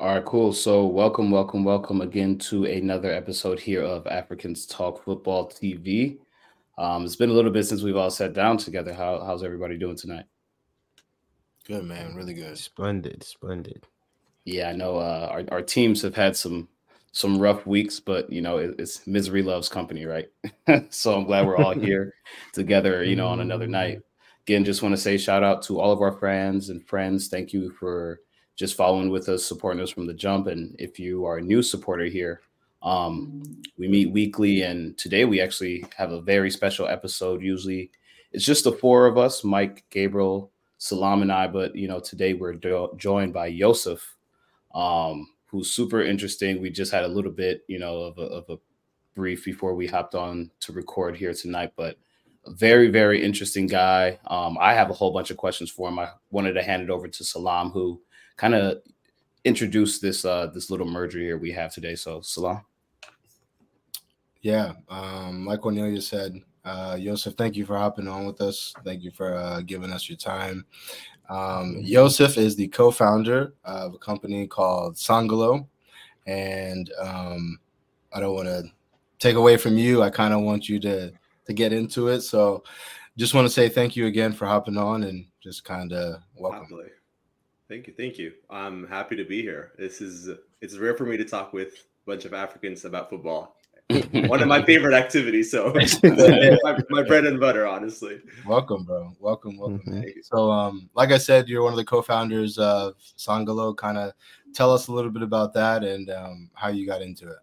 All 0.00 0.14
right, 0.14 0.24
cool. 0.24 0.54
So, 0.54 0.86
welcome, 0.86 1.30
welcome, 1.30 1.62
welcome 1.62 2.00
again 2.00 2.38
to 2.38 2.64
another 2.64 3.12
episode 3.12 3.60
here 3.60 3.82
of 3.82 4.06
Africans 4.06 4.64
Talk 4.64 5.04
Football 5.04 5.50
TV. 5.50 6.16
Um, 6.78 7.04
it's 7.04 7.16
been 7.16 7.28
a 7.28 7.34
little 7.34 7.50
bit 7.50 7.64
since 7.64 7.82
we've 7.82 7.98
all 7.98 8.10
sat 8.10 8.32
down 8.32 8.56
together. 8.56 8.94
How, 8.94 9.22
how's 9.22 9.44
everybody 9.44 9.76
doing 9.76 9.96
tonight? 9.96 10.24
Good, 11.66 11.84
man. 11.84 12.14
Really 12.14 12.32
good. 12.32 12.56
Splendid, 12.56 13.22
splendid. 13.22 13.86
Yeah, 14.46 14.70
I 14.70 14.72
know 14.72 14.96
uh, 14.96 15.28
our, 15.30 15.44
our 15.52 15.60
teams 15.60 16.00
have 16.00 16.16
had 16.16 16.34
some 16.34 16.66
some 17.12 17.38
rough 17.38 17.66
weeks, 17.66 18.00
but 18.00 18.32
you 18.32 18.40
know 18.40 18.56
it, 18.56 18.76
it's 18.78 19.06
misery 19.06 19.42
loves 19.42 19.68
company, 19.68 20.06
right? 20.06 20.30
so 20.88 21.14
I'm 21.14 21.24
glad 21.24 21.46
we're 21.46 21.58
all 21.58 21.74
here 21.74 22.14
together, 22.54 23.04
you 23.04 23.16
know, 23.16 23.26
on 23.26 23.40
another 23.40 23.66
night. 23.66 24.00
Again, 24.46 24.64
just 24.64 24.80
want 24.80 24.94
to 24.94 25.00
say 25.00 25.18
shout 25.18 25.42
out 25.42 25.60
to 25.64 25.78
all 25.78 25.92
of 25.92 26.00
our 26.00 26.12
friends 26.12 26.70
and 26.70 26.82
friends. 26.88 27.28
Thank 27.28 27.52
you 27.52 27.70
for 27.72 28.20
just 28.60 28.76
following 28.76 29.08
with 29.08 29.30
us, 29.30 29.42
supporting 29.42 29.82
us 29.82 29.88
from 29.88 30.06
the 30.06 30.12
jump. 30.12 30.46
And 30.46 30.76
if 30.78 31.00
you 31.00 31.24
are 31.24 31.38
a 31.38 31.42
new 31.42 31.62
supporter 31.62 32.04
here, 32.04 32.42
um, 32.82 33.42
we 33.78 33.88
meet 33.88 34.12
weekly, 34.12 34.60
and 34.62 34.96
today 34.98 35.24
we 35.24 35.40
actually 35.40 35.82
have 35.96 36.12
a 36.12 36.20
very 36.20 36.50
special 36.50 36.86
episode. 36.86 37.42
Usually, 37.42 37.90
it's 38.32 38.44
just 38.44 38.64
the 38.64 38.72
four 38.72 39.06
of 39.06 39.16
us: 39.16 39.44
Mike, 39.44 39.84
Gabriel, 39.88 40.52
Salam, 40.76 41.22
and 41.22 41.32
I. 41.32 41.46
But 41.46 41.74
you 41.74 41.88
know, 41.88 42.00
today 42.00 42.34
we're 42.34 42.52
do- 42.52 42.92
joined 42.98 43.32
by 43.32 43.46
Yosef, 43.46 44.16
um, 44.74 45.26
who's 45.46 45.70
super 45.70 46.02
interesting. 46.02 46.60
We 46.60 46.68
just 46.68 46.92
had 46.92 47.04
a 47.04 47.08
little 47.08 47.32
bit, 47.32 47.64
you 47.66 47.78
know, 47.78 47.96
of 47.96 48.18
a, 48.18 48.24
of 48.24 48.50
a 48.50 48.58
brief 49.14 49.42
before 49.42 49.74
we 49.74 49.86
hopped 49.86 50.14
on 50.14 50.50
to 50.60 50.72
record 50.72 51.16
here 51.16 51.32
tonight, 51.32 51.72
but 51.76 51.96
very 52.46 52.88
very 52.88 53.22
interesting 53.22 53.66
guy 53.66 54.18
um, 54.28 54.56
i 54.62 54.72
have 54.72 54.88
a 54.88 54.94
whole 54.94 55.12
bunch 55.12 55.30
of 55.30 55.36
questions 55.36 55.70
for 55.70 55.90
him 55.90 55.98
i 55.98 56.08
wanted 56.30 56.54
to 56.54 56.62
hand 56.62 56.82
it 56.82 56.88
over 56.88 57.06
to 57.06 57.22
salam 57.22 57.68
who 57.68 58.00
kind 58.40 58.54
of 58.54 58.78
introduce 59.44 59.98
this 59.98 60.24
uh 60.24 60.46
this 60.46 60.70
little 60.70 60.86
merger 60.86 61.18
here 61.18 61.36
we 61.36 61.52
have 61.52 61.74
today. 61.74 61.94
So 61.94 62.22
Salam. 62.22 62.62
Yeah, 64.40 64.72
um, 64.88 65.44
like 65.44 65.60
Cornelia 65.60 66.00
said, 66.00 66.40
uh, 66.64 66.96
Yosef, 66.98 67.34
thank 67.34 67.56
you 67.56 67.66
for 67.66 67.76
hopping 67.76 68.08
on 68.08 68.24
with 68.24 68.40
us. 68.40 68.72
Thank 68.86 69.02
you 69.02 69.10
for 69.10 69.34
uh, 69.34 69.60
giving 69.60 69.92
us 69.92 70.08
your 70.08 70.16
time. 70.16 70.64
Um, 71.28 71.76
Yosef 71.82 72.38
is 72.38 72.56
the 72.56 72.68
co-founder 72.68 73.52
of 73.64 73.92
a 73.92 73.98
company 73.98 74.46
called 74.46 74.94
Sangalo, 74.94 75.66
and 76.26 76.90
um, 76.98 77.58
I 78.14 78.20
don't 78.20 78.34
want 78.34 78.48
to 78.48 78.64
take 79.18 79.36
away 79.36 79.58
from 79.58 79.76
you. 79.76 80.02
I 80.02 80.08
kind 80.08 80.32
of 80.32 80.40
want 80.40 80.70
you 80.70 80.80
to 80.80 81.12
to 81.44 81.52
get 81.52 81.74
into 81.74 82.08
it. 82.08 82.22
So, 82.22 82.64
just 83.18 83.34
want 83.34 83.46
to 83.46 83.52
say 83.52 83.68
thank 83.68 83.94
you 83.94 84.06
again 84.06 84.32
for 84.32 84.46
hopping 84.46 84.78
on 84.78 85.02
and 85.02 85.26
just 85.42 85.64
kind 85.64 85.92
of 85.92 86.22
welcome. 86.34 86.62
Happily. 86.62 86.88
Thank 87.70 87.86
you, 87.86 87.94
thank 87.96 88.18
you. 88.18 88.32
I'm 88.50 88.88
happy 88.88 89.14
to 89.14 89.24
be 89.24 89.42
here. 89.42 89.70
This 89.78 90.00
is 90.00 90.28
it's 90.60 90.76
rare 90.76 90.96
for 90.96 91.06
me 91.06 91.16
to 91.16 91.24
talk 91.24 91.52
with 91.52 91.68
a 91.68 92.04
bunch 92.04 92.24
of 92.24 92.34
Africans 92.34 92.84
about 92.84 93.08
football. 93.08 93.54
One 94.12 94.42
of 94.42 94.48
my 94.48 94.60
favorite 94.64 94.92
activities. 94.92 95.52
So 95.52 95.72
my, 96.02 96.78
my, 96.90 97.02
bread 97.04 97.26
and 97.26 97.38
butter, 97.38 97.68
honestly. 97.68 98.22
Welcome, 98.44 98.82
bro. 98.82 99.12
Welcome, 99.20 99.56
welcome. 99.56 99.82
Mm-hmm. 99.86 100.18
So, 100.20 100.50
um, 100.50 100.90
like 100.94 101.12
I 101.12 101.18
said, 101.18 101.48
you're 101.48 101.62
one 101.62 101.72
of 101.72 101.76
the 101.76 101.84
co-founders 101.84 102.58
of 102.58 102.96
Sangalo. 103.16 103.76
Kind 103.76 103.98
of 103.98 104.14
tell 104.52 104.72
us 104.74 104.88
a 104.88 104.92
little 104.92 105.12
bit 105.12 105.22
about 105.22 105.54
that 105.54 105.84
and 105.84 106.10
um, 106.10 106.50
how 106.54 106.70
you 106.70 106.88
got 106.88 107.02
into 107.02 107.28
it. 107.28 107.38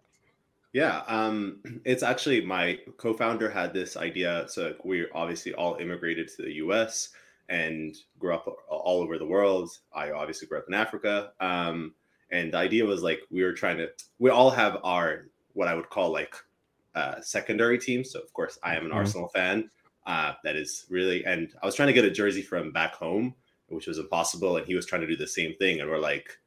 Yeah, 0.74 1.04
um, 1.08 1.60
it's 1.86 2.02
actually 2.02 2.44
my 2.44 2.78
co-founder 2.98 3.48
had 3.48 3.72
this 3.72 3.96
idea. 3.96 4.44
So 4.48 4.74
we 4.84 5.06
obviously 5.14 5.54
all 5.54 5.76
immigrated 5.76 6.28
to 6.36 6.42
the 6.42 6.52
U.S 6.56 7.14
and 7.48 7.96
grew 8.18 8.34
up 8.34 8.46
all 8.68 9.00
over 9.00 9.18
the 9.18 9.26
world. 9.26 9.70
I 9.94 10.10
obviously 10.10 10.48
grew 10.48 10.58
up 10.58 10.66
in 10.68 10.74
Africa. 10.74 11.32
Um, 11.40 11.94
and 12.30 12.52
the 12.52 12.58
idea 12.58 12.84
was 12.84 13.02
like 13.02 13.20
we 13.30 13.42
were 13.42 13.52
trying 13.52 13.78
to 13.78 13.88
we 14.18 14.30
all 14.30 14.50
have 14.50 14.78
our 14.84 15.28
what 15.54 15.68
I 15.68 15.74
would 15.74 15.88
call 15.88 16.12
like 16.12 16.34
uh, 16.94 17.20
secondary 17.20 17.78
teams. 17.78 18.10
So 18.10 18.20
of 18.20 18.32
course 18.32 18.58
I 18.62 18.76
am 18.76 18.82
an 18.82 18.88
mm-hmm. 18.88 18.98
Arsenal 18.98 19.28
fan. 19.28 19.70
Uh, 20.06 20.32
that 20.44 20.56
is 20.56 20.86
really 20.88 21.24
and 21.24 21.52
I 21.62 21.66
was 21.66 21.74
trying 21.74 21.88
to 21.88 21.92
get 21.92 22.04
a 22.04 22.10
jersey 22.10 22.42
from 22.42 22.72
back 22.72 22.94
home, 22.94 23.34
which 23.68 23.86
was 23.86 23.98
impossible. 23.98 24.56
And 24.56 24.66
he 24.66 24.74
was 24.74 24.86
trying 24.86 25.02
to 25.02 25.06
do 25.06 25.16
the 25.16 25.26
same 25.26 25.54
thing. 25.56 25.80
And 25.80 25.88
we're 25.88 25.98
like, 25.98 26.38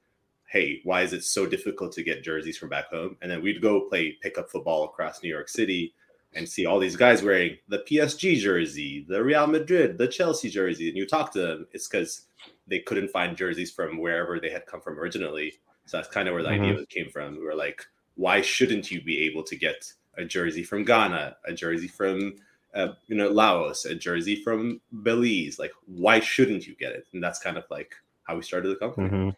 hey, 0.47 0.81
why 0.83 1.01
is 1.01 1.13
it 1.13 1.23
so 1.23 1.45
difficult 1.47 1.93
to 1.93 2.03
get 2.03 2.23
jerseys 2.23 2.57
from 2.57 2.69
back 2.69 2.89
home? 2.89 3.17
And 3.21 3.31
then 3.31 3.41
we'd 3.41 3.61
go 3.61 3.87
play 3.87 4.17
pickup 4.21 4.49
football 4.51 4.83
across 4.83 5.23
New 5.23 5.29
York 5.29 5.49
City 5.49 5.93
and 6.33 6.47
see 6.47 6.65
all 6.65 6.79
these 6.79 6.95
guys 6.95 7.23
wearing 7.23 7.57
the 7.67 7.79
PSG 7.79 8.37
jersey, 8.37 9.05
the 9.07 9.23
Real 9.23 9.47
Madrid, 9.47 9.97
the 9.97 10.07
Chelsea 10.07 10.49
jersey, 10.49 10.87
and 10.87 10.97
you 10.97 11.05
talk 11.05 11.31
to 11.33 11.39
them, 11.39 11.67
it's 11.71 11.87
because 11.87 12.23
they 12.67 12.79
couldn't 12.79 13.09
find 13.09 13.35
jerseys 13.35 13.71
from 13.71 13.99
wherever 13.99 14.39
they 14.39 14.49
had 14.49 14.65
come 14.65 14.81
from 14.81 14.97
originally. 14.97 15.53
So 15.85 15.97
that's 15.97 16.09
kind 16.09 16.27
of 16.27 16.33
where 16.33 16.43
the 16.43 16.49
mm-hmm. 16.49 16.63
idea 16.63 16.85
came 16.85 17.09
from. 17.09 17.35
We 17.35 17.43
were 17.43 17.55
like, 17.55 17.83
why 18.15 18.41
shouldn't 18.41 18.91
you 18.91 19.01
be 19.01 19.19
able 19.25 19.43
to 19.43 19.55
get 19.55 19.91
a 20.17 20.23
jersey 20.23 20.63
from 20.63 20.85
Ghana, 20.85 21.37
a 21.45 21.53
jersey 21.53 21.87
from 21.87 22.35
uh, 22.73 22.93
you 23.07 23.15
know 23.15 23.29
Laos, 23.29 23.85
a 23.85 23.95
jersey 23.95 24.41
from 24.41 24.79
Belize? 24.91 25.59
Like, 25.59 25.73
why 25.85 26.19
shouldn't 26.19 26.65
you 26.65 26.75
get 26.75 26.93
it? 26.93 27.07
And 27.13 27.21
that's 27.21 27.39
kind 27.39 27.57
of 27.57 27.65
like 27.69 27.93
how 28.23 28.35
we 28.35 28.43
started 28.43 28.69
the 28.69 28.75
company. 28.75 29.09
Mm-hmm. 29.09 29.29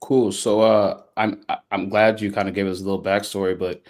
Cool. 0.00 0.32
So 0.32 0.62
uh, 0.62 1.02
I'm 1.16 1.44
I'm 1.70 1.88
glad 1.88 2.20
you 2.20 2.32
kind 2.32 2.48
of 2.48 2.54
gave 2.54 2.66
us 2.66 2.80
a 2.80 2.84
little 2.84 3.02
backstory, 3.02 3.58
but 3.58 3.82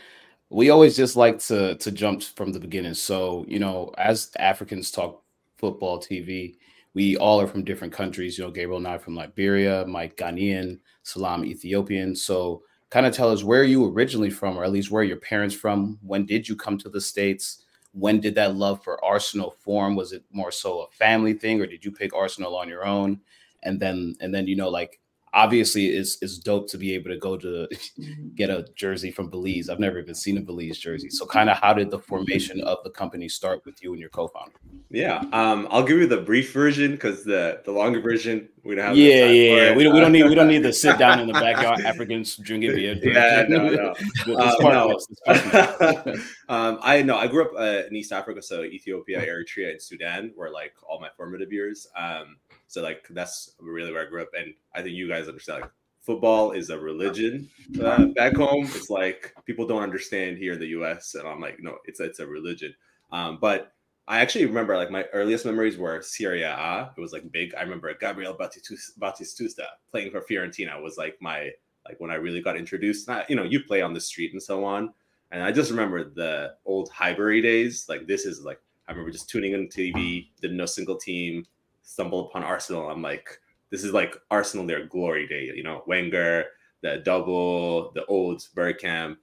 we 0.53 0.69
always 0.69 0.97
just 0.97 1.17
like 1.17 1.39
to 1.39 1.77
to 1.77 1.91
jump 1.91 2.23
from 2.23 2.53
the 2.53 2.61
beginning. 2.61 2.95
So, 2.95 3.45
you 3.49 3.59
know, 3.59 3.93
as 3.97 4.31
Africans 4.39 4.91
talk 4.91 5.23
football 5.57 5.99
TV, 5.99 6.57
we 6.95 7.17
all 7.17 7.41
are 7.41 7.47
from 7.47 7.65
different 7.65 7.93
countries. 7.93 8.37
You 8.37 8.45
know, 8.45 8.51
Gabriel 8.51 8.77
and 8.77 8.87
I 8.87 8.99
from 8.99 9.17
Liberia, 9.17 9.87
Mike 9.87 10.17
Ghanaian, 10.17 10.79
Salam 11.05 11.45
Ethiopian. 11.45 12.15
So, 12.15 12.63
kind 12.91 13.07
of 13.07 13.15
tell 13.15 13.31
us 13.33 13.43
where 13.43 13.65
you 13.65 13.91
originally 13.91 14.31
from, 14.31 14.59
or 14.59 14.65
at 14.65 14.73
least 14.73 14.91
where 14.91 15.03
your 15.03 15.17
parents 15.17 15.55
from. 15.55 15.99
When 16.03 16.27
did 16.27 16.47
you 16.47 16.55
come 16.55 16.77
to 16.79 16.91
the 16.91 17.01
states? 17.01 17.65
When 17.93 18.21
did 18.21 18.35
that 18.35 18.55
love 18.55 18.85
for 18.85 19.03
Arsenal 19.03 19.57
form? 19.59 19.97
Was 19.97 20.13
it 20.13 20.25
more 20.31 20.51
so 20.53 20.83
a 20.83 20.91
family 20.91 21.33
thing, 21.33 21.61
or 21.61 21.67
did 21.67 21.85
you 21.85 21.91
pick 21.93 22.15
Arsenal 22.15 22.57
on 22.57 22.69
your 22.69 22.85
own? 22.85 23.21
And 23.63 23.81
then, 23.81 24.17
and 24.21 24.35
then, 24.35 24.47
you 24.47 24.57
know, 24.57 24.69
like 24.69 25.01
obviously 25.35 25.87
it's, 25.87 26.19
it's 26.21 26.39
dope 26.39 26.69
to 26.71 26.79
be 26.79 26.95
able 26.95 27.11
to 27.11 27.19
go 27.19 27.37
to 27.37 27.47
mm-hmm. 27.47 28.29
get 28.35 28.51
a 28.51 28.67
jersey 28.75 29.11
from 29.11 29.31
Belize. 29.31 29.69
I've 29.69 29.81
never 29.81 29.99
even 29.99 30.15
seen 30.15 30.39
a 30.39 30.41
Belize 30.41 30.79
jersey. 30.79 31.09
So 31.11 31.27
kind 31.27 31.49
of 31.49 31.57
how 31.59 31.73
did 31.73 31.91
the 31.91 31.99
formation 31.99 32.61
of 32.63 32.79
the 32.85 32.91
company 32.91 33.29
start 33.29 33.63
with 33.65 33.83
you 33.83 33.93
and 33.93 34.01
your 34.01 34.11
co-founder? 34.11 34.53
Yeah, 34.91 35.25
um, 35.33 35.67
I'll 35.71 35.85
give 35.85 35.99
you 35.99 36.07
the 36.07 36.21
brief 36.21 36.53
version 36.53 36.93
because 36.93 37.25
the 37.25 37.63
the 37.65 37.73
longer 37.73 38.01
version 38.01 38.49
we 38.65 38.75
don't 38.75 38.85
have. 38.85 38.97
Yeah, 38.97 39.25
yeah, 39.25 39.55
yeah. 39.55 39.75
We 39.75 39.85
don't, 39.85 39.95
we 39.95 40.01
don't 40.01 40.13
need 40.13 40.25
we 40.25 40.35
don't 40.35 40.49
need 40.49 40.63
to 40.63 40.73
sit 40.73 40.99
down 40.99 41.19
in 41.19 41.27
the 41.27 41.33
backyard 41.41 41.81
Africans 41.81 42.37
drinking 42.37 42.75
beer. 42.75 42.99
yeah, 43.03 43.47
no, 43.49 43.69
no. 43.69 43.95
uh, 44.37 44.99
no. 45.27 46.15
um, 46.49 46.79
I 46.83 47.03
know 47.03 47.17
I 47.17 47.27
grew 47.27 47.45
up 47.45 47.53
uh, 47.57 47.87
in 47.89 47.97
East 47.97 48.13
Africa, 48.13 48.43
so 48.43 48.63
Ethiopia, 48.63 49.25
Eritrea, 49.25 49.71
and 49.71 49.83
Sudan 49.83 50.33
were 50.37 50.51
like 50.51 50.75
all 50.89 51.01
my 51.01 51.09
formative 51.17 51.53
years. 51.53 51.89
Um, 51.97 52.37
so 52.73 52.81
like 52.81 53.07
that's 53.11 53.55
really 53.61 53.93
where 53.93 54.07
I 54.07 54.09
grew 54.09 54.23
up, 54.23 54.31
and 54.35 54.55
I 54.75 54.81
think 54.81 54.95
you 54.95 55.07
guys 55.07 55.29
understand. 55.29 55.61
Like 55.61 55.71
football 56.01 56.53
is 56.53 56.71
a 56.71 56.79
religion 56.79 57.51
uh, 57.83 58.07
back 58.17 58.35
home. 58.35 58.65
It's 58.65 58.89
like 58.89 59.35
people 59.45 59.67
don't 59.67 59.83
understand 59.83 60.39
here 60.39 60.55
in 60.55 60.59
the 60.59 60.69
U.S. 60.69 61.15
and 61.15 61.29
I'm 61.29 61.39
like, 61.39 61.59
no, 61.61 61.77
it's 61.85 62.01
it's 62.01 62.19
a 62.19 62.27
religion. 62.27 62.75
Um, 63.11 63.37
but 63.43 63.75
I 64.09 64.21
actually 64.21 64.47
remember 64.47 64.75
like 64.75 64.91
my 64.91 65.05
earliest 65.13 65.45
memories 65.45 65.77
were 65.77 66.01
Serie 66.01 66.45
A. 66.45 66.91
It 66.97 67.01
was 67.01 67.13
like 67.13 67.31
big. 67.31 67.55
I 67.55 67.61
remember 67.61 67.93
Gabriel 67.93 68.35
Batistuta 68.35 69.67
playing 69.91 70.11
for 70.11 70.23
Fiorentina 70.23 70.83
was 70.83 70.97
like 70.97 71.19
my 71.21 71.51
like 71.87 72.01
when 72.01 72.11
I 72.11 72.15
really 72.15 72.41
got 72.41 72.57
introduced. 72.57 73.07
Not, 73.07 73.29
you 73.29 73.37
know, 73.37 73.45
you 73.45 73.63
play 73.65 73.83
on 73.83 73.93
the 73.93 74.01
street 74.01 74.33
and 74.33 74.43
so 74.43 74.65
on. 74.65 74.95
And 75.31 75.43
I 75.43 75.53
just 75.53 75.71
remember 75.71 76.05
the 76.05 76.55
old 76.65 76.89
Highbury 76.89 77.43
days. 77.43 77.85
Like 77.87 78.07
this 78.07 78.25
is 78.25 78.41
like 78.41 78.61
I 78.89 78.93
remember 78.93 79.11
just 79.11 79.29
tuning 79.29 79.53
in 79.53 79.69
TV, 79.69 80.29
didn't 80.41 80.57
know 80.57 80.65
single 80.65 80.97
team, 80.97 81.45
stumble 81.83 82.29
upon 82.29 82.43
Arsenal. 82.43 82.91
I'm 82.91 83.03
like, 83.03 83.39
this 83.71 83.85
is 83.85 83.93
like 83.93 84.17
Arsenal 84.31 84.67
their 84.67 84.87
glory 84.87 85.27
day. 85.27 85.51
You 85.55 85.63
know, 85.63 85.83
Wenger, 85.87 86.47
the 86.83 86.99
double, 86.99 87.93
the 87.93 88.05
old 88.07 88.47
Bergkamp. 88.55 89.17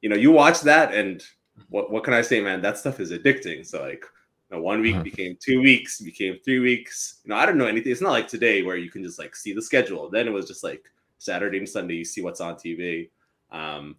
You 0.00 0.08
know, 0.08 0.16
you 0.16 0.32
watch 0.32 0.60
that, 0.62 0.94
and 0.94 1.22
what 1.68 1.90
what 1.90 2.04
can 2.04 2.14
I 2.14 2.22
say, 2.22 2.40
man? 2.40 2.62
That 2.62 2.78
stuff 2.78 3.00
is 3.00 3.12
addicting. 3.12 3.64
So 3.64 3.82
like, 3.82 4.04
you 4.50 4.56
know, 4.56 4.62
one 4.62 4.80
week 4.80 4.94
mm-hmm. 4.94 5.04
became 5.04 5.36
two 5.40 5.60
weeks, 5.60 6.00
became 6.00 6.38
three 6.44 6.58
weeks. 6.58 7.20
You 7.24 7.30
know, 7.30 7.36
I 7.36 7.46
don't 7.46 7.58
know 7.58 7.66
anything. 7.66 7.92
It's 7.92 8.00
not 8.00 8.10
like 8.10 8.28
today 8.28 8.62
where 8.62 8.76
you 8.76 8.90
can 8.90 9.02
just 9.02 9.18
like 9.18 9.36
see 9.36 9.52
the 9.52 9.62
schedule. 9.62 10.10
Then 10.10 10.26
it 10.26 10.32
was 10.32 10.48
just 10.48 10.64
like 10.64 10.84
Saturday 11.22 11.58
and 11.58 11.68
Sunday, 11.68 11.94
you 11.94 12.04
see 12.04 12.22
what's 12.22 12.40
on 12.40 12.56
TV. 12.56 13.10
Um, 13.50 13.96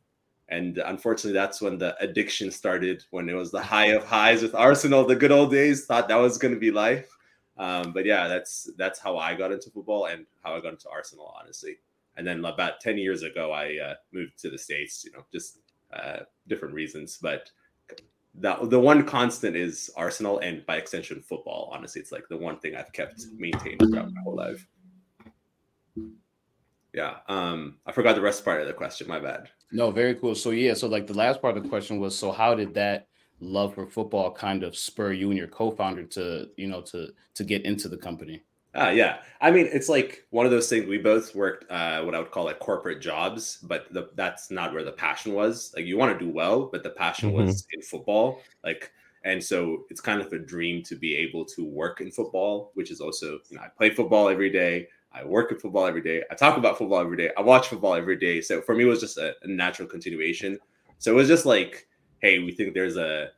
and 0.50 0.78
unfortunately, 0.78 1.34
that's 1.34 1.62
when 1.62 1.78
the 1.78 1.96
addiction 2.04 2.52
started. 2.52 3.04
When 3.12 3.30
it 3.30 3.34
was 3.34 3.52
the 3.52 3.62
high 3.62 3.88
of 3.88 4.04
highs 4.04 4.42
with 4.42 4.54
Arsenal, 4.54 5.06
the 5.06 5.16
good 5.16 5.32
old 5.32 5.52
days. 5.52 5.86
Thought 5.86 6.10
that 6.10 6.16
was 6.16 6.38
going 6.38 6.54
to 6.54 6.60
be 6.60 6.72
life. 6.72 7.10
Um, 7.58 7.94
but 7.94 8.06
yeah, 8.06 8.28
that's 8.28 8.70
that's 8.78 9.00
how 9.00 9.18
I 9.18 9.36
got 9.36 9.52
into 9.52 9.70
football 9.70 10.08
and 10.08 10.26
how 10.44 10.56
I 10.56 10.62
got 10.62 10.74
into 10.74 10.90
Arsenal, 10.90 11.36
honestly. 11.40 11.78
And 12.18 12.26
then 12.26 12.44
about 12.46 12.80
ten 12.82 12.98
years 12.98 13.24
ago, 13.24 13.52
I 13.52 13.78
uh, 13.78 13.96
moved 14.12 14.40
to 14.40 14.50
the 14.50 14.58
states. 14.58 15.04
You 15.04 15.12
know, 15.12 15.26
just 15.32 15.60
uh, 15.92 16.20
different 16.48 16.74
reasons, 16.74 17.20
but 17.22 17.52
the 18.36 18.58
the 18.64 18.80
one 18.80 19.06
constant 19.06 19.56
is 19.56 19.92
Arsenal 19.96 20.40
and 20.40 20.66
by 20.66 20.78
extension 20.78 21.22
football. 21.22 21.70
Honestly, 21.74 22.02
it's 22.02 22.12
like 22.12 22.28
the 22.30 22.38
one 22.38 22.60
thing 22.60 22.76
I've 22.76 22.92
kept 22.92 23.26
maintained 23.38 23.80
throughout 23.80 24.12
my 24.12 24.22
whole 24.22 24.36
life. 24.36 24.68
Yeah. 26.94 27.18
Um, 27.28 27.78
I 27.86 27.92
forgot 27.92 28.16
the 28.16 28.22
rest 28.22 28.46
part 28.46 28.62
of 28.62 28.68
the 28.68 28.74
question. 28.74 29.08
My 29.08 29.20
bad. 29.20 29.50
No, 29.72 29.90
very 29.90 30.16
cool. 30.16 30.36
So 30.36 30.52
yeah, 30.52 30.76
so 30.76 30.88
like 30.88 31.08
the 31.08 31.14
last 31.16 31.42
part 31.42 31.58
of 31.58 31.64
the 31.64 31.70
question 31.70 32.00
was, 32.00 32.18
so 32.18 32.32
how 32.32 32.54
did 32.54 32.74
that 32.76 33.08
love 33.44 33.76
for 33.76 33.86
football 33.86 34.32
kind 34.32 34.64
of 34.64 34.76
spur 34.76 35.12
you 35.14 35.30
and 35.30 35.38
your 35.38 35.48
co-founder 35.48 36.04
to, 36.04 36.50
you 36.58 36.68
know, 36.68 36.82
to 36.82 37.10
to 37.36 37.44
get 37.44 37.66
into 37.66 37.88
the 37.88 37.98
company? 37.98 38.44
Uh, 38.76 38.90
yeah, 38.90 39.20
I 39.40 39.52
mean, 39.52 39.70
it's 39.72 39.88
like 39.88 40.26
one 40.32 40.48
of 40.48 40.52
those 40.52 40.68
things. 40.68 40.88
We 40.88 40.98
both 40.98 41.36
worked 41.36 41.70
uh, 41.70 42.02
what 42.02 42.16
I 42.16 42.20
would 42.20 42.32
call 42.32 42.46
like 42.46 42.58
corporate 42.58 43.02
jobs, 43.02 43.60
but 43.62 43.86
the, 43.94 44.10
that's 44.16 44.50
not 44.50 44.74
where 44.74 44.84
the 44.84 44.92
passion 44.92 45.34
was. 45.34 45.72
Like, 45.76 45.86
you 45.86 45.96
want 45.96 46.18
to 46.18 46.26
do 46.26 46.32
well, 46.32 46.70
but 46.72 46.82
the 46.82 46.90
passion 46.90 47.30
mm-hmm. 47.30 47.46
was 47.46 47.68
in 47.72 47.84
football. 47.84 48.42
Like, 48.64 48.92
and 49.24 49.44
so 49.44 49.84
it's 49.92 50.02
kind 50.02 50.22
of 50.22 50.34
a 50.34 50.40
dream 50.40 50.82
to 50.84 50.96
be 50.96 51.16
able 51.16 51.46
to 51.46 51.64
work 51.64 52.02
in 52.02 52.10
football, 52.10 52.72
which 52.74 52.90
is 52.90 53.00
also, 53.00 53.40
you 53.50 53.58
know, 53.58 53.62
I 53.62 53.68
play 53.68 53.92
football 53.92 54.28
every 54.28 54.50
day. 54.50 54.88
I 55.14 55.24
work 55.24 55.52
in 55.52 55.60
football 55.60 55.86
every 55.86 56.02
day. 56.02 56.24
I 56.32 56.36
talk 56.36 56.58
about 56.58 56.80
football 56.80 57.00
every 57.00 57.18
day. 57.18 57.30
I 57.38 57.42
watch 57.42 57.68
football 57.68 57.94
every 57.94 58.16
day. 58.16 58.42
So 58.42 58.60
for 58.62 58.74
me, 58.74 58.86
it 58.86 58.88
was 58.88 59.00
just 59.00 59.20
a, 59.20 59.36
a 59.44 59.48
natural 59.48 59.88
continuation. 59.88 60.58
So 60.98 61.12
it 61.12 61.16
was 61.16 61.28
just 61.28 61.46
like, 61.46 61.88
hey, 62.24 62.40
we 62.40 62.52
think 62.54 62.74
there's 62.74 62.98
a 62.98 63.30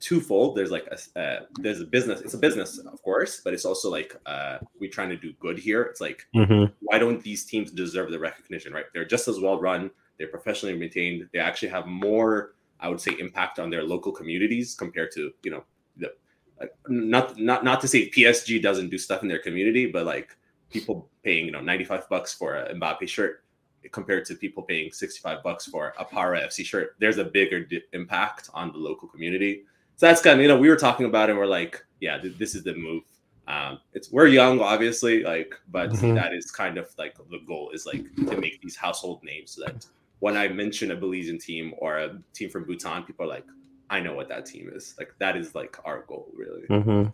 twofold. 0.00 0.56
There's 0.56 0.70
like 0.70 0.86
a 0.88 1.20
uh, 1.20 1.40
there's 1.54 1.80
a 1.80 1.86
business. 1.86 2.20
It's 2.20 2.34
a 2.34 2.38
business, 2.38 2.78
of 2.78 3.02
course, 3.02 3.40
but 3.42 3.54
it's 3.54 3.64
also 3.64 3.90
like 3.90 4.14
uh, 4.26 4.58
we're 4.78 4.90
trying 4.90 5.08
to 5.10 5.16
do 5.16 5.32
good 5.40 5.58
here. 5.58 5.82
It's 5.82 6.00
like 6.00 6.26
mm-hmm. 6.34 6.72
why 6.80 6.98
don't 6.98 7.22
these 7.22 7.44
teams 7.44 7.70
deserve 7.70 8.10
the 8.10 8.18
recognition? 8.18 8.74
Right? 8.74 8.86
They're 8.92 9.06
just 9.06 9.28
as 9.28 9.40
well 9.40 9.58
run. 9.58 9.90
They're 10.18 10.28
professionally 10.28 10.76
maintained. 10.76 11.28
They 11.32 11.38
actually 11.38 11.68
have 11.68 11.86
more, 11.86 12.54
I 12.80 12.88
would 12.88 13.00
say, 13.00 13.12
impact 13.18 13.58
on 13.58 13.70
their 13.70 13.84
local 13.84 14.12
communities 14.12 14.74
compared 14.74 15.12
to 15.12 15.32
you 15.44 15.52
know 15.52 15.64
the 15.96 16.12
like, 16.58 16.74
not 16.88 17.38
not 17.38 17.64
not 17.64 17.80
to 17.80 17.88
say 17.88 18.10
PSG 18.10 18.60
doesn't 18.60 18.90
do 18.90 18.98
stuff 18.98 19.22
in 19.22 19.28
their 19.28 19.38
community, 19.38 19.86
but 19.86 20.04
like 20.04 20.36
people 20.68 21.08
paying 21.22 21.46
you 21.46 21.52
know 21.52 21.60
95 21.60 22.08
bucks 22.08 22.34
for 22.34 22.56
a 22.56 22.74
Mbappe 22.74 23.08
shirt 23.08 23.44
compared 23.92 24.24
to 24.26 24.34
people 24.34 24.62
paying 24.62 24.92
65 24.92 25.42
bucks 25.42 25.66
for 25.66 25.94
a 25.98 26.04
Paro 26.04 26.44
FC 26.44 26.64
shirt, 26.64 26.96
there's 26.98 27.18
a 27.18 27.24
bigger 27.24 27.64
di- 27.64 27.82
impact 27.92 28.50
on 28.54 28.72
the 28.72 28.78
local 28.78 29.08
community. 29.08 29.62
So 29.96 30.06
that's 30.06 30.22
kind 30.22 30.38
of 30.38 30.42
you 30.42 30.48
know 30.48 30.58
we 30.58 30.68
were 30.68 30.76
talking 30.76 31.06
about 31.06 31.28
it. 31.28 31.32
and 31.32 31.38
We're 31.38 31.46
like, 31.46 31.84
yeah, 32.00 32.18
th- 32.18 32.38
this 32.38 32.54
is 32.54 32.64
the 32.64 32.74
move. 32.74 33.02
Um, 33.48 33.80
it's 33.94 34.12
we're 34.12 34.28
young, 34.28 34.60
obviously, 34.60 35.24
like, 35.24 35.54
but 35.70 35.90
mm-hmm. 35.90 36.14
that 36.14 36.32
is 36.32 36.50
kind 36.50 36.78
of 36.78 36.88
like 36.98 37.16
the 37.16 37.40
goal 37.46 37.70
is 37.74 37.84
like 37.84 38.04
to 38.14 38.36
make 38.36 38.60
these 38.62 38.76
household 38.76 39.22
names 39.24 39.52
so 39.52 39.64
that 39.64 39.86
when 40.20 40.36
I 40.36 40.48
mention 40.48 40.92
a 40.92 40.96
Belizean 40.96 41.42
team 41.42 41.74
or 41.78 41.98
a 41.98 42.18
team 42.32 42.48
from 42.48 42.64
Bhutan, 42.64 43.02
people 43.02 43.24
are 43.24 43.28
like, 43.28 43.46
I 43.88 43.98
know 43.98 44.14
what 44.14 44.28
that 44.28 44.46
team 44.46 44.70
is. 44.72 44.94
Like 44.98 45.14
that 45.18 45.36
is 45.36 45.54
like 45.54 45.76
our 45.84 46.02
goal, 46.02 46.28
really. 46.34 46.62
Mm-hmm. 46.68 47.08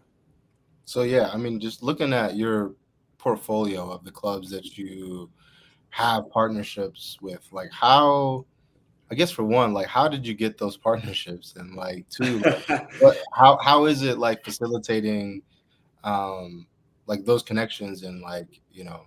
So 0.85 1.03
yeah, 1.03 1.31
I 1.33 1.37
mean, 1.37 1.59
just 1.59 1.83
looking 1.83 2.13
at 2.13 2.37
your 2.37 2.75
portfolio 3.17 3.91
of 3.91 4.05
the 4.05 4.11
clubs 4.11 4.51
that 4.51 4.77
you 4.77 5.31
have 5.97 6.29
partnerships 6.29 7.17
with, 7.23 7.49
like 7.53 7.73
how 7.73 8.45
I 9.11 9.15
guess 9.15 9.31
for 9.31 9.45
one, 9.45 9.73
like 9.73 9.87
how 9.87 10.09
did 10.09 10.27
you 10.27 10.35
get 10.35 10.59
those 10.59 10.77
partnerships, 10.77 11.55
and 11.57 11.75
like 11.75 12.07
two, 12.11 12.41
what, 12.99 13.17
how 13.33 13.57
how 13.63 13.87
is 13.87 14.03
it 14.03 14.19
like 14.19 14.45
facilitating, 14.45 15.41
um, 16.05 16.67
like 17.07 17.25
those 17.25 17.43
connections 17.43 18.03
and 18.03 18.21
like 18.21 18.61
you 18.71 18.85
know, 18.85 19.07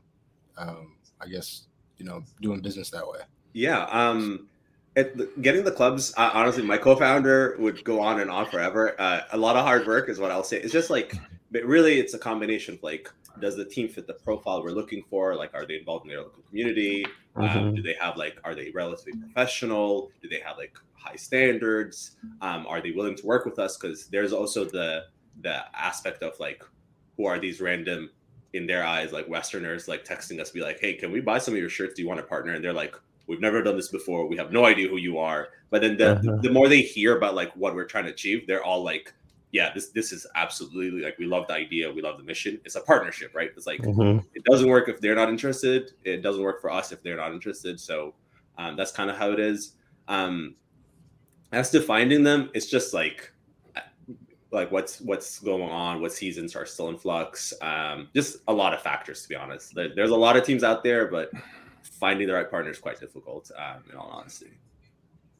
um, 0.58 0.96
I 1.22 1.28
guess 1.28 1.68
you 1.98 2.06
know 2.06 2.24
doing 2.42 2.60
business 2.60 2.90
that 2.90 3.08
way. 3.08 3.20
Yeah, 3.54 3.84
um, 3.92 4.48
it, 4.96 5.42
getting 5.44 5.64
the 5.64 5.72
clubs. 5.72 6.12
Uh, 6.18 6.32
honestly, 6.34 6.64
my 6.64 6.80
co-founder 6.80 7.58
would 7.60 7.84
go 7.84 8.02
on 8.02 8.20
and 8.20 8.32
on 8.32 8.48
forever. 8.48 9.00
Uh, 9.00 9.22
a 9.32 9.38
lot 9.38 9.56
of 9.58 9.64
hard 9.64 9.86
work 9.86 10.10
is 10.10 10.18
what 10.18 10.32
I'll 10.32 10.44
say. 10.44 10.58
It's 10.58 10.74
just 10.74 10.90
like, 10.90 11.14
but 11.52 11.64
really, 11.66 12.00
it's 12.00 12.14
a 12.14 12.20
combination 12.20 12.76
of 12.76 12.84
like 12.84 13.10
does 13.40 13.56
the 13.56 13.66
team 13.66 13.88
fit 13.88 14.08
the 14.08 14.14
profile 14.14 14.64
we're 14.64 14.72
looking 14.72 15.04
for? 15.10 15.36
Like, 15.36 15.54
are 15.54 15.66
they 15.66 15.78
involved 15.78 16.06
in 16.06 16.10
their 16.10 16.22
local 16.22 16.44
community? 16.44 17.06
Um, 17.36 17.48
mm-hmm. 17.48 17.76
Do 17.76 17.82
they 17.82 17.96
have 18.00 18.18
like, 18.18 18.38
are 18.44 18.56
they 18.56 18.72
relatively 18.72 19.14
professional? 19.14 20.12
Do 20.22 20.30
they 20.30 20.40
have 20.40 20.58
like 20.58 20.78
high 20.94 21.16
standards? 21.16 22.18
Um, 22.42 22.66
are 22.68 22.82
they 22.82 22.92
willing 22.92 23.16
to 23.16 23.26
work 23.26 23.46
with 23.46 23.60
us? 23.60 23.78
Because 23.78 24.08
there's 24.08 24.34
also 24.34 24.66
the 24.66 25.06
the 25.42 25.64
aspect 25.74 26.22
of 26.22 26.38
like, 26.40 26.64
who 27.16 27.26
are 27.26 27.40
these 27.40 27.62
random 27.62 28.10
in 28.54 28.66
their 28.66 28.84
eyes 28.84 29.14
like 29.14 29.30
Westerners 29.30 29.88
like 29.88 30.04
texting 30.04 30.42
us, 30.42 30.50
be 30.50 30.62
like, 30.62 30.80
hey, 30.80 30.94
can 30.94 31.12
we 31.12 31.22
buy 31.22 31.38
some 31.38 31.54
of 31.54 31.60
your 31.60 31.70
shirts? 31.70 31.94
Do 31.94 32.02
you 32.02 32.08
want 32.08 32.20
to 32.20 32.26
partner? 32.26 32.54
And 32.54 32.64
they're 32.64 32.74
like, 32.74 32.96
we've 33.28 33.40
never 33.40 33.62
done 33.62 33.76
this 33.76 33.90
before. 33.90 34.28
We 34.28 34.38
have 34.38 34.52
no 34.52 34.66
idea 34.66 34.90
who 34.90 34.98
you 34.98 35.18
are. 35.20 35.50
But 35.70 35.82
then 35.82 35.98
the, 35.98 36.14
uh-huh. 36.14 36.38
the 36.42 36.52
more 36.52 36.68
they 36.68 36.82
hear 36.82 37.16
about 37.16 37.36
like 37.36 37.54
what 37.56 37.76
we're 37.76 37.86
trying 37.86 38.06
to 38.06 38.12
achieve, 38.12 38.48
they're 38.48 38.64
all 38.64 38.84
like, 38.84 39.14
yeah, 39.52 39.74
this 39.74 39.90
this 39.90 40.12
is 40.12 40.28
absolutely 40.36 41.02
like 41.02 41.18
we 41.18 41.26
love 41.26 41.48
the 41.48 41.54
idea, 41.54 41.92
we 41.92 42.02
love 42.02 42.18
the 42.18 42.24
mission. 42.24 42.60
It's 42.66 42.76
a 42.76 42.82
partnership, 42.82 43.34
right? 43.34 43.50
It's 43.56 43.66
like 43.66 43.82
mm-hmm. 43.82 44.26
it 44.36 44.44
doesn't 44.44 44.70
work 44.70 44.90
if 44.90 45.02
they're 45.02 45.16
not 45.16 45.30
interested. 45.30 45.92
It 46.04 46.22
doesn't 46.22 46.42
work 46.42 46.62
for 46.62 46.70
us 46.70 46.92
if 46.92 47.02
they're 47.02 47.18
not 47.18 47.34
interested. 47.34 47.80
So 47.80 48.14
um, 48.58 48.76
that's 48.76 48.92
kind 48.92 49.10
of 49.10 49.18
how 49.18 49.32
it 49.32 49.40
is. 49.40 49.74
Um, 50.08 50.56
as 51.52 51.72
to 51.72 51.82
finding 51.82 52.24
them, 52.24 52.52
it's 52.54 52.68
just 52.68 52.94
like 52.94 53.34
like 54.52 54.72
what's 54.72 55.02
what's 55.02 55.40
going 55.40 55.70
on, 55.70 56.02
what 56.02 56.14
seasons 56.14 56.56
are 56.56 56.66
still 56.66 56.90
in 56.90 56.98
flux. 56.98 57.54
Um, 57.62 58.10
just 58.16 58.38
a 58.48 58.54
lot 58.54 58.74
of 58.74 58.82
factors, 58.82 59.24
to 59.24 59.30
be 59.30 59.36
honest. 59.36 59.74
There's 59.74 60.12
a 60.12 60.16
lot 60.16 60.38
of 60.38 60.44
teams 60.44 60.64
out 60.64 60.84
there, 60.84 61.08
but 61.08 61.32
finding 61.82 62.28
the 62.28 62.34
right 62.34 62.50
partner 62.50 62.70
is 62.70 62.80
quite 62.80 63.00
difficult. 63.00 63.52
Um, 63.58 63.84
in 63.92 63.98
all 63.98 64.10
honesty. 64.10 64.52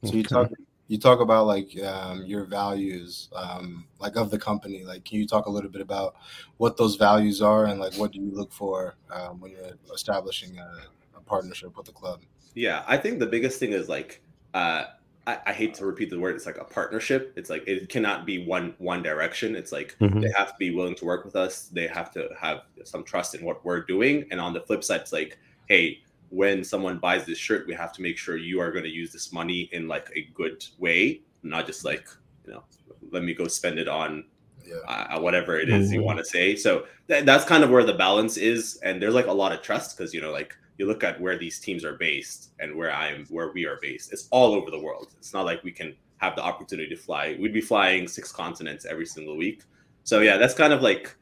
So 0.04 0.14
you 0.14 0.24
talk 0.24 0.50
you 0.90 0.98
talk 0.98 1.22
about 1.22 1.46
like 1.46 1.82
um, 1.84 2.26
your 2.26 2.44
values 2.44 3.30
um, 3.34 3.86
like 4.00 4.18
of 4.18 4.30
the 4.30 4.38
company 4.38 4.84
like 4.84 5.06
can 5.06 5.20
you 5.20 5.26
talk 5.26 5.46
a 5.46 5.50
little 5.50 5.70
bit 5.70 5.82
about 5.82 6.16
what 6.58 6.76
those 6.76 6.98
values 6.98 7.42
are 7.42 7.66
and 7.66 7.80
like 7.80 7.94
what 7.94 8.12
do 8.12 8.20
you 8.20 8.32
look 8.32 8.52
for 8.52 8.96
um, 9.14 9.40
when 9.40 9.52
you're 9.52 9.78
establishing 9.94 10.58
a, 10.58 10.82
a, 11.16 11.22
partnership 11.22 11.78
with 11.78 11.86
the 11.86 11.92
club? 11.92 12.22
Yeah 12.56 12.84
i 12.88 12.98
think 12.98 13.20
the 13.20 13.28
biggest 13.28 13.60
thing 13.60 13.72
is 13.72 13.88
like 13.88 14.22
uh, 14.56 14.86
I, 15.28 15.38
I, 15.46 15.54
hate 15.54 15.76
to 15.76 15.86
repeat 15.86 16.10
the 16.10 16.20
word 16.20 16.36
it's 16.36 16.48
like 16.48 16.58
a 16.58 16.64
partnership. 16.64 17.34
It's 17.36 17.52
like 17.52 17.64
it 17.68 17.88
cannot 17.88 18.26
be 18.26 18.48
one 18.48 18.74
one 18.80 19.04
direction. 19.04 19.56
It's 19.56 19.72
like 19.72 19.96
mm-hmm. 20.02 20.22
they 20.22 20.32
have 20.36 20.48
to 20.48 20.56
be 20.58 20.72
willing 20.74 20.96
to 20.96 21.06
work 21.06 21.24
with 21.24 21.36
us. 21.36 21.70
They 21.72 21.86
have 21.86 22.10
to 22.14 22.30
have 22.40 22.62
some 22.84 23.04
trust 23.04 23.36
in 23.36 23.46
what 23.46 23.64
we're 23.64 23.82
doing. 23.82 24.26
And 24.32 24.42
on 24.42 24.54
the 24.54 24.62
flip 24.62 24.84
side 24.84 25.02
it's 25.02 25.14
like 25.14 25.38
hey 25.68 26.02
when 26.30 26.64
someone 26.64 26.98
buys 27.00 27.26
this 27.26 27.38
shirt, 27.38 27.68
we 27.68 27.74
have 27.74 27.92
to 27.94 28.02
make 28.02 28.18
sure 28.18 28.38
you 28.38 28.60
are 28.62 28.72
going 28.72 28.84
to 28.84 28.90
use 28.90 29.12
this 29.12 29.34
money 29.34 29.70
in 29.72 29.88
like 29.88 30.10
a 30.16 30.30
good 30.34 30.66
way, 30.78 31.22
not 31.44 31.66
just 31.66 31.86
like 31.86 32.08
you 32.46 32.54
know, 32.54 32.64
let 33.12 33.24
me 33.24 33.34
go 33.34 33.48
spend 33.48 33.80
it 33.80 33.88
on 33.88 34.26
yeah. 34.66 34.78
uh, 34.88 35.20
whatever 35.20 35.58
it 35.60 35.70
is 35.70 35.88
mm-hmm. 35.88 35.96
you 35.96 36.04
want 36.04 36.20
to 36.20 36.26
say. 36.26 36.56
So 36.56 36.86
th- 37.08 37.26
that's 37.26 37.46
kind 37.46 37.64
of 37.64 37.70
where 37.70 37.84
the 37.84 37.94
balance 37.94 38.38
is, 38.38 38.80
and 38.84 39.02
there's 39.02 39.14
like 39.14 39.28
a 39.28 39.34
lot 39.34 39.52
of 39.52 39.62
trust 39.62 39.98
because 39.98 40.14
you 40.14 40.22
know, 40.22 40.32
like 40.32 40.56
you 40.78 40.86
look 40.86 41.04
at 41.04 41.20
where 41.20 41.38
these 41.38 41.60
teams 41.60 41.84
are 41.84 41.98
based 41.98 42.52
and 42.60 42.76
where 42.76 42.92
I 42.92 43.10
am, 43.10 43.26
where 43.30 43.52
we 43.52 43.66
are 43.66 43.78
based. 43.82 44.14
It's 44.14 44.28
all 44.32 44.54
over 44.54 44.72
the 44.72 44.80
world. 44.80 45.14
It's 45.18 45.34
not 45.34 45.46
like 45.46 45.64
we 45.64 45.72
can 45.72 45.96
have 46.18 46.36
the 46.36 46.44
opportunity 46.44 46.90
to 46.90 46.96
fly. 46.96 47.38
We'd 47.40 47.54
be 47.54 47.62
flying 47.62 48.08
six 48.08 48.32
continents 48.32 48.86
every 48.86 49.06
single 49.06 49.36
week. 49.36 49.64
So 50.04 50.22
yeah, 50.22 50.38
that's 50.38 50.54
kind 50.54 50.74
of 50.74 50.82
like 50.82 51.16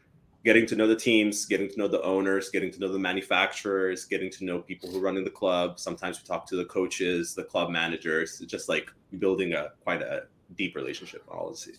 getting 0.43 0.65
to 0.67 0.75
know 0.75 0.87
the 0.87 0.95
teams, 0.95 1.45
getting 1.45 1.69
to 1.69 1.77
know 1.77 1.87
the 1.87 2.01
owners, 2.03 2.49
getting 2.49 2.71
to 2.71 2.79
know 2.79 2.91
the 2.91 2.99
manufacturers, 2.99 4.05
getting 4.05 4.29
to 4.31 4.45
know 4.45 4.59
people 4.59 4.89
who 4.89 4.99
run 4.99 5.17
in 5.17 5.23
the 5.23 5.29
club. 5.29 5.79
Sometimes 5.79 6.21
we 6.21 6.27
talk 6.27 6.45
to 6.47 6.55
the 6.55 6.65
coaches, 6.65 7.33
the 7.33 7.43
club 7.43 7.69
managers, 7.69 8.39
it's 8.41 8.51
just 8.51 8.69
like 8.69 8.89
building 9.19 9.53
a 9.53 9.69
quite 9.83 10.01
a 10.01 10.23
deep 10.55 10.75
relationship, 10.75 11.23
all 11.27 11.47
honestly. 11.47 11.73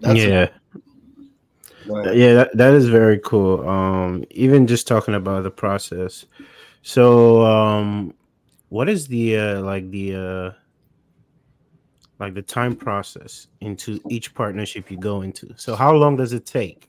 That's 0.00 0.20
yeah. 0.20 0.34
A- 0.44 2.14
yeah, 2.14 2.34
that, 2.34 2.56
that 2.56 2.74
is 2.74 2.88
very 2.88 3.18
cool. 3.20 3.68
Um, 3.68 4.24
even 4.30 4.66
just 4.66 4.86
talking 4.86 5.14
about 5.14 5.42
the 5.42 5.50
process. 5.50 6.26
So, 6.82 7.44
um, 7.44 8.14
what 8.68 8.88
is 8.88 9.08
the 9.08 9.38
uh, 9.38 9.60
like 9.62 9.90
the 9.90 10.14
uh, 10.14 10.57
like 12.18 12.34
the 12.34 12.42
time 12.42 12.74
process 12.74 13.46
into 13.60 14.00
each 14.08 14.34
partnership 14.34 14.90
you 14.90 14.96
go 14.96 15.22
into. 15.22 15.52
So 15.56 15.76
how 15.76 15.94
long 15.94 16.16
does 16.16 16.32
it 16.32 16.46
take 16.46 16.88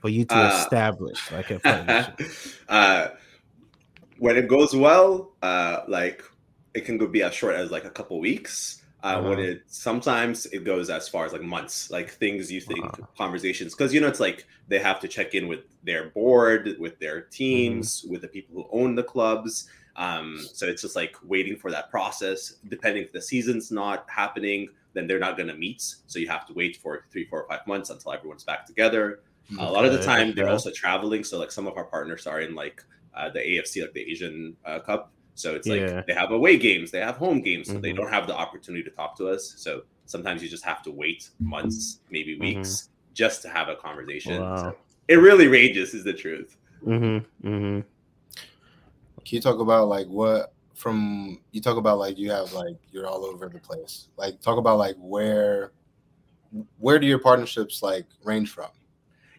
for 0.00 0.08
you 0.08 0.24
to 0.26 0.36
uh, 0.36 0.48
establish 0.48 1.32
like 1.32 1.50
a 1.50 1.58
partnership? 1.60 2.20
uh, 2.68 3.08
when 4.18 4.36
it 4.36 4.48
goes 4.48 4.74
well, 4.74 5.32
uh, 5.42 5.82
like 5.88 6.22
it 6.74 6.84
can 6.84 6.98
go 6.98 7.06
be 7.06 7.22
as 7.22 7.34
short 7.34 7.54
as 7.54 7.70
like 7.70 7.84
a 7.84 7.90
couple 7.90 8.20
weeks. 8.20 8.82
Uh, 9.02 9.06
uh-huh. 9.06 9.28
When 9.28 9.38
it 9.38 9.62
sometimes 9.68 10.46
it 10.46 10.64
goes 10.64 10.90
as 10.90 11.08
far 11.08 11.24
as 11.24 11.32
like 11.32 11.42
months, 11.42 11.90
like 11.90 12.10
things 12.10 12.50
you 12.50 12.60
think 12.60 12.84
uh-huh. 12.84 13.06
conversations, 13.16 13.74
because 13.74 13.94
you 13.94 14.00
know 14.00 14.08
it's 14.08 14.20
like 14.20 14.44
they 14.66 14.80
have 14.80 14.98
to 15.00 15.08
check 15.08 15.34
in 15.34 15.46
with 15.46 15.60
their 15.84 16.10
board, 16.10 16.76
with 16.80 16.98
their 16.98 17.22
teams, 17.22 18.02
mm-hmm. 18.02 18.12
with 18.12 18.22
the 18.22 18.28
people 18.28 18.56
who 18.56 18.68
own 18.76 18.96
the 18.96 19.04
clubs 19.04 19.68
um, 19.98 20.38
so 20.52 20.66
it's 20.66 20.80
just 20.80 20.94
like 20.94 21.16
waiting 21.24 21.56
for 21.56 21.72
that 21.72 21.90
process. 21.90 22.54
Depending 22.68 23.02
if 23.02 23.12
the 23.12 23.20
season's 23.20 23.72
not 23.72 24.06
happening, 24.08 24.68
then 24.94 25.08
they're 25.08 25.18
not 25.18 25.36
going 25.36 25.48
to 25.48 25.56
meet. 25.56 25.82
So 26.06 26.20
you 26.20 26.28
have 26.28 26.46
to 26.46 26.54
wait 26.54 26.76
for 26.76 27.04
three, 27.10 27.24
four, 27.24 27.42
or 27.42 27.48
five 27.48 27.66
months 27.66 27.90
until 27.90 28.12
everyone's 28.12 28.44
back 28.44 28.64
together. 28.64 29.20
Okay. 29.52 29.60
A 29.60 29.68
lot 29.68 29.84
of 29.84 29.92
the 29.92 30.02
time, 30.02 30.34
they're 30.34 30.48
also 30.48 30.70
traveling. 30.70 31.24
So 31.24 31.38
like 31.38 31.50
some 31.50 31.66
of 31.66 31.76
our 31.76 31.84
partners 31.84 32.28
are 32.28 32.40
in 32.40 32.54
like 32.54 32.82
uh, 33.12 33.28
the 33.30 33.40
AFC, 33.40 33.82
like 33.82 33.92
the 33.92 34.08
Asian 34.08 34.56
uh, 34.64 34.78
Cup. 34.78 35.10
So 35.34 35.54
it's 35.54 35.66
like 35.66 35.80
yeah. 35.80 36.02
they 36.06 36.14
have 36.14 36.30
away 36.30 36.56
games, 36.58 36.90
they 36.90 37.00
have 37.00 37.16
home 37.16 37.40
games, 37.40 37.66
so 37.66 37.74
mm-hmm. 37.74 37.82
they 37.82 37.92
don't 37.92 38.10
have 38.10 38.26
the 38.26 38.36
opportunity 38.36 38.82
to 38.84 38.90
talk 38.90 39.16
to 39.18 39.28
us. 39.28 39.54
So 39.56 39.82
sometimes 40.06 40.42
you 40.42 40.48
just 40.48 40.64
have 40.64 40.82
to 40.82 40.90
wait 40.90 41.30
months, 41.40 42.00
maybe 42.10 42.34
mm-hmm. 42.34 42.58
weeks, 42.58 42.70
mm-hmm. 42.70 43.14
just 43.14 43.42
to 43.42 43.48
have 43.48 43.68
a 43.68 43.76
conversation. 43.76 44.40
Wow. 44.42 44.56
So 44.56 44.76
it 45.08 45.16
really 45.16 45.48
ranges, 45.48 45.94
is 45.94 46.04
the 46.04 46.12
truth. 46.12 46.56
Mm-hmm. 46.84 47.80
Mm-hmm. 49.18 49.24
can 49.24 49.36
you 49.36 49.40
talk 49.40 49.60
about 49.60 49.88
like 49.88 50.06
what 50.06 50.52
from 50.78 51.40
you 51.50 51.60
talk 51.60 51.76
about 51.76 51.98
like 51.98 52.16
you 52.16 52.30
have 52.30 52.52
like 52.52 52.76
you're 52.92 53.06
all 53.06 53.24
over 53.24 53.48
the 53.48 53.58
place. 53.58 54.08
Like 54.16 54.40
talk 54.40 54.58
about 54.58 54.78
like 54.78 54.96
where 54.98 55.72
where 56.78 56.98
do 56.98 57.06
your 57.06 57.18
partnerships 57.18 57.82
like 57.82 58.06
range 58.24 58.50
from? 58.50 58.70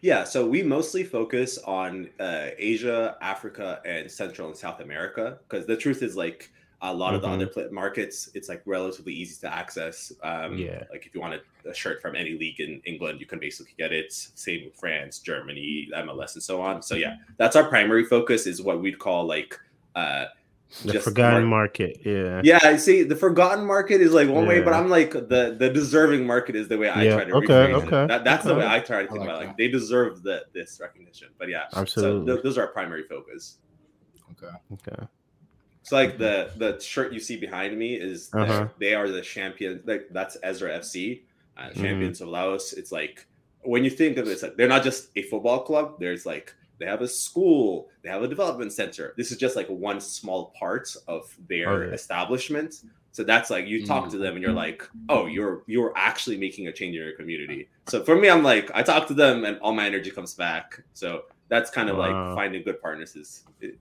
Yeah, 0.02 0.24
so 0.24 0.46
we 0.46 0.62
mostly 0.62 1.04
focus 1.04 1.58
on 1.58 2.08
uh, 2.18 2.48
Asia, 2.56 3.16
Africa, 3.20 3.80
and 3.84 4.10
Central 4.10 4.48
and 4.48 4.56
South 4.56 4.80
America 4.80 5.38
because 5.48 5.66
the 5.66 5.76
truth 5.76 6.02
is 6.02 6.16
like 6.16 6.50
a 6.82 6.92
lot 6.92 7.08
mm-hmm. 7.08 7.16
of 7.16 7.22
the 7.22 7.28
mm-hmm. 7.28 7.58
other 7.58 7.72
markets, 7.72 8.30
it's 8.34 8.48
like 8.48 8.62
relatively 8.64 9.12
easy 9.12 9.38
to 9.40 9.52
access. 9.52 10.12
Um, 10.22 10.56
yeah, 10.56 10.84
like 10.90 11.04
if 11.06 11.14
you 11.14 11.20
want 11.20 11.34
a, 11.34 11.68
a, 11.68 11.74
shirt 11.74 12.00
from 12.00 12.16
any 12.16 12.38
league 12.38 12.60
in 12.60 12.80
England, 12.86 13.20
you 13.20 13.26
can 13.26 13.38
basically 13.38 13.74
get 13.76 13.92
it. 13.92 14.12
Same 14.12 14.64
with 14.64 14.74
France, 14.76 15.18
Germany, 15.18 15.90
MLS, 15.94 16.34
and 16.34 16.42
so 16.42 16.62
on. 16.62 16.82
So 16.82 16.94
yeah, 16.94 17.16
that's 17.36 17.56
our 17.56 17.64
primary 17.64 18.04
focus. 18.04 18.46
Is 18.46 18.62
what 18.62 18.80
we'd 18.80 18.98
call 18.98 19.26
like 19.26 19.58
uh, 19.94 20.26
the 20.84 21.00
forgotten 21.00 21.44
market. 21.44 22.00
Yeah. 22.04 22.40
Yeah. 22.44 22.60
I 22.62 22.76
see 22.76 23.02
the 23.02 23.16
forgotten 23.16 23.66
market 23.66 24.00
is 24.00 24.12
like 24.12 24.28
one 24.28 24.44
yeah. 24.44 24.48
way, 24.48 24.62
but 24.62 24.72
I'm 24.72 24.88
like 24.88 25.12
the 25.12 25.56
the 25.58 25.68
deserving 25.68 26.26
market 26.26 26.54
is 26.54 26.68
the 26.68 26.78
way 26.78 26.88
I 26.88 27.02
yeah. 27.02 27.14
try 27.14 27.24
to 27.24 27.34
okay, 27.34 27.72
okay. 27.74 28.06
That, 28.06 28.24
that's 28.24 28.46
okay. 28.46 28.54
the 28.54 28.60
way 28.60 28.66
I 28.66 28.78
try 28.80 29.02
to 29.02 29.08
think 29.08 29.20
like 29.20 29.28
about. 29.28 29.42
It. 29.42 29.46
Like 29.46 29.56
they 29.56 29.68
deserve 29.68 30.22
the 30.22 30.44
this 30.52 30.78
recognition. 30.80 31.28
But 31.38 31.48
yeah, 31.48 31.64
absolutely. 31.74 32.26
So 32.26 32.34
th- 32.34 32.44
those 32.44 32.58
are 32.58 32.62
our 32.62 32.72
primary 32.72 33.02
focus. 33.02 33.56
Okay. 34.32 34.54
Okay. 34.74 35.06
So 35.82 35.96
like 35.96 36.18
the 36.18 36.52
the 36.56 36.78
shirt 36.78 37.12
you 37.12 37.20
see 37.20 37.36
behind 37.36 37.76
me 37.76 37.94
is 37.94 38.30
uh-huh. 38.32 38.68
they 38.78 38.94
are 38.94 39.08
the 39.08 39.22
champions. 39.22 39.82
Like 39.86 40.08
that's 40.12 40.36
Ezra 40.42 40.78
FC, 40.78 41.22
uh, 41.56 41.62
mm-hmm. 41.62 41.82
champions 41.82 42.18
mm-hmm. 42.18 42.28
of 42.28 42.32
Laos. 42.32 42.74
It's 42.74 42.92
like 42.92 43.26
when 43.62 43.82
you 43.82 43.90
think 43.90 44.18
of 44.18 44.28
it, 44.28 44.30
it's 44.30 44.42
like 44.42 44.56
they're 44.56 44.68
not 44.68 44.84
just 44.84 45.08
a 45.16 45.22
football 45.22 45.64
club. 45.64 45.98
There's 45.98 46.24
like 46.24 46.54
they 46.80 46.86
have 46.86 47.02
a 47.02 47.08
school, 47.08 47.88
they 48.02 48.08
have 48.08 48.22
a 48.22 48.28
development 48.28 48.72
center. 48.72 49.12
This 49.16 49.30
is 49.30 49.36
just 49.36 49.54
like 49.54 49.68
one 49.68 50.00
small 50.00 50.52
part 50.58 50.96
of 51.06 51.32
their 51.46 51.68
oh, 51.68 51.86
yeah. 51.86 51.92
establishment. 51.92 52.82
So 53.12 53.22
that's 53.22 53.50
like 53.50 53.66
you 53.66 53.86
talk 53.86 54.06
mm. 54.06 54.10
to 54.12 54.18
them 54.18 54.34
and 54.34 54.42
you're 54.42 54.52
like, 54.52 54.88
oh, 55.08 55.26
you're 55.26 55.62
you're 55.66 55.92
actually 55.94 56.38
making 56.38 56.68
a 56.68 56.72
change 56.72 56.96
in 56.96 57.02
your 57.02 57.12
community. 57.16 57.68
So 57.86 58.02
for 58.02 58.16
me, 58.16 58.30
I'm 58.30 58.42
like, 58.42 58.70
I 58.72 58.82
talk 58.82 59.06
to 59.08 59.14
them 59.14 59.44
and 59.44 59.58
all 59.58 59.74
my 59.74 59.84
energy 59.84 60.10
comes 60.10 60.32
back. 60.32 60.82
So 60.94 61.24
that's 61.48 61.70
kind 61.70 61.90
of 61.90 61.98
wow. 61.98 62.28
like 62.28 62.36
finding 62.36 62.62
good 62.62 62.80
partners 62.80 63.14
is 63.14 63.44
it, 63.60 63.76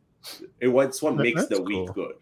it 0.60 0.68
what's 0.68 1.02
what 1.02 1.16
makes 1.16 1.46
the 1.46 1.58
cool. 1.58 1.66
week 1.66 1.94
good. 1.94 2.16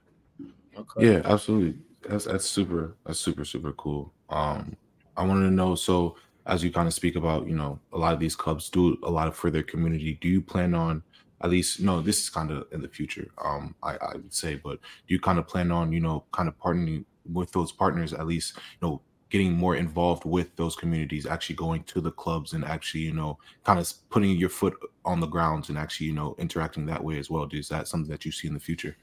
Okay. 0.78 1.14
Yeah, 1.14 1.22
absolutely. 1.26 1.80
That's 2.08 2.26
that's 2.26 2.46
super 2.46 2.96
that's 3.06 3.20
super 3.20 3.46
super 3.46 3.72
cool. 3.74 4.14
Um 4.30 4.76
I 5.16 5.26
wanted 5.26 5.50
to 5.50 5.56
know 5.56 5.74
so 5.74 6.18
as 6.48 6.64
you 6.64 6.72
kind 6.72 6.88
of 6.88 6.94
speak 6.94 7.16
about, 7.16 7.48
you 7.48 7.56
know, 7.56 7.80
a 7.94 7.98
lot 7.98 8.14
of 8.14 8.20
these 8.20 8.36
clubs 8.36 8.70
do 8.70 8.98
a 9.04 9.12
lot 9.12 9.34
for 9.36 9.52
their 9.52 9.64
community. 9.64 10.18
Do 10.22 10.28
you 10.30 10.42
plan 10.42 10.74
on 10.74 11.04
at 11.42 11.50
least 11.50 11.82
no, 11.82 12.02
this 12.02 12.20
is 12.20 12.30
kind 12.30 12.50
of 12.50 12.66
in 12.72 12.82
the 12.82 12.88
future, 12.88 13.28
um, 13.44 13.76
I, 13.84 13.96
I 13.98 14.14
would 14.14 14.34
say, 14.34 14.56
but 14.56 14.80
do 15.08 15.14
you 15.14 15.20
kind 15.20 15.38
of 15.38 15.48
plan 15.48 15.72
on, 15.72 15.92
you 15.92 16.00
know, 16.00 16.26
kind 16.32 16.50
of 16.50 16.58
partnering 16.58 17.06
with 17.32 17.52
those 17.52 17.72
partners, 17.72 18.14
at 18.14 18.26
least, 18.26 18.56
you 18.56 18.88
know, 18.88 19.02
getting 19.30 19.52
more 19.52 19.76
involved 19.76 20.26
with 20.26 20.56
those 20.56 20.76
communities, 20.76 21.26
actually 21.26 21.56
going 21.56 21.84
to 21.84 22.02
the 22.02 22.12
clubs 22.12 22.54
and 22.54 22.64
actually, 22.64 23.02
you 23.02 23.14
know, 23.14 23.38
kind 23.66 23.78
of 23.78 23.92
putting 24.10 24.32
your 24.32 24.50
foot 24.50 24.76
on 25.06 25.20
the 25.20 25.28
grounds 25.28 25.70
and 25.70 25.78
actually, 25.78 26.08
you 26.08 26.14
know, 26.14 26.34
interacting 26.40 26.86
that 26.86 27.04
way 27.04 27.20
as 27.20 27.30
well? 27.30 27.48
Is 27.52 27.70
that 27.70 27.88
something 27.88 28.10
that 28.10 28.26
you 28.26 28.32
see 28.32 28.48
in 28.48 28.54
the 28.54 28.60
future? 28.60 28.96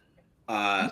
Uh, 0.48 0.88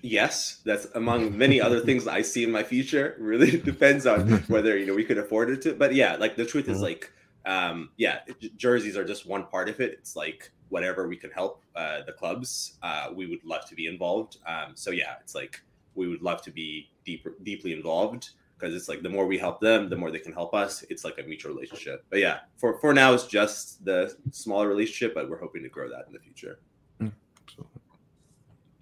yes 0.00 0.60
that's 0.64 0.86
among 0.94 1.36
many 1.36 1.60
other 1.60 1.80
things 1.86 2.06
i 2.06 2.22
see 2.22 2.44
in 2.44 2.50
my 2.50 2.62
future. 2.62 3.16
Really 3.22 3.58
depends 3.58 4.06
on 4.06 4.30
whether 4.48 4.76
you 4.76 4.86
know 4.86 4.94
we 4.94 5.04
could 5.04 5.18
afford 5.18 5.50
it 5.50 5.62
to 5.62 5.74
but 5.74 5.94
yeah 5.94 6.16
like 6.16 6.36
the 6.36 6.44
truth 6.44 6.68
is 6.68 6.76
mm-hmm. 6.76 6.84
like 6.84 7.12
um 7.46 7.90
yeah 7.96 8.20
jerseys 8.56 8.96
are 8.96 9.04
just 9.04 9.26
one 9.26 9.46
part 9.46 9.68
of 9.68 9.80
it. 9.80 9.92
It's 9.92 10.14
like 10.14 10.50
whatever 10.68 11.08
we 11.08 11.16
can 11.16 11.30
help 11.30 11.62
uh 11.74 12.02
the 12.06 12.12
clubs 12.12 12.78
uh 12.82 13.08
we 13.14 13.26
would 13.26 13.44
love 13.44 13.64
to 13.68 13.74
be 13.74 13.86
involved. 13.86 14.38
Um 14.46 14.72
so 14.74 14.90
yeah 14.90 15.14
it's 15.20 15.34
like 15.34 15.60
we 15.94 16.08
would 16.08 16.22
love 16.22 16.42
to 16.42 16.50
be 16.50 16.90
deeper 17.04 17.34
deeply 17.42 17.72
involved 17.72 18.30
because 18.58 18.74
it's 18.74 18.88
like 18.88 19.02
the 19.02 19.08
more 19.08 19.26
we 19.26 19.38
help 19.38 19.60
them 19.60 19.88
the 19.88 19.96
more 19.96 20.10
they 20.10 20.20
can 20.20 20.32
help 20.32 20.54
us. 20.54 20.84
It's 20.90 21.04
like 21.04 21.18
a 21.18 21.22
mutual 21.22 21.52
relationship. 21.54 22.04
But 22.10 22.20
yeah 22.20 22.40
for 22.56 22.78
for 22.78 22.94
now 22.94 23.12
it's 23.14 23.26
just 23.26 23.84
the 23.84 24.14
smaller 24.30 24.68
relationship 24.68 25.14
but 25.14 25.28
we're 25.28 25.40
hoping 25.40 25.62
to 25.64 25.68
grow 25.68 25.88
that 25.88 26.04
in 26.06 26.12
the 26.12 26.20
future. 26.20 26.60
Mm, 27.00 27.12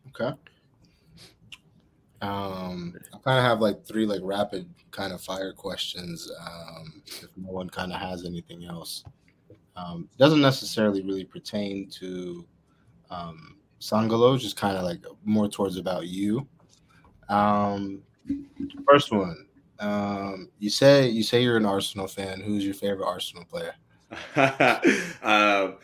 okay 0.08 0.36
um, 2.22 2.94
I 3.14 3.18
kind 3.18 3.38
of 3.38 3.44
have 3.44 3.60
like 3.60 3.84
three 3.84 4.06
like 4.06 4.20
rapid 4.22 4.68
kind 4.90 5.12
of 5.12 5.20
fire 5.20 5.52
questions. 5.52 6.30
Um, 6.40 7.02
if 7.06 7.28
no 7.36 7.50
one 7.50 7.70
kind 7.70 7.92
of 7.92 8.00
has 8.00 8.24
anything 8.24 8.64
else, 8.64 9.04
um, 9.76 10.08
doesn't 10.18 10.40
necessarily 10.40 11.02
really 11.02 11.24
pertain 11.24 11.88
to 11.90 12.46
um, 13.10 13.56
Sangalo, 13.80 14.38
just 14.38 14.56
kind 14.56 14.76
of 14.76 14.84
like 14.84 15.00
more 15.24 15.48
towards 15.48 15.78
about 15.78 16.06
you. 16.06 16.46
Um, 17.28 18.02
first 18.86 19.12
one, 19.12 19.46
um, 19.78 20.50
you 20.58 20.68
say 20.68 21.08
you 21.08 21.22
say 21.22 21.42
you're 21.42 21.56
an 21.56 21.66
Arsenal 21.66 22.06
fan. 22.06 22.40
Who's 22.40 22.64
your 22.64 22.74
favorite 22.74 23.06
Arsenal 23.06 23.44
player? 23.44 23.74
um, 25.22 25.76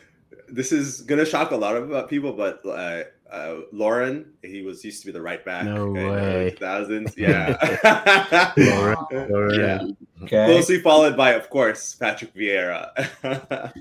this 0.49 0.73
is 0.73 1.01
gonna 1.03 1.25
shock 1.25 1.53
a 1.53 1.57
lot 1.57 1.77
of 1.77 1.93
uh, 1.93 2.03
people, 2.03 2.33
but 2.33 2.61
uh, 2.67 3.05
uh, 3.31 3.57
Lauren, 3.73 4.33
he 4.43 4.63
was 4.63 4.85
used 4.85 5.01
to 5.01 5.07
be 5.07 5.13
the 5.13 5.21
right 5.21 5.45
back. 5.45 5.65
No 5.65 5.91
way. 5.91 6.55
Thousands, 6.59 7.15
yeah. 7.17 7.57
Lauren, 8.57 8.97
Lauren. 9.31 9.61
yeah. 9.61 10.25
Okay. 10.25 10.47
Closely 10.47 10.81
followed 10.81 11.17
by, 11.17 11.33
of 11.33 11.51
course, 11.51 11.95
Patrick 11.95 12.35
Vieira. 12.35 12.91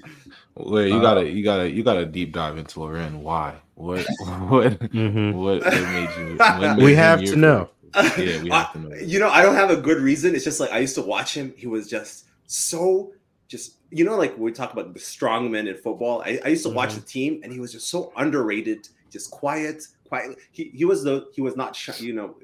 Wait, 0.55 0.89
you 0.89 1.01
gotta, 1.01 1.29
you 1.29 1.43
gotta, 1.43 1.69
you 1.69 1.83
gotta 1.83 2.05
deep 2.05 2.33
dive 2.33 2.57
into 2.57 2.79
Lauren. 2.79 3.21
Why? 3.21 3.55
What? 3.75 4.05
What? 4.47 4.79
Mm-hmm. 4.79 5.31
What, 5.33 5.63
what 5.63 5.73
made 5.73 6.09
you? 6.17 6.35
What 6.37 6.77
made 6.77 6.83
we 6.83 6.95
have 6.95 7.23
to 7.23 7.35
know. 7.35 7.69
Yeah, 7.95 8.41
we 8.41 8.49
have 8.49 8.73
to 8.73 8.79
know. 8.79 8.95
You 8.95 9.19
know, 9.19 9.29
I 9.29 9.41
don't 9.41 9.55
have 9.55 9.69
a 9.69 9.77
good 9.77 10.01
reason. 10.01 10.33
It's 10.33 10.43
just 10.43 10.59
like 10.59 10.71
I 10.71 10.79
used 10.79 10.95
to 10.95 11.01
watch 11.01 11.35
him. 11.35 11.53
He 11.57 11.67
was 11.67 11.89
just 11.89 12.25
so 12.47 13.11
just 13.47 13.77
you 13.91 14.03
know 14.03 14.15
like 14.15 14.37
we 14.37 14.51
talk 14.51 14.73
about 14.73 14.93
the 14.93 14.99
strong 14.99 15.51
men 15.51 15.67
in 15.67 15.75
football 15.75 16.21
I, 16.25 16.39
I 16.43 16.47
used 16.49 16.63
to 16.63 16.69
mm-hmm. 16.69 16.77
watch 16.77 16.95
the 16.95 17.01
team 17.01 17.41
and 17.43 17.53
he 17.53 17.59
was 17.59 17.71
just 17.71 17.89
so 17.89 18.11
underrated 18.17 18.87
just 19.09 19.31
quiet, 19.31 19.87
quiet. 20.07 20.37
He 20.51 20.65
he 20.73 20.85
was 20.85 21.03
the 21.03 21.27
he 21.33 21.41
was 21.41 21.55
not 21.55 21.77
you 21.99 22.13
know 22.13 22.35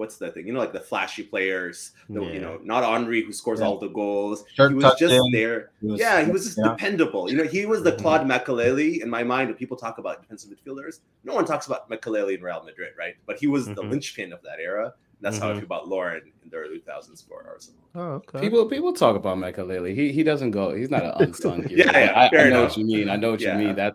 what's 0.00 0.16
the 0.16 0.30
thing 0.30 0.46
you 0.46 0.52
know 0.52 0.58
like 0.58 0.72
the 0.72 0.80
flashy 0.80 1.22
players 1.22 1.92
the, 2.08 2.22
yeah. 2.22 2.32
you 2.32 2.40
know 2.40 2.58
not 2.62 2.82
Henry 2.84 3.22
who 3.22 3.32
scores 3.34 3.60
yeah. 3.60 3.66
all 3.66 3.76
the 3.76 3.88
goals 3.88 4.44
Shirt 4.54 4.70
he 4.70 4.76
was 4.76 4.94
just 4.98 5.12
in. 5.12 5.30
there 5.30 5.70
he 5.80 5.88
was, 5.88 6.00
yeah 6.00 6.24
he 6.24 6.30
was 6.30 6.44
just 6.44 6.58
yeah. 6.58 6.70
dependable 6.70 7.30
you 7.30 7.36
know 7.36 7.44
he 7.44 7.66
was 7.66 7.82
the 7.82 7.92
mm-hmm. 7.92 8.00
Claude 8.00 8.26
Makélélé 8.26 9.02
in 9.02 9.10
my 9.10 9.22
mind 9.22 9.50
when 9.50 9.56
people 9.56 9.76
talk 9.76 9.98
about 9.98 10.22
defensive 10.22 10.50
midfielders 10.50 11.00
no 11.22 11.34
one 11.34 11.44
talks 11.44 11.66
about 11.66 11.90
Makélélé 11.90 12.38
in 12.38 12.42
Real 12.42 12.62
Madrid 12.64 12.92
right 12.98 13.14
but 13.26 13.38
he 13.38 13.46
was 13.46 13.64
mm-hmm. 13.64 13.74
the 13.74 13.82
linchpin 13.82 14.32
of 14.32 14.40
that 14.42 14.58
era 14.58 14.94
that's 15.20 15.36
mm-hmm. 15.36 15.42
how 15.42 15.50
I 15.50 15.52
mm-hmm. 15.52 15.60
feel 15.60 15.66
about 15.66 15.88
Lauren 15.88 16.22
in 16.42 16.50
the 16.50 16.56
early 16.56 16.78
2000s 16.78 17.28
for 17.28 17.44
Arsenal. 17.46 17.80
Oh, 17.94 18.00
okay. 18.00 18.40
People 18.40 18.64
people 18.66 18.94
talk 18.94 19.16
about 19.16 19.36
Makélélé. 19.36 19.94
He 19.94 20.12
he 20.12 20.22
doesn't 20.22 20.52
go. 20.52 20.74
He's 20.74 20.90
not 20.90 21.04
an 21.04 21.12
unsung 21.16 21.62
hero. 21.68 21.92
yeah, 21.92 21.98
yeah, 21.98 22.30
I, 22.32 22.46
I 22.46 22.48
know 22.48 22.62
what 22.62 22.76
you 22.78 22.86
mean. 22.86 23.10
I 23.10 23.16
know 23.16 23.32
what 23.32 23.40
you 23.42 23.52
mean. 23.52 23.76
That 23.76 23.94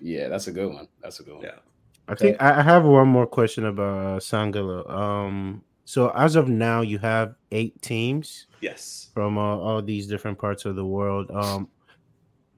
yeah, 0.00 0.28
that's 0.28 0.46
a 0.46 0.52
good 0.52 0.72
one. 0.72 0.88
That's 1.02 1.20
a 1.20 1.22
good 1.22 1.34
one. 1.34 1.44
Yeah. 1.44 1.58
I 2.08 2.14
think 2.16 2.42
I 2.42 2.62
have 2.62 2.84
one 2.84 3.08
more 3.08 3.26
question 3.26 3.66
about 3.66 4.16
uh, 4.16 4.18
Sangalo. 4.18 4.90
Um, 4.90 5.62
so 5.84 6.10
as 6.10 6.34
of 6.34 6.48
now, 6.48 6.80
you 6.80 6.98
have 6.98 7.34
eight 7.52 7.80
teams. 7.82 8.46
Yes. 8.60 9.10
From 9.14 9.38
uh, 9.38 9.56
all 9.56 9.80
these 9.80 10.06
different 10.06 10.38
parts 10.38 10.64
of 10.64 10.76
the 10.76 10.84
world. 10.84 11.30
Um, 11.30 11.68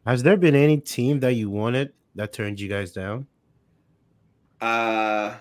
has 0.07 0.23
there 0.23 0.37
been 0.37 0.55
any 0.55 0.79
team 0.79 1.21
that 1.21 1.35
you 1.35 1.51
wanted 1.51 1.93
that 2.15 2.33
turned 2.33 2.61
you 2.61 2.69
guys 2.69 2.93
down? 2.93 3.27
Uh, 4.61 5.35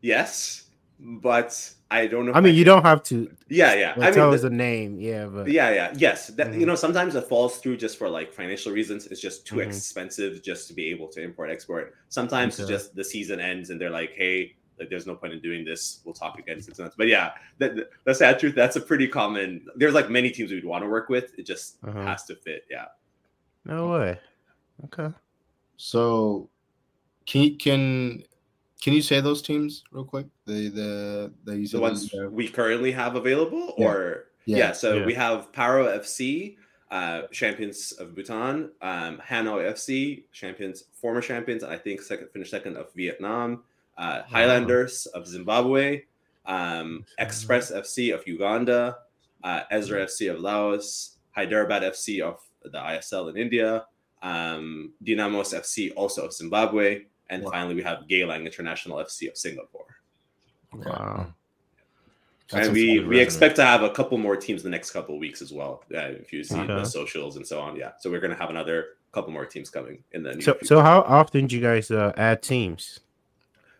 yes, 0.00 0.61
but 1.02 1.74
I 1.90 2.06
don't 2.06 2.26
know. 2.26 2.32
I 2.32 2.40
mean, 2.40 2.54
I 2.54 2.56
you 2.56 2.64
don't 2.64 2.84
have 2.84 3.02
to. 3.04 3.30
Yeah, 3.48 3.74
yeah. 3.74 3.94
I 3.98 4.12
tell 4.12 4.26
mean, 4.26 4.34
us 4.36 4.42
the 4.42 4.50
name. 4.50 5.00
Yeah, 5.00 5.26
but 5.26 5.48
yeah, 5.48 5.70
yeah, 5.70 5.92
yes. 5.96 6.28
That, 6.28 6.48
mm-hmm. 6.48 6.60
You 6.60 6.66
know, 6.66 6.76
sometimes 6.76 7.16
it 7.16 7.24
falls 7.28 7.58
through 7.58 7.78
just 7.78 7.98
for 7.98 8.08
like 8.08 8.32
financial 8.32 8.72
reasons. 8.72 9.06
It's 9.08 9.20
just 9.20 9.44
too 9.44 9.56
mm-hmm. 9.56 9.68
expensive 9.68 10.42
just 10.42 10.68
to 10.68 10.74
be 10.74 10.86
able 10.90 11.08
to 11.08 11.20
import 11.20 11.50
export. 11.50 11.94
Sometimes 12.08 12.54
okay. 12.54 12.62
it's 12.62 12.70
just 12.70 12.94
the 12.94 13.02
season 13.02 13.40
ends 13.40 13.70
and 13.70 13.80
they're 13.80 13.90
like, 13.90 14.12
hey, 14.14 14.54
like 14.78 14.90
there's 14.90 15.06
no 15.06 15.16
point 15.16 15.32
in 15.32 15.40
doing 15.40 15.64
this. 15.64 16.00
We'll 16.04 16.14
talk 16.14 16.38
again 16.38 16.62
six 16.62 16.78
months. 16.78 16.94
But 16.96 17.08
yeah, 17.08 17.32
that, 17.58 17.90
the 18.04 18.14
sad 18.14 18.38
truth. 18.38 18.54
That's 18.54 18.76
a 18.76 18.80
pretty 18.80 19.08
common. 19.08 19.66
There's 19.74 19.94
like 19.94 20.08
many 20.08 20.30
teams 20.30 20.52
we'd 20.52 20.64
want 20.64 20.84
to 20.84 20.88
work 20.88 21.08
with. 21.08 21.36
It 21.36 21.46
just 21.46 21.78
uh-huh. 21.84 22.04
has 22.04 22.24
to 22.26 22.36
fit. 22.36 22.64
Yeah. 22.70 22.86
No 23.64 23.90
way. 23.90 24.20
Okay. 24.84 25.12
So, 25.76 26.48
can 27.26 27.56
can 27.58 28.22
can 28.82 28.92
you 28.92 29.00
say 29.00 29.20
those 29.20 29.40
teams 29.40 29.84
real 29.92 30.04
quick? 30.04 30.26
The 30.44 30.68
the 30.68 31.32
the, 31.44 31.66
the 31.66 31.80
ones 31.80 32.12
we 32.30 32.48
currently 32.48 32.90
have 32.92 33.14
available, 33.14 33.74
yeah. 33.78 33.86
or 33.86 34.24
yeah, 34.44 34.56
yeah 34.56 34.72
so 34.72 34.96
yeah. 34.96 35.06
we 35.06 35.14
have 35.14 35.52
Paro 35.52 35.86
FC, 36.00 36.56
uh, 36.90 37.22
champions 37.30 37.92
of 37.92 38.16
Bhutan, 38.16 38.72
um, 38.82 39.22
Hanoi 39.24 39.70
FC, 39.70 40.24
champions, 40.32 40.84
former 40.92 41.20
champions, 41.20 41.62
and 41.62 41.72
I 41.72 41.78
think 41.78 42.02
second 42.02 42.28
finished 42.32 42.50
second 42.50 42.76
of 42.76 42.92
Vietnam, 42.94 43.62
uh, 43.96 44.22
Highlanders 44.22 45.06
wow. 45.14 45.20
of 45.20 45.28
Zimbabwe, 45.28 46.02
um, 46.46 47.06
Express 47.20 47.70
FC 47.70 48.12
of 48.12 48.26
Uganda, 48.26 48.98
uh, 49.44 49.62
Ezra 49.70 50.06
FC 50.06 50.28
of 50.28 50.40
Laos, 50.40 51.18
Hyderabad 51.30 51.82
FC 51.82 52.20
of 52.20 52.40
the 52.64 52.78
ISL 52.78 53.30
in 53.30 53.36
India, 53.36 53.86
um, 54.24 54.92
Dynamos 55.04 55.54
FC 55.54 55.92
also 55.94 56.26
of 56.26 56.32
Zimbabwe, 56.32 57.02
and 57.32 57.42
wow. 57.42 57.50
finally 57.50 57.74
we 57.74 57.82
have 57.82 58.04
Geylang 58.08 58.44
International 58.44 58.98
FC 58.98 59.28
of 59.28 59.36
Singapore. 59.36 59.86
Wow. 60.74 61.32
That's 62.50 62.66
and 62.66 62.74
we 62.74 63.00
we 63.00 63.18
expect 63.18 63.56
to 63.56 63.64
have 63.64 63.82
a 63.82 63.90
couple 63.90 64.18
more 64.18 64.36
teams 64.36 64.60
in 64.60 64.70
the 64.70 64.76
next 64.76 64.90
couple 64.90 65.18
weeks 65.18 65.40
as 65.40 65.52
well. 65.52 65.84
Uh, 65.94 66.20
if 66.22 66.32
you 66.32 66.44
see 66.44 66.58
okay. 66.58 66.66
the 66.66 66.84
socials 66.84 67.36
and 67.36 67.46
so 67.46 67.60
on, 67.60 67.76
yeah. 67.76 67.92
So 67.98 68.10
we're 68.10 68.20
gonna 68.20 68.34
have 68.36 68.50
another 68.50 68.88
couple 69.12 69.32
more 69.32 69.46
teams 69.46 69.70
coming 69.70 70.02
in 70.12 70.22
the. 70.22 70.40
so 70.42 70.56
so 70.62 70.80
how 70.80 71.00
often 71.02 71.46
do 71.46 71.56
you 71.56 71.62
guys 71.62 71.90
uh, 71.90 72.12
add 72.16 72.42
teams? 72.42 73.00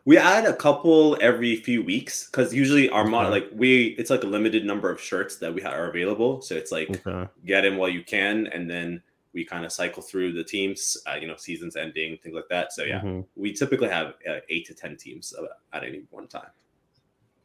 We 0.05 0.17
add 0.19 0.47
a 0.47 0.55
couple 0.55 1.17
every 1.21 1.57
few 1.57 1.83
weeks 1.83 2.27
because 2.27 2.53
usually 2.55 2.89
our 2.89 3.07
okay. 3.07 3.29
like 3.29 3.49
we 3.53 3.89
it's 3.99 4.11
like 4.11 4.25
a 4.25 4.27
limited 4.27 4.65
number 4.65 4.91
of 4.91 5.01
shirts 5.01 5.37
that 5.37 5.55
we 5.55 5.63
are 5.63 5.91
available. 5.91 6.41
So 6.41 6.55
it's 6.55 6.73
like 6.73 7.07
okay. 7.07 7.29
get 7.45 7.67
in 7.67 7.77
while 7.77 7.91
you 7.91 8.03
can, 8.03 8.47
and 8.47 8.71
then 8.71 9.03
we 9.33 9.45
kind 9.45 9.65
of 9.65 9.73
cycle 9.73 10.03
through 10.03 10.33
the 10.33 10.45
teams. 10.45 10.97
Uh, 11.07 11.17
you 11.21 11.27
know, 11.27 11.37
seasons 11.37 11.77
ending, 11.77 12.19
things 12.23 12.35
like 12.35 12.49
that. 12.51 12.73
So 12.73 12.85
yeah, 12.85 13.01
mm-hmm. 13.01 13.21
we 13.37 13.53
typically 13.53 13.89
have 13.89 14.15
uh, 14.29 14.41
eight 14.49 14.67
to 14.67 14.75
ten 14.75 14.97
teams 14.97 15.35
at 15.73 15.85
any 15.85 16.03
one 16.11 16.27
time. 16.29 16.51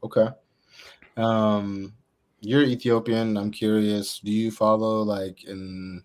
Okay. 0.03 0.27
Um, 1.15 1.93
you're 2.41 2.63
Ethiopian. 2.63 3.37
I'm 3.37 3.51
curious. 3.51 4.19
Do 4.19 4.31
you 4.31 4.51
follow 4.51 5.01
like 5.01 5.43
in 5.45 6.03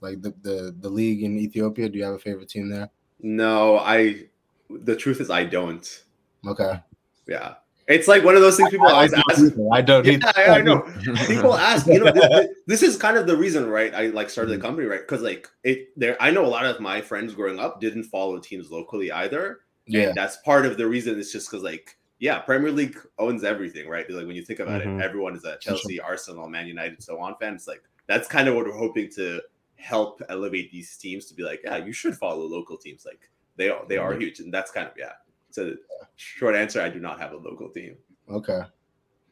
like 0.00 0.22
the, 0.22 0.34
the 0.42 0.74
the 0.80 0.88
league 0.88 1.22
in 1.22 1.38
Ethiopia? 1.38 1.88
Do 1.88 1.98
you 1.98 2.04
have 2.04 2.14
a 2.14 2.18
favorite 2.18 2.48
team 2.48 2.68
there? 2.68 2.90
No, 3.20 3.78
I. 3.78 4.26
The 4.70 4.96
truth 4.96 5.20
is, 5.20 5.30
I 5.30 5.44
don't. 5.44 6.04
Okay. 6.46 6.80
Yeah. 7.26 7.54
It's 7.90 8.08
like 8.08 8.24
one 8.24 8.36
of 8.36 8.40
those 8.40 8.56
things 8.56 8.70
people 8.70 8.86
I, 8.86 8.92
always 8.92 9.14
I 9.14 9.22
ask. 9.30 9.52
I 9.72 9.82
don't. 9.82 10.06
Yeah, 10.06 10.18
I, 10.36 10.46
I 10.46 10.60
know. 10.62 10.80
people 11.26 11.54
ask. 11.58 11.86
You 11.86 12.04
know, 12.04 12.12
this, 12.12 12.48
this, 12.66 12.82
is 12.82 12.96
kind 12.96 13.16
of 13.16 13.26
the 13.26 13.36
reason, 13.36 13.68
right? 13.68 13.92
I 13.94 14.06
like 14.06 14.30
started 14.30 14.50
the 14.50 14.56
mm-hmm. 14.56 14.66
company, 14.66 14.86
right? 14.86 15.00
Because 15.00 15.22
like 15.22 15.48
it, 15.64 15.88
there. 15.96 16.16
I 16.20 16.30
know 16.30 16.44
a 16.44 16.48
lot 16.48 16.64
of 16.64 16.80
my 16.80 17.00
friends 17.00 17.34
growing 17.34 17.58
up 17.58 17.80
didn't 17.80 18.04
follow 18.04 18.38
teams 18.38 18.70
locally 18.70 19.10
either. 19.10 19.60
Yeah, 19.86 20.08
and 20.08 20.14
that's 20.14 20.36
part 20.38 20.66
of 20.66 20.76
the 20.76 20.86
reason. 20.86 21.18
It's 21.18 21.32
just 21.32 21.50
because 21.50 21.64
like 21.64 21.96
yeah, 22.20 22.38
Premier 22.38 22.70
League 22.70 22.98
owns 23.18 23.44
everything, 23.44 23.88
right? 23.88 24.08
Like 24.08 24.26
when 24.26 24.36
you 24.36 24.44
think 24.44 24.60
about 24.60 24.82
mm-hmm. 24.82 25.00
it, 25.00 25.04
everyone 25.04 25.34
is 25.34 25.44
a 25.44 25.56
Chelsea, 25.56 25.98
Arsenal, 25.98 26.48
Man 26.48 26.66
United, 26.66 27.02
so 27.02 27.18
on 27.18 27.34
fan. 27.40 27.54
It's 27.54 27.66
like 27.66 27.82
that's 28.06 28.28
kind 28.28 28.46
of 28.46 28.54
what 28.54 28.66
we're 28.66 28.76
hoping 28.76 29.10
to 29.16 29.40
help 29.76 30.20
elevate 30.28 30.70
these 30.70 30.96
teams 30.96 31.24
to 31.26 31.34
be 31.34 31.42
like, 31.42 31.62
yeah, 31.64 31.78
you 31.78 31.92
should 31.92 32.14
follow 32.14 32.44
local 32.44 32.76
teams. 32.76 33.06
Like 33.06 33.30
they 33.56 33.70
are, 33.70 33.84
they 33.88 33.96
are 33.96 34.12
mm-hmm. 34.12 34.20
huge, 34.20 34.40
and 34.40 34.52
that's 34.52 34.70
kind 34.70 34.86
of 34.86 34.92
yeah. 34.98 35.12
So 35.50 35.74
short 36.16 36.54
answer, 36.54 36.80
I 36.80 36.88
do 36.88 37.00
not 37.00 37.20
have 37.20 37.32
a 37.32 37.36
local 37.36 37.68
team. 37.68 37.96
Okay, 38.30 38.60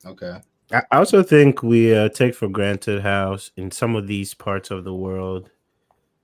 okay. 0.04 0.40
I 0.70 0.82
also 0.92 1.22
think 1.22 1.62
we 1.62 1.94
uh, 1.94 2.10
take 2.10 2.34
for 2.34 2.48
granted 2.48 3.00
how 3.02 3.38
in 3.56 3.70
some 3.70 3.96
of 3.96 4.06
these 4.06 4.34
parts 4.34 4.70
of 4.70 4.84
the 4.84 4.94
world 4.94 5.50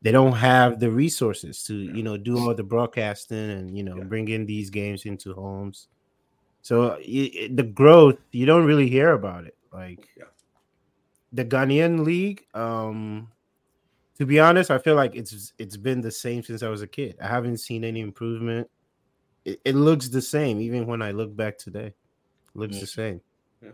they 0.02 0.12
don't 0.12 0.34
have 0.34 0.80
the 0.80 0.90
resources 0.90 1.62
to 1.62 1.74
you 1.74 2.02
know 2.02 2.18
do 2.18 2.38
all 2.38 2.54
the 2.54 2.62
broadcasting 2.62 3.50
and 3.50 3.74
you 3.74 3.82
know 3.82 3.96
yeah. 3.96 4.04
bring 4.04 4.28
in 4.28 4.44
these 4.44 4.68
games 4.68 5.06
into 5.06 5.32
homes 5.32 5.88
so 6.64 6.96
it, 6.98 7.58
the 7.58 7.62
growth, 7.62 8.16
you 8.32 8.46
don't 8.46 8.64
really 8.64 8.88
hear 8.88 9.12
about 9.12 9.44
it. 9.44 9.54
Like 9.70 10.08
yeah. 10.16 10.24
the 11.30 11.44
Ghanaian 11.44 12.06
league, 12.06 12.46
um, 12.54 13.28
to 14.16 14.24
be 14.24 14.40
honest, 14.40 14.70
I 14.70 14.78
feel 14.78 14.94
like 14.94 15.14
it's 15.14 15.52
it's 15.58 15.76
been 15.76 16.00
the 16.00 16.10
same 16.10 16.42
since 16.42 16.62
I 16.62 16.68
was 16.68 16.80
a 16.80 16.86
kid. 16.86 17.16
I 17.20 17.28
haven't 17.28 17.58
seen 17.58 17.84
any 17.84 18.00
improvement. 18.00 18.70
It, 19.44 19.60
it 19.64 19.74
looks 19.74 20.08
the 20.08 20.22
same, 20.22 20.60
even 20.60 20.86
when 20.86 21.02
I 21.02 21.12
look 21.12 21.34
back 21.34 21.58
today. 21.58 21.86
It 21.86 21.94
looks 22.54 22.80
the 22.80 22.86
same. 22.86 23.20
Yeah. 23.62 23.70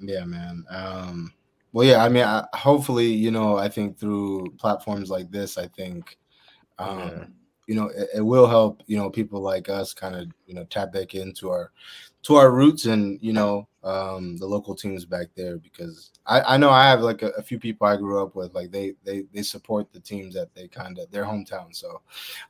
yeah, 0.00 0.24
man. 0.24 0.64
Um, 0.70 1.32
well, 1.72 1.86
yeah. 1.86 2.04
I 2.04 2.08
mean, 2.08 2.24
I, 2.24 2.44
hopefully, 2.54 3.06
you 3.06 3.30
know, 3.30 3.56
I 3.56 3.68
think 3.68 3.98
through 3.98 4.54
platforms 4.58 5.10
like 5.10 5.30
this, 5.30 5.56
I 5.56 5.68
think 5.68 6.18
um, 6.78 6.98
yeah 6.98 7.24
you 7.70 7.76
know 7.76 7.86
it, 7.86 8.08
it, 8.16 8.20
will 8.20 8.48
help 8.48 8.82
you 8.88 8.96
know 8.96 9.08
people 9.08 9.40
like 9.40 9.68
us 9.68 9.94
kind 9.94 10.16
of 10.16 10.26
you 10.44 10.54
know 10.54 10.64
tap 10.64 10.92
back 10.92 11.14
into 11.14 11.50
our 11.50 11.70
to 12.24 12.34
our 12.34 12.50
roots 12.50 12.86
and 12.86 13.16
you 13.22 13.32
know 13.32 13.68
um 13.84 14.36
the 14.38 14.46
local 14.46 14.74
teams 14.74 15.04
back 15.04 15.28
there 15.36 15.56
because 15.56 16.10
i 16.26 16.40
i 16.40 16.56
know 16.56 16.68
i 16.68 16.84
have 16.84 17.00
like 17.00 17.22
a, 17.22 17.28
a 17.38 17.42
few 17.42 17.60
people 17.60 17.86
i 17.86 17.96
grew 17.96 18.20
up 18.20 18.34
with 18.34 18.52
like 18.54 18.72
they 18.72 18.94
they 19.04 19.22
they 19.32 19.42
support 19.42 19.92
the 19.92 20.00
teams 20.00 20.34
that 20.34 20.52
they 20.52 20.66
kind 20.66 20.98
of 20.98 21.08
their 21.12 21.24
hometown 21.24 21.72
so 21.72 22.00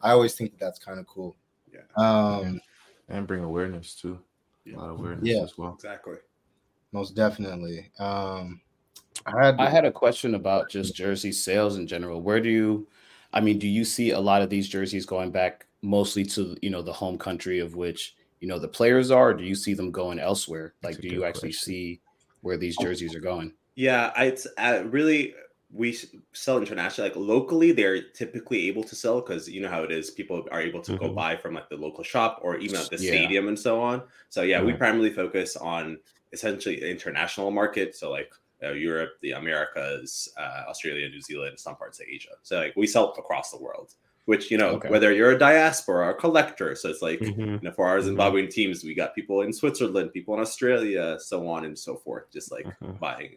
i 0.00 0.10
always 0.10 0.34
think 0.34 0.52
that 0.52 0.58
that's 0.58 0.78
kind 0.78 0.98
of 0.98 1.06
cool. 1.06 1.36
Yeah. 1.70 1.80
Um 1.98 2.60
yeah. 3.08 3.16
and 3.16 3.26
bring 3.26 3.44
awareness 3.44 3.94
too. 3.94 4.18
A 4.72 4.76
lot 4.76 4.88
of 4.88 5.00
awareness 5.00 5.28
yeah, 5.28 5.42
as 5.42 5.58
well. 5.58 5.74
Exactly. 5.74 6.16
Most 6.92 7.14
definitely. 7.14 7.90
Um 7.98 8.62
I 9.26 9.44
had, 9.44 9.60
I 9.60 9.68
had 9.68 9.84
a 9.84 9.92
question 9.92 10.34
about 10.34 10.70
just 10.70 10.94
jersey 10.94 11.30
sales 11.30 11.76
in 11.76 11.86
general. 11.86 12.22
Where 12.22 12.40
do 12.40 12.48
you 12.48 12.88
I 13.32 13.40
mean, 13.40 13.58
do 13.58 13.68
you 13.68 13.84
see 13.84 14.10
a 14.10 14.20
lot 14.20 14.42
of 14.42 14.50
these 14.50 14.68
jerseys 14.68 15.06
going 15.06 15.30
back 15.30 15.66
mostly 15.82 16.24
to 16.24 16.56
you 16.60 16.70
know 16.70 16.82
the 16.82 16.92
home 16.92 17.16
country 17.16 17.58
of 17.58 17.74
which 17.74 18.14
you 18.40 18.48
know 18.48 18.58
the 18.58 18.68
players 18.68 19.10
are? 19.10 19.32
do 19.34 19.44
you 19.44 19.54
see 19.54 19.74
them 19.74 19.90
going 19.90 20.18
elsewhere? 20.18 20.74
Like, 20.82 21.00
do 21.00 21.08
you 21.08 21.24
actually 21.24 21.50
question. 21.50 21.72
see 21.72 22.00
where 22.42 22.56
these 22.56 22.76
jerseys 22.76 23.14
are 23.14 23.20
going? 23.20 23.52
Yeah, 23.74 24.12
it's 24.20 24.46
uh, 24.58 24.82
really 24.86 25.34
we 25.72 25.96
sell 26.32 26.58
internationally. 26.58 27.10
Like 27.10 27.18
locally, 27.18 27.72
they're 27.72 28.02
typically 28.02 28.66
able 28.68 28.82
to 28.84 28.94
sell 28.94 29.20
because 29.20 29.48
you 29.48 29.60
know 29.60 29.68
how 29.68 29.82
it 29.82 29.92
is. 29.92 30.10
People 30.10 30.46
are 30.50 30.60
able 30.60 30.80
to 30.82 30.92
mm-hmm. 30.92 31.06
go 31.06 31.12
buy 31.12 31.36
from 31.36 31.54
like 31.54 31.68
the 31.68 31.76
local 31.76 32.02
shop 32.02 32.40
or 32.42 32.56
even 32.56 32.80
at 32.80 32.90
the 32.90 32.96
yeah. 32.96 33.12
stadium 33.12 33.48
and 33.48 33.58
so 33.58 33.80
on. 33.80 34.02
So 34.28 34.42
yeah, 34.42 34.58
mm-hmm. 34.58 34.66
we 34.66 34.72
primarily 34.74 35.10
focus 35.10 35.56
on 35.56 35.98
essentially 36.32 36.90
international 36.90 37.50
market. 37.50 37.96
So 37.96 38.10
like 38.10 38.32
uh, 38.62 38.72
Europe, 38.72 39.12
the 39.22 39.32
Americas, 39.32 40.28
uh, 40.38 40.64
Australia, 40.68 41.08
New 41.08 41.20
Zealand, 41.20 41.58
some 41.58 41.76
parts 41.76 42.00
of 42.00 42.06
Asia. 42.08 42.30
So 42.42 42.58
like 42.58 42.74
we 42.76 42.86
sell 42.86 43.14
across 43.18 43.50
the 43.50 43.58
world. 43.58 43.94
Which 44.26 44.50
you 44.50 44.58
know, 44.58 44.68
okay. 44.72 44.90
whether 44.90 45.12
you're 45.12 45.32
a 45.32 45.38
diaspora 45.38 46.06
or 46.06 46.10
a 46.10 46.14
collector, 46.14 46.76
so 46.76 46.88
it's 46.88 47.02
like 47.02 47.18
mm-hmm. 47.18 47.40
you 47.40 47.60
know, 47.62 47.72
for 47.72 47.88
our 47.88 47.98
mm-hmm. 47.98 48.10
Zimbabwean 48.10 48.42
mm-hmm. 48.42 48.50
teams, 48.50 48.84
we 48.84 48.94
got 48.94 49.14
people 49.14 49.40
in 49.40 49.52
Switzerland, 49.52 50.12
people 50.12 50.34
in 50.34 50.40
Australia, 50.40 51.16
so 51.18 51.48
on 51.48 51.64
and 51.64 51.76
so 51.76 51.96
forth, 51.96 52.30
just 52.30 52.52
like 52.52 52.66
mm-hmm. 52.66 52.92
buying. 53.00 53.36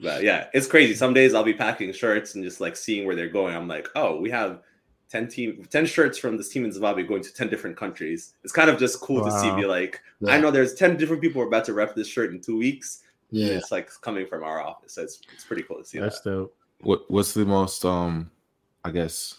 But 0.00 0.22
yeah, 0.22 0.46
it's 0.54 0.66
crazy. 0.66 0.94
Some 0.94 1.14
days 1.14 1.34
I'll 1.34 1.44
be 1.44 1.52
packing 1.52 1.92
shirts 1.92 2.36
and 2.36 2.44
just 2.44 2.60
like 2.60 2.76
seeing 2.76 3.06
where 3.06 3.16
they're 3.16 3.28
going. 3.28 3.54
I'm 3.54 3.68
like, 3.68 3.88
oh, 3.96 4.18
we 4.18 4.30
have 4.30 4.60
10 5.10 5.28
team 5.28 5.64
10 5.68 5.86
shirts 5.86 6.16
from 6.16 6.36
this 6.36 6.48
team 6.48 6.64
in 6.64 6.72
Zimbabwe 6.72 7.02
going 7.02 7.22
to 7.22 7.32
10 7.32 7.48
different 7.48 7.76
countries. 7.76 8.34
It's 8.44 8.52
kind 8.52 8.70
of 8.70 8.78
just 8.78 9.00
cool 9.00 9.22
wow. 9.22 9.28
to 9.28 9.40
see 9.40 9.54
be 9.54 9.66
like, 9.66 10.00
yeah. 10.20 10.32
I 10.32 10.40
know 10.40 10.50
there's 10.50 10.74
10 10.74 10.96
different 10.96 11.22
people 11.22 11.42
are 11.42 11.46
about 11.46 11.64
to 11.66 11.74
rep 11.74 11.94
this 11.94 12.08
shirt 12.08 12.32
in 12.32 12.40
two 12.40 12.56
weeks 12.56 13.02
yeah, 13.30 13.54
it's 13.54 13.72
like 13.72 13.90
coming 14.00 14.26
from 14.26 14.42
our 14.42 14.60
office. 14.60 14.94
So 14.94 15.02
it's 15.02 15.20
it's 15.32 15.44
pretty 15.44 15.62
cool 15.62 15.78
to 15.78 15.84
see. 15.84 15.98
That's 15.98 16.20
that. 16.20 16.30
dope. 16.30 16.56
What 16.80 17.10
what's 17.10 17.34
the 17.34 17.44
most 17.44 17.84
um, 17.84 18.30
I 18.84 18.90
guess 18.90 19.38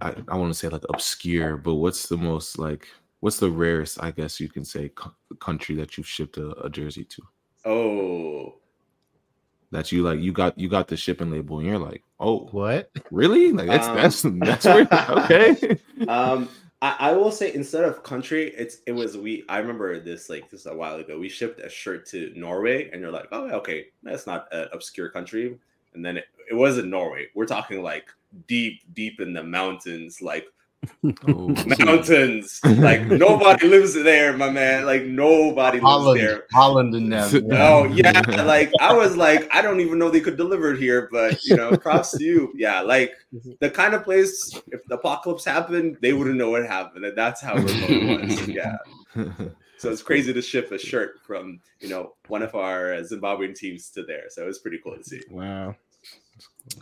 I 0.00 0.14
I 0.28 0.36
want 0.36 0.52
to 0.52 0.58
say 0.58 0.68
like 0.68 0.84
obscure, 0.88 1.56
but 1.56 1.74
what's 1.74 2.08
the 2.08 2.16
most 2.16 2.58
like 2.58 2.88
what's 3.20 3.38
the 3.38 3.50
rarest 3.50 4.02
I 4.02 4.10
guess 4.10 4.40
you 4.40 4.48
can 4.48 4.64
say 4.64 4.90
co- 4.90 5.14
country 5.40 5.74
that 5.76 5.96
you've 5.96 6.08
shipped 6.08 6.36
a, 6.36 6.50
a 6.64 6.70
jersey 6.70 7.04
to? 7.04 7.22
Oh, 7.64 8.54
that 9.72 9.90
you 9.92 10.02
like 10.02 10.20
you 10.20 10.32
got 10.32 10.58
you 10.58 10.68
got 10.68 10.88
the 10.88 10.96
shipping 10.96 11.30
label 11.30 11.58
and 11.58 11.66
you're 11.66 11.78
like 11.78 12.02
oh 12.20 12.48
what 12.52 12.90
really 13.10 13.52
like 13.52 13.66
that's 13.66 14.24
um, 14.24 14.38
that's 14.38 14.64
that's 14.64 14.64
weird 14.64 14.92
okay 14.92 15.78
um 16.08 16.48
I, 16.82 16.96
I, 16.98 17.12
will 17.12 17.30
say 17.30 17.54
instead 17.54 17.84
of 17.84 18.02
country, 18.02 18.52
it's 18.56 18.78
it 18.86 18.92
was 18.92 19.16
we. 19.16 19.44
I 19.48 19.58
remember 19.58 19.98
this 19.98 20.28
like 20.28 20.50
this 20.50 20.66
a 20.66 20.74
while 20.74 20.96
ago. 20.96 21.18
We 21.18 21.28
shipped 21.28 21.60
a 21.60 21.70
shirt 21.70 22.06
to 22.08 22.32
Norway, 22.36 22.90
and 22.90 23.00
you're 23.00 23.10
like, 23.10 23.28
oh 23.32 23.48
okay, 23.50 23.86
that's 24.02 24.26
not 24.26 24.46
an 24.52 24.68
obscure 24.72 25.08
country. 25.08 25.58
And 25.94 26.04
then 26.04 26.18
it, 26.18 26.26
it 26.50 26.54
wasn't 26.54 26.88
Norway. 26.88 27.28
We're 27.34 27.46
talking 27.46 27.82
like 27.82 28.08
deep, 28.46 28.82
deep 28.92 29.20
in 29.20 29.32
the 29.32 29.42
mountains, 29.42 30.20
like 30.20 30.46
Oh, 31.28 31.48
mountains. 31.78 32.60
like 32.64 33.06
nobody 33.06 33.66
lives 33.68 33.94
there, 33.94 34.36
my 34.36 34.50
man. 34.50 34.86
Like 34.86 35.04
nobody 35.04 35.78
Holland, 35.78 36.20
lives 36.20 36.20
there. 36.20 36.46
Holland 36.52 36.94
in 36.94 37.08
them. 37.08 37.48
Oh 37.52 37.84
yeah, 37.84 38.20
like 38.44 38.70
I 38.80 38.92
was 38.92 39.16
like, 39.16 39.48
I 39.54 39.62
don't 39.62 39.80
even 39.80 39.98
know 39.98 40.10
they 40.10 40.20
could 40.20 40.36
deliver 40.36 40.72
it 40.72 40.80
here, 40.80 41.08
but 41.10 41.42
you 41.44 41.56
know, 41.56 41.76
props 41.76 42.16
to 42.18 42.24
you. 42.24 42.52
Yeah, 42.54 42.80
like 42.80 43.12
the 43.60 43.70
kind 43.70 43.94
of 43.94 44.04
place 44.04 44.54
if 44.72 44.84
the 44.86 44.96
apocalypse 44.96 45.44
happened, 45.44 45.98
they 46.00 46.12
wouldn't 46.12 46.36
know 46.36 46.50
what 46.50 46.66
happened, 46.66 47.04
and 47.04 47.16
that's 47.16 47.40
how 47.40 47.54
remote 47.54 47.90
it 47.90 48.28
was. 48.28 48.48
Yeah. 48.48 48.76
So 49.78 49.90
it's 49.90 50.02
crazy 50.02 50.32
to 50.32 50.40
ship 50.40 50.72
a 50.72 50.78
shirt 50.78 51.20
from 51.26 51.60
you 51.80 51.88
know 51.88 52.14
one 52.28 52.42
of 52.42 52.54
our 52.54 52.92
Zimbabwean 53.02 53.54
teams 53.54 53.90
to 53.90 54.04
there. 54.04 54.24
So 54.28 54.42
it 54.42 54.46
was 54.46 54.58
pretty 54.58 54.78
cool 54.82 54.96
to 54.96 55.04
see. 55.04 55.20
Wow. 55.30 55.76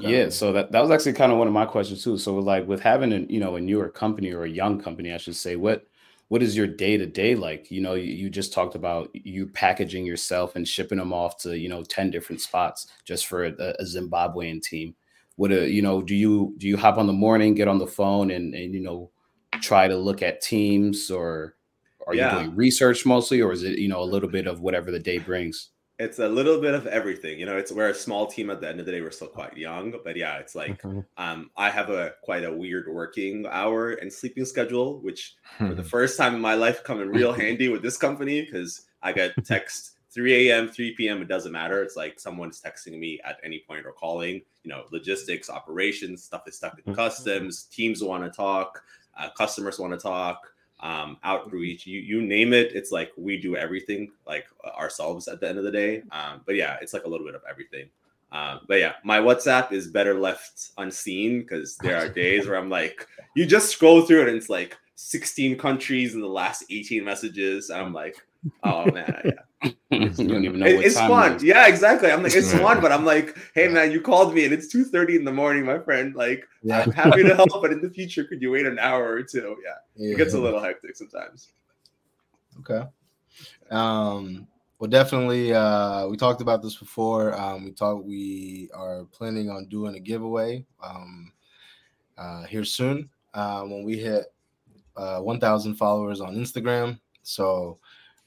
Yeah, 0.00 0.30
so 0.30 0.52
that, 0.52 0.72
that 0.72 0.80
was 0.80 0.90
actually 0.90 1.12
kind 1.12 1.30
of 1.30 1.38
one 1.38 1.46
of 1.46 1.52
my 1.52 1.66
questions 1.66 2.02
too. 2.02 2.16
So 2.18 2.36
like 2.36 2.66
with 2.66 2.80
having 2.80 3.12
a 3.12 3.18
you 3.28 3.38
know 3.38 3.56
a 3.56 3.60
newer 3.60 3.88
company 3.88 4.32
or 4.32 4.44
a 4.44 4.48
young 4.50 4.80
company, 4.80 5.12
I 5.12 5.18
should 5.18 5.36
say, 5.36 5.56
what 5.56 5.86
what 6.28 6.42
is 6.42 6.56
your 6.56 6.66
day 6.66 6.96
to 6.96 7.06
day 7.06 7.34
like? 7.34 7.70
You 7.70 7.82
know, 7.82 7.94
you, 7.94 8.10
you, 8.10 8.30
just 8.30 8.52
talked 8.52 8.74
about 8.74 9.10
you 9.12 9.46
packaging 9.46 10.06
yourself 10.06 10.56
and 10.56 10.66
shipping 10.66 10.98
them 10.98 11.12
off 11.12 11.36
to 11.42 11.56
you 11.58 11.68
know 11.68 11.82
ten 11.84 12.10
different 12.10 12.40
spots 12.40 12.86
just 13.04 13.26
for 13.26 13.44
a, 13.44 13.52
a 13.52 13.84
Zimbabwean 13.84 14.62
team. 14.62 14.94
What 15.36 15.52
a 15.52 15.68
you 15.68 15.82
know, 15.82 16.00
do 16.00 16.14
you 16.14 16.54
do 16.58 16.66
you 16.66 16.76
hop 16.76 16.96
on 16.96 17.06
the 17.06 17.12
morning, 17.12 17.54
get 17.54 17.68
on 17.68 17.78
the 17.78 17.86
phone, 17.86 18.30
and 18.30 18.54
and 18.54 18.74
you 18.74 18.80
know 18.80 19.10
try 19.60 19.86
to 19.86 19.96
look 19.96 20.22
at 20.22 20.40
teams, 20.40 21.10
or 21.10 21.56
are 22.06 22.14
yeah. 22.14 22.38
you 22.38 22.44
doing 22.44 22.56
research 22.56 23.04
mostly, 23.04 23.42
or 23.42 23.52
is 23.52 23.62
it 23.62 23.78
you 23.78 23.88
know 23.88 24.02
a 24.02 24.04
little 24.04 24.28
bit 24.28 24.46
of 24.46 24.60
whatever 24.60 24.90
the 24.90 24.98
day 24.98 25.18
brings? 25.18 25.70
It's 25.98 26.18
a 26.18 26.28
little 26.28 26.60
bit 26.60 26.74
of 26.74 26.86
everything. 26.86 27.38
You 27.38 27.46
know, 27.46 27.56
it's 27.56 27.70
we're 27.70 27.90
a 27.90 27.94
small 27.94 28.26
team 28.26 28.50
at 28.50 28.60
the 28.60 28.68
end 28.68 28.80
of 28.80 28.86
the 28.86 28.92
day. 28.92 29.00
We're 29.00 29.12
still 29.12 29.28
quite 29.28 29.56
young, 29.56 29.94
but 30.04 30.16
yeah, 30.16 30.38
it's 30.38 30.54
like 30.54 30.82
mm-hmm. 30.82 31.00
um, 31.16 31.50
I 31.56 31.70
have 31.70 31.90
a 31.90 32.14
quite 32.22 32.44
a 32.44 32.52
weird 32.52 32.88
working 32.88 33.46
hour 33.48 33.92
and 33.92 34.12
sleeping 34.12 34.44
schedule, 34.44 34.98
which 35.00 35.36
for 35.58 35.74
the 35.74 35.84
first 35.84 36.18
time 36.18 36.34
in 36.34 36.40
my 36.40 36.54
life 36.54 36.82
come 36.82 37.00
in 37.00 37.10
real 37.10 37.32
handy 37.40 37.68
with 37.68 37.82
this 37.82 37.96
company 37.96 38.42
because 38.42 38.86
I 39.02 39.12
get 39.12 39.32
text 39.44 39.92
3 40.10 40.48
a.m., 40.48 40.68
3 40.68 40.94
p.m. 40.94 41.22
It 41.22 41.28
doesn't 41.28 41.52
matter. 41.52 41.82
It's 41.82 41.96
like 41.96 42.18
someone's 42.18 42.60
texting 42.60 42.98
me 42.98 43.20
at 43.24 43.38
any 43.44 43.60
point 43.60 43.86
or 43.86 43.92
calling. 43.92 44.42
You 44.64 44.70
know, 44.70 44.84
logistics, 44.90 45.48
operations, 45.48 46.24
stuff 46.24 46.42
is 46.48 46.56
stuck 46.56 46.78
in 46.78 46.84
mm-hmm. 46.84 46.94
customs. 46.94 47.64
Teams 47.64 48.02
want 48.02 48.24
to 48.24 48.30
talk. 48.30 48.82
Uh, 49.16 49.30
customers 49.36 49.78
want 49.78 49.92
to 49.92 49.98
talk 49.98 50.53
um, 50.84 51.16
outreach, 51.24 51.86
you 51.86 51.98
you 51.98 52.20
name 52.20 52.52
it. 52.52 52.72
It's 52.74 52.92
like 52.92 53.10
we 53.16 53.40
do 53.40 53.56
everything 53.56 54.12
like 54.26 54.46
ourselves 54.78 55.26
at 55.26 55.40
the 55.40 55.48
end 55.48 55.58
of 55.58 55.64
the 55.64 55.72
day. 55.72 56.02
Um, 56.12 56.42
but 56.44 56.54
yeah, 56.54 56.76
it's 56.80 56.92
like 56.92 57.04
a 57.04 57.08
little 57.08 57.26
bit 57.26 57.34
of 57.34 57.40
everything. 57.50 57.88
Um, 58.30 58.60
but 58.68 58.80
yeah, 58.80 58.92
my 59.02 59.18
WhatsApp 59.18 59.72
is 59.72 59.86
better 59.88 60.14
left 60.14 60.72
unseen 60.76 61.40
because 61.40 61.76
there 61.76 61.96
are 61.96 62.08
days 62.08 62.46
where 62.46 62.58
I'm 62.58 62.68
like, 62.68 63.08
you 63.34 63.46
just 63.46 63.70
scroll 63.70 64.02
through 64.02 64.22
it 64.22 64.28
and 64.28 64.36
it's 64.36 64.50
like 64.50 64.76
16 64.96 65.58
countries 65.58 66.14
in 66.14 66.20
the 66.20 66.28
last 66.28 66.64
18 66.70 67.04
messages. 67.04 67.70
And 67.70 67.80
I'm 67.80 67.92
like, 67.92 68.16
oh 68.62 68.84
man, 68.92 69.32
yeah. 69.62 69.70
you 69.90 70.08
don't 70.10 70.44
even 70.44 70.60
know 70.60 70.66
it, 70.66 70.84
it's 70.84 70.98
fun. 70.98 71.34
It 71.34 71.42
yeah, 71.42 71.66
exactly. 71.66 72.10
I'm 72.10 72.22
like, 72.22 72.34
it's 72.34 72.52
fun, 72.52 72.80
but 72.80 72.92
I'm 72.92 73.04
like, 73.04 73.36
hey 73.54 73.68
man, 73.68 73.90
you 73.90 74.00
called 74.00 74.34
me 74.34 74.44
and 74.44 74.52
it's 74.52 74.68
2 74.68 74.84
30 74.84 75.16
in 75.16 75.24
the 75.24 75.32
morning, 75.32 75.64
my 75.64 75.78
friend. 75.78 76.14
Like, 76.14 76.46
yeah. 76.62 76.82
I'm 76.82 76.92
happy 76.92 77.22
to 77.22 77.34
help, 77.34 77.50
but 77.60 77.72
in 77.72 77.80
the 77.80 77.90
future, 77.90 78.24
could 78.24 78.40
you 78.40 78.50
wait 78.50 78.66
an 78.66 78.78
hour 78.78 79.12
or 79.12 79.22
two? 79.22 79.56
Yeah. 79.64 79.74
yeah. 79.96 80.14
It 80.14 80.18
gets 80.18 80.34
a 80.34 80.38
little 80.38 80.60
hectic 80.60 80.96
sometimes. 80.96 81.48
Okay. 82.60 82.86
Um, 83.70 84.46
well, 84.78 84.90
definitely. 84.90 85.52
Uh, 85.52 86.06
we 86.08 86.16
talked 86.16 86.40
about 86.40 86.62
this 86.62 86.76
before. 86.76 87.34
Um, 87.34 87.64
we 87.64 87.72
talked. 87.72 88.04
We 88.04 88.68
are 88.74 89.04
planning 89.04 89.50
on 89.50 89.66
doing 89.66 89.94
a 89.94 90.00
giveaway 90.00 90.64
um, 90.82 91.32
uh, 92.18 92.42
here 92.44 92.64
soon 92.64 93.08
uh, 93.32 93.62
when 93.62 93.84
we 93.84 93.98
hit 93.98 94.33
uh, 94.96 95.20
1,000 95.20 95.74
followers 95.74 96.20
on 96.20 96.36
Instagram. 96.36 96.98
So 97.22 97.78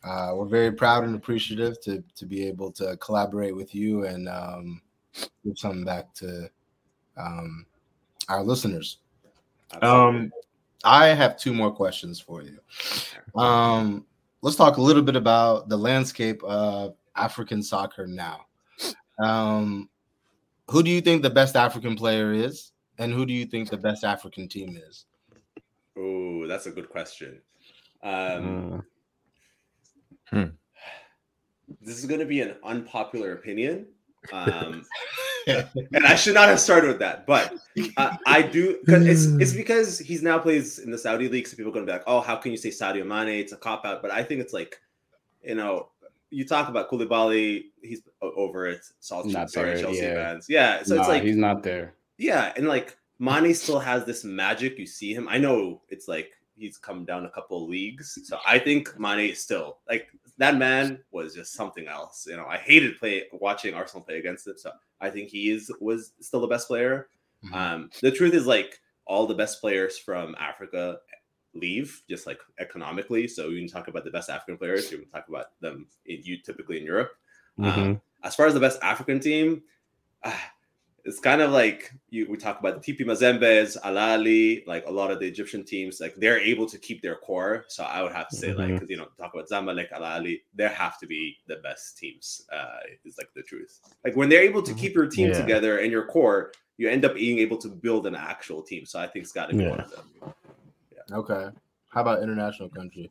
uh, 0.03 0.31
we're 0.35 0.45
very 0.45 0.71
proud 0.71 1.03
and 1.03 1.15
appreciative 1.15 1.79
to 1.81 2.03
to 2.15 2.25
be 2.25 2.47
able 2.47 2.71
to 2.71 2.95
collaborate 2.97 3.55
with 3.55 3.73
you 3.73 4.05
and 4.05 4.29
um, 4.29 4.81
give 5.43 5.57
something 5.57 5.83
back 5.83 6.13
to 6.15 6.49
um, 7.17 7.65
our 8.29 8.43
listeners. 8.43 8.99
Um, 9.81 10.31
I 10.83 11.07
have 11.07 11.37
two 11.37 11.53
more 11.53 11.71
questions 11.71 12.19
for 12.19 12.43
you. 12.43 12.59
Um, 13.39 14.05
let's 14.41 14.55
talk 14.55 14.77
a 14.77 14.81
little 14.81 15.01
bit 15.01 15.15
about 15.15 15.67
the 15.67 15.77
landscape 15.77 16.43
of 16.43 16.95
African 17.15 17.63
soccer 17.63 18.05
now. 18.07 18.45
Um, 19.19 19.89
who 20.69 20.83
do 20.83 20.91
you 20.91 21.01
think 21.01 21.23
the 21.23 21.29
best 21.29 21.55
African 21.55 21.95
player 21.95 22.31
is, 22.31 22.71
and 22.99 23.11
who 23.11 23.25
do 23.25 23.33
you 23.33 23.45
think 23.45 23.69
the 23.69 23.77
best 23.77 24.03
African 24.03 24.47
team 24.47 24.77
is? 24.77 25.05
Oh, 25.97 26.47
that's 26.47 26.65
a 26.67 26.71
good 26.71 26.89
question. 26.89 27.41
Um, 28.03 28.83
uh, 30.31 30.35
hmm. 30.35 30.43
This 31.81 31.97
is 31.97 32.05
going 32.05 32.19
to 32.19 32.25
be 32.25 32.41
an 32.41 32.55
unpopular 32.63 33.33
opinion. 33.33 33.87
Um, 34.31 34.85
and 35.47 36.05
I 36.05 36.15
should 36.15 36.33
not 36.33 36.49
have 36.49 36.59
started 36.59 36.87
with 36.87 36.99
that, 36.99 37.25
but 37.25 37.53
uh, 37.97 38.15
I 38.25 38.41
do 38.41 38.79
because 38.85 39.05
it's 39.05 39.25
it's 39.41 39.53
because 39.53 39.99
he's 39.99 40.21
now 40.21 40.39
plays 40.39 40.79
in 40.79 40.91
the 40.91 40.97
Saudi 40.97 41.29
league, 41.29 41.47
so 41.47 41.55
people 41.55 41.71
are 41.71 41.73
going 41.73 41.85
to 41.85 41.91
be 41.91 41.97
like, 41.97 42.07
"Oh, 42.07 42.19
how 42.19 42.35
can 42.35 42.51
you 42.51 42.57
say 42.57 42.69
Sadio 42.69 43.05
Mane? 43.05 43.39
It's 43.39 43.53
a 43.53 43.57
cop 43.57 43.85
out." 43.85 44.01
But 44.01 44.11
I 44.11 44.23
think 44.23 44.41
it's 44.41 44.53
like, 44.53 44.79
you 45.41 45.55
know, 45.55 45.89
you 46.29 46.45
talk 46.45 46.69
about 46.69 46.89
Koulibaly, 46.89 47.65
he's 47.81 48.01
over 48.21 48.67
it. 48.67 48.81
Salt 48.99 49.29
sorry, 49.49 49.79
Chelsea 49.79 50.01
yeah. 50.01 50.13
fans, 50.13 50.47
yeah. 50.49 50.83
So 50.83 50.95
nah, 50.95 51.01
it's 51.01 51.09
like 51.09 51.23
he's 51.23 51.37
not 51.37 51.63
there. 51.63 51.93
Yeah, 52.17 52.51
and 52.55 52.67
like 52.67 52.97
Mane 53.19 53.53
still 53.53 53.79
has 53.79 54.05
this 54.05 54.23
magic. 54.23 54.77
You 54.77 54.85
see 54.85 55.13
him. 55.13 55.27
I 55.27 55.37
know 55.37 55.81
it's 55.89 56.07
like 56.07 56.31
he's 56.55 56.77
come 56.77 57.05
down 57.05 57.25
a 57.25 57.29
couple 57.29 57.63
of 57.63 57.69
leagues. 57.69 58.17
So 58.23 58.39
I 58.45 58.59
think 58.59 58.99
Mane 58.99 59.31
is 59.31 59.41
still 59.41 59.79
like 59.89 60.07
that 60.37 60.57
man 60.57 60.99
was 61.11 61.33
just 61.33 61.53
something 61.53 61.87
else. 61.87 62.27
You 62.29 62.37
know, 62.37 62.45
I 62.45 62.57
hated 62.57 62.99
play 62.99 63.23
watching 63.33 63.73
Arsenal 63.73 64.03
play 64.03 64.19
against 64.19 64.47
him. 64.47 64.55
So 64.57 64.71
I 65.01 65.09
think 65.09 65.29
he 65.29 65.49
is 65.49 65.71
was 65.79 66.13
still 66.19 66.41
the 66.41 66.47
best 66.47 66.67
player. 66.67 67.07
Mm-hmm. 67.45 67.55
Um, 67.55 67.89
the 68.01 68.11
truth 68.11 68.33
is 68.33 68.45
like 68.45 68.79
all 69.05 69.25
the 69.25 69.35
best 69.35 69.61
players 69.61 69.97
from 69.97 70.35
Africa 70.39 70.99
leave 71.53 72.03
just 72.09 72.27
like 72.27 72.39
economically. 72.59 73.27
So 73.27 73.49
you 73.49 73.59
can 73.59 73.67
talk 73.67 73.87
about 73.87 74.03
the 74.03 74.11
best 74.11 74.29
African 74.29 74.57
players, 74.57 74.91
you 74.91 74.99
can 74.99 75.09
talk 75.09 75.27
about 75.27 75.59
them 75.59 75.87
in 76.05 76.21
you 76.23 76.37
typically 76.37 76.77
in 76.77 76.85
Europe. 76.85 77.11
Mm-hmm. 77.59 77.81
Um, 77.81 78.01
as 78.23 78.35
far 78.35 78.45
as 78.45 78.53
the 78.53 78.59
best 78.59 78.79
African 78.81 79.19
team, 79.19 79.63
uh, 80.23 80.33
it's 81.07 81.21
kind 81.21 81.41
of 81.41 81.51
like 81.51 81.93
you 82.09 82.27
we 82.29 82.35
talk 82.35 82.59
about 82.59 82.81
the 82.83 82.93
TP 82.93 83.05
Mazembe's, 83.05 83.77
Al 83.83 83.95
Ahly, 83.95 84.67
like 84.67 84.85
a 84.87 84.91
lot 84.91 85.09
of 85.09 85.19
the 85.19 85.25
Egyptian 85.25 85.63
teams, 85.63 86.01
like 86.01 86.13
they're 86.15 86.37
able 86.37 86.65
to 86.67 86.77
keep 86.77 87.01
their 87.01 87.15
core. 87.15 87.63
So 87.69 87.85
I 87.85 88.03
would 88.03 88.11
have 88.11 88.27
to 88.27 88.35
say, 88.35 88.49
mm-hmm. 88.49 88.73
like, 88.73 88.89
you 88.89 88.97
know, 88.97 89.07
talk 89.17 89.33
about 89.33 89.47
Zamalek, 89.49 89.91
Al 89.93 90.01
Ahly, 90.01 90.41
they 90.53 90.67
have 90.67 90.99
to 90.99 91.07
be 91.07 91.37
the 91.47 91.55
best 91.57 91.97
teams. 91.97 92.45
Uh, 92.51 92.79
is 93.05 93.17
like 93.17 93.29
the 93.35 93.41
truth. 93.41 93.79
Like 94.03 94.17
when 94.17 94.27
they're 94.27 94.41
able 94.41 94.61
to 94.61 94.71
mm-hmm. 94.71 94.81
keep 94.81 94.95
your 94.95 95.07
team 95.07 95.29
yeah. 95.29 95.39
together 95.39 95.79
and 95.79 95.91
your 95.91 96.05
core, 96.07 96.51
you 96.75 96.89
end 96.89 97.05
up 97.05 97.15
being 97.15 97.39
able 97.39 97.57
to 97.59 97.69
build 97.69 98.05
an 98.05 98.15
actual 98.15 98.61
team. 98.61 98.85
So 98.85 98.99
I 98.99 99.07
think 99.07 99.23
it's 99.23 99.31
got 99.31 99.49
to 99.49 99.55
be 99.55 99.63
yeah. 99.63 99.69
one 99.69 99.79
of 99.79 99.89
them. 99.89 100.11
Yeah. 100.91 101.17
Okay. 101.17 101.49
How 101.89 102.01
about 102.01 102.21
international 102.21 102.67
country? 102.67 103.09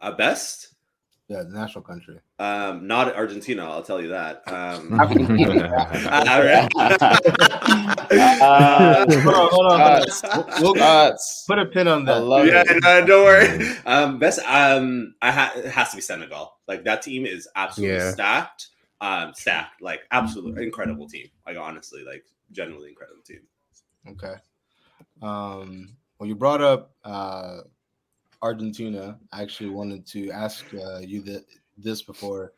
Uh, 0.00 0.12
best. 0.12 0.75
Yeah, 1.28 1.42
the 1.42 1.58
national 1.58 1.82
country. 1.82 2.20
Um, 2.38 2.86
not 2.86 3.12
Argentina, 3.16 3.68
I'll 3.68 3.82
tell 3.82 4.00
you 4.00 4.06
that. 4.08 4.44
Um, 4.46 4.92
uh, 8.12 9.04
hold 9.22 9.26
on, 9.34 9.50
hold 9.50 9.66
on. 9.66 10.04
We'll, 10.62 10.74
put 11.48 11.58
a 11.58 11.66
pin 11.66 11.88
on 11.88 12.04
that. 12.04 12.22
Yeah, 12.46 12.62
no, 12.80 13.04
don't 13.04 13.24
worry. 13.24 13.76
Um, 13.86 14.20
best. 14.20 14.38
Um, 14.46 15.16
I 15.20 15.32
ha- 15.32 15.52
it 15.56 15.66
has 15.66 15.90
to 15.90 15.96
be 15.96 16.02
Senegal. 16.02 16.54
Like 16.68 16.84
that 16.84 17.02
team 17.02 17.26
is 17.26 17.48
absolutely 17.56 17.96
yeah. 17.96 18.12
stacked. 18.12 18.68
Um, 19.00 19.32
stacked. 19.34 19.82
Like 19.82 20.02
absolutely 20.12 20.62
incredible 20.62 21.08
team. 21.08 21.26
Like 21.44 21.56
honestly, 21.56 22.04
like 22.04 22.24
genuinely 22.52 22.90
incredible 22.90 23.22
team. 23.26 23.40
Okay. 24.10 24.34
Um. 25.20 25.96
Well, 26.18 26.28
you 26.28 26.36
brought 26.36 26.62
up 26.62 26.92
uh 27.02 27.62
Argentina. 28.42 29.18
I 29.32 29.42
actually 29.42 29.70
wanted 29.70 30.06
to 30.08 30.30
ask 30.30 30.64
uh, 30.74 30.98
you 30.98 31.22
that 31.22 31.44
this 31.76 32.02
before. 32.02 32.52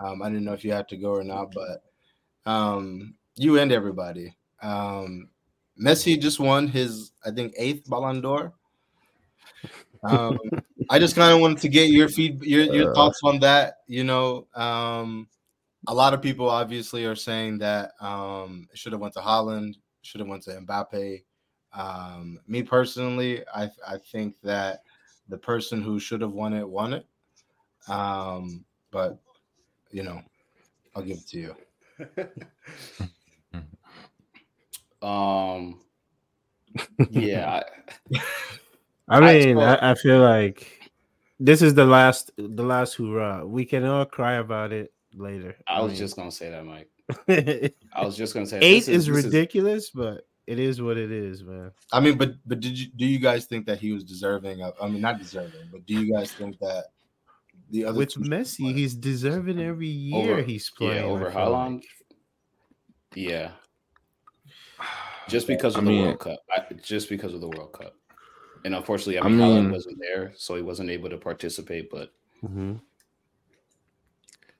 Um, 0.00 0.22
I 0.22 0.28
didn't 0.28 0.44
know 0.44 0.52
if 0.52 0.64
you 0.64 0.72
had 0.72 0.88
to 0.88 0.96
go 0.96 1.10
or 1.10 1.24
not, 1.24 1.52
but 1.52 1.82
um, 2.50 3.14
you 3.36 3.58
and 3.58 3.72
everybody. 3.72 4.36
Um, 4.62 5.28
Messi 5.80 6.20
just 6.20 6.40
won 6.40 6.66
his, 6.66 7.12
I 7.24 7.30
think, 7.30 7.54
eighth 7.56 7.88
Ballon 7.88 8.20
d'Or. 8.20 8.52
Um, 10.02 10.38
I 10.90 10.98
just 10.98 11.16
kind 11.16 11.32
of 11.32 11.40
wanted 11.40 11.58
to 11.58 11.68
get 11.68 11.90
your 11.90 12.08
feed, 12.08 12.42
your, 12.42 12.64
your 12.72 12.90
uh. 12.90 12.94
thoughts 12.94 13.20
on 13.24 13.40
that. 13.40 13.78
You 13.86 14.04
know, 14.04 14.46
um, 14.54 15.28
a 15.86 15.94
lot 15.94 16.14
of 16.14 16.22
people 16.22 16.48
obviously 16.48 17.04
are 17.04 17.16
saying 17.16 17.58
that 17.58 17.92
um, 18.00 18.68
it 18.72 18.78
should 18.78 18.92
have 18.92 19.00
went 19.00 19.14
to 19.14 19.20
Haaland, 19.20 19.74
should 20.02 20.20
have 20.20 20.28
went 20.28 20.42
to 20.44 20.50
Mbappe. 20.50 21.22
Um, 21.72 22.40
me 22.46 22.62
personally, 22.62 23.44
I 23.54 23.70
I 23.86 23.98
think 24.10 24.36
that 24.42 24.82
the 25.28 25.38
person 25.38 25.82
who 25.82 25.98
should 25.98 26.20
have 26.20 26.32
won 26.32 26.52
it 26.52 26.68
won 26.68 26.94
it. 26.94 27.06
Um, 27.88 28.64
but 28.90 29.18
you 29.90 30.02
know, 30.02 30.22
I'll 30.94 31.02
give 31.02 31.18
it 31.18 31.28
to 31.28 31.38
you. 31.38 31.54
um, 35.06 35.80
yeah. 37.10 37.62
I 39.08 39.20
mean, 39.32 39.58
I, 39.58 39.92
I, 39.92 39.94
feel 39.94 40.20
like 40.20 40.90
this 41.40 41.62
is 41.62 41.74
the 41.74 41.84
last, 41.84 42.30
the 42.36 42.62
last 42.62 42.94
hoorah. 42.94 43.46
We 43.46 43.64
can 43.64 43.84
all 43.84 44.04
cry 44.04 44.34
about 44.34 44.72
it 44.72 44.92
later. 45.14 45.56
I, 45.66 45.78
I 45.78 45.80
was 45.82 45.92
mean, 45.92 45.98
just 45.98 46.16
gonna 46.16 46.32
say 46.32 46.50
that, 46.50 46.64
Mike. 46.64 46.90
I 47.94 48.04
was 48.04 48.16
just 48.16 48.34
gonna 48.34 48.46
say 48.46 48.58
eight 48.60 48.88
is, 48.88 48.88
is 48.88 49.10
ridiculous, 49.10 49.84
is... 49.84 49.90
but 49.90 50.26
it 50.48 50.58
is 50.58 50.80
what 50.80 50.96
it 50.96 51.12
is, 51.12 51.44
man. 51.44 51.72
I 51.92 52.00
mean, 52.00 52.16
but 52.16 52.32
but 52.46 52.60
did 52.60 52.78
you 52.78 52.86
do 52.96 53.04
you 53.04 53.18
guys 53.18 53.44
think 53.44 53.66
that 53.66 53.78
he 53.78 53.92
was 53.92 54.02
deserving 54.02 54.62
of? 54.62 54.72
I 54.80 54.88
mean, 54.88 55.02
not 55.02 55.18
deserving, 55.18 55.68
but 55.70 55.84
do 55.84 55.92
you 55.92 56.10
guys 56.10 56.32
think 56.32 56.58
that 56.60 56.86
the 57.68 57.84
other 57.84 57.98
with 57.98 58.14
Messi, 58.14 58.74
he's 58.74 58.94
deserving 58.94 59.60
every 59.60 59.88
year 59.88 60.32
over, 60.32 60.42
he's 60.42 60.70
playing 60.70 61.04
yeah, 61.04 61.10
over 61.10 61.30
long? 61.30 61.74
Like. 61.74 61.84
Yeah, 63.14 63.50
just 65.28 65.46
because 65.46 65.74
of 65.76 65.82
I 65.82 65.84
the 65.84 65.90
mean, 65.90 66.06
World 66.06 66.20
Cup. 66.20 66.38
I, 66.50 66.64
just 66.82 67.10
because 67.10 67.34
of 67.34 67.42
the 67.42 67.48
World 67.48 67.74
Cup, 67.74 67.94
and 68.64 68.74
unfortunately, 68.74 69.18
I 69.18 69.28
mean, 69.28 69.42
I 69.42 69.60
mean 69.60 69.70
wasn't 69.70 69.98
there, 70.00 70.32
so 70.34 70.56
he 70.56 70.62
wasn't 70.62 70.88
able 70.88 71.10
to 71.10 71.18
participate. 71.18 71.90
But 71.90 72.10
mm-hmm. 72.42 72.76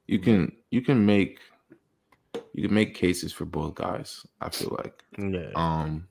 you 0.06 0.18
can 0.18 0.52
you 0.70 0.82
can 0.82 1.06
make 1.06 1.38
you 2.58 2.66
can 2.66 2.74
make 2.74 2.92
cases 2.92 3.32
for 3.32 3.44
both 3.44 3.76
guys. 3.76 4.26
I 4.40 4.48
feel 4.50 4.76
like. 4.82 5.04
Yeah. 5.16 5.50
Um. 5.54 6.08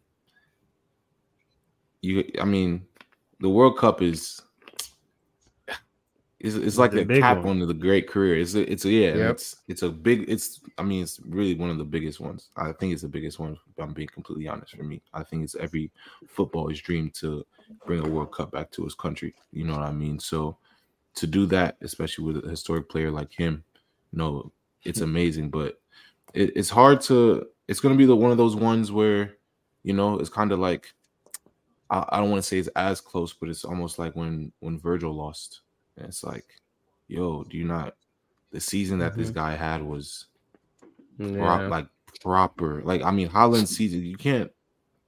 You, 2.01 2.23
I 2.39 2.45
mean, 2.45 2.85
the 3.41 3.49
World 3.49 3.77
Cup 3.77 4.01
is. 4.01 4.41
it's, 6.39 6.55
it's 6.55 6.77
like 6.77 6.93
a 6.93 7.03
cap 7.05 7.39
one. 7.39 7.61
on 7.61 7.67
the 7.67 7.73
great 7.73 8.07
career. 8.07 8.39
It's 8.39 8.55
a, 8.55 8.71
it's 8.71 8.85
a, 8.85 8.89
yeah, 8.89 9.15
yep. 9.15 9.31
it's 9.31 9.57
it's 9.67 9.81
a 9.81 9.89
big. 9.89 10.23
It's 10.29 10.61
I 10.77 10.83
mean, 10.83 11.03
it's 11.03 11.19
really 11.25 11.53
one 11.53 11.69
of 11.69 11.79
the 11.79 11.83
biggest 11.83 12.21
ones. 12.21 12.47
I 12.55 12.71
think 12.71 12.93
it's 12.93 13.01
the 13.01 13.09
biggest 13.09 13.39
one. 13.39 13.57
I'm 13.77 13.91
being 13.91 14.07
completely 14.07 14.47
honest. 14.47 14.73
For 14.73 14.83
me, 14.83 15.01
I 15.13 15.23
think 15.23 15.43
it's 15.43 15.55
every 15.55 15.91
footballer's 16.29 16.79
dream 16.79 17.11
to 17.15 17.45
bring 17.85 18.05
a 18.05 18.09
World 18.09 18.31
Cup 18.31 18.53
back 18.53 18.71
to 18.71 18.85
his 18.85 18.95
country. 18.95 19.35
You 19.51 19.65
know 19.65 19.73
what 19.73 19.83
I 19.83 19.91
mean? 19.91 20.17
So 20.17 20.57
to 21.15 21.27
do 21.27 21.45
that, 21.47 21.75
especially 21.81 22.23
with 22.23 22.45
a 22.45 22.49
historic 22.49 22.87
player 22.87 23.11
like 23.11 23.33
him, 23.33 23.65
you 24.13 24.19
know, 24.19 24.53
it's 24.85 25.01
amazing. 25.11 25.49
But 25.49 25.81
it, 26.33 26.53
it's 26.55 26.69
hard 26.69 27.01
to. 27.01 27.47
It's 27.67 27.79
going 27.79 27.93
to 27.93 27.97
be 27.97 28.05
the 28.05 28.15
one 28.15 28.31
of 28.31 28.37
those 28.37 28.55
ones 28.55 28.91
where, 28.91 29.33
you 29.83 29.93
know, 29.93 30.19
it's 30.19 30.29
kind 30.29 30.51
of 30.51 30.59
like 30.59 30.93
I, 31.89 32.05
I 32.09 32.17
don't 32.19 32.29
want 32.29 32.41
to 32.41 32.47
say 32.47 32.57
it's 32.57 32.69
as 32.69 33.01
close, 33.01 33.33
but 33.33 33.49
it's 33.49 33.65
almost 33.65 33.99
like 33.99 34.15
when 34.15 34.51
when 34.59 34.79
Virgil 34.79 35.13
lost 35.13 35.61
and 35.97 36.07
it's 36.07 36.23
like, 36.23 36.45
yo, 37.07 37.43
do 37.43 37.57
you 37.57 37.65
not? 37.65 37.95
The 38.51 38.59
season 38.61 38.99
that 38.99 39.11
mm-hmm. 39.11 39.21
this 39.21 39.29
guy 39.29 39.55
had 39.55 39.81
was 39.81 40.25
yeah. 41.17 41.67
like 41.67 41.87
proper. 42.21 42.81
Like 42.83 43.03
I 43.03 43.11
mean, 43.11 43.29
Haaland 43.29 43.67
season. 43.67 44.05
You 44.05 44.15
can't 44.15 44.51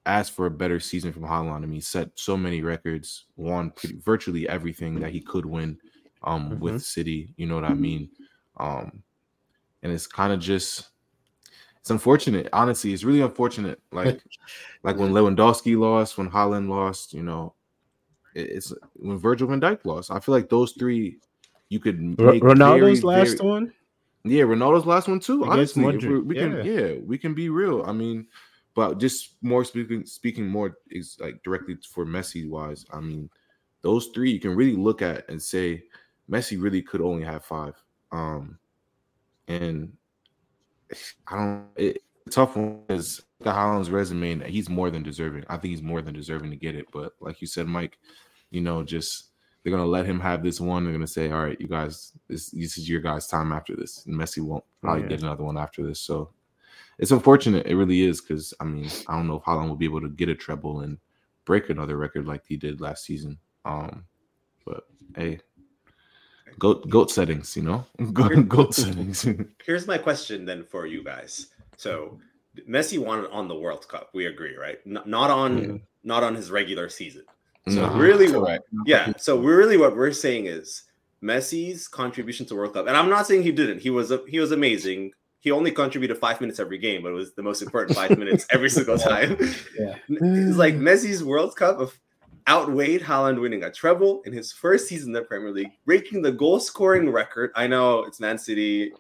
ask 0.06 0.34
for 0.34 0.46
a 0.46 0.52
better 0.52 0.80
season 0.80 1.14
from 1.14 1.24
Haaland. 1.24 1.64
I 1.64 1.66
mean, 1.66 1.82
set 1.82 2.12
so 2.16 2.36
many 2.36 2.62
records, 2.62 3.26
won 3.38 3.72
pretty, 3.72 3.98
virtually 3.98 4.48
everything 4.48 5.00
that 5.00 5.12
he 5.12 5.22
could 5.22 5.46
win 5.46 5.78
um, 6.24 6.52
mm-hmm. 6.52 6.60
with 6.60 6.84
City. 6.84 7.34
You 7.38 7.48
know 7.48 7.56
what 7.56 7.66
I 7.66 7.74
mean? 7.74 8.10
Um, 8.58 9.04
and 9.84 9.92
it's 9.92 10.08
kind 10.08 10.34
of 10.34 10.40
just 10.40 10.90
it's 11.82 11.90
unfortunate. 11.90 12.50
Honestly, 12.54 12.94
it's 12.94 13.04
really 13.04 13.22
unfortunate. 13.22 13.82
Like 13.92 14.22
like 14.84 14.98
when 14.98 15.12
Lewandowski 15.12 15.78
lost, 15.78 16.18
when 16.18 16.30
Haaland 16.30 16.70
lost, 16.70 17.14
you 17.14 17.24
know, 17.24 17.54
it's 18.36 18.74
when 18.94 19.18
Virgil 19.18 19.48
van 19.48 19.62
Dijk 19.62 19.86
lost. 19.86 20.12
I 20.12 20.20
feel 20.20 20.36
like 20.36 20.50
those 20.50 20.74
three 20.74 21.18
you 21.70 21.80
could 21.80 22.00
make 22.02 22.44
Ronaldo's 22.44 23.00
very, 23.00 23.20
last 23.20 23.38
very, 23.38 23.50
one. 23.50 23.74
Yeah, 24.24 24.44
Ronaldo's 24.44 24.86
last 24.86 25.08
one 25.08 25.20
too. 25.20 25.46
Honestly, 25.46 25.84
we, 25.84 26.20
we 26.20 26.36
yeah. 26.36 26.42
can 26.42 26.66
yeah, 26.66 26.94
we 27.06 27.18
can 27.18 27.34
be 27.34 27.50
real. 27.50 27.84
I 27.86 27.94
mean, 27.94 28.28
but 28.76 29.00
just 29.00 29.36
more 29.42 29.64
speaking 29.64 30.06
speaking 30.06 30.48
more 30.48 30.78
is 30.90 31.18
like 31.20 31.42
directly 31.44 31.78
for 31.88 32.06
Messi 32.06 32.48
wise. 32.48 32.86
I 32.92 33.00
mean, 33.00 33.30
those 33.82 34.08
three 34.08 34.32
you 34.32 34.40
can 34.40 34.56
really 34.56 34.76
look 34.76 35.02
at 35.02 35.30
and 35.30 35.42
say 35.42 35.84
Messi 36.30 36.62
really 36.62 36.82
could 36.82 37.02
only 37.02 37.24
have 37.24 37.46
five. 37.46 37.76
Um, 38.12 38.58
and 39.48 39.94
I 41.28 41.36
don't. 41.36 41.66
It, 41.76 42.04
tough 42.30 42.56
one 42.56 42.82
is 42.90 43.22
the 43.40 43.52
Haaland's 43.52 43.90
resume, 43.90 44.32
and 44.32 44.44
he's 44.44 44.70
more 44.70 44.92
than 44.92 45.04
deserving. 45.04 45.46
I 45.50 45.58
think 45.58 45.72
he's 45.72 45.82
more 45.82 46.02
than 46.02 46.14
deserving 46.14 46.52
to 46.52 46.56
get 46.56 46.76
it. 46.76 46.88
But 46.92 47.14
like 47.20 47.42
you 47.42 47.48
said, 47.48 47.68
Mike, 47.68 47.98
you 48.52 48.62
know, 48.62 48.84
just 48.84 49.30
they're 49.64 49.72
gonna 49.72 49.86
let 49.86 50.06
him 50.06 50.20
have 50.20 50.44
this 50.44 50.60
one. 50.60 50.84
They're 50.84 50.94
gonna 50.94 51.08
say, 51.08 51.32
"All 51.32 51.44
right, 51.44 51.60
you 51.60 51.68
guys, 51.68 52.14
this 52.28 52.50
this 52.52 52.78
is 52.78 52.90
your 52.90 53.02
guys' 53.02 53.28
time 53.28 53.52
after 53.52 53.76
this." 53.76 54.06
And 54.06 54.16
Messi 54.16 54.42
won't 54.42 54.64
probably 54.82 55.04
yeah. 55.04 55.10
get 55.10 55.22
another 55.22 55.44
one 55.44 55.58
after 55.58 55.86
this. 55.86 56.00
So 56.00 56.32
it's 56.98 57.12
unfortunate. 57.12 57.66
It 57.66 57.76
really 57.76 58.04
is 58.04 58.22
because 58.22 58.54
I 58.60 58.66
mean, 58.66 58.90
I 59.08 59.16
don't 59.16 59.28
know 59.28 59.38
if 59.38 59.44
Haaland 59.44 59.70
will 59.70 59.76
be 59.76 59.86
able 59.86 60.02
to 60.02 60.10
get 60.10 60.30
a 60.30 60.36
treble 60.36 60.82
and 60.82 60.98
break 61.46 61.70
another 61.70 61.98
record 61.98 62.28
like 62.28 62.44
he 62.48 62.58
did 62.58 62.82
last 62.82 63.06
season. 63.06 63.38
Um, 63.66 64.06
but 64.66 64.84
hey, 65.16 65.40
goat 66.60 66.90
goat 66.90 67.10
settings, 67.10 67.56
you 67.56 67.64
know, 67.64 67.86
goat, 68.14 68.48
goat 68.48 68.76
settings. 68.76 69.26
Here's 69.66 69.88
my 69.88 69.98
question 69.98 70.46
then 70.46 70.64
for 70.64 70.86
you 70.86 71.04
guys. 71.04 71.48
So 71.78 72.20
Messi 72.68 73.00
won 73.00 73.26
on 73.28 73.48
the 73.48 73.56
World 73.56 73.88
Cup. 73.88 74.10
We 74.14 74.26
agree, 74.26 74.56
right? 74.56 74.80
N- 74.86 75.00
not 75.06 75.32
on 75.32 75.60
mm. 75.60 75.82
not 76.04 76.24
on 76.24 76.36
his 76.36 76.52
regular 76.52 76.90
season. 76.90 77.24
So 77.68 77.88
no, 77.88 77.94
really, 77.96 78.32
what, 78.32 78.64
yeah. 78.86 79.14
So 79.18 79.40
really, 79.40 79.78
what 79.78 79.96
we're 79.96 80.12
saying 80.12 80.48
is 80.48 80.84
Messi's 81.22 81.88
contribution 81.88 82.46
to 82.48 82.56
World 82.56 82.74
Cup, 82.74 82.88
and 82.88 82.98
I'm 82.98 83.10
not 83.10 83.28
saying 83.28 83.44
he 83.44 83.52
didn't. 83.52 83.80
He 83.80 83.90
was 83.90 84.12
a, 84.12 84.22
he 84.28 84.40
was 84.40 84.52
amazing. 84.52 85.12
He 85.42 85.52
only 85.52 85.72
contributed 85.72 86.18
five 86.18 86.42
minutes 86.42 86.60
every 86.60 86.78
game, 86.78 87.04
but 87.04 87.10
it 87.10 87.16
was 87.16 87.34
the 87.34 87.44
most 87.44 87.62
important 87.62 87.96
five 87.96 88.18
minutes 88.18 88.46
every 88.52 88.70
single 88.70 88.98
time. 89.12 89.38
Yeah. 89.78 89.96
It's 90.10 90.58
like 90.58 90.76
Messi's 90.76 91.24
World 91.24 91.56
Cup 91.56 91.80
of 91.80 91.98
outweighed 92.50 93.02
Haaland 93.02 93.40
winning 93.40 93.64
a 93.64 93.72
treble 93.72 94.22
in 94.24 94.34
his 94.34 94.52
first 94.52 94.88
season 94.88 95.10
in 95.10 95.14
the 95.14 95.22
Premier 95.22 95.52
League, 95.52 95.72
breaking 95.86 96.22
the 96.22 96.32
goal 96.32 96.60
scoring 96.60 97.10
record. 97.10 97.52
I 97.56 97.68
know 97.68 98.04
it's 98.04 98.20
Man 98.20 98.38
City, 98.38 98.92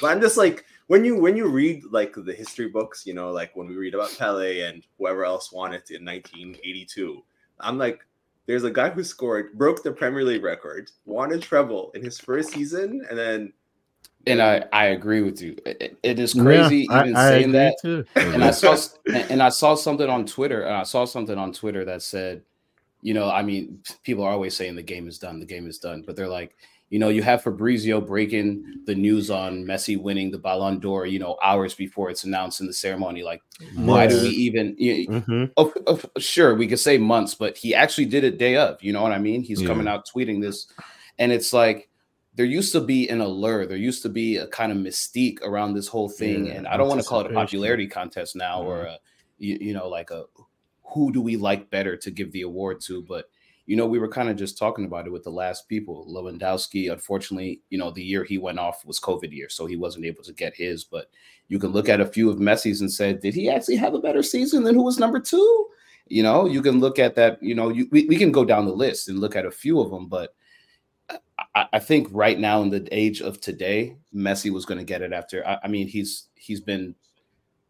but 0.00 0.08
I'm 0.08 0.20
just 0.20 0.36
like 0.36 0.64
when 0.88 1.04
you 1.04 1.16
when 1.16 1.36
you 1.36 1.48
read 1.48 1.84
like 1.90 2.14
the 2.14 2.34
history 2.34 2.68
books, 2.68 3.06
you 3.06 3.14
know, 3.14 3.32
like 3.32 3.56
when 3.56 3.66
we 3.66 3.76
read 3.76 3.94
about 3.94 4.14
Pele 4.18 4.60
and 4.60 4.86
whoever 4.98 5.24
else 5.24 5.50
won 5.50 5.72
it 5.72 5.90
in 5.90 6.04
1982, 6.04 7.24
I'm 7.60 7.78
like, 7.78 8.04
there's 8.46 8.64
a 8.64 8.70
guy 8.70 8.90
who 8.90 9.02
scored, 9.02 9.56
broke 9.56 9.82
the 9.82 9.92
Premier 9.92 10.24
League 10.24 10.42
record, 10.42 10.90
won 11.06 11.32
a 11.32 11.38
treble 11.38 11.92
in 11.94 12.02
his 12.02 12.18
first 12.18 12.52
season, 12.52 13.04
and 13.08 13.18
then. 13.18 13.52
And 14.26 14.40
I, 14.40 14.64
I 14.72 14.86
agree 14.86 15.22
with 15.22 15.42
you. 15.42 15.56
it, 15.66 15.96
it 16.04 16.20
is 16.20 16.34
crazy 16.34 16.86
yeah, 16.88 17.00
even 17.00 17.16
I, 17.16 17.28
saying 17.28 17.48
I 17.48 17.52
that. 17.52 17.76
Too. 17.82 18.04
And 18.14 18.44
I 18.44 18.52
saw 18.52 18.76
and 19.08 19.42
I 19.42 19.48
saw 19.48 19.74
something 19.74 20.08
on 20.08 20.26
Twitter. 20.26 20.62
And 20.62 20.76
I 20.76 20.84
saw 20.84 21.06
something 21.06 21.36
on 21.36 21.52
Twitter 21.52 21.84
that 21.86 22.02
said, 22.02 22.42
you 23.02 23.14
know, 23.14 23.28
I 23.28 23.42
mean, 23.42 23.80
people 24.04 24.24
are 24.24 24.32
always 24.32 24.56
saying 24.56 24.76
the 24.76 24.82
game 24.82 25.08
is 25.08 25.18
done, 25.18 25.40
the 25.40 25.46
game 25.46 25.66
is 25.66 25.78
done, 25.78 26.04
but 26.06 26.16
they're 26.16 26.28
like, 26.28 26.56
you 26.88 26.98
know, 26.98 27.08
you 27.08 27.22
have 27.22 27.42
Fabrizio 27.42 28.02
breaking 28.02 28.62
the 28.84 28.94
news 28.94 29.30
on 29.30 29.64
Messi 29.64 30.00
winning 30.00 30.30
the 30.30 30.38
Ballon 30.38 30.78
d'Or, 30.78 31.06
you 31.06 31.18
know, 31.18 31.38
hours 31.42 31.74
before 31.74 32.10
it's 32.10 32.24
announced 32.24 32.60
in 32.60 32.66
the 32.66 32.72
ceremony. 32.72 33.22
Like, 33.22 33.40
why 33.76 34.06
do 34.06 34.20
we 34.20 34.28
even? 34.28 34.76
mm-hmm. 34.76 35.44
oh, 35.56 35.72
oh, 35.86 36.00
sure, 36.18 36.54
we 36.54 36.66
could 36.66 36.78
say 36.78 36.98
months, 36.98 37.34
but 37.34 37.56
he 37.56 37.74
actually 37.74 38.04
did 38.04 38.24
it 38.24 38.36
day 38.36 38.56
of. 38.56 38.82
You 38.82 38.92
know 38.92 39.02
what 39.02 39.12
I 39.12 39.18
mean? 39.18 39.42
He's 39.42 39.62
yeah. 39.62 39.68
coming 39.68 39.88
out 39.88 40.06
tweeting 40.06 40.42
this, 40.42 40.66
and 41.18 41.32
it's 41.32 41.54
like 41.54 41.88
there 42.34 42.44
used 42.44 42.72
to 42.72 42.80
be 42.80 43.08
an 43.08 43.22
allure, 43.22 43.64
there 43.64 43.78
used 43.78 44.02
to 44.02 44.10
be 44.10 44.36
a 44.36 44.46
kind 44.48 44.70
of 44.70 44.76
mystique 44.76 45.40
around 45.42 45.72
this 45.72 45.88
whole 45.88 46.10
thing, 46.10 46.46
yeah, 46.46 46.52
and 46.52 46.68
I 46.68 46.76
don't 46.76 46.88
want 46.88 47.00
to 47.00 47.06
call 47.06 47.20
it 47.20 47.30
a 47.30 47.34
popularity 47.34 47.86
contest 47.86 48.36
now, 48.36 48.60
yeah. 48.60 48.68
or 48.68 48.80
a, 48.82 48.98
you, 49.38 49.56
you 49.60 49.72
know, 49.72 49.88
like 49.88 50.10
a 50.10 50.24
who 50.92 51.12
do 51.12 51.20
we 51.20 51.36
like 51.36 51.70
better 51.70 51.96
to 51.96 52.10
give 52.10 52.32
the 52.32 52.42
award 52.42 52.80
to, 52.82 53.02
but 53.02 53.26
you 53.66 53.76
know, 53.76 53.86
we 53.86 53.98
were 53.98 54.08
kind 54.08 54.28
of 54.28 54.36
just 54.36 54.58
talking 54.58 54.84
about 54.84 55.06
it 55.06 55.12
with 55.12 55.22
the 55.22 55.30
last 55.30 55.68
people. 55.68 56.06
Lewandowski, 56.10 56.90
unfortunately, 56.90 57.60
you 57.70 57.78
know, 57.78 57.90
the 57.90 58.02
year 58.02 58.24
he 58.24 58.36
went 58.36 58.58
off 58.58 58.84
was 58.84 58.98
COVID 58.98 59.32
year, 59.32 59.48
so 59.48 59.66
he 59.66 59.76
wasn't 59.76 60.04
able 60.04 60.24
to 60.24 60.32
get 60.32 60.54
his. 60.54 60.82
But 60.84 61.10
you 61.48 61.58
can 61.58 61.70
look 61.70 61.88
at 61.88 62.00
a 62.00 62.06
few 62.06 62.28
of 62.28 62.38
Messi's 62.38 62.80
and 62.80 62.90
say, 62.90 63.12
did 63.12 63.34
he 63.34 63.48
actually 63.48 63.76
have 63.76 63.94
a 63.94 64.00
better 64.00 64.22
season 64.22 64.64
than 64.64 64.74
who 64.74 64.82
was 64.82 64.98
number 64.98 65.20
two? 65.20 65.68
You 66.08 66.24
know, 66.24 66.46
you 66.46 66.60
can 66.60 66.80
look 66.80 66.98
at 66.98 67.14
that. 67.14 67.40
You 67.40 67.54
know, 67.54 67.68
you, 67.68 67.88
we, 67.92 68.06
we 68.06 68.16
can 68.16 68.32
go 68.32 68.44
down 68.44 68.66
the 68.66 68.72
list 68.72 69.08
and 69.08 69.20
look 69.20 69.36
at 69.36 69.46
a 69.46 69.50
few 69.50 69.80
of 69.80 69.90
them, 69.90 70.08
but 70.08 70.34
I, 71.54 71.66
I 71.74 71.78
think 71.78 72.08
right 72.10 72.38
now 72.38 72.62
in 72.62 72.70
the 72.70 72.86
age 72.90 73.20
of 73.20 73.40
today, 73.40 73.96
Messi 74.14 74.50
was 74.50 74.64
going 74.64 74.78
to 74.78 74.84
get 74.84 75.02
it 75.02 75.12
after. 75.12 75.46
I, 75.46 75.58
I 75.64 75.68
mean, 75.68 75.86
he's 75.86 76.28
he's 76.34 76.60
been 76.60 76.94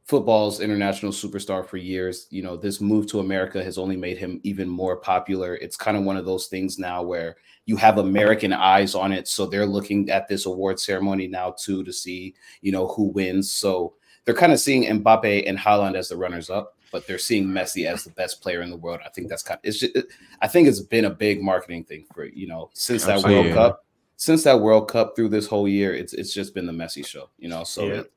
football's 0.05 0.61
international 0.61 1.13
superstar 1.13 1.67
for 1.67 1.77
years. 1.77 2.27
You 2.31 2.43
know, 2.43 2.57
this 2.57 2.81
move 2.81 3.07
to 3.09 3.21
America 3.21 3.63
has 3.63 3.79
only 3.79 3.97
made 3.97 4.19
him 4.19 4.41
even 4.43 4.69
more 4.69 4.97
popular. 4.97 5.57
It's 5.57 5.77
kind 5.77 5.97
of 5.97 6.05
one 6.05 6.17
of 6.17 6.25
those 6.25 6.47
things 6.47 6.79
now 6.79 7.03
where 7.03 7.37
you 7.67 7.77
have 7.77 7.99
American 7.99 8.53
eyes 8.53 8.95
on 8.95 9.13
it. 9.13 9.29
So 9.29 9.47
they're 9.47 9.67
looking 9.67 10.11
at 10.11 10.27
this 10.27 10.47
award 10.47 10.81
ceremony 10.81 11.29
now 11.29 11.55
too 11.57 11.85
to 11.85 11.93
see, 11.93 12.35
you 12.61 12.73
know, 12.73 12.89
who 12.89 13.05
wins. 13.05 13.53
So 13.53 13.95
they're 14.25 14.35
kind 14.35 14.53
of 14.53 14.61
seeing 14.61 14.85
Mbappe 14.85 15.49
and 15.49 15.59
Haaland 15.59 15.97
as 15.97 16.09
the 16.09 16.17
runners 16.17 16.51
up, 16.51 16.77
but 16.91 17.07
they're 17.07 17.19
seeing 17.19 17.47
Messi 17.47 17.87
as 17.87 18.05
the 18.05 18.11
best 18.11 18.43
player 18.43 18.63
in 18.63 18.71
the 18.71 18.77
world. 18.77 19.01
I 19.07 19.09
think 19.11 19.29
that's 19.29 19.45
kind 19.45 19.59
of, 19.59 19.65
it's 19.65 19.79
just, 19.79 19.97
I 20.41 20.49
think 20.49 20.67
it's 20.67 20.81
been 20.81 21.05
a 21.05 21.11
big 21.11 21.41
marketing 21.41 21.85
thing 21.85 22.07
for, 22.13 22.27
you 22.27 22.49
know, 22.49 22.71
since 22.75 23.05
that 23.05 23.19
Absolutely. 23.19 23.53
World 23.53 23.55
Cup, 23.55 23.85
since 24.17 24.43
that 24.45 24.61
World 24.61 24.91
Cup 24.91 25.15
through 25.15 25.29
this 25.29 25.47
whole 25.47 25.69
year, 25.69 25.95
it's, 25.95 26.13
it's 26.13 26.35
just 26.35 26.55
been 26.55 26.67
the 26.67 26.73
Messi 26.73 27.07
show, 27.07 27.31
you 27.39 27.49
know, 27.49 27.65
so 27.65 27.87
yeah. 27.87 27.95
it, 27.95 28.13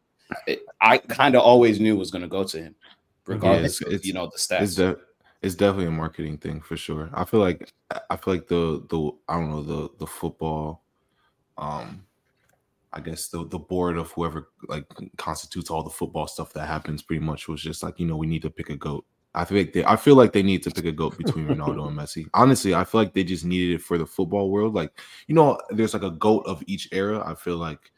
I 0.81 0.97
kind 0.97 1.35
of 1.35 1.41
always 1.41 1.79
knew 1.79 1.95
was 1.95 2.11
going 2.11 2.21
to 2.21 2.27
go 2.27 2.43
to 2.43 2.57
him, 2.57 2.75
regardless 3.25 3.81
yeah, 3.81 3.87
it's, 3.87 3.95
of 3.95 4.05
you 4.05 4.13
know 4.13 4.27
the 4.27 4.37
stats. 4.37 4.61
It's, 4.61 4.75
de- 4.75 4.97
it's, 5.41 5.55
definitely 5.55 5.87
a 5.87 5.91
marketing 5.91 6.37
thing 6.37 6.61
for 6.61 6.77
sure. 6.77 7.09
I 7.13 7.25
feel 7.25 7.39
like 7.39 7.71
I 8.09 8.15
feel 8.15 8.33
like 8.33 8.47
the 8.47 8.85
the 8.89 9.11
I 9.27 9.35
don't 9.35 9.49
know 9.49 9.63
the 9.63 9.89
the 9.99 10.07
football, 10.07 10.83
um, 11.57 12.05
I 12.91 12.99
guess 13.01 13.27
the 13.27 13.45
the 13.47 13.59
board 13.59 13.97
of 13.97 14.11
whoever 14.11 14.49
like 14.67 14.85
constitutes 15.17 15.69
all 15.69 15.83
the 15.83 15.89
football 15.89 16.27
stuff 16.27 16.53
that 16.53 16.67
happens 16.67 17.01
pretty 17.01 17.23
much 17.23 17.47
was 17.47 17.61
just 17.61 17.83
like 17.83 17.99
you 17.99 18.07
know 18.07 18.17
we 18.17 18.27
need 18.27 18.41
to 18.41 18.49
pick 18.49 18.69
a 18.69 18.75
goat. 18.75 19.05
I 19.35 19.43
feel 19.43 19.57
like 19.57 19.73
they 19.73 19.83
I 19.85 19.97
feel 19.97 20.15
like 20.15 20.31
they 20.31 20.43
need 20.43 20.63
to 20.63 20.71
pick 20.71 20.85
a 20.85 20.91
goat 20.91 21.17
between 21.17 21.47
Ronaldo 21.47 21.87
and 21.87 21.97
Messi. 21.97 22.27
Honestly, 22.33 22.73
I 22.73 22.83
feel 22.83 23.01
like 23.01 23.13
they 23.13 23.23
just 23.23 23.45
needed 23.45 23.75
it 23.75 23.81
for 23.81 23.97
the 23.97 24.05
football 24.05 24.49
world. 24.49 24.73
Like 24.73 24.97
you 25.27 25.35
know, 25.35 25.59
there's 25.69 25.93
like 25.93 26.03
a 26.03 26.11
goat 26.11 26.45
of 26.45 26.63
each 26.67 26.87
era. 26.91 27.21
I 27.25 27.35
feel 27.35 27.57
like 27.57 27.91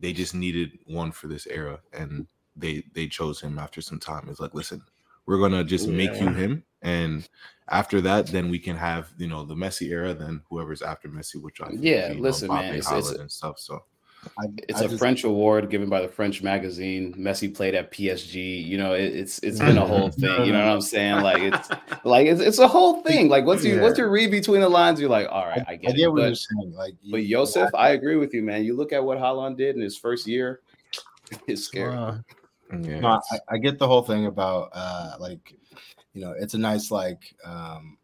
they 0.00 0.12
just 0.12 0.34
needed 0.34 0.78
one 0.86 1.12
for 1.12 1.28
this 1.28 1.46
era, 1.46 1.80
and 1.92 2.26
they 2.56 2.84
they 2.94 3.06
chose 3.06 3.40
him 3.40 3.58
after 3.58 3.80
some 3.80 3.98
time. 3.98 4.26
It's 4.28 4.40
like, 4.40 4.54
listen, 4.54 4.82
we're 5.26 5.40
gonna 5.40 5.64
just 5.64 5.88
make 5.88 6.20
you 6.20 6.28
him, 6.28 6.64
and 6.82 7.28
after 7.68 8.00
that, 8.02 8.28
then 8.28 8.50
we 8.50 8.58
can 8.58 8.76
have 8.76 9.10
you 9.18 9.28
know 9.28 9.44
the 9.44 9.54
Messi 9.54 9.90
era, 9.90 10.14
then 10.14 10.42
whoever's 10.48 10.82
after 10.82 11.08
Messi, 11.08 11.40
which 11.40 11.60
I 11.60 11.70
yeah, 11.72 12.14
listen, 12.16 12.48
man, 12.48 12.74
it's, 12.74 12.90
it's, 12.90 13.10
and 13.10 13.30
stuff. 13.30 13.58
So 13.58 13.84
I, 14.38 14.46
it's 14.68 14.80
I 14.80 14.84
a 14.84 14.88
just, 14.88 14.98
French 14.98 15.24
award 15.24 15.70
given 15.70 15.88
by 15.88 16.00
the 16.00 16.08
French 16.08 16.42
magazine. 16.42 17.14
Messi 17.14 17.54
played 17.54 17.74
at 17.74 17.92
PSG. 17.92 18.64
You 18.64 18.78
know, 18.78 18.94
it, 18.94 19.14
it's 19.14 19.38
it's 19.40 19.58
been 19.58 19.78
a 19.78 19.86
whole 19.86 20.10
thing. 20.10 20.46
You 20.46 20.52
know 20.52 20.64
what 20.64 20.72
I'm 20.72 20.80
saying? 20.80 21.22
Like 21.22 21.42
it's 21.42 21.68
like 22.04 22.26
it's, 22.26 22.40
it's 22.40 22.58
a 22.58 22.68
whole 22.68 23.02
thing. 23.02 23.28
Like 23.28 23.44
once 23.44 23.64
you 23.64 23.76
yeah. 23.76 23.82
once 23.82 23.98
you 23.98 24.06
read 24.06 24.30
between 24.30 24.60
the 24.60 24.68
lines, 24.68 25.00
you're 25.00 25.10
like, 25.10 25.28
all 25.30 25.46
right, 25.46 25.64
I 25.66 25.76
get, 25.76 25.90
I 25.90 25.92
get 25.92 26.04
it. 26.04 26.08
what 26.08 26.16
but, 26.16 26.26
you're 26.26 26.34
saying. 26.34 26.72
Like, 26.74 26.94
but 27.10 27.24
Josef, 27.24 27.70
I 27.74 27.90
agree 27.90 28.16
with 28.16 28.34
you, 28.34 28.42
man. 28.42 28.64
You 28.64 28.76
look 28.76 28.92
at 28.92 29.02
what 29.02 29.18
Haaland 29.18 29.56
did 29.56 29.76
in 29.76 29.82
his 29.82 29.96
first 29.96 30.26
year. 30.26 30.60
It's 31.46 31.64
scary. 31.64 31.94
Uh, 31.94 32.16
yeah. 32.80 33.00
No, 33.00 33.20
I, 33.30 33.38
I, 33.50 33.58
get 33.58 33.78
the 33.78 33.86
whole 33.86 34.00
thing 34.00 34.24
about 34.24 34.70
uh 34.72 35.16
like, 35.20 35.58
you 36.14 36.22
know, 36.22 36.32
it's 36.32 36.54
a 36.54 36.58
nice 36.58 36.90
like, 36.90 37.34
um, 37.44 37.98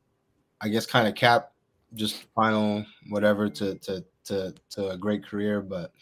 I 0.60 0.68
guess 0.68 0.84
kind 0.84 1.08
of 1.08 1.14
cap 1.14 1.54
just 1.94 2.24
final 2.34 2.84
whatever 3.08 3.48
to 3.48 3.76
to 3.76 4.04
to 4.24 4.54
to 4.70 4.90
a 4.90 4.96
great 4.96 5.24
career, 5.24 5.60
but 5.60 5.92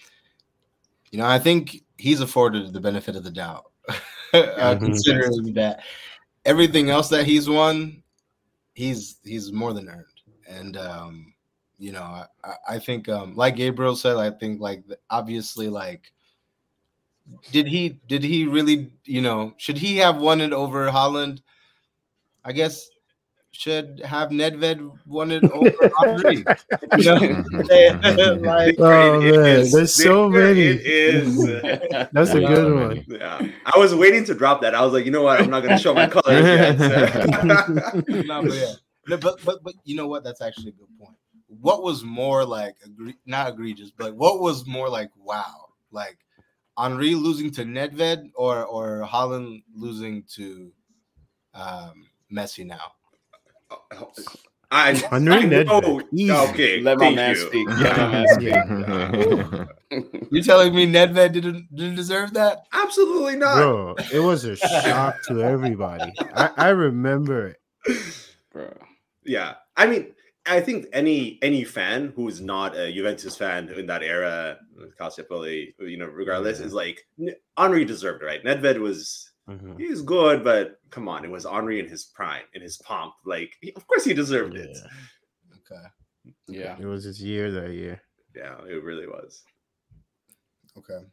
you 1.12 1.18
know, 1.18 1.26
I 1.26 1.38
think 1.38 1.84
he's 1.98 2.20
afforded 2.20 2.72
the 2.72 2.80
benefit 2.80 3.14
of 3.14 3.22
the 3.22 3.30
doubt, 3.30 3.66
uh, 3.88 3.94
mm-hmm. 4.32 4.84
considering 4.84 5.52
that 5.54 5.80
everything 6.44 6.90
else 6.90 7.08
that 7.10 7.26
he's 7.26 7.48
won, 7.48 8.02
he's 8.74 9.18
he's 9.22 9.52
more 9.52 9.74
than 9.74 9.88
earned. 9.88 10.06
And 10.48 10.76
um, 10.78 11.34
you 11.78 11.92
know, 11.92 12.24
I, 12.42 12.54
I 12.66 12.78
think 12.78 13.08
um, 13.10 13.36
like 13.36 13.56
Gabriel 13.56 13.94
said, 13.94 14.16
I 14.16 14.30
think 14.30 14.60
like 14.60 14.82
obviously 15.10 15.68
like 15.68 16.10
did 17.52 17.66
he 17.66 18.00
did 18.08 18.24
he 18.24 18.46
really 18.46 18.90
you 19.04 19.20
know 19.20 19.52
should 19.58 19.78
he 19.78 19.98
have 19.98 20.16
won 20.16 20.40
it 20.40 20.52
over 20.52 20.90
Haaland? 20.90 21.42
I 22.44 22.52
guess 22.52 22.88
should 23.52 24.00
have 24.04 24.30
Nedved 24.30 24.98
won 25.06 25.30
it 25.30 25.44
over 25.52 25.70
Henry. 25.98 26.36
you 26.38 26.44
know? 26.44 27.18
Mm-hmm. 27.18 28.44
like, 28.44 28.74
oh 28.78 29.20
man, 29.20 29.60
is, 29.60 29.72
there's 29.72 29.94
so 29.94 30.28
many. 30.28 30.60
It 30.60 30.80
is. 30.86 31.44
That's 32.12 32.30
a 32.30 32.40
good 32.40 32.74
one. 32.74 33.04
Yeah, 33.08 33.48
I 33.66 33.78
was 33.78 33.94
waiting 33.94 34.24
to 34.24 34.34
drop 34.34 34.62
that. 34.62 34.74
I 34.74 34.82
was 34.82 34.92
like, 34.92 35.04
you 35.04 35.10
know 35.10 35.22
what? 35.22 35.40
I'm 35.40 35.50
not 35.50 35.62
going 35.62 35.76
to 35.76 35.82
show 35.82 35.94
my 35.94 36.06
colors 36.06 36.44
yet. 36.44 36.78
no, 38.08 38.42
but 38.42 38.52
yeah, 38.52 38.72
no, 39.06 39.16
but 39.18 39.44
but 39.44 39.62
but 39.62 39.74
you 39.84 39.96
know 39.96 40.08
what? 40.08 40.24
That's 40.24 40.40
actually 40.40 40.70
a 40.70 40.72
good 40.72 40.88
point. 40.98 41.16
What 41.60 41.82
was 41.82 42.02
more 42.02 42.44
like 42.44 42.76
agree, 42.84 43.14
not 43.26 43.50
egregious, 43.50 43.90
but 43.96 44.14
what 44.16 44.40
was 44.40 44.66
more 44.66 44.88
like 44.88 45.10
wow, 45.16 45.68
like 45.90 46.18
Henry 46.78 47.14
losing 47.14 47.50
to 47.52 47.64
Nedved 47.64 48.30
or 48.34 48.64
or 48.64 49.06
Haaland 49.06 49.62
losing 49.74 50.24
to 50.34 50.72
um, 51.54 52.06
Messi 52.32 52.66
now? 52.66 52.92
I, 54.72 54.92
Henry 55.10 55.34
I 55.34 55.62
know. 55.62 56.00
Okay, 56.48 56.80
let 56.80 56.98
my 56.98 57.10
man 57.10 57.30
you. 57.30 57.36
speak. 57.36 57.68
Let 57.78 57.96
my 57.96 58.10
man 58.10 58.26
speak. 58.34 59.68
You're 60.30 60.42
telling 60.42 60.74
me 60.74 60.86
Nedved 60.86 61.32
didn't 61.32 61.74
didn't 61.76 61.96
deserve 61.96 62.32
that? 62.32 62.64
Absolutely 62.72 63.36
not, 63.36 63.56
bro. 63.56 63.94
It 64.12 64.20
was 64.20 64.44
a 64.46 64.56
shock 64.82 65.16
to 65.28 65.42
everybody. 65.42 66.10
I, 66.34 66.50
I 66.56 66.68
remember 66.70 67.48
it, 67.48 67.60
bro. 68.50 68.72
Yeah, 69.24 69.54
I 69.76 69.86
mean, 69.86 70.06
I 70.46 70.60
think 70.60 70.86
any 70.94 71.38
any 71.42 71.64
fan 71.64 72.14
who's 72.16 72.40
not 72.40 72.74
a 72.74 72.90
Juventus 72.90 73.36
fan 73.36 73.68
in 73.68 73.86
that 73.86 74.02
era, 74.02 74.56
Calciopoli, 74.98 75.74
you 75.80 75.98
know, 75.98 76.06
regardless, 76.06 76.60
yeah. 76.60 76.66
is 76.66 76.72
like 76.72 77.06
Henry 77.58 77.84
deserved 77.84 78.22
it, 78.22 78.26
right? 78.26 78.42
Nedved 78.42 78.78
was 78.78 79.31
Mm-hmm. 79.48 79.76
He's 79.76 80.02
good, 80.02 80.44
but 80.44 80.78
come 80.90 81.08
on, 81.08 81.24
it 81.24 81.30
was 81.30 81.44
Henry 81.44 81.80
in 81.80 81.88
his 81.88 82.04
prime, 82.04 82.44
in 82.54 82.62
his 82.62 82.76
pomp. 82.78 83.14
Like, 83.24 83.56
he, 83.60 83.72
of 83.74 83.86
course, 83.86 84.04
he 84.04 84.14
deserved 84.14 84.54
yeah. 84.54 84.62
it. 84.62 84.78
Okay. 85.56 85.84
Yeah. 86.48 86.76
It 86.78 86.86
was 86.86 87.04
his 87.04 87.20
year 87.20 87.50
that 87.50 87.72
year. 87.72 88.00
Yeah, 88.36 88.56
it 88.68 88.82
really 88.82 89.06
was. 89.06 89.42
Okay. 90.78 91.04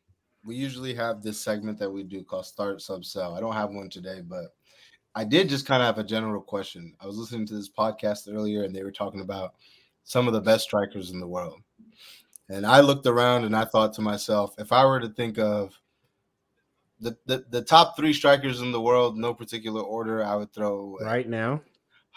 We 0.46 0.56
usually 0.56 0.94
have 0.94 1.22
this 1.22 1.40
segment 1.42 1.80
that 1.80 1.90
we 1.90 2.04
do 2.04 2.24
called 2.24 2.46
Start 2.46 2.82
Sub 2.82 3.04
Sell. 3.04 3.36
I 3.36 3.40
don't 3.40 3.54
have 3.54 3.72
one 3.72 3.90
today, 3.90 4.22
but 4.22 4.56
I 5.16 5.26
did 5.26 5.50
just 5.50 5.66
kind 5.66 5.82
of 5.82 5.88
have 5.88 5.98
a 5.98 6.08
general 6.08 6.42
question. 6.42 6.94
I 7.02 7.08
was 7.08 7.18
listening 7.18 7.46
to 7.48 7.56
this 7.56 7.70
podcast 7.70 8.34
earlier 8.34 8.64
and 8.64 8.74
they 8.74 8.84
were 8.84 8.92
talking 8.92 9.22
about 9.22 9.56
some 10.04 10.28
of 10.28 10.34
the 10.34 10.42
best 10.42 10.64
strikers 10.64 11.12
in 11.12 11.20
the 11.20 11.28
world. 11.28 11.60
And 12.50 12.66
I 12.66 12.80
looked 12.80 13.06
around 13.06 13.44
and 13.44 13.56
I 13.56 13.66
thought 13.66 13.94
to 13.94 14.02
myself, 14.02 14.54
if 14.58 14.72
I 14.72 14.86
were 14.86 15.00
to 15.00 15.10
think 15.10 15.38
of 15.38 15.79
the, 17.00 17.18
the, 17.26 17.46
the 17.50 17.62
top 17.62 17.96
three 17.96 18.14
strikers 18.14 18.62
in 18.62 18.72
the 18.72 18.82
world, 18.82 19.18
no 19.18 19.34
particular 19.34 19.82
order. 19.82 20.24
I 20.24 20.36
would 20.36 20.54
throw 20.54 20.98
right 21.02 21.28
now. 21.28 21.62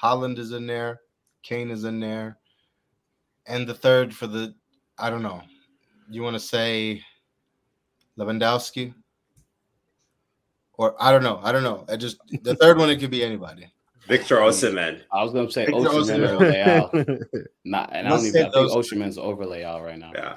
Haaland 0.00 0.38
is 0.38 0.52
in 0.52 0.66
there, 0.66 1.00
Kane 1.42 1.70
is 1.70 1.84
in 1.84 2.00
there, 2.00 2.38
and 3.46 3.66
the 3.66 3.74
third 3.74 4.14
for 4.14 4.26
the 4.26 4.54
I 4.98 5.10
don't 5.10 5.22
know. 5.22 5.42
You 6.10 6.22
want 6.22 6.34
to 6.34 6.40
say 6.40 7.02
Lewandowski? 8.18 8.94
Or 10.74 10.96
I 11.00 11.12
don't 11.12 11.22
know. 11.22 11.40
I 11.42 11.52
don't 11.52 11.62
know. 11.62 11.84
I 11.88 11.96
just 11.96 12.18
the 12.42 12.56
third 12.56 12.78
one 12.78 12.90
it 12.90 12.98
could 12.98 13.10
be 13.10 13.24
anybody. 13.24 13.72
Victor 14.08 14.38
Osimhen. 14.38 15.02
I 15.12 15.22
was 15.22 15.32
gonna 15.32 15.50
say 15.50 15.66
Osimhen 15.66 16.28
or 16.28 16.44
Leao. 16.44 17.44
Not, 17.64 17.90
and 17.92 18.08
Let's 18.08 18.24
I 18.24 18.26
don't 18.26 18.26
even 18.26 18.46
I 18.46 18.50
think 18.50 18.72
Osimhen's 18.72 19.18
over 19.18 19.44
Leao 19.44 19.84
right 19.84 19.98
now. 19.98 20.10
Yeah. 20.14 20.36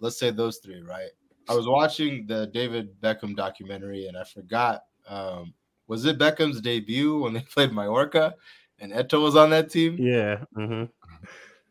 Let's 0.00 0.18
say 0.18 0.30
those 0.30 0.58
three, 0.58 0.82
right? 0.82 1.10
I 1.48 1.54
was 1.54 1.66
watching 1.66 2.26
the 2.26 2.46
David 2.46 3.00
Beckham 3.00 3.34
documentary 3.34 4.06
and 4.06 4.16
I 4.16 4.24
forgot. 4.24 4.84
Um, 5.08 5.54
was 5.86 6.04
it 6.04 6.18
Beckham's 6.18 6.60
debut 6.60 7.20
when 7.22 7.32
they 7.32 7.40
played 7.54 7.72
Mallorca 7.72 8.34
and 8.78 8.92
Eto'o 8.92 9.22
was 9.22 9.36
on 9.36 9.50
that 9.50 9.70
team? 9.70 9.96
Yeah. 9.98 10.44
Mm-hmm. 10.56 10.84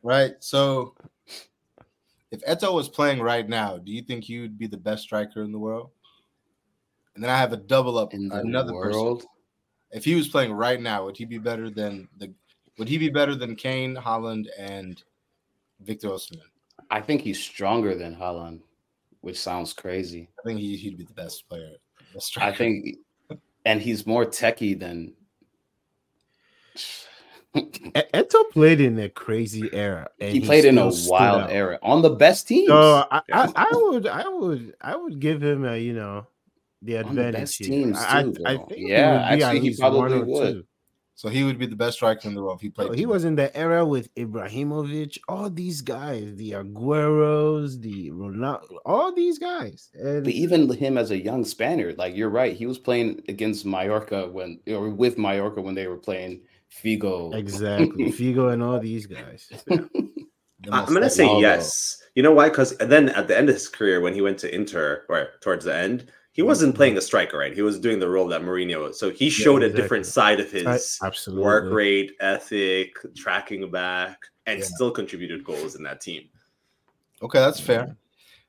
Right. 0.03 0.34
So 0.39 0.95
if 2.32 2.43
Eto'o 2.45 2.73
was 2.73 2.89
playing 2.89 3.21
right 3.21 3.47
now, 3.47 3.77
do 3.77 3.91
you 3.91 4.01
think 4.01 4.23
he 4.23 4.39
would 4.39 4.58
be 4.58 4.67
the 4.67 4.77
best 4.77 5.03
striker 5.03 5.43
in 5.43 5.51
the 5.51 5.60
world? 5.60 5.91
And 7.15 7.23
then 7.23 7.32
I 7.32 7.38
have 7.38 7.53
a 7.53 7.58
double 7.58 7.97
up 7.97 8.13
in 8.13 8.32
another 8.32 8.73
world. 8.73 9.19
Person. 9.19 9.29
If 9.91 10.05
he 10.05 10.15
was 10.15 10.27
playing 10.27 10.53
right 10.53 10.79
now, 10.79 11.05
would 11.05 11.17
he 11.17 11.25
be 11.25 11.38
better 11.38 11.69
than 11.69 12.08
the? 12.17 12.34
Would 12.77 12.88
he 12.88 12.97
be 12.97 13.10
better 13.10 13.36
than 13.36 13.55
Kane, 13.58 13.95
Haaland, 13.95 14.45
and 14.58 15.03
Victor 15.82 16.10
Osimhen? 16.10 16.39
I 16.89 17.01
think 17.01 17.21
he's 17.21 17.41
stronger 17.41 17.93
than 17.95 18.15
Haaland 18.15 18.62
which 19.21 19.39
sounds 19.39 19.73
crazy. 19.73 20.29
I 20.39 20.47
think 20.47 20.60
he, 20.60 20.75
he'd 20.77 20.97
be 20.97 21.03
the 21.03 21.13
best 21.13 21.47
player. 21.49 21.71
Best 22.13 22.38
I 22.38 22.53
think, 22.53 22.97
and 23.65 23.82
he's 23.82 24.05
more 24.05 24.25
techie 24.25 24.79
than. 24.79 25.13
Eto 27.55 28.49
played 28.51 28.79
in 28.79 28.99
a 28.99 29.10
crazy 29.10 29.69
era. 29.73 30.08
he 30.19 30.39
played 30.39 30.65
he 30.65 30.69
in 30.69 30.77
a 30.77 30.91
wild 31.08 31.43
out. 31.43 31.51
era 31.51 31.79
on 31.82 32.01
the 32.01 32.12
best 32.12 32.47
teams. 32.47 32.67
So 32.67 33.05
I, 33.10 33.21
I, 33.32 33.51
I, 33.55 33.67
would, 33.71 34.08
I 34.08 34.27
would, 34.27 34.73
I 34.79 34.95
would 34.95 35.19
give 35.19 35.41
him 35.41 35.65
a, 35.65 35.75
you 35.75 35.93
know, 35.93 36.27
the 36.84 36.95
advantage. 36.95 37.58
The 37.58 37.65
teams 37.65 37.97
too, 37.97 38.05
I, 38.05 38.19
I, 38.45 38.58
think 38.58 38.88
yeah, 38.88 39.27
actually, 39.29 39.62
he 39.62 39.75
probably 39.75 40.21
would. 40.21 40.53
Two. 40.53 40.65
So 41.19 41.27
he 41.27 41.43
would 41.43 41.58
be 41.58 41.65
the 41.65 41.75
best 41.75 41.97
striker 41.97 42.29
in 42.29 42.34
the 42.34 42.41
world 42.41 42.60
if 42.60 42.62
he 42.62 42.69
played. 42.69 42.97
he 42.97 43.05
was 43.05 43.25
in 43.25 43.36
the 43.36 43.53
era 43.53 43.86
with 43.86 44.08
Ibrahimovic, 44.15 45.17
all 45.27 45.49
these 45.49 45.82
guys, 45.82 46.34
the 46.38 46.51
Agueros, 46.51 47.82
the 47.82 48.10
Ronaldo, 48.12 48.77
all 48.86 49.13
these 49.13 49.38
guys. 49.38 49.89
And 49.95 50.23
but 50.23 50.32
even 50.32 50.73
him 50.73 50.97
as 50.97 51.12
a 51.12 51.21
young 51.21 51.43
Spaniard, 51.43 51.97
like 51.97 52.15
you're 52.15 52.29
right, 52.29 52.55
he 52.55 52.65
was 52.65 52.79
playing 52.79 53.21
against 53.27 53.65
Mallorca 53.65 54.29
when 54.29 54.62
or 54.69 54.91
with 54.91 55.17
Mallorca 55.17 55.62
when 55.62 55.75
they 55.75 55.88
were 55.88 55.97
playing 55.97 56.39
Figo. 56.71 57.36
Exactly, 57.36 58.05
Figo 58.17 58.53
and 58.53 58.63
all 58.63 58.79
these 58.79 59.05
guys. 59.05 59.51
I'm 60.71 60.93
gonna 60.93 61.10
say 61.10 61.27
yes. 61.41 62.01
You 62.15 62.23
know 62.23 62.32
why? 62.32 62.47
Because 62.47 62.77
then 62.77 63.10
at 63.10 63.27
the 63.27 63.38
end 63.38 63.49
of 63.49 63.55
his 63.55 63.67
career, 63.67 63.99
when 63.99 64.13
he 64.13 64.21
went 64.21 64.38
to 64.39 64.55
Inter, 64.55 65.03
or 65.10 65.32
towards 65.41 65.65
the 65.65 65.75
end, 65.75 66.10
he 66.39 66.43
wasn't 66.43 66.73
playing 66.73 66.97
a 66.97 67.02
striker, 67.02 67.38
right? 67.38 67.54
He 67.54 67.62
was 67.62 67.78
doing 67.78 67.99
the 67.99 68.08
role 68.08 68.25
that 68.30 68.41
Mourinho 68.41 68.82
was. 68.82 68.97
So 68.97 69.10
he 69.10 69.30
showed 69.30 69.62
yeah, 69.62 69.65
exactly. 69.65 69.80
a 69.80 69.84
different 69.84 70.06
side 70.06 70.39
of 70.39 70.49
his 70.49 70.97
Absolutely. 71.04 71.43
work 71.43 71.73
rate, 71.73 72.13
ethic, 72.21 72.95
tracking 73.13 73.69
back, 73.69 74.19
and 74.45 74.60
yeah. 74.60 74.65
still 74.65 74.89
contributed 74.89 75.43
goals 75.43 75.75
in 75.75 75.84
that 75.84 75.99
team. 75.99 76.30
Okay, 77.21 77.39
that's 77.39 77.60
fair. 77.60 77.93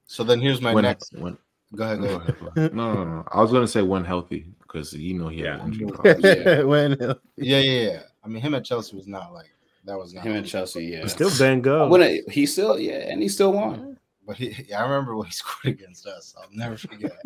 So 0.06 0.22
then 0.22 0.40
here's 0.40 0.60
my 0.60 0.72
when, 0.72 0.84
next. 0.84 1.12
When, 1.18 1.36
go 1.74 1.82
ahead. 1.82 1.98
Go 1.98 2.14
ahead. 2.54 2.74
no, 2.76 2.94
no, 2.94 3.02
no. 3.02 3.24
I 3.32 3.40
was 3.40 3.50
gonna 3.50 3.66
say 3.66 3.82
when 3.82 4.04
healthy 4.04 4.46
because 4.60 4.92
you 4.92 5.18
know 5.18 5.26
he 5.26 5.40
had 5.40 5.60
yeah. 6.04 6.14
yeah. 6.20 6.62
when 6.72 6.96
yeah, 7.00 7.14
yeah, 7.36 7.58
yeah. 7.58 8.02
I 8.22 8.28
mean, 8.28 8.40
him 8.40 8.54
at 8.54 8.64
Chelsea 8.64 8.94
was 8.94 9.08
not 9.08 9.32
like 9.32 9.50
that 9.84 9.98
was 9.98 10.14
not 10.14 10.22
him 10.22 10.36
at 10.36 10.46
Chelsea. 10.46 10.84
Yeah, 10.84 11.08
still 11.08 11.36
Ben 11.40 11.60
Go. 11.60 11.88
When 11.88 12.02
it, 12.02 12.30
he 12.30 12.46
still 12.46 12.78
yeah, 12.78 13.10
and 13.10 13.20
he 13.20 13.28
still 13.28 13.52
won. 13.52 13.98
But 14.24 14.36
he, 14.36 14.54
yeah, 14.68 14.78
I 14.78 14.82
remember 14.84 15.16
when 15.16 15.26
he 15.26 15.32
scored 15.42 15.74
against 15.74 16.06
us. 16.06 16.36
I'll 16.40 16.46
never 16.52 16.76
forget. 16.76 17.18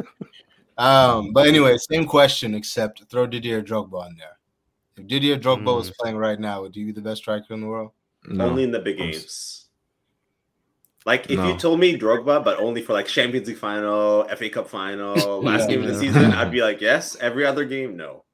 Um, 0.77 1.33
but 1.33 1.47
anyway, 1.47 1.77
same 1.79 2.07
question, 2.07 2.55
except 2.55 3.05
throw 3.11 3.27
Didier 3.27 3.63
Drogba 3.63 4.09
in 4.09 4.17
there. 4.17 4.39
If 4.97 5.07
Didier 5.07 5.39
Drogba 5.39 5.65
mm. 5.65 5.77
was 5.77 5.91
playing 5.91 6.17
right 6.17 6.39
now, 6.39 6.63
would 6.63 6.75
he 6.75 6.85
be 6.85 6.93
the 6.93 7.01
best 7.01 7.23
striker 7.23 7.55
in 7.55 7.61
the 7.61 7.67
world? 7.67 7.93
No. 8.27 8.47
Only 8.47 8.65
in 8.65 8.71
the 8.71 8.81
big 8.81 8.99
games. 8.99 9.67
Like 11.05 11.31
if 11.31 11.39
no. 11.39 11.49
you 11.49 11.59
told 11.59 11.81
me 11.81 11.99
Drogba, 11.99 12.43
but 12.43 12.59
only 12.59 12.81
for 12.81 12.95
like 12.95 13.07
Champions 13.07 13.47
League 13.47 13.59
final, 13.59 14.25
FA 14.25 14.49
Cup 14.49 14.69
final, 14.69 15.43
last 15.43 15.69
game 15.69 15.83
of 15.83 15.89
the 15.89 15.99
season, 15.99 16.33
I'd 16.33 16.51
be 16.51 16.63
like, 16.63 16.81
yes. 16.81 17.17
Every 17.17 17.45
other 17.45 17.65
game, 17.65 17.97
no. 17.97 18.25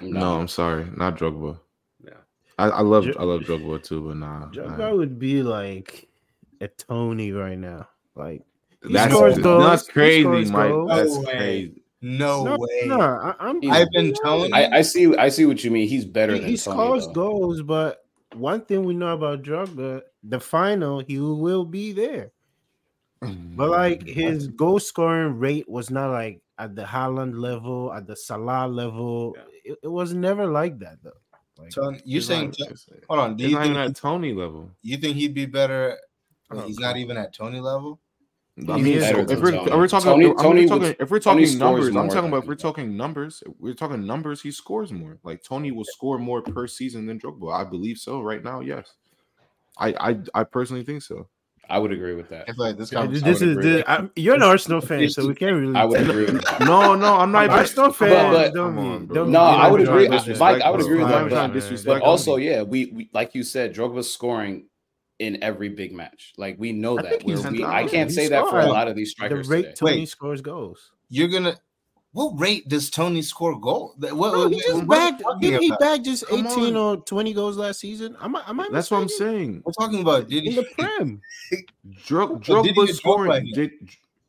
No, 0.00 0.20
no 0.20 0.40
I'm 0.40 0.48
sorry, 0.48 0.86
not 0.96 1.18
Drogba. 1.18 1.60
Yeah, 2.02 2.12
I, 2.58 2.68
I 2.68 2.80
love 2.80 3.06
I 3.18 3.24
love 3.24 3.42
Drogba 3.42 3.82
too, 3.82 4.00
but 4.08 4.16
nah. 4.16 4.46
Drogba 4.46 4.78
nah. 4.78 4.94
would 4.94 5.18
be 5.18 5.42
like 5.42 6.08
a 6.62 6.68
Toney 6.68 7.32
right 7.32 7.58
now. 7.58 7.88
Like 8.14 8.42
That's, 8.82 9.14
that's 9.14 9.88
crazy, 9.88 10.50
Mike. 10.50 10.72
That's 10.88 11.24
crazy. 11.24 11.83
No, 12.04 12.44
no 12.44 12.56
way. 12.58 12.82
No, 12.84 13.00
I, 13.00 13.48
am 13.48 13.60
I've 13.70 13.90
been 13.92 14.12
telling. 14.12 14.52
I, 14.52 14.78
I, 14.78 14.82
see. 14.82 15.16
I 15.16 15.30
see 15.30 15.46
what 15.46 15.64
you 15.64 15.70
mean. 15.70 15.88
He's 15.88 16.04
better 16.04 16.34
he, 16.34 16.40
than 16.40 16.48
he 16.50 16.56
scores 16.58 17.06
goals, 17.08 17.62
but 17.62 18.04
one 18.34 18.60
thing 18.66 18.84
we 18.84 18.92
know 18.92 19.14
about 19.14 19.42
Drogba, 19.42 20.02
the 20.22 20.38
final, 20.38 20.98
he 20.98 21.18
will 21.18 21.64
be 21.64 21.92
there. 21.92 22.32
Mm-hmm. 23.22 23.56
But 23.56 23.70
like 23.70 24.06
his 24.06 24.48
goal 24.48 24.80
scoring 24.80 25.38
rate 25.38 25.66
was 25.66 25.90
not 25.90 26.10
like 26.10 26.42
at 26.58 26.76
the 26.76 26.82
Haaland 26.82 27.40
level, 27.40 27.90
at 27.90 28.06
the 28.06 28.16
Salah 28.16 28.68
level. 28.68 29.34
Yeah. 29.34 29.72
It, 29.72 29.78
it, 29.84 29.88
was 29.88 30.12
never 30.12 30.46
like 30.46 30.78
that 30.80 30.98
though. 31.02 31.12
Like, 31.56 31.72
so 31.72 31.94
you're 32.04 32.20
saying, 32.20 32.52
not, 32.58 32.68
hold 33.08 33.20
on, 33.20 33.36
do 33.36 33.48
you 33.48 33.58
think 33.58 33.76
at 33.76 33.96
Toney 33.96 34.34
level? 34.34 34.70
You 34.82 34.98
think 34.98 35.16
he'd 35.16 35.32
be 35.32 35.46
better? 35.46 35.96
Oh, 36.50 36.60
he's 36.66 36.78
not 36.78 36.98
even 36.98 37.16
at 37.16 37.32
Toney 37.32 37.60
level. 37.60 37.98
I 38.56 38.76
mean, 38.76 39.00
so 39.00 39.06
if, 39.18 39.40
we're, 39.40 39.54
if 39.54 39.74
we're, 39.74 39.88
talking, 39.88 40.12
Toney, 40.12 40.34
Toney 40.34 40.60
we're 40.62 40.68
talking, 40.68 40.96
if 41.00 41.10
we're 41.10 41.18
talking 41.18 41.58
numbers, 41.58 41.88
I'm 41.88 42.08
talking 42.08 42.28
about 42.28 42.44
if 42.44 42.46
we're 42.46 42.54
talking 42.54 42.96
numbers, 42.96 43.42
we're 43.58 43.74
talking 43.74 44.06
numbers. 44.06 44.40
He 44.40 44.52
scores 44.52 44.92
more. 44.92 45.18
Like 45.24 45.42
Toney 45.42 45.72
will 45.72 45.84
score 45.84 46.18
more 46.18 46.40
per 46.40 46.68
season 46.68 47.06
than 47.06 47.18
Drogba. 47.18 47.52
I 47.52 47.64
believe 47.68 47.98
so. 47.98 48.20
Right 48.20 48.44
now, 48.44 48.60
yes. 48.60 48.94
I 49.76 49.88
I, 49.98 50.18
I 50.34 50.44
personally 50.44 50.84
think 50.84 51.02
so. 51.02 51.26
I 51.68 51.78
would 51.78 51.90
agree 51.90 52.14
with 52.14 52.28
that. 52.28 52.56
like 52.58 52.76
this, 52.76 52.92
yeah, 52.92 53.06
this 53.06 53.40
is 53.40 53.56
this, 53.56 53.84
you're 54.16 54.34
an 54.34 54.42
Arsenal 54.42 54.80
fan, 54.80 55.08
so 55.08 55.26
we 55.26 55.34
can't 55.34 55.56
really. 55.56 55.74
I 55.74 55.84
would 55.84 56.08
agree. 56.08 56.26
With 56.26 56.44
that. 56.44 56.60
no, 56.60 56.94
no, 56.94 57.16
I'm 57.16 57.32
not. 57.32 57.48
Arsenal 57.50 57.92
fan. 57.92 58.32
But, 58.32 58.52
but, 58.52 58.60
on, 58.60 59.30
no, 59.32 59.40
I 59.40 59.68
would 59.68 59.80
agree. 59.80 60.08
Mike, 60.08 60.62
I 60.62 60.70
would 60.70 60.80
agree 60.80 60.98
with 60.98 61.08
that. 61.08 61.52
But, 61.52 61.84
but 61.84 62.02
also, 62.02 62.36
yeah, 62.36 62.62
we, 62.62 62.86
we 62.86 63.10
like 63.12 63.34
you 63.34 63.42
said, 63.42 63.74
Drogba's 63.74 64.12
scoring 64.12 64.66
in 65.18 65.42
every 65.42 65.68
big 65.68 65.92
match. 65.92 66.32
Like 66.36 66.56
we 66.58 66.72
know 66.72 66.96
that. 66.96 67.22
Where 67.24 67.50
we, 67.50 67.64
I 67.64 67.86
can't 67.86 68.10
say 68.10 68.28
that 68.28 68.48
for 68.48 68.60
a 68.60 68.66
lot 68.66 68.88
of 68.88 68.96
these 68.96 69.10
strikers. 69.10 69.46
The 69.46 69.52
rate 69.52 69.62
today. 69.62 69.74
Toney 69.74 70.00
Wait, 70.00 70.08
scores 70.08 70.40
goals. 70.40 70.90
You're 71.08 71.28
gonna. 71.28 71.56
What 72.12 72.38
rate 72.38 72.68
does 72.68 72.90
Toney 72.90 73.22
score 73.22 73.58
goal? 73.58 73.96
What, 73.98 74.14
no, 74.14 74.48
he 74.48 74.60
just 74.60 74.86
bagged. 74.86 75.24
Did 75.40 75.60
he 75.60 75.72
bag 75.80 76.04
just 76.04 76.24
Come 76.28 76.46
18 76.46 76.76
on. 76.76 76.76
or 76.76 76.96
20 76.98 77.32
goals 77.34 77.56
last 77.56 77.80
season? 77.80 78.16
Am 78.20 78.36
I? 78.36 78.42
Am 78.46 78.60
I 78.60 78.68
That's 78.70 78.90
what 78.90 79.02
I'm 79.02 79.08
saying. 79.08 79.62
We're 79.64 79.72
talking 79.72 80.00
about 80.00 80.28
did 80.28 80.44
in 80.44 80.52
he, 80.52 80.56
the 80.56 80.66
prem. 80.78 81.20
Drog, 82.06 82.44
Drogba 82.44 82.88
scoring. 82.94 83.50
Did, 83.52 83.72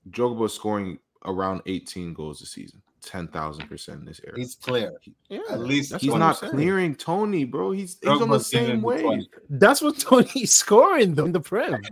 Drogba 0.09 0.49
scoring 0.49 0.97
around 1.25 1.61
18 1.67 2.13
goals 2.13 2.41
a 2.41 2.47
season 2.47 2.81
ten 3.05 3.27
thousand 3.27 3.67
percent 3.67 3.99
in 3.99 4.05
this 4.05 4.19
area. 4.25 4.39
He's 4.39 4.55
clear. 4.55 4.93
Yeah, 5.29 5.39
at 5.49 5.59
least 5.59 5.95
he's 5.95 6.13
not 6.13 6.37
clearing 6.37 6.95
Toney, 6.95 7.45
bro. 7.45 7.71
He's 7.71 7.97
he's 8.01 8.09
on 8.09 8.29
the 8.29 8.39
same 8.39 8.81
way. 8.81 9.27
That's 9.49 9.81
what 9.81 9.97
Toney's 9.99 10.53
scoring 10.53 11.15
though 11.15 11.25
in 11.25 11.31
the 11.31 11.41
prem. 11.41 11.81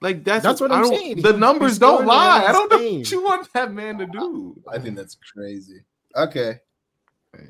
Like 0.00 0.22
that's, 0.22 0.44
that's 0.44 0.60
what, 0.60 0.70
what 0.70 0.78
I'm 0.78 0.86
saying. 0.86 1.20
The 1.20 1.32
numbers 1.32 1.78
don't 1.78 2.06
lie. 2.06 2.44
I 2.46 2.52
don't 2.52 2.70
know 2.70 2.98
what 2.98 3.10
you 3.10 3.24
want 3.24 3.52
that 3.52 3.72
man 3.72 3.98
to 3.98 4.06
do. 4.06 4.56
I 4.72 4.78
think 4.78 4.96
that's 4.96 5.16
crazy. 5.34 5.80
Okay. 6.16 6.60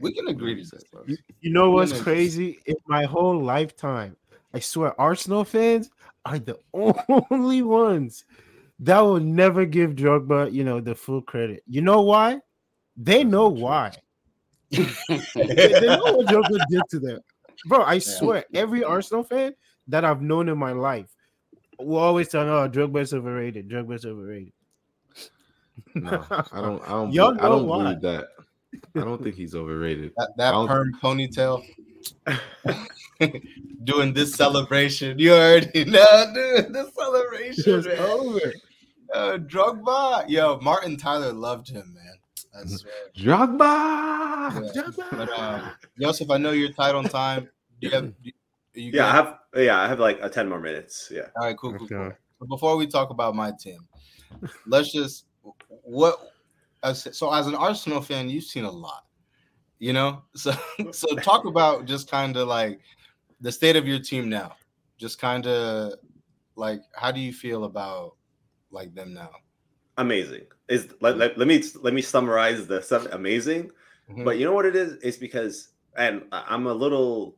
We 0.01 0.13
can 0.13 0.27
agree 0.29 0.63
to 0.63 0.71
that. 0.71 0.85
You, 1.07 1.17
you 1.41 1.53
know 1.53 1.71
what's 1.71 2.01
crazy? 2.01 2.59
In 2.67 2.77
my 2.87 3.05
whole 3.05 3.41
lifetime, 3.41 4.17
I 4.53 4.59
swear, 4.61 4.99
Arsenal 5.01 5.45
fans 5.45 5.91
are 6.25 6.39
the 6.39 6.59
only 7.31 7.63
ones 7.63 8.25
that 8.81 9.01
will 9.01 9.21
never 9.21 9.67
give 9.67 9.93
Drogba, 9.93 10.53
you 10.53 10.65
know, 10.65 10.81
the 10.81 10.95
full 10.95 11.21
credit. 11.21 11.63
You 11.67 11.83
know 11.83 12.01
why? 12.01 12.41
They 12.97 13.25
know 13.25 13.49
why. 13.49 13.93
they, 14.71 14.87
they, 15.35 15.81
know 15.81 16.17
what 16.17 16.27
Drogba 16.27 16.61
did 16.71 16.83
to 16.91 17.01
them, 17.01 17.21
bro. 17.67 17.83
I 17.83 17.99
swear, 17.99 18.45
every 18.55 18.85
Arsenal 18.85 19.25
fan 19.25 19.53
that 19.89 20.05
I've 20.05 20.23
known 20.23 20.49
in 20.49 20.57
my 20.57 20.73
life 20.73 21.09
will 21.79 21.99
always 21.99 22.29
tell, 22.29 22.45
me, 22.45 22.51
"Oh, 22.51 22.69
Drogba's 22.69 23.13
overrated. 23.13 23.69
Drogba's 23.69 24.07
overrated." 24.07 24.53
No, 25.95 26.25
I 26.31 26.61
don't. 26.61 26.83
I 26.83 26.89
don't. 26.89 27.13
Y'all 27.13 27.33
believe, 27.33 27.45
I 27.45 27.49
don't 27.49 27.67
why. 27.67 27.83
believe 27.83 28.01
that. 28.03 28.29
I 28.95 29.01
don't 29.01 29.23
think 29.23 29.35
he's 29.35 29.57
overrated. 29.57 30.13
That, 30.17 30.31
that 30.37 30.53
perm 30.53 30.93
ponytail. 31.03 31.65
doing 33.83 34.15
this 34.15 34.35
celebration. 34.35 35.19
You 35.19 35.33
already 35.33 35.85
know, 35.85 36.33
doing 36.33 36.73
this 36.73 36.95
celebration. 36.95 37.81
It's 37.81 38.01
over. 38.01 38.53
Uh, 39.15 39.39
Drogba, 39.39 40.29
yo, 40.29 40.59
Martin 40.61 40.97
Tyler 40.97 41.33
loved 41.33 41.69
him, 41.69 41.95
man. 41.95 42.15
That's 42.53 42.85
Drogba. 43.17 44.75
Yeah. 44.75 45.07
But, 45.11 45.31
uh, 45.31 45.71
Joseph, 46.01 46.31
I 46.31 46.39
know 46.39 46.53
you're 46.53 46.73
tight 46.73 46.95
on 46.95 47.05
time. 47.05 47.49
Do 47.81 47.89
you 47.89 47.95
have? 47.95 48.13
Do 48.23 48.31
you 48.81 48.93
yeah, 48.93 49.09
I 49.09 49.13
have. 49.13 49.39
Yeah, 49.57 49.81
I 49.81 49.89
have 49.89 49.99
like 49.99 50.19
a 50.23 50.29
ten 50.29 50.49
more 50.49 50.61
minutes. 50.61 51.11
Yeah. 51.13 51.29
All 51.37 51.47
right, 51.47 51.57
cool, 51.57 51.73
cool. 51.75 51.87
Okay. 51.87 52.17
cool. 52.39 52.49
before 52.49 52.77
we 52.77 52.87
talk 52.87 53.11
about 53.11 53.35
my 53.35 53.53
team, 53.59 53.81
let's 54.67 54.93
just 54.93 55.27
what. 55.67 56.19
So, 56.95 57.33
as 57.33 57.47
an 57.47 57.55
Arsenal 57.55 58.01
fan, 58.01 58.31
you've 58.31 58.45
seen 58.45 58.65
a 58.65 58.71
lot, 58.71 59.05
you 59.79 59.93
know. 59.93 60.23
So, 60.35 60.53
so 60.93 61.15
talk 61.17 61.45
about 61.45 61.85
just 61.85 62.11
kind 62.11 62.37
of 62.37 62.49
like 62.49 62.81
the 63.41 63.53
state 63.53 63.77
of 63.77 63.87
your 63.87 63.99
team 63.99 64.29
now. 64.29 64.57
Just 64.99 65.19
kind 65.19 65.47
of 65.47 65.95
like, 66.57 66.83
how 66.95 67.11
do 67.11 67.21
you 67.21 67.33
feel 67.33 67.65
about 67.65 68.17
like 68.71 68.95
them 68.95 69.15
now? 69.15 69.31
Amazing. 69.97 70.43
Is 70.69 70.89
let, 71.01 71.19
let, 71.19 71.37
let 71.37 71.49
me 71.49 71.63
let 71.83 71.93
me 71.93 72.03
summarize 72.03 72.67
the 72.67 72.81
stuff. 72.81 73.07
Amazing, 73.13 73.71
mm-hmm. 74.11 74.25
but 74.25 74.39
you 74.39 74.45
know 74.45 74.53
what 74.53 74.67
it 74.67 74.77
is? 74.77 74.99
It's 75.03 75.17
because 75.17 75.71
and 75.97 76.23
I'm 76.33 76.67
a 76.67 76.73
little. 76.73 77.37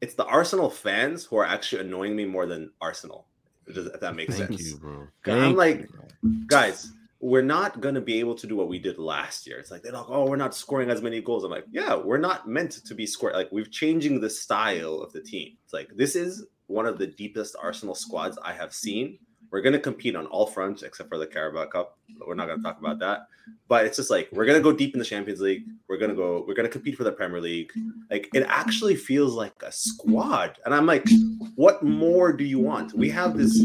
It's 0.00 0.14
the 0.14 0.26
Arsenal 0.26 0.68
fans 0.68 1.24
who 1.24 1.36
are 1.36 1.46
actually 1.46 1.82
annoying 1.82 2.14
me 2.14 2.26
more 2.26 2.46
than 2.46 2.70
Arsenal. 2.80 3.26
If 3.66 4.00
that 4.00 4.14
makes 4.14 4.36
Thank 4.36 4.50
sense. 4.50 4.72
You, 4.72 4.76
bro. 4.76 5.06
Thank 5.24 5.42
I'm 5.42 5.56
like, 5.56 5.88
you, 6.22 6.46
guys, 6.46 6.92
we're 7.20 7.42
not 7.42 7.80
going 7.80 7.94
to 7.94 8.02
be 8.02 8.20
able 8.20 8.34
to 8.34 8.46
do 8.46 8.54
what 8.54 8.68
we 8.68 8.78
did 8.78 8.98
last 8.98 9.46
year. 9.46 9.58
It's 9.58 9.70
like 9.70 9.82
they're 9.82 9.92
like, 9.92 10.04
oh, 10.08 10.28
we're 10.28 10.36
not 10.36 10.54
scoring 10.54 10.90
as 10.90 11.00
many 11.00 11.22
goals. 11.22 11.42
I'm 11.42 11.50
like, 11.50 11.64
yeah, 11.70 11.94
we're 11.94 12.18
not 12.18 12.46
meant 12.46 12.72
to 12.84 12.94
be 12.94 13.06
scoring. 13.06 13.34
Like 13.34 13.50
we're 13.50 13.64
changing 13.64 14.20
the 14.20 14.28
style 14.28 15.00
of 15.00 15.12
the 15.12 15.22
team. 15.22 15.56
It's 15.64 15.72
like 15.72 15.88
this 15.96 16.16
is 16.16 16.44
one 16.66 16.84
of 16.84 16.98
the 16.98 17.06
deepest 17.06 17.56
Arsenal 17.60 17.94
squads 17.94 18.38
I 18.42 18.52
have 18.52 18.74
seen 18.74 19.18
we're 19.54 19.60
going 19.60 19.72
to 19.72 19.78
compete 19.78 20.16
on 20.16 20.26
all 20.26 20.46
fronts 20.46 20.82
except 20.82 21.08
for 21.08 21.16
the 21.16 21.28
Carabao 21.28 21.66
Cup. 21.66 21.96
We're 22.26 22.34
not 22.34 22.48
going 22.48 22.58
to 22.58 22.64
talk 22.64 22.80
about 22.80 22.98
mm-hmm. 22.98 23.08
that. 23.08 23.28
But 23.68 23.86
it's 23.86 23.96
just 23.96 24.10
like 24.10 24.28
we're 24.32 24.46
going 24.46 24.58
to 24.58 24.62
go 24.62 24.72
deep 24.72 24.94
in 24.94 24.98
the 24.98 25.04
Champions 25.04 25.40
League. 25.40 25.62
We're 25.86 25.96
going 25.96 26.10
to 26.10 26.16
go. 26.16 26.44
We're 26.44 26.54
going 26.54 26.66
to 26.66 26.72
compete 26.72 26.96
for 26.96 27.04
the 27.04 27.12
Premier 27.12 27.40
League. 27.40 27.70
Like 28.10 28.28
it 28.34 28.44
actually 28.48 28.96
feels 28.96 29.34
like 29.34 29.54
a 29.62 29.70
squad. 29.70 30.58
And 30.64 30.74
I'm 30.74 30.86
like, 30.86 31.06
what 31.54 31.84
more 31.84 32.32
do 32.32 32.42
you 32.42 32.58
want? 32.58 32.94
We 32.94 33.08
have 33.10 33.38
this 33.38 33.64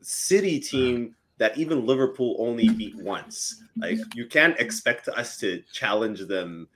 City 0.00 0.58
team 0.58 1.14
that 1.36 1.56
even 1.56 1.86
Liverpool 1.86 2.34
only 2.40 2.68
beat 2.68 2.96
once. 2.96 3.62
Like 3.76 3.98
you 4.16 4.26
can't 4.26 4.58
expect 4.58 5.06
us 5.06 5.36
to 5.38 5.62
challenge 5.72 6.26
them 6.26 6.66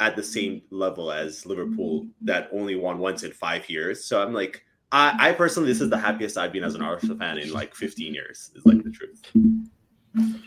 at 0.00 0.16
the 0.16 0.22
same 0.22 0.62
level 0.70 1.12
as 1.12 1.44
Liverpool 1.44 2.06
that 2.22 2.48
only 2.52 2.76
won 2.76 2.96
once 2.96 3.22
in 3.22 3.32
five 3.32 3.68
years. 3.68 4.06
So 4.06 4.22
I'm 4.22 4.32
like 4.32 4.64
I, 4.94 5.30
I 5.30 5.32
personally, 5.32 5.68
this 5.68 5.80
is 5.80 5.90
the 5.90 5.98
happiest 5.98 6.38
I've 6.38 6.52
been 6.52 6.62
as 6.62 6.76
an 6.76 6.82
Arsenal 6.82 7.16
fan 7.16 7.36
in 7.38 7.52
like 7.52 7.74
15 7.74 8.14
years. 8.14 8.52
Is 8.54 8.64
like 8.64 8.84
the 8.84 8.92
truth. 8.92 9.22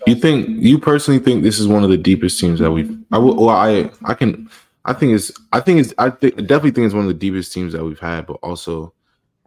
You 0.08 0.16
think 0.16 0.48
you 0.64 0.80
personally 0.80 1.20
think 1.20 1.43
this 1.43 1.60
is 1.60 1.68
one 1.68 1.84
of 1.84 1.89
the 1.89 1.98
deepest 1.98 2.39
teams 2.39 2.62
that 2.62 2.72
we've? 2.72 2.98
I 3.12 3.18
will. 3.18 3.36
Well, 3.36 3.50
I 3.50 3.91
I 4.06 4.14
can. 4.14 4.50
I 4.86 4.93
think 4.93 5.12
it's. 5.12 5.34
I 5.52 5.60
think 5.60 5.82
it's. 5.82 5.93
I 5.98 6.10
think 6.10 6.38
definitely 6.38 6.72
think 6.72 6.86
it's 6.86 6.93
one 6.93 7.04
of 7.04 7.10
the 7.10 7.14
deepest 7.14 7.52
teams 7.52 7.74
that 7.74 7.84
we've 7.84 8.00
had. 8.00 8.26
But 8.26 8.38
also, 8.41 8.93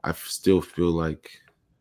I 0.04 0.12
still 0.12 0.60
feel 0.60 0.90
like 0.90 1.30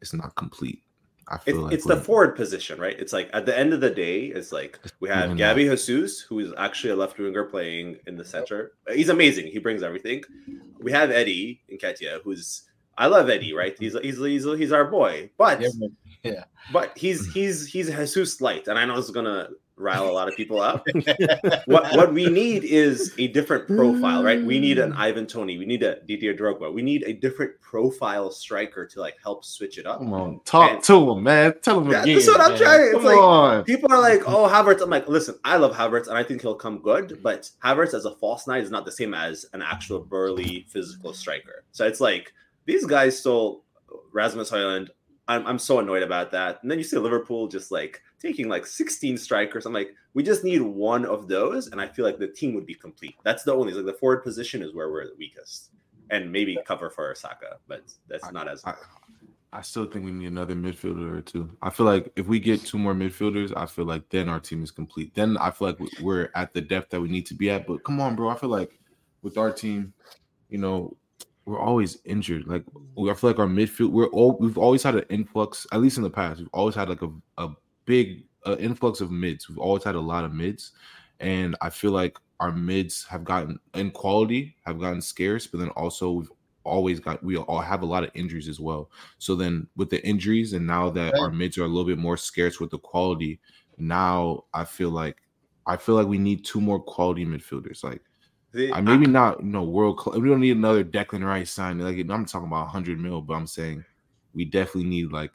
it's 0.02 0.14
not 0.14 0.34
complete. 0.36 0.82
I 1.28 1.40
feel 1.40 1.56
it's, 1.56 1.64
like 1.64 1.74
it's 1.74 1.86
the 1.86 1.98
forward 1.98 2.38
position, 2.38 2.80
right? 2.80 2.98
It's 2.98 3.12
like 3.12 3.30
at 3.34 3.46
the 3.46 3.56
end 3.56 3.74
of 3.74 3.82
the 3.82 3.90
day, 3.90 4.28
it's 4.28 4.54
like 4.54 4.80
we 5.02 5.10
have 5.10 5.36
Gabby 5.36 5.66
Jesus, 5.66 6.22
who 6.22 6.40
is 6.40 6.54
actually 6.58 6.92
a 6.92 6.96
left 6.96 7.20
winger 7.20 7.44
playing 7.44 7.98
in 8.08 8.16
the 8.16 8.24
center. 8.24 8.72
He's 8.94 9.10
amazing. 9.10 9.48
He 9.48 9.60
brings 9.60 9.84
everything. 9.84 10.24
We 10.80 10.94
have 10.94 11.12
Eddie 11.12 11.62
Nketiah, 11.70 12.22
who's 12.24 12.69
I 13.00 13.08
love 13.08 13.30
Eddie, 13.30 13.54
right? 13.54 13.74
Mm-hmm. 13.76 14.04
He's 14.04 14.18
he's 14.20 14.44
he's, 14.44 14.60
he's 14.60 14.72
our 14.72 14.86
boy, 14.86 15.32
but 15.38 15.64
yeah, 16.24 16.44
but 16.72 16.96
he's 16.98 17.22
mm-hmm. 17.22 17.32
he's 17.32 17.66
he's 17.66 17.90
a 17.90 17.96
Jesus 17.96 18.42
light, 18.42 18.68
and 18.68 18.78
I 18.78 18.86
know 18.86 18.98
this 18.98 19.06
is 19.06 19.12
gonna 19.12 19.50
rile 19.78 20.10
a 20.10 20.12
lot 20.12 20.28
of 20.28 20.36
people 20.36 20.60
up. 20.60 20.86
what 21.66 21.96
what 21.96 22.14
we 22.14 22.28
need 22.28 22.66
is 22.66 23.14
a 23.18 23.28
different 23.30 23.68
profile, 23.68 24.22
right? 24.22 24.44
We 24.44 24.60
need 24.60 24.80
an 24.80 24.92
mm. 24.92 24.98
Ivan 24.98 25.28
Toney, 25.28 25.58
we 25.58 25.66
need 25.66 25.82
a 25.82 26.02
Didier 26.02 26.34
Drogba, 26.36 26.74
we 26.74 26.82
need 26.82 27.04
a 27.08 27.14
different 27.14 27.60
profile 27.62 28.32
striker 28.32 28.86
to 28.86 29.00
like 29.00 29.16
help 29.24 29.46
switch 29.46 29.78
it 29.78 29.86
up. 29.86 30.00
Come 30.00 30.14
on, 30.14 30.42
talk 30.44 30.70
and, 30.70 30.84
to 30.84 31.12
him, 31.12 31.24
man. 31.24 31.54
Tell 31.62 31.80
him 31.80 31.90
yeah, 31.90 32.04
again. 32.04 32.16
That's 32.16 32.28
what 32.28 32.42
I'm 32.42 32.52
man. 32.52 32.60
trying. 32.60 32.82
It's 32.82 32.94
Come 32.96 33.06
like 33.06 33.18
on. 33.18 33.64
people 33.64 33.94
are 33.94 34.02
like, 34.02 34.28
oh 34.28 34.50
Havertz. 34.50 34.82
I'm 34.82 34.90
like, 34.90 35.08
listen, 35.08 35.40
I 35.46 35.56
love 35.56 35.74
Havertz, 35.74 36.10
and 36.10 36.18
I 36.18 36.24
think 36.24 36.42
he'll 36.42 36.56
come 36.56 36.80
good, 36.80 37.22
but 37.24 37.50
Havertz 37.64 37.94
as 37.94 38.04
a 38.04 38.12
false 38.16 38.46
nine 38.46 38.62
is 38.62 38.72
not 38.72 38.84
the 38.84 38.92
same 38.92 39.14
as 39.14 39.46
an 39.54 39.62
actual 39.62 40.00
burly 40.02 40.66
physical 40.68 41.14
striker. 41.14 41.64
So 41.72 41.88
it's 41.88 42.02
like 42.02 42.34
these 42.66 42.86
guys 42.86 43.20
stole 43.20 43.64
Rasmus 44.12 44.52
Højlund. 44.52 44.90
I'm, 45.28 45.46
I'm 45.46 45.60
so 45.60 45.80
annoyed 45.80 46.02
about 46.02 46.32
that. 46.32 46.60
And 46.62 46.72
then 46.72 46.80
you 46.80 46.84
see 46.84 46.98
Liverpool 46.98 47.48
just 47.48 47.72
like 47.72 48.02
taking 48.20 48.50
like 48.50 48.66
16 48.66 49.18
strikers. 49.18 49.66
I'm 49.66 49.74
like, 49.74 49.94
we 50.14 50.24
just 50.24 50.44
need 50.44 50.62
one 50.62 51.06
of 51.06 51.28
those, 51.28 51.68
and 51.68 51.80
I 51.80 51.88
feel 51.88 52.04
like 52.04 52.18
the 52.18 52.28
team 52.28 52.54
would 52.56 52.66
be 52.66 52.74
complete. 52.74 53.16
That's 53.24 53.44
the 53.44 53.54
only 53.54 53.74
like 53.74 53.86
the 53.86 53.94
forward 53.94 54.24
position 54.24 54.62
is 54.64 54.74
where 54.74 54.90
we're 54.90 55.06
the 55.06 55.16
weakest, 55.18 55.70
and 56.10 56.32
maybe 56.32 56.58
cover 56.66 56.90
for 56.90 57.12
Osaka, 57.12 57.58
but 57.68 57.84
that's 58.08 58.32
not 58.32 58.48
as. 58.48 58.66
I, 58.66 58.74
I 59.52 59.62
still 59.62 59.86
think 59.86 60.06
we 60.06 60.12
need 60.12 60.28
another 60.28 60.56
midfielder 60.56 61.18
or 61.18 61.22
two. 61.22 61.50
I 61.62 61.70
feel 61.70 61.86
like 61.86 62.12
if 62.16 62.28
we 62.28 62.40
get 62.40 62.66
two 62.66 62.78
more 62.78 62.94
midfielders, 62.94 63.52
I 63.56 63.66
feel 63.66 63.86
like 63.86 64.08
then 64.10 64.30
our 64.30 64.40
team 64.40 64.64
is 64.64 64.72
complete. 64.72 65.14
Then 65.16 65.38
I 65.38 65.52
feel 65.52 65.70
like 65.70 65.80
we're 66.02 66.30
at 66.36 66.54
the 66.54 66.62
depth 66.62 66.92
that 66.92 67.02
we 67.02 67.08
need 67.08 67.26
to 67.28 67.34
be 67.34 67.50
at. 67.50 67.66
But 67.66 67.84
come 67.84 68.00
on, 68.00 68.16
bro. 68.16 68.30
I 68.30 68.36
feel 68.36 68.50
like 68.50 68.80
with 69.24 69.38
our 69.38 69.52
team, 69.52 69.94
you 70.50 70.60
know, 70.60 70.96
we're 71.50 71.60
always 71.60 71.98
injured. 72.06 72.48
Like 72.48 72.64
I 73.00 73.14
feel 73.14 73.30
like 73.32 73.40
our 73.40 73.48
midfield, 73.48 73.90
we're 73.90 74.08
all 74.08 74.38
we've 74.40 74.58
always 74.58 74.84
had 74.84 74.96
an 74.96 75.06
influx. 75.10 75.66
At 75.72 75.82
least 75.82 75.98
in 75.98 76.04
the 76.04 76.10
past, 76.10 76.40
we've 76.40 76.50
always 76.54 76.76
had 76.76 76.90
like 76.90 77.02
a, 77.02 77.10
a 77.38 77.50
big 77.86 78.26
uh, 78.46 78.56
influx 78.60 79.02
of 79.02 79.12
mids. 79.12 79.50
We've 79.50 79.58
always 79.58 79.84
had 79.84 79.96
a 79.96 80.00
lot 80.00 80.26
of 80.26 80.34
mids, 80.34 80.74
and 81.20 81.56
I 81.62 81.72
feel 81.72 81.92
like 81.92 82.18
our 82.40 82.52
mids 82.52 83.06
have 83.10 83.24
gotten 83.24 83.60
in 83.74 83.92
quality 83.92 84.56
have 84.66 84.80
gotten 84.80 85.02
scarce, 85.02 85.48
but 85.48 85.60
then 85.60 85.70
also 85.70 86.12
we've 86.12 86.32
always 86.64 87.00
got 87.00 87.24
we 87.24 87.36
all 87.36 87.62
have 87.62 87.82
a 87.82 87.86
lot 87.86 88.04
of 88.04 88.12
injuries 88.14 88.48
as 88.48 88.60
well. 88.60 88.92
So 89.18 89.36
then 89.36 89.68
with 89.76 89.90
the 89.90 90.06
injuries 90.06 90.54
and 90.54 90.68
now 90.68 90.90
that 90.92 91.14
right. 91.14 91.22
our 91.22 91.32
mids 91.32 91.58
are 91.58 91.64
a 91.64 91.68
little 91.68 91.86
bit 91.86 91.98
more 91.98 92.18
scarce 92.18 92.60
with 92.60 92.70
the 92.70 92.78
quality, 92.78 93.40
now 93.78 94.44
I 94.54 94.66
feel 94.66 94.92
like 94.92 95.18
I 95.66 95.78
feel 95.78 95.96
like 95.96 96.08
we 96.08 96.20
need 96.20 96.46
two 96.46 96.62
more 96.62 96.80
quality 96.80 97.26
midfielders. 97.26 97.84
Like 97.84 98.04
the, 98.52 98.74
I 98.74 98.82
maybe 98.82 99.06
I, 99.06 99.10
not 99.10 99.40
you 99.42 99.48
know 99.48 99.64
world 99.64 99.98
class. 99.98 100.18
We 100.18 100.30
don't 100.30 100.42
need 100.42 100.58
another 100.58 100.84
Declan 100.84 101.24
Rice 101.24 101.52
sign. 101.52 101.80
Like 101.80 101.98
I'm 101.98 102.26
talking 102.26 102.48
about 102.48 102.66
100 102.66 103.00
mil, 103.00 103.22
but 103.22 103.34
I'm 103.36 103.48
saying 103.48 103.84
we 104.34 104.46
definitely 104.46 104.90
need 104.90 105.12
like 105.12 105.32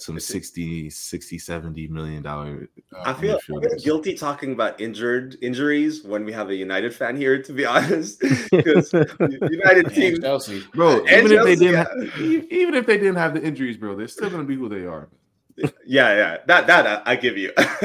some 0.00 0.18
60 0.18 0.88
60 0.88 1.38
70 1.38 1.88
million 1.88 2.22
dollar 2.22 2.68
uh, 2.96 3.02
i 3.04 3.12
feel, 3.12 3.36
I 3.36 3.38
feel 3.40 3.60
guilty 3.82 4.14
talking 4.14 4.52
about 4.52 4.80
injured 4.80 5.36
injuries 5.42 6.02
when 6.02 6.24
we 6.24 6.32
have 6.32 6.48
a 6.48 6.54
united 6.54 6.94
fan 6.94 7.16
here 7.16 7.42
to 7.42 7.52
be 7.52 7.66
honest 7.76 8.20
because 8.50 8.92
united 9.20 9.94
team 9.94 10.20
chelsea 10.20 10.64
bro 10.74 11.04
even 11.06 11.30
chelsea, 11.30 11.34
if 11.34 11.44
they 11.44 11.56
didn't 11.56 11.72
yeah. 11.72 12.14
have, 12.14 12.20
even 12.50 12.74
if 12.74 12.86
they 12.86 12.96
didn't 12.96 13.16
have 13.16 13.34
the 13.34 13.42
injuries 13.42 13.76
bro 13.76 13.94
they're 13.94 14.08
still 14.08 14.30
gonna 14.30 14.44
be 14.44 14.56
who 14.56 14.68
they 14.68 14.86
are 14.86 15.08
yeah 15.84 16.16
yeah 16.16 16.36
that 16.46 16.66
that 16.66 17.02
i 17.06 17.14
give 17.14 17.36
you 17.36 17.52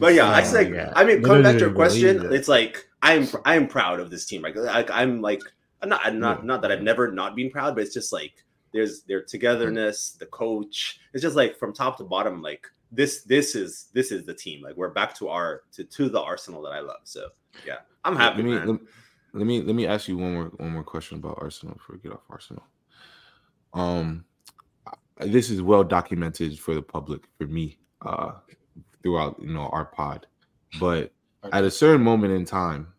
but 0.00 0.14
yeah 0.14 0.28
i 0.28 0.42
say 0.42 0.72
yeah. 0.72 0.92
i 0.96 1.04
mean 1.04 1.22
coming 1.22 1.42
back 1.42 1.54
to 1.54 1.60
your 1.60 1.72
question 1.72 2.32
it's 2.32 2.48
like 2.48 2.85
i'm 3.02 3.28
i'm 3.44 3.66
proud 3.66 4.00
of 4.00 4.10
this 4.10 4.26
team 4.26 4.42
like, 4.42 4.56
like 4.56 4.90
i'm 4.90 5.20
like 5.20 5.40
I'm 5.82 5.90
not 5.90 6.00
I'm 6.04 6.18
not 6.18 6.44
not 6.44 6.62
that 6.62 6.72
i've 6.72 6.82
never 6.82 7.12
not 7.12 7.36
been 7.36 7.50
proud 7.50 7.74
but 7.74 7.84
it's 7.84 7.94
just 7.94 8.12
like 8.12 8.44
there's 8.76 9.02
their 9.02 9.22
togetherness, 9.22 10.12
the 10.12 10.26
coach. 10.26 11.00
It's 11.14 11.22
just 11.22 11.34
like 11.34 11.56
from 11.56 11.72
top 11.72 11.96
to 11.98 12.04
bottom, 12.04 12.42
like 12.42 12.66
this 12.92 13.22
this 13.22 13.54
is 13.54 13.88
this 13.94 14.12
is 14.12 14.26
the 14.26 14.34
team. 14.34 14.62
Like 14.62 14.76
we're 14.76 14.90
back 14.90 15.14
to 15.16 15.28
our 15.28 15.62
to 15.72 15.84
to 15.84 16.08
the 16.08 16.20
Arsenal 16.20 16.62
that 16.62 16.72
I 16.72 16.80
love. 16.80 17.00
So 17.04 17.28
yeah, 17.66 17.78
I'm 18.04 18.16
happy. 18.16 18.42
Let 18.42 18.66
me. 18.66 18.72
Let, 18.72 18.80
let 19.32 19.46
me 19.46 19.62
let 19.62 19.74
me 19.74 19.86
ask 19.86 20.08
you 20.08 20.18
one 20.18 20.34
more 20.34 20.44
one 20.56 20.70
more 20.70 20.84
question 20.84 21.18
about 21.18 21.38
Arsenal 21.40 21.74
before 21.74 21.96
we 21.96 22.02
get 22.02 22.12
off 22.12 22.22
Arsenal. 22.30 22.64
Um, 23.72 24.24
this 25.18 25.50
is 25.50 25.62
well 25.62 25.84
documented 25.84 26.58
for 26.58 26.74
the 26.74 26.82
public 26.82 27.22
for 27.38 27.46
me 27.46 27.78
uh 28.02 28.32
throughout 29.02 29.36
you 29.40 29.52
know 29.52 29.68
our 29.72 29.86
pod, 29.86 30.26
but 30.78 31.12
at 31.52 31.64
a 31.64 31.70
certain 31.70 32.02
moment 32.02 32.32
in 32.32 32.44
time, 32.44 32.92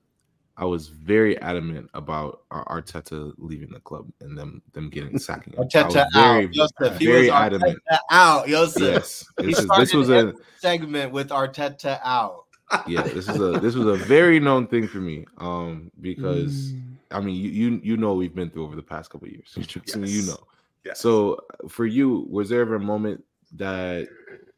I 0.59 0.65
was 0.65 0.87
very 0.87 1.39
adamant 1.39 1.89
about 1.93 2.41
Arteta 2.51 3.33
leaving 3.37 3.69
the 3.69 3.79
club 3.79 4.07
and 4.21 4.35
them 4.37 4.61
them 4.73 4.89
getting 4.89 5.19
sacking. 5.19 5.53
Arteta 5.53 6.07
very, 6.13 6.45
out, 6.45 6.51
Joseph. 6.51 6.99
Very 6.99 7.29
adamant. 7.29 7.79
Arteta 7.91 7.99
out, 8.09 8.47
Joseph. 8.47 8.81
Yes, 8.81 9.25
this, 9.37 9.59
is, 9.59 9.67
this 9.77 9.93
was 9.93 10.09
a 10.09 10.33
segment 10.57 11.11
with 11.11 11.29
Arteta 11.29 11.99
out. 12.03 12.45
Yeah, 12.87 13.03
this 13.03 13.29
is 13.29 13.39
a 13.39 13.59
this 13.59 13.75
was 13.75 13.87
a 13.87 14.03
very 14.03 14.39
known 14.39 14.67
thing 14.67 14.87
for 14.87 14.97
me. 14.97 15.25
Um, 15.37 15.91
because 16.01 16.73
mm. 16.73 16.81
I 17.11 17.21
mean, 17.21 17.35
you 17.35 17.49
you 17.49 17.81
you 17.83 17.97
know 17.97 18.15
we've 18.15 18.35
been 18.35 18.49
through 18.49 18.65
over 18.65 18.75
the 18.75 18.83
past 18.83 19.11
couple 19.11 19.27
years. 19.27 19.53
Yes. 19.57 19.95
you 19.95 20.23
know. 20.23 20.39
Yes. 20.83 20.99
So 20.99 21.39
for 21.69 21.85
you, 21.85 22.25
was 22.29 22.49
there 22.49 22.61
ever 22.61 22.75
a 22.75 22.79
moment 22.79 23.23
that 23.53 24.07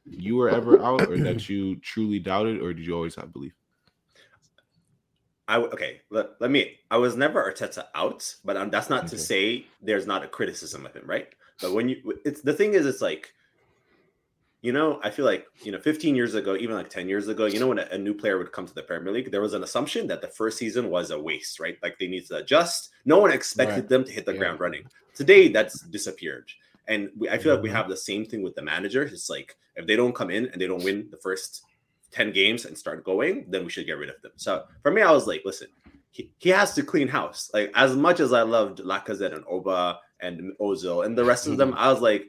you 0.05 0.37
were 0.37 0.49
ever 0.49 0.81
out, 0.81 1.07
or 1.09 1.17
that 1.17 1.49
you 1.49 1.75
truly 1.77 2.19
doubted, 2.19 2.61
or 2.61 2.73
did 2.73 2.85
you 2.85 2.95
always 2.95 3.15
have 3.15 3.33
belief? 3.33 3.53
I 5.49 5.57
okay. 5.57 6.01
Let, 6.11 6.39
let 6.39 6.51
me. 6.51 6.77
I 6.91 6.97
was 6.97 7.17
never 7.17 7.51
Arteta 7.51 7.85
out, 7.95 8.35
but 8.45 8.55
um, 8.55 8.69
that's 8.69 8.89
not 8.89 9.05
okay. 9.05 9.09
to 9.09 9.17
say 9.17 9.65
there's 9.81 10.05
not 10.05 10.23
a 10.23 10.27
criticism 10.27 10.85
of 10.85 10.93
him, 10.95 11.03
right? 11.07 11.27
But 11.59 11.73
when 11.73 11.89
you, 11.89 12.19
it's 12.23 12.41
the 12.41 12.53
thing 12.53 12.75
is, 12.75 12.85
it's 12.85 13.01
like, 13.01 13.33
you 14.61 14.71
know, 14.71 14.99
I 15.03 15.09
feel 15.09 15.25
like 15.25 15.47
you 15.63 15.71
know, 15.71 15.79
15 15.79 16.15
years 16.15 16.35
ago, 16.35 16.55
even 16.55 16.75
like 16.75 16.91
10 16.91 17.09
years 17.09 17.27
ago, 17.27 17.47
you 17.47 17.59
know, 17.59 17.67
when 17.67 17.79
a, 17.79 17.87
a 17.91 17.97
new 17.97 18.13
player 18.13 18.37
would 18.37 18.51
come 18.51 18.67
to 18.67 18.75
the 18.75 18.83
Premier 18.83 19.11
League, 19.11 19.31
there 19.31 19.41
was 19.41 19.55
an 19.55 19.63
assumption 19.63 20.05
that 20.07 20.21
the 20.21 20.27
first 20.27 20.59
season 20.59 20.91
was 20.91 21.09
a 21.09 21.19
waste, 21.19 21.59
right? 21.59 21.77
Like 21.81 21.97
they 21.97 22.07
need 22.07 22.27
to 22.27 22.37
adjust. 22.37 22.91
No 23.05 23.17
one 23.17 23.31
expected 23.31 23.75
right. 23.75 23.89
them 23.89 24.03
to 24.03 24.11
hit 24.11 24.27
the 24.27 24.33
yeah. 24.33 24.37
ground 24.37 24.59
running. 24.59 24.83
Today, 25.15 25.47
that's 25.47 25.81
disappeared. 25.81 26.51
And 26.87 27.09
we, 27.17 27.27
I 27.27 27.39
feel 27.39 27.55
like 27.55 27.63
we 27.63 27.69
mm-hmm. 27.69 27.77
have 27.77 27.89
the 27.89 27.97
same 27.97 28.23
thing 28.23 28.43
with 28.43 28.53
the 28.53 28.61
manager. 28.61 29.01
It's 29.01 29.31
like 29.31 29.57
if 29.75 29.87
they 29.87 29.95
don't 29.95 30.13
come 30.13 30.29
in 30.29 30.45
and 30.49 30.61
they 30.61 30.67
don't 30.67 30.83
win 30.83 31.07
the 31.09 31.17
first 31.17 31.63
10 32.11 32.31
games 32.31 32.65
and 32.65 32.77
start 32.77 33.05
going, 33.05 33.45
then 33.49 33.63
we 33.63 33.69
should 33.69 33.85
get 33.85 33.97
rid 33.97 34.09
of 34.09 34.21
them. 34.21 34.31
So 34.35 34.65
for 34.81 34.91
me, 34.91 35.01
I 35.01 35.11
was 35.11 35.27
like, 35.27 35.41
listen, 35.45 35.67
he, 36.11 36.31
he 36.37 36.49
has 36.49 36.73
to 36.73 36.83
clean 36.83 37.07
house. 37.07 37.49
Like 37.53 37.71
as 37.75 37.95
much 37.95 38.19
as 38.19 38.33
I 38.33 38.41
loved 38.41 38.79
Lacazette 38.79 39.35
and 39.35 39.45
Oba 39.49 39.99
and 40.19 40.53
Ozil 40.59 41.05
and 41.05 41.17
the 41.17 41.25
rest 41.25 41.47
of 41.47 41.57
them, 41.57 41.73
I 41.77 41.91
was 41.91 42.01
like, 42.01 42.27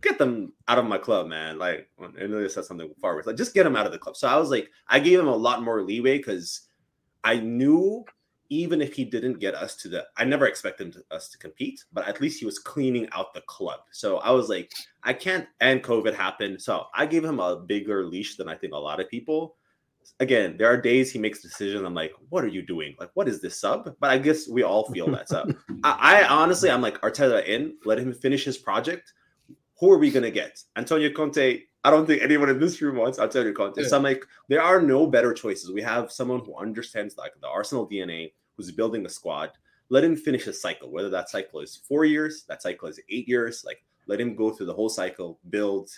get 0.00 0.18
them 0.18 0.52
out 0.68 0.78
of 0.78 0.84
my 0.84 0.98
club, 0.98 1.28
man. 1.28 1.58
Like 1.58 1.88
I 2.00 2.26
know 2.26 2.42
they 2.42 2.48
said 2.48 2.64
something 2.64 2.92
far 3.00 3.14
worse. 3.14 3.26
Like 3.26 3.36
just 3.36 3.54
get 3.54 3.64
them 3.64 3.76
out 3.76 3.86
of 3.86 3.92
the 3.92 3.98
club. 3.98 4.16
So 4.16 4.28
I 4.28 4.36
was 4.36 4.50
like, 4.50 4.68
I 4.88 4.98
gave 4.98 5.18
him 5.18 5.28
a 5.28 5.36
lot 5.36 5.62
more 5.62 5.82
leeway 5.82 6.18
because 6.18 6.68
I 7.24 7.36
knew 7.36 8.04
even 8.52 8.82
if 8.82 8.92
he 8.92 9.02
didn't 9.02 9.38
get 9.40 9.54
us 9.54 9.74
to 9.76 9.88
the 9.88 10.04
i 10.18 10.24
never 10.24 10.46
expected 10.46 10.92
to, 10.92 11.02
us 11.10 11.30
to 11.30 11.38
compete 11.38 11.82
but 11.92 12.06
at 12.06 12.20
least 12.20 12.38
he 12.38 12.44
was 12.44 12.58
cleaning 12.58 13.08
out 13.12 13.32
the 13.32 13.40
club. 13.42 13.80
So 13.92 14.18
i 14.18 14.30
was 14.30 14.48
like 14.50 14.70
i 15.02 15.12
can't 15.12 15.46
and 15.60 15.82
covid 15.82 16.14
happened. 16.14 16.60
So 16.60 16.84
i 16.94 17.06
gave 17.06 17.24
him 17.24 17.40
a 17.40 17.56
bigger 17.56 18.04
leash 18.04 18.36
than 18.36 18.48
i 18.48 18.54
think 18.54 18.74
a 18.74 18.76
lot 18.76 19.00
of 19.00 19.08
people. 19.08 19.56
Again 20.20 20.56
there 20.58 20.70
are 20.70 20.76
days 20.76 21.10
he 21.10 21.18
makes 21.18 21.40
decisions. 21.40 21.84
I'm 21.84 21.94
like 21.94 22.12
what 22.28 22.44
are 22.44 22.54
you 22.56 22.62
doing? 22.62 22.94
Like 23.00 23.10
what 23.14 23.28
is 23.28 23.40
this 23.40 23.58
sub? 23.58 23.96
But 24.00 24.10
i 24.10 24.18
guess 24.18 24.48
we 24.48 24.62
all 24.62 24.84
feel 24.92 25.10
that 25.12 25.28
sub. 25.28 25.54
I, 25.84 26.22
I 26.22 26.28
honestly 26.28 26.70
i'm 26.70 26.82
like 26.82 27.00
arteta 27.00 27.46
in 27.46 27.76
let 27.86 27.98
him 27.98 28.12
finish 28.12 28.44
his 28.44 28.58
project. 28.58 29.14
Who 29.80 29.90
are 29.90 29.98
we 29.98 30.12
going 30.12 30.22
to 30.22 30.30
get? 30.30 30.62
Antonio 30.76 31.10
conte 31.10 31.62
I 31.84 31.90
don't 31.90 32.06
think 32.06 32.22
anyone 32.22 32.48
in 32.48 32.60
this 32.60 32.80
room 32.80 32.96
wants 32.96 33.18
Antonio 33.18 33.52
Conte. 33.52 33.82
Yeah. 33.82 33.88
So 33.88 33.96
I'm 33.96 34.04
like, 34.04 34.24
there 34.48 34.62
are 34.62 34.80
no 34.80 35.06
better 35.06 35.32
choices. 35.34 35.72
We 35.72 35.82
have 35.82 36.12
someone 36.12 36.40
who 36.44 36.54
understands 36.56 37.16
like 37.16 37.32
the 37.40 37.48
Arsenal 37.48 37.88
DNA, 37.88 38.32
who's 38.56 38.70
building 38.70 39.06
a 39.06 39.08
squad, 39.08 39.50
let 39.88 40.04
him 40.04 40.16
finish 40.16 40.46
a 40.46 40.52
cycle, 40.52 40.90
whether 40.90 41.10
that 41.10 41.28
cycle 41.28 41.60
is 41.60 41.76
four 41.76 42.04
years, 42.04 42.44
that 42.48 42.62
cycle 42.62 42.88
is 42.88 43.00
eight 43.10 43.28
years, 43.28 43.64
like 43.64 43.84
let 44.06 44.20
him 44.20 44.34
go 44.34 44.50
through 44.50 44.66
the 44.66 44.74
whole 44.74 44.88
cycle, 44.88 45.38
build. 45.50 45.90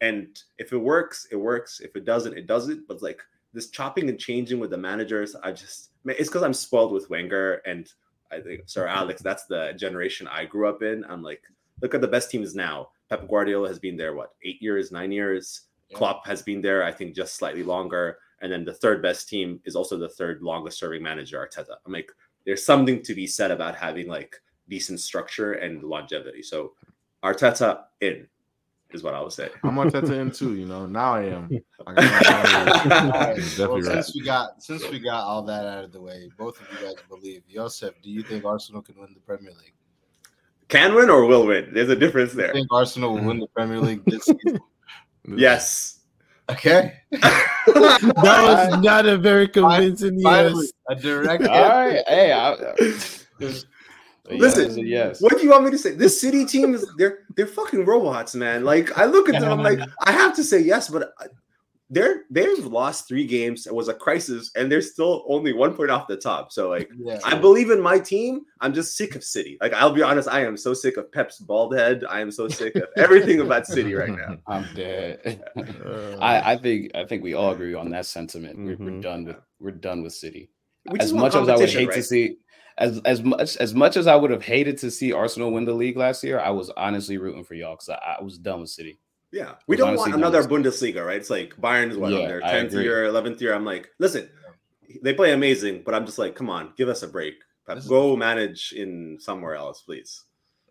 And 0.00 0.38
if 0.58 0.72
it 0.72 0.78
works, 0.78 1.26
it 1.30 1.36
works. 1.36 1.80
If 1.80 1.96
it 1.96 2.04
doesn't, 2.04 2.36
it 2.36 2.46
doesn't. 2.46 2.86
But 2.88 3.02
like 3.02 3.20
this 3.52 3.68
chopping 3.68 4.08
and 4.08 4.18
changing 4.18 4.58
with 4.58 4.70
the 4.70 4.78
managers, 4.78 5.34
I 5.36 5.52
just, 5.52 5.90
it's 6.04 6.28
because 6.28 6.42
I'm 6.42 6.54
spoiled 6.54 6.92
with 6.92 7.10
Wenger. 7.10 7.62
And 7.66 7.92
I 8.30 8.40
think, 8.40 8.62
Sir 8.66 8.86
mm-hmm. 8.86 8.96
Alex, 8.96 9.22
that's 9.22 9.44
the 9.46 9.72
generation 9.76 10.28
I 10.28 10.44
grew 10.44 10.68
up 10.68 10.82
in. 10.82 11.04
I'm 11.08 11.22
like, 11.22 11.42
look 11.80 11.94
at 11.94 12.00
the 12.00 12.08
best 12.08 12.30
teams 12.30 12.54
now. 12.54 12.88
Pep 13.08 13.28
Guardiola 13.28 13.68
has 13.68 13.78
been 13.78 13.96
there, 13.96 14.14
what, 14.14 14.34
eight 14.44 14.62
years, 14.62 14.90
nine 14.90 15.12
years? 15.12 15.62
Yeah. 15.88 15.98
Klopp 15.98 16.26
has 16.26 16.42
been 16.42 16.62
there, 16.62 16.82
I 16.82 16.90
think, 16.90 17.14
just 17.14 17.36
slightly 17.36 17.62
longer. 17.62 18.18
And 18.42 18.50
then 18.50 18.64
the 18.64 18.74
third 18.74 19.02
best 19.02 19.28
team 19.28 19.60
is 19.64 19.76
also 19.76 19.96
the 19.96 20.08
third 20.08 20.42
longest 20.42 20.78
serving 20.78 21.02
manager, 21.02 21.38
Arteta. 21.38 21.76
I'm 21.86 21.92
like, 21.92 22.10
there's 22.44 22.66
something 22.66 23.02
to 23.02 23.14
be 23.14 23.26
said 23.26 23.50
about 23.50 23.76
having 23.76 24.08
like 24.08 24.36
decent 24.68 25.00
structure 25.00 25.54
and 25.54 25.82
longevity. 25.82 26.42
So 26.42 26.72
Arteta 27.22 27.84
in 28.00 28.26
is 28.90 29.02
what 29.02 29.14
I 29.14 29.22
would 29.22 29.32
say. 29.32 29.48
I'm 29.62 29.76
Arteta 29.76 30.10
in 30.20 30.30
too, 30.30 30.54
you 30.54 30.66
know. 30.66 30.86
Now 30.86 31.14
I 31.14 31.24
am. 31.24 31.50
I 31.86 31.92
right. 33.34 33.58
well, 33.58 33.82
since 33.82 34.14
we 34.14 34.22
got 34.22 34.62
since 34.62 34.88
we 34.88 34.98
got 34.98 35.24
all 35.24 35.42
that 35.44 35.64
out 35.66 35.84
of 35.84 35.92
the 35.92 36.00
way, 36.00 36.30
both 36.36 36.60
of 36.60 36.66
you 36.72 36.86
guys 36.86 36.96
believe. 37.08 37.42
Joseph, 37.48 37.94
do 38.02 38.10
you 38.10 38.22
think 38.22 38.44
Arsenal 38.44 38.82
can 38.82 38.98
win 38.98 39.14
the 39.14 39.20
Premier 39.20 39.52
League? 39.52 39.74
Can 40.68 40.94
win 40.94 41.10
or 41.10 41.26
will 41.26 41.46
win? 41.46 41.70
There's 41.72 41.90
a 41.90 41.96
difference 41.96 42.32
there. 42.32 42.50
I 42.50 42.52
think 42.52 42.68
Arsenal 42.70 43.14
will 43.14 43.24
win 43.24 43.38
the 43.38 43.46
Premier 43.48 43.78
League 43.78 44.04
this 44.04 44.24
season. 44.24 44.60
yes. 45.36 46.00
Okay. 46.50 46.94
that 47.10 48.00
was 48.16 48.82
not 48.82 49.06
a 49.06 49.16
very 49.16 49.48
convincing 49.48 50.20
Finally, 50.20 50.64
yes. 50.64 50.98
A 50.98 51.00
direct. 51.00 51.46
All 51.46 51.68
right. 51.68 52.02
Hey, 52.06 52.32
I, 52.32 52.56
Listen, 54.30 54.86
yes. 54.86 55.20
What 55.20 55.36
do 55.36 55.42
you 55.42 55.50
want 55.50 55.64
me 55.64 55.70
to 55.72 55.78
say? 55.78 55.92
This 55.92 56.20
city 56.20 56.44
team 56.44 56.74
is 56.74 56.86
they're 56.96 57.20
they're 57.36 57.46
fucking 57.46 57.84
robots, 57.84 58.34
man. 58.34 58.64
Like 58.64 58.96
I 58.96 59.04
look 59.04 59.28
at 59.28 59.40
them, 59.40 59.50
I'm 59.52 59.62
like, 59.62 59.80
I 60.06 60.12
have 60.12 60.34
to 60.36 60.44
say 60.44 60.60
yes, 60.60 60.88
but 60.88 61.12
they're 61.92 62.22
they've 62.30 62.64
lost 62.64 63.06
three 63.06 63.26
games. 63.26 63.66
It 63.66 63.74
was 63.74 63.88
a 63.88 63.94
crisis, 63.94 64.50
and 64.56 64.72
they're 64.72 64.80
still 64.80 65.24
only 65.28 65.52
one 65.52 65.74
point 65.74 65.90
off 65.90 66.06
the 66.08 66.16
top. 66.16 66.50
So 66.50 66.70
like, 66.70 66.90
yeah. 66.98 67.18
I 67.22 67.36
believe 67.36 67.70
in 67.70 67.82
my 67.82 67.98
team. 67.98 68.46
I'm 68.62 68.72
just 68.72 68.96
sick 68.96 69.14
of 69.14 69.22
City. 69.22 69.58
Like 69.60 69.74
I'll 69.74 69.92
be 69.92 70.02
honest, 70.02 70.26
I 70.26 70.42
am 70.46 70.56
so 70.56 70.72
sick 70.72 70.96
of 70.96 71.12
Pep's 71.12 71.38
bald 71.38 71.76
head. 71.76 72.02
I 72.08 72.20
am 72.20 72.30
so 72.30 72.48
sick 72.48 72.74
of 72.76 72.84
everything 72.96 73.40
about 73.40 73.66
City 73.66 73.92
right 73.92 74.08
now. 74.08 74.38
I'm 74.46 74.66
dead. 74.74 75.44
I, 76.18 76.52
I 76.52 76.56
think 76.56 76.92
I 76.94 77.04
think 77.04 77.22
we 77.22 77.34
all 77.34 77.52
agree 77.52 77.74
on 77.74 77.90
that 77.90 78.06
sentiment. 78.06 78.58
Mm-hmm. 78.58 78.66
We're, 78.66 78.76
we're, 78.76 78.90
mm-hmm. 78.92 79.00
done 79.00 79.24
with 79.26 79.36
we're 79.60 79.70
done 79.72 80.02
with 80.02 80.14
City. 80.14 80.48
as 80.98 81.12
much 81.12 81.34
as 81.34 81.46
I 81.46 81.56
would 81.56 81.68
hate 81.68 81.88
right? 81.88 81.94
to 81.94 82.02
see, 82.02 82.36
as 82.78 83.02
as 83.04 83.22
much 83.22 83.58
as 83.58 83.74
much 83.74 83.98
as 83.98 84.06
I 84.06 84.16
would 84.16 84.30
have 84.30 84.42
hated 84.42 84.78
to 84.78 84.90
see 84.90 85.12
Arsenal 85.12 85.52
win 85.52 85.66
the 85.66 85.74
league 85.74 85.98
last 85.98 86.24
year, 86.24 86.40
I 86.40 86.50
was 86.50 86.70
honestly 86.70 87.18
rooting 87.18 87.44
for 87.44 87.52
y'all 87.52 87.74
because 87.74 87.90
I, 87.90 88.16
I, 88.18 88.22
was 88.22 88.38
done 88.38 88.62
with 88.62 88.70
City. 88.70 88.98
Yeah, 89.32 89.54
we 89.66 89.76
don't 89.76 89.96
want 89.96 90.14
another 90.14 90.42
Bundesliga, 90.42 91.04
right? 91.04 91.16
It's 91.16 91.30
like 91.30 91.56
Bayern 91.56 91.90
is 91.90 91.96
what 91.96 92.12
yeah, 92.12 92.28
their 92.28 92.40
tenth 92.40 92.74
year, 92.74 93.06
eleventh 93.06 93.40
year. 93.40 93.54
I'm 93.54 93.64
like, 93.64 93.88
listen, 93.98 94.28
they 95.02 95.14
play 95.14 95.32
amazing, 95.32 95.82
but 95.84 95.94
I'm 95.94 96.04
just 96.04 96.18
like, 96.18 96.34
come 96.34 96.50
on, 96.50 96.74
give 96.76 96.88
us 96.88 97.02
a 97.02 97.08
break. 97.08 97.34
Go 97.88 98.14
manage 98.14 98.72
in 98.72 99.16
somewhere 99.18 99.54
else, 99.54 99.80
please. 99.80 100.24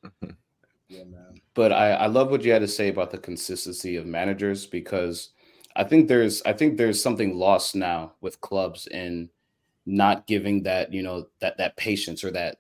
yeah, 0.22 1.04
man. 1.06 1.42
But 1.56 1.72
I, 1.72 1.94
I 1.94 2.06
love 2.06 2.30
what 2.30 2.44
you 2.44 2.52
had 2.52 2.62
to 2.62 2.68
say 2.68 2.90
about 2.90 3.10
the 3.10 3.18
consistency 3.18 3.96
of 3.96 4.06
managers 4.06 4.68
because 4.68 5.30
I 5.76 5.84
think 5.84 6.08
there's 6.08 6.44
I 6.44 6.54
think 6.54 6.78
there's 6.78 7.02
something 7.02 7.36
lost 7.36 7.76
now 7.76 8.14
with 8.22 8.42
clubs 8.42 8.88
in 8.88 9.30
not 9.88 10.28
giving 10.28 10.62
that 10.64 10.94
you 10.94 11.02
know 11.02 11.28
that 11.40 11.58
that 11.58 11.78
patience 11.78 12.24
or 12.24 12.32
that 12.32 12.58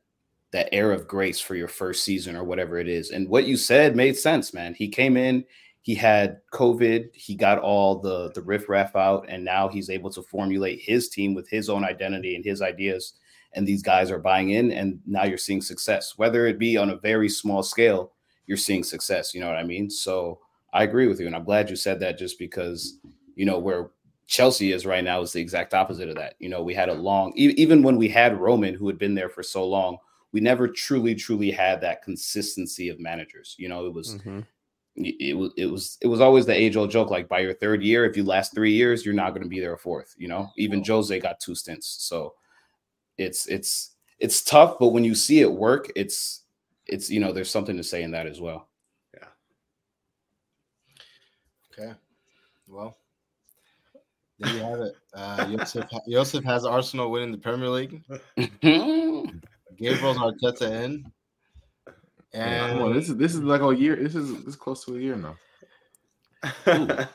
that 0.52 0.70
air 0.72 0.91
of 0.91 1.08
grace 1.08 1.39
for 1.39 1.56
your 1.56 1.68
first 1.68 2.04
season 2.04 2.36
or 2.36 2.43
whatever 2.43 2.78
it 2.78 2.88
is. 2.88 3.12
And 3.12 3.30
what 3.30 3.45
you 3.45 3.56
said 3.56 3.95
made 3.95 4.18
sense, 4.18 4.54
man. 4.54 4.74
He 4.74 4.89
came 4.89 5.16
in, 5.16 5.45
he 5.82 5.95
had 5.95 6.41
COVID, 6.53 7.13
he 7.13 7.36
got 7.36 7.57
all 7.57 7.99
the 7.99 8.32
the 8.34 8.41
riffraff 8.41 8.95
out, 8.95 9.25
and 9.27 9.43
now 9.43 9.67
he's 9.67 9.89
able 9.89 10.11
to 10.11 10.21
formulate 10.21 10.79
his 10.82 11.09
team 11.09 11.34
with 11.34 11.49
his 11.49 11.69
own 11.69 11.84
identity 11.84 12.36
and 12.36 12.45
his 12.45 12.61
ideas. 12.61 13.13
And 13.53 13.67
these 13.67 13.82
guys 13.82 14.11
are 14.11 14.19
buying 14.19 14.51
in, 14.51 14.71
and 14.71 14.99
now 15.05 15.25
you're 15.25 15.38
seeing 15.38 15.61
success. 15.61 16.13
Whether 16.17 16.45
it 16.45 16.59
be 16.59 16.77
on 16.77 16.91
a 16.91 16.97
very 16.97 17.27
small 17.27 17.63
scale, 17.63 18.13
you're 18.45 18.57
seeing 18.57 18.84
success. 18.84 19.34
You 19.34 19.41
know 19.41 19.47
what 19.47 19.57
I 19.57 19.63
mean? 19.63 19.89
So 19.89 20.39
I 20.71 20.84
agree 20.84 21.07
with 21.07 21.19
you, 21.19 21.27
and 21.27 21.36
I'm 21.36 21.43
glad 21.43 21.69
you 21.69 21.75
said 21.75 21.99
that, 21.99 22.17
just 22.17 22.38
because 22.38 22.99
you 23.36 23.45
know 23.45 23.57
where 23.57 23.89
Chelsea 24.27 24.71
is 24.71 24.86
right 24.86 25.03
now 25.03 25.21
is 25.21 25.34
the 25.34 25.41
exact 25.41 25.73
opposite 25.73 26.09
of 26.09 26.15
that. 26.15 26.36
You 26.39 26.49
know, 26.49 26.61
we 26.61 26.75
had 26.75 26.89
a 26.89 26.93
long, 26.93 27.34
even 27.36 27.82
when 27.82 27.97
we 27.97 28.07
had 28.07 28.39
Roman, 28.39 28.75
who 28.75 28.88
had 28.88 28.99
been 28.99 29.15
there 29.15 29.29
for 29.29 29.41
so 29.41 29.67
long, 29.67 29.97
we 30.32 30.41
never 30.41 30.67
truly, 30.67 31.15
truly 31.15 31.49
had 31.49 31.82
that 31.82 32.03
consistency 32.03 32.88
of 32.88 32.99
managers. 32.99 33.55
You 33.57 33.67
know, 33.67 33.88
it 33.88 33.93
was. 33.95 34.17
Mm-hmm 34.17 34.41
it 34.95 35.37
was 35.37 35.51
it 35.57 35.67
was 35.67 35.97
it 36.01 36.07
was 36.07 36.19
always 36.19 36.45
the 36.45 36.53
age 36.53 36.75
old 36.75 36.91
joke 36.91 37.09
like 37.09 37.29
by 37.29 37.39
your 37.39 37.53
third 37.53 37.81
year 37.81 38.05
if 38.05 38.17
you 38.17 38.23
last 38.23 38.53
three 38.53 38.73
years 38.73 39.05
you're 39.05 39.13
not 39.13 39.29
going 39.29 39.41
to 39.41 39.47
be 39.49 39.59
there 39.59 39.73
a 39.73 39.77
fourth 39.77 40.13
you 40.17 40.27
know? 40.27 40.49
Even 40.57 40.83
jose 40.83 41.17
got 41.19 41.39
two 41.39 41.55
stints 41.55 41.87
so 41.99 42.33
it's 43.17 43.47
it's 43.47 43.91
it's 44.19 44.43
tough 44.43 44.77
but 44.79 44.89
when 44.89 45.05
you 45.05 45.15
see 45.15 45.39
it 45.39 45.51
work 45.51 45.89
it's 45.95 46.41
it's 46.87 47.09
you 47.09 47.19
know 47.19 47.31
there's 47.31 47.49
something 47.49 47.77
to 47.77 47.83
say 47.83 48.03
in 48.03 48.11
that 48.11 48.27
as 48.27 48.41
well. 48.41 48.67
Yeah. 49.13 49.27
Okay. 51.83 51.93
Well 52.67 52.97
there 54.39 54.53
you 54.53 54.59
have 54.59 54.79
it. 54.81 54.95
Uh 55.13 55.57
Joseph, 55.57 55.85
Joseph 56.09 56.43
has 56.43 56.65
arsenal 56.65 57.11
winning 57.11 57.31
the 57.31 57.37
premier 57.37 57.69
league. 57.69 58.03
Gabriel's 59.77 60.17
arteta 60.17 60.83
in 60.83 61.11
and 62.34 62.79
well, 62.79 62.93
this 62.93 63.09
is 63.09 63.17
this 63.17 63.34
is 63.34 63.41
like 63.41 63.61
a 63.61 63.75
year. 63.75 63.95
This 63.95 64.15
is 64.15 64.34
this 64.38 64.47
is 64.47 64.55
close 64.55 64.86
to 64.86 64.95
a 64.95 64.99
year 64.99 65.15
now. 65.15 65.38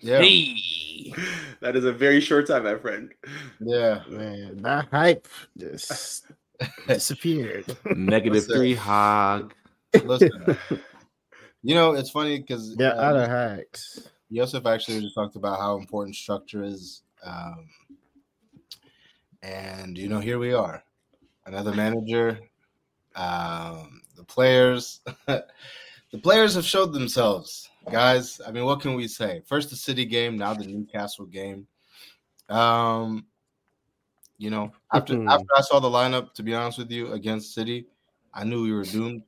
yeah. 0.00 0.20
Hey. 0.20 0.56
That 1.60 1.76
is 1.76 1.84
a 1.84 1.92
very 1.92 2.20
short 2.20 2.46
time, 2.46 2.64
my 2.64 2.76
friend. 2.76 3.12
Yeah, 3.60 4.02
man. 4.08 4.62
That 4.62 4.88
hype 4.90 5.26
just 5.56 6.26
disappeared. 6.86 7.76
Negative 7.94 8.44
three 8.46 8.74
hog. 8.74 9.54
Listen, 10.04 10.58
you 11.62 11.74
know, 11.74 11.94
it's 11.94 12.10
funny 12.10 12.38
because 12.38 12.76
yeah, 12.78 12.90
uh, 12.90 13.10
other 13.10 13.28
hacks. 13.28 14.08
Joseph 14.32 14.66
actually 14.66 15.00
just 15.00 15.14
talked 15.14 15.36
about 15.36 15.58
how 15.58 15.78
important 15.78 16.14
structure 16.16 16.62
is. 16.62 17.02
Um, 17.24 17.68
and 19.42 19.96
you 19.96 20.08
know, 20.08 20.20
here 20.20 20.38
we 20.38 20.52
are, 20.52 20.82
another 21.46 21.72
manager. 21.72 22.38
Um, 23.14 24.02
the 24.16 24.24
players, 24.24 25.00
the 25.26 26.18
players 26.22 26.54
have 26.54 26.64
showed 26.64 26.92
themselves, 26.92 27.70
guys. 27.90 28.40
I 28.46 28.50
mean, 28.50 28.64
what 28.64 28.80
can 28.80 28.94
we 28.94 29.08
say? 29.08 29.42
First 29.46 29.70
the 29.70 29.76
City 29.76 30.04
game, 30.04 30.36
now 30.36 30.54
the 30.54 30.66
Newcastle 30.66 31.26
game. 31.26 31.66
Um, 32.48 33.26
you 34.38 34.50
know, 34.50 34.72
after 34.92 35.14
mm-hmm. 35.14 35.28
after 35.28 35.46
I 35.56 35.60
saw 35.62 35.80
the 35.80 35.88
lineup, 35.88 36.34
to 36.34 36.42
be 36.42 36.54
honest 36.54 36.78
with 36.78 36.90
you, 36.90 37.12
against 37.12 37.54
City, 37.54 37.86
I 38.34 38.44
knew 38.44 38.62
we 38.62 38.72
were 38.72 38.84
doomed. 38.84 39.22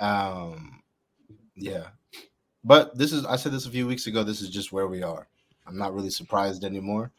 Um, 0.00 0.82
yeah, 1.54 1.88
but 2.64 2.96
this 2.96 3.12
is 3.12 3.24
I 3.26 3.36
said 3.36 3.52
this 3.52 3.66
a 3.66 3.70
few 3.70 3.86
weeks 3.86 4.06
ago. 4.06 4.22
This 4.22 4.40
is 4.40 4.50
just 4.50 4.72
where 4.72 4.86
we 4.86 5.02
are. 5.02 5.28
I'm 5.66 5.78
not 5.78 5.94
really 5.94 6.10
surprised 6.10 6.64
anymore. 6.64 7.12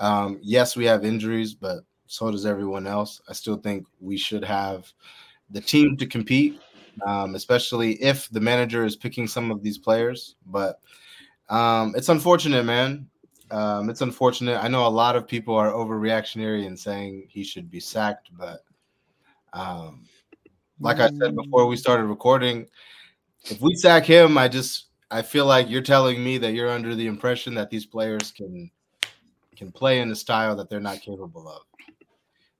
Um, 0.00 0.38
yes, 0.42 0.76
we 0.76 0.84
have 0.86 1.04
injuries, 1.04 1.54
but 1.54 1.84
so 2.06 2.30
does 2.30 2.46
everyone 2.46 2.86
else. 2.86 3.20
I 3.28 3.32
still 3.32 3.56
think 3.56 3.86
we 4.00 4.16
should 4.16 4.44
have 4.44 4.92
the 5.50 5.60
team 5.60 5.96
to 5.96 6.06
compete, 6.06 6.60
um, 7.06 7.34
especially 7.34 7.94
if 8.02 8.28
the 8.30 8.40
manager 8.40 8.84
is 8.84 8.96
picking 8.96 9.26
some 9.26 9.50
of 9.50 9.62
these 9.62 9.78
players. 9.78 10.36
But 10.46 10.80
um, 11.48 11.94
it's 11.96 12.08
unfortunate, 12.08 12.64
man. 12.64 13.08
Um, 13.50 13.90
it's 13.90 14.00
unfortunate. 14.00 14.62
I 14.62 14.68
know 14.68 14.86
a 14.86 14.88
lot 14.88 15.16
of 15.16 15.28
people 15.28 15.54
are 15.54 15.72
overreactionary 15.72 16.66
and 16.66 16.78
saying 16.78 17.26
he 17.28 17.44
should 17.44 17.70
be 17.70 17.80
sacked, 17.80 18.30
but 18.36 18.64
um, 19.52 20.08
like 20.80 20.98
I 20.98 21.10
said 21.10 21.36
before 21.36 21.66
we 21.66 21.76
started 21.76 22.04
recording, 22.04 22.66
if 23.44 23.60
we 23.60 23.76
sack 23.76 24.04
him, 24.04 24.36
I 24.36 24.48
just 24.48 24.86
I 25.10 25.22
feel 25.22 25.46
like 25.46 25.70
you're 25.70 25.82
telling 25.82 26.24
me 26.24 26.38
that 26.38 26.52
you're 26.54 26.70
under 26.70 26.94
the 26.94 27.06
impression 27.06 27.54
that 27.54 27.70
these 27.70 27.86
players 27.86 28.32
can 28.32 28.70
can 29.56 29.70
play 29.70 30.00
in 30.00 30.10
a 30.10 30.16
style 30.16 30.56
that 30.56 30.68
they're 30.68 30.80
not 30.80 31.00
capable 31.00 31.48
of. 31.48 31.62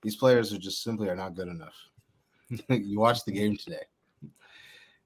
These 0.03 0.17
players 0.17 0.53
are 0.53 0.59
just 0.59 0.83
simply 0.83 1.09
are 1.09 1.17
not 1.17 1.35
good 1.35 1.49
enough. 1.49 1.75
you 2.69 2.99
watched 2.99 3.27
the 3.27 3.33
game 3.33 3.57
today. 3.57 3.83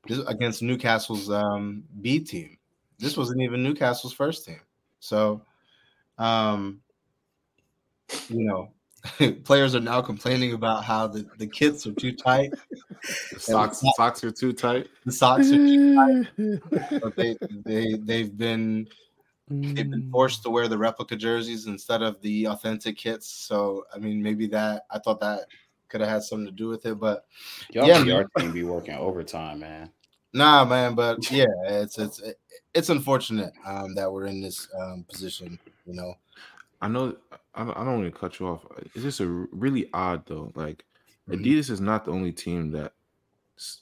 This 0.06 0.18
against 0.26 0.62
Newcastle's 0.62 1.30
um, 1.30 1.84
B 2.00 2.20
team. 2.20 2.56
This 2.98 3.16
wasn't 3.16 3.42
even 3.42 3.62
Newcastle's 3.62 4.12
first 4.12 4.44
team. 4.44 4.60
So, 5.00 5.42
um, 6.18 6.80
you 8.28 8.44
know, 8.44 8.70
players 9.44 9.74
are 9.74 9.80
now 9.80 10.00
complaining 10.00 10.52
about 10.52 10.84
how 10.84 11.06
the, 11.06 11.26
the 11.38 11.46
kits 11.46 11.86
are 11.86 11.92
too 11.92 12.12
tight. 12.12 12.52
The 13.32 13.40
socks, 13.40 13.80
the 13.80 13.92
socks 13.96 14.24
are 14.24 14.30
too 14.30 14.52
tight. 14.52 14.88
The 15.04 15.12
socks 15.12 15.48
are 15.48 15.56
too 15.56 15.94
tight. 15.94 17.00
but 17.02 17.16
they 17.16 17.36
they 17.64 17.94
they've 17.94 18.36
been 18.36 18.88
they've 19.48 19.90
been 19.90 20.10
forced 20.10 20.42
to 20.42 20.50
wear 20.50 20.68
the 20.68 20.78
replica 20.78 21.16
jerseys 21.16 21.66
instead 21.66 22.02
of 22.02 22.20
the 22.22 22.46
authentic 22.46 22.96
kits. 22.96 23.28
So 23.28 23.84
I 23.94 23.98
mean, 23.98 24.22
maybe 24.22 24.46
that 24.48 24.86
I 24.90 24.98
thought 24.98 25.20
that 25.20 25.42
could 25.88 26.00
have 26.00 26.10
had 26.10 26.22
something 26.22 26.46
to 26.46 26.52
do 26.52 26.68
with 26.68 26.86
it. 26.86 26.98
But 26.98 27.24
Y'all 27.72 27.86
yeah, 27.86 28.02
your 28.02 28.28
team 28.38 28.52
be 28.52 28.64
working 28.64 28.94
overtime, 28.94 29.60
man. 29.60 29.90
Nah, 30.32 30.64
man, 30.64 30.94
but 30.94 31.30
yeah, 31.30 31.46
it's 31.64 31.98
it's 31.98 32.22
it's 32.74 32.90
unfortunate 32.90 33.52
um, 33.66 33.94
that 33.94 34.12
we're 34.12 34.26
in 34.26 34.40
this 34.40 34.68
um, 34.78 35.04
position. 35.08 35.58
You 35.86 35.94
know, 35.94 36.14
I 36.80 36.88
know 36.88 37.16
I 37.54 37.64
don't, 37.64 37.76
I 37.76 37.84
don't 37.84 38.00
want 38.02 38.12
to 38.12 38.18
cut 38.18 38.38
you 38.38 38.46
off. 38.46 38.64
It's 38.94 39.02
just 39.02 39.20
a 39.20 39.26
really 39.26 39.88
odd 39.92 40.26
though. 40.26 40.52
Like 40.54 40.84
mm-hmm. 41.28 41.42
Adidas 41.42 41.70
is 41.70 41.80
not 41.80 42.04
the 42.04 42.12
only 42.12 42.32
team 42.32 42.70
that 42.72 42.92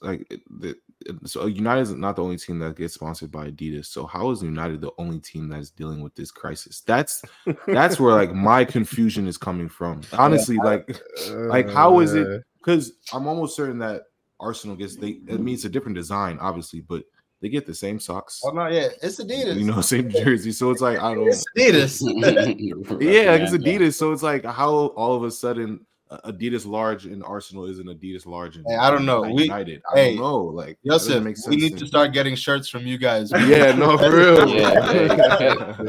like 0.00 0.40
the 0.58 0.76
so 1.24 1.46
United 1.46 1.82
is 1.82 1.92
not 1.92 2.16
the 2.16 2.22
only 2.22 2.36
team 2.36 2.58
that 2.60 2.76
gets 2.76 2.94
sponsored 2.94 3.30
by 3.30 3.50
Adidas. 3.50 3.86
So 3.86 4.06
how 4.06 4.30
is 4.30 4.42
United 4.42 4.80
the 4.80 4.92
only 4.98 5.20
team 5.20 5.48
that's 5.48 5.70
dealing 5.70 6.00
with 6.00 6.14
this 6.14 6.30
crisis? 6.30 6.80
That's 6.80 7.24
that's 7.66 8.00
where 8.00 8.12
like 8.12 8.32
my 8.34 8.64
confusion 8.64 9.26
is 9.26 9.36
coming 9.36 9.68
from. 9.68 10.02
Honestly, 10.12 10.56
like 10.56 11.00
like 11.30 11.70
how 11.70 12.00
is 12.00 12.14
it? 12.14 12.42
Because 12.58 12.90
uh. 13.12 13.16
I'm 13.16 13.26
almost 13.26 13.56
certain 13.56 13.78
that 13.78 14.04
Arsenal 14.40 14.76
gets 14.76 14.96
they. 14.96 15.20
It 15.28 15.40
means 15.40 15.64
a 15.64 15.68
different 15.68 15.96
design, 15.96 16.38
obviously, 16.40 16.80
but 16.80 17.04
they 17.40 17.48
get 17.48 17.66
the 17.66 17.74
same 17.74 18.00
socks. 18.00 18.40
Oh 18.44 18.50
no, 18.50 18.66
yeah, 18.66 18.88
it's 19.02 19.20
Adidas. 19.20 19.56
You 19.56 19.64
know, 19.64 19.80
same 19.80 20.10
jersey. 20.10 20.52
So 20.52 20.70
it's 20.70 20.80
like 20.80 20.98
I 20.98 21.14
don't. 21.14 21.28
It's 21.28 21.44
Adidas. 21.56 22.00
yeah, 23.00 23.32
like 23.32 23.42
it's 23.42 23.52
Adidas. 23.52 23.94
So 23.94 24.12
it's 24.12 24.22
like 24.22 24.44
how 24.44 24.70
all 24.70 25.14
of 25.14 25.22
a 25.22 25.30
sudden 25.30 25.84
Adidas 26.10 26.64
large 26.64 27.04
in 27.06 27.20
Arsenal 27.22 27.64
isn't 27.64 27.88
Adidas 27.88 28.26
large 28.26 28.56
in 28.56 28.64
hey, 28.64 28.76
I 28.76 28.90
don't 28.90 29.04
know. 29.04 29.22
We, 29.22 29.44
United. 29.44 29.82
I 29.92 29.98
hey, 29.98 30.16
don't 30.16 30.22
know. 30.22 30.38
Like 30.44 30.78
listen, 30.84 31.24
we 31.48 31.56
need 31.56 31.72
to, 31.72 31.78
to 31.80 31.86
start 31.86 32.12
getting 32.12 32.36
shirts 32.36 32.68
from 32.68 32.86
you 32.86 32.96
guys. 32.96 33.32
yeah, 33.48 33.72
no, 33.72 33.98
for 33.98 34.10
real. 34.16 34.48
yeah, 34.48 35.76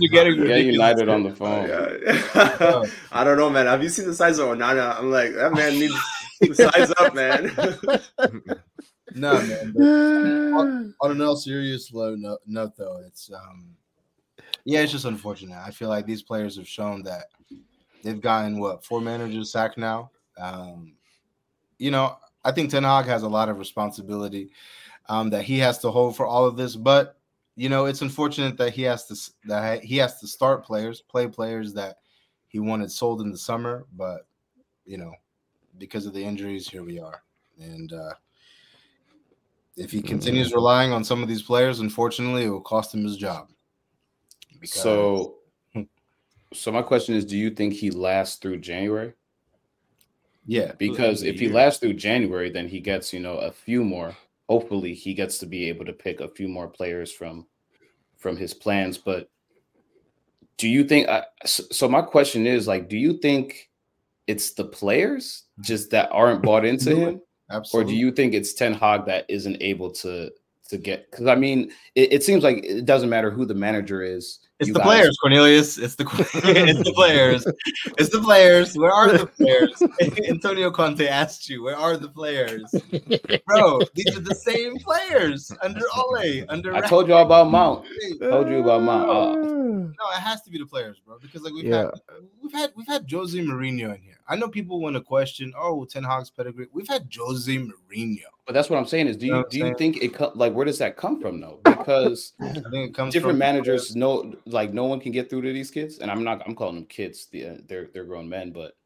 you're 0.00 0.10
getting 0.10 0.44
yeah, 0.44 0.56
United 0.56 1.08
on 1.08 1.22
the 1.22 1.30
phone. 1.30 1.68
Yeah. 1.68 2.82
I 3.12 3.22
don't 3.22 3.36
know, 3.36 3.48
man. 3.48 3.66
Have 3.66 3.80
you 3.80 3.88
seen 3.88 4.06
the 4.06 4.14
size 4.14 4.40
of 4.40 4.48
Onana? 4.48 4.98
I'm 4.98 5.12
like, 5.12 5.32
that 5.34 5.52
man 5.52 5.78
needs 5.78 5.94
to 6.42 6.54
size 6.54 6.92
up, 6.98 7.14
man. 7.14 7.54
no, 9.14 9.40
man. 9.40 10.52
On, 10.54 10.94
on, 11.00 11.10
an 11.12 11.20
all 11.20 11.36
serious 11.36 11.92
low 11.92 12.16
note, 12.16 12.40
note, 12.44 12.76
though, 12.76 13.00
it's 13.06 13.30
um, 13.32 13.76
yeah, 14.64 14.80
it's 14.80 14.90
just 14.90 15.04
unfortunate. 15.04 15.58
I 15.64 15.70
feel 15.70 15.88
like 15.88 16.06
these 16.06 16.22
players 16.22 16.56
have 16.56 16.66
shown 16.66 17.04
that 17.04 17.26
They've 18.02 18.20
gotten 18.20 18.58
what 18.58 18.84
four 18.84 19.00
managers 19.00 19.50
sacked 19.50 19.78
now. 19.78 20.10
Um, 20.38 20.94
you 21.78 21.90
know, 21.90 22.16
I 22.44 22.52
think 22.52 22.70
Ten 22.70 22.84
Hag 22.84 23.06
has 23.06 23.22
a 23.22 23.28
lot 23.28 23.48
of 23.48 23.58
responsibility 23.58 24.50
um, 25.08 25.30
that 25.30 25.42
he 25.42 25.58
has 25.58 25.78
to 25.80 25.90
hold 25.90 26.16
for 26.16 26.26
all 26.26 26.44
of 26.44 26.56
this. 26.56 26.76
But 26.76 27.16
you 27.56 27.68
know, 27.68 27.86
it's 27.86 28.02
unfortunate 28.02 28.56
that 28.58 28.72
he 28.72 28.82
has 28.82 29.06
to 29.06 29.32
that 29.46 29.82
he 29.82 29.96
has 29.96 30.20
to 30.20 30.28
start 30.28 30.64
players, 30.64 31.00
play 31.00 31.26
players 31.26 31.74
that 31.74 31.98
he 32.46 32.60
wanted 32.60 32.90
sold 32.90 33.20
in 33.20 33.30
the 33.30 33.38
summer. 33.38 33.86
But 33.96 34.26
you 34.84 34.96
know, 34.98 35.12
because 35.78 36.06
of 36.06 36.14
the 36.14 36.24
injuries, 36.24 36.68
here 36.68 36.82
we 36.82 37.00
are. 37.00 37.22
And 37.60 37.92
uh, 37.92 38.14
if 39.76 39.90
he 39.90 40.02
continues 40.02 40.52
relying 40.52 40.92
on 40.92 41.04
some 41.04 41.22
of 41.22 41.28
these 41.28 41.42
players, 41.42 41.80
unfortunately, 41.80 42.44
it 42.44 42.50
will 42.50 42.60
cost 42.60 42.94
him 42.94 43.04
his 43.04 43.16
job. 43.16 43.48
So, 44.64 45.36
so 46.52 46.72
my 46.72 46.82
question 46.82 47.14
is: 47.14 47.24
Do 47.24 47.36
you 47.36 47.50
think 47.50 47.74
he 47.74 47.90
lasts 47.90 48.36
through 48.36 48.58
January? 48.58 49.12
Yeah, 50.46 50.72
because 50.78 51.22
if 51.22 51.38
he 51.38 51.48
lasts 51.48 51.80
through 51.80 51.94
January, 51.94 52.50
then 52.50 52.68
he 52.68 52.80
gets 52.80 53.12
you 53.12 53.20
know 53.20 53.38
a 53.38 53.52
few 53.52 53.84
more. 53.84 54.16
Hopefully, 54.48 54.94
he 54.94 55.12
gets 55.12 55.38
to 55.38 55.46
be 55.46 55.68
able 55.68 55.84
to 55.84 55.92
pick 55.92 56.20
a 56.20 56.28
few 56.28 56.48
more 56.48 56.68
players 56.68 57.12
from 57.12 57.46
from 58.16 58.36
his 58.36 58.54
plans. 58.54 58.96
But 58.96 59.30
do 60.56 60.68
you 60.68 60.84
think? 60.84 61.08
Uh, 61.08 61.22
so 61.44 61.88
my 61.88 62.00
question 62.00 62.46
is 62.46 62.66
like, 62.66 62.88
do 62.88 62.96
you 62.96 63.18
think 63.18 63.68
it's 64.26 64.52
the 64.52 64.64
players 64.64 65.44
just 65.60 65.90
that 65.90 66.10
aren't 66.12 66.42
bought 66.42 66.64
into 66.64 66.96
him, 66.96 67.20
Absolutely. 67.50 67.92
or 67.92 67.94
do 67.94 67.98
you 67.98 68.10
think 68.10 68.32
it's 68.32 68.54
Ten 68.54 68.72
Hag 68.72 69.04
that 69.04 69.26
isn't 69.28 69.58
able 69.60 69.90
to 69.92 70.30
to 70.70 70.78
get? 70.78 71.10
Because 71.10 71.26
I 71.26 71.34
mean, 71.34 71.72
it, 71.94 72.14
it 72.14 72.24
seems 72.24 72.42
like 72.42 72.64
it 72.64 72.86
doesn't 72.86 73.10
matter 73.10 73.30
who 73.30 73.44
the 73.44 73.54
manager 73.54 74.02
is 74.02 74.40
it's 74.60 74.72
the 74.72 74.78
guys. 74.78 74.86
players, 74.86 75.18
Cornelius. 75.18 75.78
It's 75.78 75.94
the 75.94 76.04
it's 76.34 76.82
the 76.82 76.92
players. 76.92 77.46
It's 77.96 78.10
the 78.10 78.20
players. 78.20 78.76
Where 78.76 78.92
are 78.92 79.16
the 79.16 79.26
players? 79.26 79.82
Antonio 80.28 80.70
Conte 80.70 81.06
asked 81.06 81.48
you, 81.48 81.62
where 81.62 81.76
are 81.76 81.96
the 81.96 82.08
players? 82.08 82.74
Bro, 83.46 83.80
these 83.94 84.16
are 84.16 84.20
the 84.20 84.34
same 84.34 84.76
players 84.78 85.52
under 85.62 85.84
Ole. 85.96 86.44
Under 86.48 86.74
I 86.74 86.80
told 86.80 87.06
you 87.06 87.14
all 87.14 87.24
about 87.24 87.50
Mount. 87.50 87.86
I 88.20 88.26
told 88.26 88.48
you 88.48 88.58
about 88.58 88.82
Mount. 88.82 89.08
Uh, 89.08 89.34
no, 89.36 90.04
it 90.16 90.20
has 90.20 90.42
to 90.42 90.50
be 90.50 90.58
the 90.58 90.66
players, 90.66 91.00
bro. 91.04 91.18
Because 91.20 91.42
like 91.42 91.52
we've 91.52 91.64
yeah. 91.64 91.84
had 91.84 91.90
we've 92.42 92.52
had 92.52 92.72
we've 92.76 92.86
had 92.86 93.10
Jose 93.10 93.38
Mourinho 93.38 93.94
in 93.94 94.02
here. 94.02 94.18
I 94.28 94.36
know 94.36 94.48
people 94.48 94.80
want 94.80 94.94
to 94.96 95.00
question, 95.00 95.52
oh, 95.56 95.84
Ten 95.84 96.04
Hag's 96.04 96.30
pedigree. 96.30 96.66
We've 96.72 96.88
had 96.88 97.08
Jose 97.16 97.56
Mourinho. 97.56 98.18
But 98.46 98.54
that's 98.54 98.70
what 98.70 98.78
I'm 98.78 98.86
saying 98.86 99.08
is, 99.08 99.16
do 99.16 99.26
you, 99.26 99.32
you 99.32 99.38
know 99.38 99.46
do 99.48 99.58
you 99.58 99.74
think 99.74 100.02
it 100.02 100.14
co- 100.14 100.32
like 100.34 100.54
where 100.54 100.64
does 100.64 100.78
that 100.78 100.96
come 100.96 101.20
from 101.20 101.40
though? 101.40 101.60
Because 101.64 102.32
I 102.40 102.52
think 102.52 102.90
it 102.90 102.94
comes 102.94 103.12
different 103.12 103.38
managers 103.38 103.94
know 103.94 104.34
like 104.52 104.72
no 104.72 104.84
one 104.84 105.00
can 105.00 105.12
get 105.12 105.30
through 105.30 105.42
to 105.42 105.52
these 105.52 105.70
kids, 105.70 105.98
and 105.98 106.10
I'm 106.10 106.24
not 106.24 106.42
I'm 106.46 106.54
calling 106.54 106.76
them 106.76 106.84
kids. 106.86 107.26
The, 107.26 107.62
they're 107.66 107.88
they're 107.92 108.04
grown 108.04 108.28
men, 108.28 108.50
but 108.50 108.76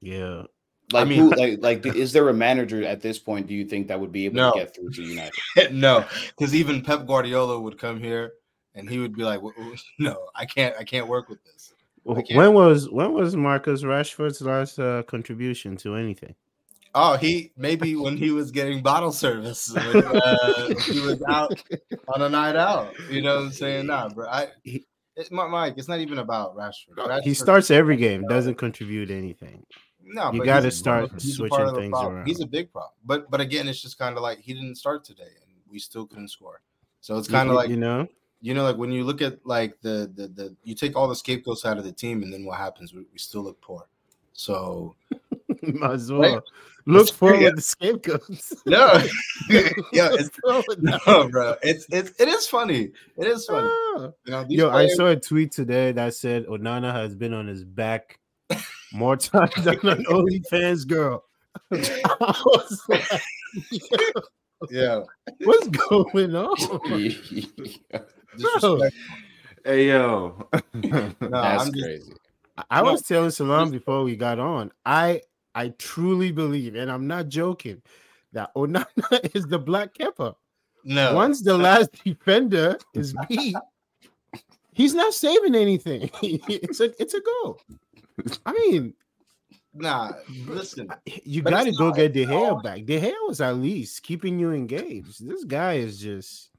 yeah. 0.00 0.42
Like 0.92 1.06
I 1.06 1.08
mean, 1.08 1.18
who, 1.18 1.30
like 1.36 1.58
like 1.60 1.86
is 1.86 2.12
there 2.12 2.28
a 2.28 2.34
manager 2.34 2.84
at 2.84 3.00
this 3.00 3.18
point? 3.18 3.46
Do 3.46 3.54
you 3.54 3.64
think 3.64 3.88
that 3.88 3.98
would 3.98 4.12
be 4.12 4.26
able 4.26 4.36
no. 4.36 4.52
to 4.52 4.58
get 4.58 4.74
through 4.74 4.90
to 4.90 5.02
United? 5.02 5.32
no, 5.72 6.04
because 6.28 6.54
even 6.54 6.82
Pep 6.82 7.06
Guardiola 7.06 7.60
would 7.60 7.78
come 7.78 8.00
here 8.00 8.34
and 8.74 8.88
he 8.88 8.98
would 8.98 9.14
be 9.14 9.24
like, 9.24 9.40
"No, 9.98 10.28
I 10.34 10.44
can't. 10.44 10.74
I 10.78 10.84
can't 10.84 11.08
work 11.08 11.28
with 11.28 11.42
this." 11.44 11.72
When 12.04 12.52
was 12.52 12.90
when 12.90 13.14
was 13.14 13.34
Marcus 13.34 13.82
Rashford's 13.82 14.42
last 14.42 14.78
uh, 14.78 15.02
contribution 15.04 15.76
to 15.78 15.94
anything? 15.94 16.34
Oh, 16.96 17.16
he 17.16 17.50
maybe 17.56 17.96
when 17.96 18.16
he 18.16 18.30
was 18.30 18.52
getting 18.52 18.80
bottle 18.80 19.10
service, 19.10 19.72
when, 19.72 20.04
uh, 20.04 20.68
he 20.86 21.00
was 21.00 21.20
out 21.28 21.60
on 22.08 22.22
a 22.22 22.28
night 22.28 22.54
out. 22.54 22.94
You 23.10 23.20
know 23.20 23.36
what 23.36 23.44
I'm 23.46 23.52
saying? 23.52 23.86
Nah, 23.86 24.10
bro. 24.10 24.28
I, 24.28 24.48
it, 24.64 25.30
Mike, 25.32 25.74
it's 25.76 25.88
not 25.88 25.98
even 25.98 26.18
about 26.18 26.56
Rashford. 26.56 26.96
Rashford 26.96 27.22
he 27.22 27.34
starts 27.34 27.70
every 27.72 27.96
game, 27.96 28.26
doesn't 28.28 28.54
contribute 28.54 29.10
anything. 29.10 29.64
No, 30.04 30.32
you 30.32 30.44
got 30.44 30.60
to 30.60 30.70
start 30.70 31.10
switching 31.20 31.74
things 31.74 31.96
around. 31.98 32.26
He's 32.26 32.40
a 32.40 32.46
big 32.46 32.70
problem, 32.70 32.92
but 33.04 33.28
but 33.30 33.40
again, 33.40 33.66
it's 33.66 33.82
just 33.82 33.98
kind 33.98 34.16
of 34.16 34.22
like 34.22 34.38
he 34.38 34.54
didn't 34.54 34.76
start 34.76 35.04
today, 35.04 35.22
and 35.22 35.52
we 35.68 35.80
still 35.80 36.06
couldn't 36.06 36.28
score. 36.28 36.60
So 37.00 37.16
it's 37.18 37.28
kind 37.28 37.48
of 37.48 37.56
like 37.56 37.70
you 37.70 37.76
know, 37.76 38.06
you 38.40 38.54
know, 38.54 38.62
like 38.62 38.76
when 38.76 38.92
you 38.92 39.02
look 39.04 39.20
at 39.20 39.44
like 39.44 39.80
the 39.80 40.12
the 40.14 40.28
the 40.28 40.56
you 40.62 40.74
take 40.74 40.96
all 40.96 41.08
the 41.08 41.16
scapegoats 41.16 41.64
out 41.64 41.78
of 41.78 41.84
the 41.84 41.92
team, 41.92 42.22
and 42.22 42.32
then 42.32 42.44
what 42.44 42.58
happens? 42.58 42.92
We, 42.92 43.00
we 43.12 43.18
still 43.18 43.42
look 43.42 43.60
poor. 43.60 43.88
So 44.32 44.94
might 45.62 45.92
as 45.92 46.12
well. 46.12 46.34
Right? 46.34 46.42
Look 46.86 47.10
forward 47.12 47.40
yeah. 47.40 47.50
to 47.50 47.60
scapegoats. 47.60 48.52
No, 48.66 48.92
yeah, 49.92 50.10
it's 50.12 50.30
no, 50.78 51.28
bro. 51.28 51.54
It's 51.62 51.86
it's 51.90 52.20
it 52.20 52.28
is 52.28 52.46
funny. 52.46 52.90
It 53.16 53.26
is 53.26 53.46
funny. 53.46 53.68
Ah. 53.70 54.10
You 54.24 54.32
know, 54.32 54.46
Yo, 54.48 54.70
players... 54.70 54.92
I 54.92 54.94
saw 54.94 55.06
a 55.06 55.16
tweet 55.16 55.52
today 55.52 55.92
that 55.92 56.14
said 56.14 56.46
Onana 56.46 56.92
has 56.92 57.14
been 57.14 57.32
on 57.32 57.46
his 57.46 57.64
back 57.64 58.18
more 58.92 59.16
times 59.16 59.54
than 59.56 59.78
an 59.88 60.04
OnlyFans 60.04 60.86
girl. 60.86 61.24
Like, 61.70 63.08
yeah, 64.70 65.02
what's 65.42 65.68
going 65.68 66.34
on? 66.34 66.56
hey 69.64 69.88
yo, 69.88 70.48
no, 70.74 71.14
that's 71.20 71.70
crazy. 71.70 72.12
I 72.70 72.82
was 72.82 73.02
telling 73.02 73.30
Salam 73.30 73.70
before 73.70 74.04
we 74.04 74.16
got 74.16 74.38
on. 74.38 74.70
I 74.84 75.22
I 75.54 75.68
truly 75.78 76.32
believe, 76.32 76.74
and 76.74 76.90
I'm 76.90 77.06
not 77.06 77.28
joking, 77.28 77.82
that 78.32 78.54
Onana 78.54 78.86
is 79.34 79.46
the 79.46 79.58
Black 79.58 79.94
Kepa. 79.94 80.34
No. 80.84 81.14
Once 81.14 81.42
the 81.42 81.56
last 81.56 81.90
defender 82.04 82.78
is 82.94 83.14
beat, 83.28 83.56
he's 84.72 84.94
not 84.94 85.14
saving 85.14 85.54
anything. 85.54 86.10
it's 86.22 86.80
a 86.80 86.92
it's 87.00 87.14
a 87.14 87.20
goal. 87.20 87.60
I 88.44 88.52
mean, 88.52 88.94
nah, 89.72 90.12
listen. 90.46 90.88
You 91.24 91.42
got 91.42 91.64
to 91.64 91.72
go 91.72 91.90
get 91.90 92.12
De 92.12 92.26
Gea 92.26 92.62
back. 92.62 92.84
De 92.84 93.00
Gea 93.00 93.14
was 93.26 93.40
at 93.40 93.56
least 93.56 94.02
keeping 94.02 94.38
you 94.38 94.52
engaged. 94.52 95.26
This 95.26 95.44
guy 95.44 95.74
is 95.74 95.98
just 95.98 96.50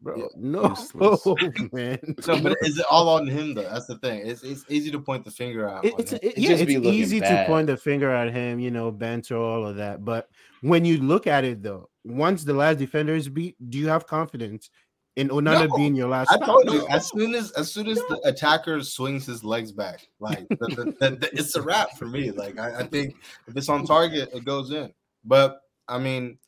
bro. 0.00 0.16
Yeah, 0.16 0.26
no, 0.36 0.74
oh, 1.00 1.36
man. 1.72 1.98
No, 2.26 2.40
but 2.40 2.56
is 2.62 2.78
it 2.78 2.86
all 2.90 3.08
on 3.08 3.26
him 3.26 3.54
though? 3.54 3.62
That's 3.62 3.86
the 3.86 3.98
thing. 3.98 4.26
It's 4.26 4.42
it's 4.42 4.64
easy 4.68 4.90
to 4.90 5.00
point 5.00 5.24
the 5.24 5.30
finger 5.30 5.68
out. 5.68 5.84
It, 5.84 5.94
it's 5.98 6.12
it, 6.12 6.38
yeah, 6.38 6.52
it's 6.52 6.70
easy 6.70 7.20
bad. 7.20 7.42
to 7.42 7.46
point 7.46 7.66
the 7.66 7.76
finger 7.76 8.10
at 8.10 8.32
him. 8.32 8.58
You 8.58 8.70
know, 8.70 8.90
banter 8.90 9.36
all 9.36 9.66
of 9.66 9.76
that. 9.76 10.04
But 10.04 10.28
when 10.60 10.84
you 10.84 10.98
look 10.98 11.26
at 11.26 11.44
it 11.44 11.62
though, 11.62 11.88
once 12.04 12.44
the 12.44 12.54
last 12.54 12.78
defender 12.78 13.14
is 13.14 13.28
beat, 13.28 13.56
do 13.70 13.78
you 13.78 13.88
have 13.88 14.06
confidence 14.06 14.70
in 15.16 15.28
Onana 15.28 15.68
no, 15.68 15.76
being 15.76 15.94
your 15.94 16.08
last? 16.08 16.30
I 16.30 16.38
told 16.38 16.70
you 16.72 16.86
as 16.88 17.08
soon 17.08 17.34
as 17.34 17.50
as 17.52 17.72
soon 17.72 17.88
as 17.88 17.98
the 18.08 18.20
attacker 18.24 18.82
swings 18.82 19.26
his 19.26 19.44
legs 19.44 19.72
back, 19.72 20.08
like 20.20 20.48
the, 20.48 20.94
the, 21.00 21.10
the, 21.10 21.30
it's 21.32 21.54
a 21.56 21.62
wrap 21.62 21.96
for 21.98 22.06
me. 22.06 22.30
Like 22.30 22.58
I, 22.58 22.80
I 22.80 22.82
think 22.84 23.16
if 23.46 23.56
it's 23.56 23.68
on 23.68 23.84
target, 23.84 24.30
it 24.32 24.44
goes 24.44 24.70
in. 24.70 24.92
But 25.24 25.60
I 25.88 25.98
mean, 25.98 26.38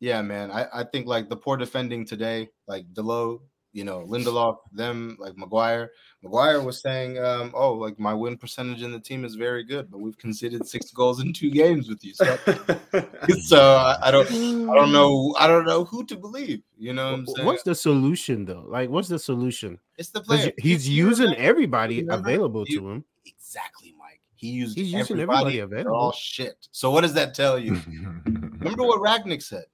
yeah, 0.00 0.22
man. 0.22 0.50
I, 0.50 0.66
I 0.72 0.84
think 0.84 1.06
like 1.06 1.28
the 1.28 1.36
poor 1.36 1.56
defending 1.56 2.06
today, 2.06 2.48
like 2.66 2.92
Delo, 2.94 3.42
you 3.72 3.84
know, 3.84 4.00
Lindelof, 4.00 4.56
them, 4.72 5.16
like 5.20 5.36
Maguire. 5.36 5.90
Maguire 6.22 6.60
was 6.60 6.80
saying, 6.80 7.18
um, 7.18 7.52
oh, 7.54 7.74
like 7.74 7.98
my 7.98 8.12
win 8.12 8.36
percentage 8.36 8.82
in 8.82 8.92
the 8.92 8.98
team 8.98 9.24
is 9.24 9.36
very 9.36 9.62
good, 9.62 9.90
but 9.90 10.00
we've 10.00 10.18
conceded 10.18 10.66
six 10.66 10.90
goals 10.90 11.20
in 11.20 11.32
two 11.32 11.50
games 11.50 11.88
with 11.88 12.02
you. 12.02 12.14
So, 12.14 12.36
so 13.42 13.76
I, 13.76 14.08
I, 14.08 14.10
don't 14.10 14.26
I 14.70 14.74
don't 14.74 14.92
know 14.92 15.34
I 15.38 15.46
don't 15.46 15.66
know 15.66 15.84
who 15.84 16.04
to 16.06 16.16
believe. 16.16 16.62
You 16.78 16.94
know 16.94 17.12
what 17.12 17.18
I'm 17.20 17.26
saying? 17.26 17.46
What's 17.46 17.62
the 17.62 17.74
solution 17.74 18.44
though? 18.44 18.64
Like 18.66 18.90
what's 18.90 19.08
the 19.08 19.18
solution? 19.18 19.78
It's 19.98 20.10
the 20.10 20.22
player. 20.22 20.50
He's, 20.58 20.84
he's 20.84 20.88
using 20.88 21.34
everybody 21.34 22.06
available 22.08 22.64
to 22.66 22.90
him. 22.90 23.04
Exactly, 23.26 23.94
Mike. 23.98 24.20
He 24.34 24.48
used 24.48 24.76
he's 24.76 24.92
using 24.92 25.20
everybody, 25.20 25.60
everybody 25.60 25.80
available. 25.82 25.96
All 25.96 26.12
shit. 26.12 26.68
So 26.72 26.90
what 26.90 27.02
does 27.02 27.12
that 27.14 27.34
tell 27.34 27.58
you? 27.58 27.72
Remember 28.24 28.84
what 28.84 29.00
Rangnick 29.00 29.42
said? 29.42 29.64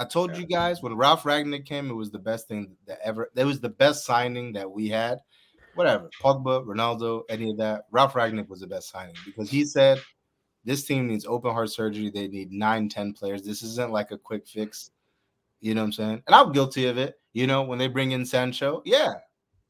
I 0.00 0.06
told 0.06 0.32
yeah. 0.32 0.38
you 0.38 0.46
guys 0.46 0.82
when 0.82 0.96
Ralph 0.96 1.24
Rangnick 1.24 1.66
came, 1.66 1.90
it 1.90 1.94
was 1.94 2.10
the 2.10 2.18
best 2.18 2.48
thing 2.48 2.74
that 2.86 3.00
ever. 3.04 3.30
That 3.34 3.44
was 3.44 3.60
the 3.60 3.68
best 3.68 4.06
signing 4.06 4.54
that 4.54 4.70
we 4.70 4.88
had. 4.88 5.18
Whatever, 5.74 6.08
Pogba, 6.22 6.64
Ronaldo, 6.64 7.24
any 7.28 7.50
of 7.50 7.58
that. 7.58 7.82
Ralph 7.90 8.14
Rangnick 8.14 8.48
was 8.48 8.60
the 8.60 8.66
best 8.66 8.90
signing 8.90 9.14
because 9.26 9.50
he 9.50 9.66
said 9.66 10.00
this 10.64 10.84
team 10.84 11.06
needs 11.06 11.26
open 11.26 11.52
heart 11.52 11.70
surgery. 11.70 12.08
They 12.08 12.28
need 12.28 12.50
nine, 12.50 12.88
ten 12.88 13.12
players. 13.12 13.42
This 13.42 13.62
isn't 13.62 13.92
like 13.92 14.10
a 14.10 14.16
quick 14.16 14.48
fix. 14.48 14.90
You 15.60 15.74
know 15.74 15.82
what 15.82 15.88
I'm 15.88 15.92
saying? 15.92 16.22
And 16.26 16.34
I'm 16.34 16.52
guilty 16.52 16.86
of 16.86 16.96
it. 16.96 17.20
You 17.34 17.46
know, 17.46 17.62
when 17.62 17.78
they 17.78 17.86
bring 17.86 18.12
in 18.12 18.24
Sancho, 18.24 18.80
yeah, 18.86 19.12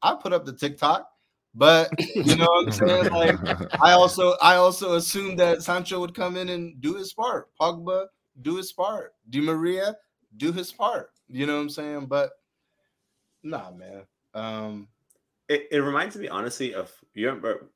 I 0.01 0.15
put 0.15 0.31
up 0.31 0.45
the 0.45 0.53
TikTok. 0.53 1.09
But 1.53 1.89
you 2.15 2.37
know 2.37 2.45
what 2.45 2.67
I'm 2.67 2.71
saying? 2.71 3.09
Like 3.11 3.81
I 3.81 3.91
also 3.91 4.37
I 4.41 4.55
also 4.55 4.93
assumed 4.93 5.39
that 5.39 5.61
Sancho 5.61 5.99
would 5.99 6.15
come 6.15 6.37
in 6.37 6.47
and 6.47 6.79
do 6.79 6.95
his 6.95 7.11
part. 7.11 7.49
Pogba 7.59 8.05
do 8.41 8.55
his 8.55 8.71
part. 8.71 9.13
Di 9.29 9.41
Maria 9.41 9.97
do 10.37 10.51
his 10.51 10.71
part. 10.71 11.09
You 11.27 11.45
know 11.45 11.55
what 11.55 11.61
I'm 11.61 11.69
saying? 11.69 12.05
But 12.07 12.31
nah, 13.43 13.71
man. 13.71 14.03
Um, 14.33 14.87
it, 15.49 15.67
it 15.71 15.79
reminds 15.79 16.15
me 16.15 16.29
honestly 16.29 16.73
of 16.73 16.91
you 17.13 17.27
remember 17.27 17.69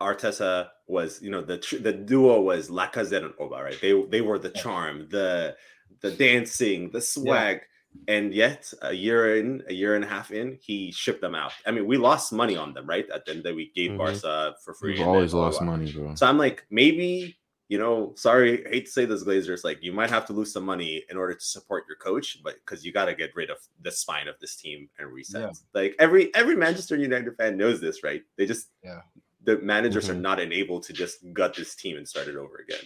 Arteta 0.00 0.68
was 0.86 1.20
you 1.20 1.30
know 1.30 1.42
the 1.42 1.58
the 1.82 1.92
duo 1.92 2.40
was 2.40 2.70
Lacazette 2.70 3.24
and 3.24 3.34
Oba 3.38 3.56
right? 3.56 3.80
They 3.80 4.00
they 4.10 4.20
were 4.20 4.38
the 4.38 4.50
charm, 4.50 5.08
the 5.10 5.56
the 6.00 6.10
dancing, 6.12 6.90
the 6.90 7.00
swag. 7.00 7.56
Yeah. 7.56 7.64
And 8.06 8.34
yet, 8.34 8.70
a 8.82 8.92
year 8.92 9.38
in, 9.38 9.62
a 9.66 9.72
year 9.72 9.96
and 9.96 10.04
a 10.04 10.06
half 10.06 10.30
in, 10.30 10.58
he 10.60 10.92
shipped 10.92 11.22
them 11.22 11.34
out. 11.34 11.52
I 11.66 11.70
mean, 11.70 11.86
we 11.86 11.96
lost 11.96 12.32
money 12.32 12.54
on 12.54 12.74
them, 12.74 12.86
right? 12.86 13.08
At 13.12 13.24
the 13.24 13.32
end 13.32 13.44
that 13.44 13.54
we 13.54 13.72
gave 13.74 13.92
mm-hmm. 13.92 13.98
Barca 13.98 14.54
for 14.62 14.74
free. 14.74 14.98
We've 14.98 15.06
always 15.08 15.34
lost 15.34 15.62
money, 15.62 15.90
bro. 15.90 16.14
So 16.14 16.26
I'm 16.26 16.38
like, 16.38 16.64
maybe 16.70 17.37
you 17.68 17.78
know, 17.78 18.14
sorry, 18.16 18.64
hate 18.70 18.86
to 18.86 18.90
say 18.90 19.04
this, 19.04 19.24
Glazers, 19.24 19.62
like 19.62 19.82
you 19.82 19.92
might 19.92 20.10
have 20.10 20.24
to 20.26 20.32
lose 20.32 20.52
some 20.52 20.64
money 20.64 21.04
in 21.10 21.16
order 21.16 21.34
to 21.34 21.44
support 21.44 21.84
your 21.86 21.98
coach, 21.98 22.38
but 22.42 22.54
because 22.64 22.84
you 22.84 22.92
got 22.92 23.06
to 23.06 23.14
get 23.14 23.36
rid 23.36 23.50
of 23.50 23.58
the 23.82 23.92
spine 23.92 24.26
of 24.26 24.36
this 24.40 24.56
team 24.56 24.88
and 24.98 25.12
reset. 25.12 25.42
Yeah. 25.42 25.50
Like 25.74 25.94
every 25.98 26.34
every 26.34 26.56
Manchester 26.56 26.96
United 26.96 27.36
fan 27.36 27.56
knows 27.56 27.80
this, 27.80 28.02
right? 28.02 28.22
They 28.36 28.46
just 28.46 28.68
yeah 28.82 29.00
the 29.48 29.58
managers 29.58 30.08
mm-hmm. 30.08 30.18
are 30.18 30.20
not 30.20 30.40
enabled 30.40 30.82
to 30.84 30.92
just 30.92 31.18
gut 31.32 31.54
this 31.54 31.74
team 31.74 31.96
and 31.96 32.06
start 32.06 32.28
it 32.28 32.36
over 32.36 32.56
again? 32.56 32.84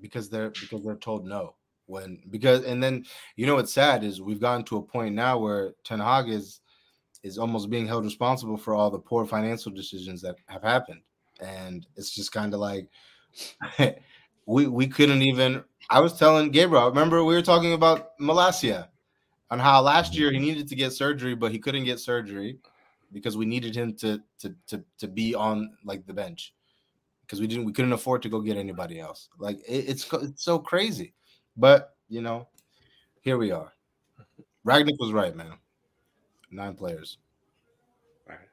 Because 0.00 0.30
they're 0.30 0.50
because 0.50 0.82
they're 0.84 0.96
told 0.96 1.26
no. 1.26 1.54
When 1.86 2.20
because 2.30 2.64
and 2.64 2.82
then 2.82 3.04
you 3.36 3.46
know 3.46 3.56
what's 3.56 3.72
sad 3.72 4.02
is 4.02 4.20
we've 4.20 4.40
gotten 4.40 4.64
to 4.64 4.78
a 4.78 4.82
point 4.82 5.14
now 5.14 5.38
where 5.38 5.74
Ten 5.84 6.00
Hag 6.00 6.28
is 6.28 6.60
is 7.22 7.38
almost 7.38 7.70
being 7.70 7.86
held 7.86 8.04
responsible 8.04 8.56
for 8.56 8.74
all 8.74 8.90
the 8.90 8.98
poor 8.98 9.24
financial 9.24 9.72
decisions 9.72 10.22
that 10.22 10.36
have 10.48 10.62
happened. 10.62 11.00
And 11.40 11.86
it's 11.96 12.10
just 12.10 12.32
kind 12.32 12.54
of 12.54 12.60
like 12.60 12.88
we 14.46 14.66
we 14.66 14.86
couldn't 14.86 15.22
even 15.22 15.64
I 15.88 16.00
was 16.00 16.18
telling 16.18 16.50
Gabriel, 16.50 16.88
remember 16.88 17.22
we 17.24 17.34
were 17.34 17.42
talking 17.42 17.72
about 17.72 18.18
Malacia 18.18 18.88
on 19.50 19.58
how 19.58 19.80
last 19.80 20.16
year 20.16 20.32
he 20.32 20.38
needed 20.38 20.68
to 20.68 20.74
get 20.74 20.92
surgery, 20.92 21.34
but 21.34 21.52
he 21.52 21.58
couldn't 21.58 21.84
get 21.84 22.00
surgery 22.00 22.58
because 23.12 23.36
we 23.36 23.46
needed 23.46 23.74
him 23.74 23.94
to 23.94 24.20
to 24.40 24.54
to 24.66 24.82
to 24.98 25.08
be 25.08 25.34
on 25.34 25.76
like 25.84 26.06
the 26.06 26.12
bench 26.12 26.54
because 27.22 27.40
we 27.40 27.46
didn't 27.46 27.64
we 27.64 27.72
couldn't 27.72 27.92
afford 27.92 28.22
to 28.22 28.28
go 28.28 28.40
get 28.40 28.56
anybody 28.56 28.98
else. 28.98 29.28
Like 29.38 29.58
it, 29.68 29.88
it's 29.88 30.12
it's 30.12 30.44
so 30.44 30.58
crazy, 30.58 31.14
but 31.56 31.94
you 32.08 32.20
know, 32.20 32.48
here 33.20 33.38
we 33.38 33.52
are. 33.52 33.72
Rangnick 34.66 34.98
was 34.98 35.12
right, 35.12 35.34
man. 35.36 35.52
Nine 36.50 36.74
players. 36.74 37.18
All 38.28 38.34
right, 38.34 38.48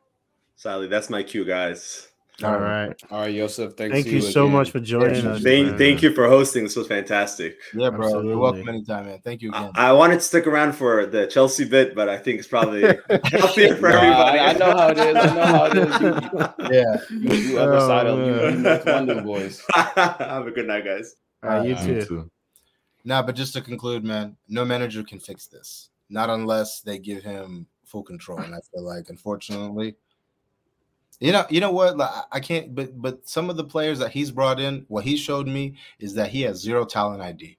Sally, 0.55 0.87
that's 0.87 1.09
my 1.09 1.23
cue, 1.23 1.45
guys. 1.45 2.09
All 2.41 2.59
right. 2.59 2.93
All 3.11 3.21
right, 3.21 3.35
Joseph. 3.35 3.75
Thank 3.77 4.07
you, 4.07 4.13
you 4.13 4.21
so 4.21 4.49
much 4.49 4.71
for 4.71 4.79
joining 4.79 5.25
us. 5.27 5.43
Thank, 5.43 5.77
thank 5.77 6.01
you 6.01 6.11
for 6.13 6.27
hosting. 6.27 6.63
This 6.63 6.75
was 6.75 6.87
fantastic. 6.87 7.59
Yeah, 7.75 7.91
bro. 7.91 8.05
Absolutely. 8.05 8.29
You're 8.29 8.39
welcome 8.39 8.69
anytime, 8.69 9.05
man. 9.05 9.19
Thank 9.23 9.43
you 9.43 9.49
again. 9.49 9.69
I, 9.75 9.89
I, 9.89 9.91
wanted 9.91 10.15
to 10.15 10.21
stick 10.21 10.47
around 10.47 10.73
for 10.73 11.05
the 11.05 11.27
Chelsea 11.27 11.63
bit, 11.63 11.93
but 11.93 12.09
I 12.09 12.17
think 12.17 12.39
it's 12.39 12.47
probably 12.47 12.81
healthier 13.25 13.75
for 13.75 13.89
no, 13.89 13.97
everybody. 13.97 14.39
I, 14.39 14.49
I, 14.49 14.53
know 14.53 14.71
how 14.71 14.87
it 14.89 14.97
is. 14.97 15.15
I 15.15 15.35
know 15.35 15.45
how 15.45 15.65
it 15.65 15.77
is. 15.77 16.01
You, 16.01 16.69
yeah. 16.71 16.95
You, 17.11 17.35
you 17.35 17.59
other 17.59 17.75
oh, 17.75 17.87
side 17.87 18.07
of 18.07 18.17
you, 18.17 18.91
London 18.91 19.23
boys. 19.25 19.63
Have 19.75 20.47
a 20.47 20.51
good 20.51 20.65
night, 20.65 20.85
guys. 20.85 21.15
All 21.43 21.49
right, 21.51 21.67
you 21.67 21.75
too. 21.75 22.05
too. 22.05 22.31
Nah, 23.05 23.21
but 23.21 23.35
just 23.35 23.53
to 23.53 23.61
conclude, 23.61 24.03
man, 24.03 24.37
no 24.47 24.65
manager 24.65 25.03
can 25.03 25.19
fix 25.19 25.45
this. 25.45 25.89
Not 26.09 26.31
unless 26.31 26.81
they 26.81 26.97
give 26.97 27.21
him 27.21 27.67
full 27.85 28.03
control. 28.03 28.39
And 28.39 28.55
I 28.55 28.59
feel 28.73 28.83
like, 28.83 29.09
unfortunately, 29.09 29.95
you 31.19 31.31
know, 31.31 31.45
you 31.49 31.59
know 31.59 31.71
what? 31.71 31.97
Like, 31.97 32.09
I 32.31 32.39
can't. 32.39 32.73
But 32.73 32.99
but 33.01 33.27
some 33.27 33.49
of 33.49 33.57
the 33.57 33.63
players 33.63 33.99
that 33.99 34.11
he's 34.11 34.31
brought 34.31 34.59
in, 34.59 34.85
what 34.87 35.03
he 35.03 35.17
showed 35.17 35.47
me 35.47 35.75
is 35.99 36.13
that 36.15 36.29
he 36.29 36.41
has 36.43 36.59
zero 36.59 36.85
talent 36.85 37.21
ID. 37.21 37.57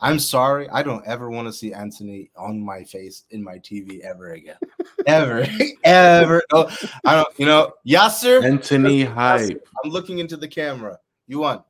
I'm 0.00 0.18
sorry, 0.18 0.68
I 0.70 0.82
don't 0.82 1.06
ever 1.06 1.30
want 1.30 1.46
to 1.46 1.52
see 1.52 1.72
Antony 1.72 2.30
on 2.36 2.60
my 2.60 2.82
face 2.82 3.24
in 3.30 3.42
my 3.42 3.58
TV 3.58 4.00
ever 4.00 4.32
again, 4.32 4.56
ever, 5.06 5.46
ever. 5.84 6.42
Oh, 6.52 6.74
I 7.04 7.14
don't. 7.14 7.28
You 7.38 7.46
know, 7.46 7.72
Yasser 7.86 8.44
Antony 8.44 9.04
hype. 9.04 9.66
I'm 9.84 9.90
looking 9.90 10.18
into 10.18 10.36
the 10.36 10.48
camera. 10.48 10.98
You 11.26 11.40
won. 11.40 11.62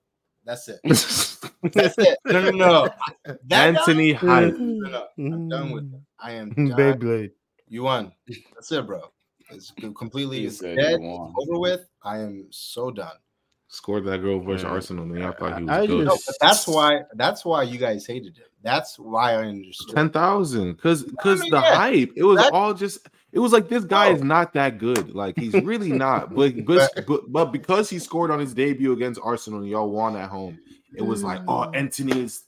That's 0.45 0.69
it. 0.69 0.81
That's 0.85 1.99
it. 1.99 2.19
No, 2.27 2.43
no, 2.43 2.51
no. 2.51 2.89
That 3.47 3.77
Antony 3.77 4.15
guy? 4.15 4.19
hype. 4.19 4.59
No, 4.59 4.89
no, 4.89 5.07
I'm 5.19 5.49
done 5.49 5.71
with 5.71 5.95
it. 5.95 6.01
I 6.19 6.33
am 6.33 6.51
done. 6.51 6.69
Beyblade. 6.71 7.33
You 7.69 7.85
won. 7.85 8.13
That's 8.55 8.71
it, 8.73 8.87
bro. 8.87 9.11
It's 9.55 9.73
completely 9.97 10.47
it's 10.47 10.59
dead. 10.59 11.01
over 11.01 11.59
with. 11.59 11.87
I 12.03 12.19
am 12.19 12.47
so 12.51 12.91
done. 12.91 13.17
Scored 13.69 14.05
that 14.05 14.19
girl 14.19 14.41
versus 14.41 14.65
Arsenal, 14.65 15.05
and 15.05 15.25
I 15.25 15.33
thought 15.33 15.59
he 15.59 15.65
was 15.65 15.71
I 15.71 15.87
good. 15.87 16.07
Just, 16.07 16.37
that's 16.41 16.69
why. 16.69 17.01
That's 17.15 17.45
why 17.45 17.65
you 17.65 17.77
guys 17.77 18.07
hated 18.07 18.37
him. 18.37 18.47
That's 18.63 18.99
why 18.99 19.33
I 19.33 19.47
understood. 19.47 19.97
Ten 19.97 20.11
thousand, 20.11 20.75
because 20.75 21.03
because 21.03 21.41
I 21.41 21.43
mean, 21.43 21.51
the 21.51 21.61
yeah, 21.61 21.75
hype. 21.75 22.13
It 22.15 22.23
was 22.23 22.39
all 22.53 22.73
just. 22.73 23.09
It 23.33 23.41
was 23.41 23.53
like 23.53 23.69
this 23.69 23.83
guy 23.83 24.13
is 24.13 24.23
not 24.23 24.53
that 24.53 24.79
good. 24.79 25.13
Like 25.13 25.37
he's 25.37 25.55
really 25.55 25.91
not. 25.91 26.33
But 26.35 26.65
but, 26.65 27.05
but 27.05 27.33
but 27.33 27.45
because 27.47 27.91
he 27.91 27.99
scored 27.99 28.31
on 28.31 28.39
his 28.39 28.55
debut 28.55 28.93
against 28.93 29.21
Arsenal 29.25 29.61
and 29.61 29.69
y'all 29.69 29.91
won 29.91 30.15
at 30.15 30.29
home, 30.29 30.59
it 30.95 31.03
was 31.03 31.25
like, 31.25 31.41
oh, 31.49 31.67
mm. 31.67 31.77
Antony 31.77 32.21
is. 32.21 32.45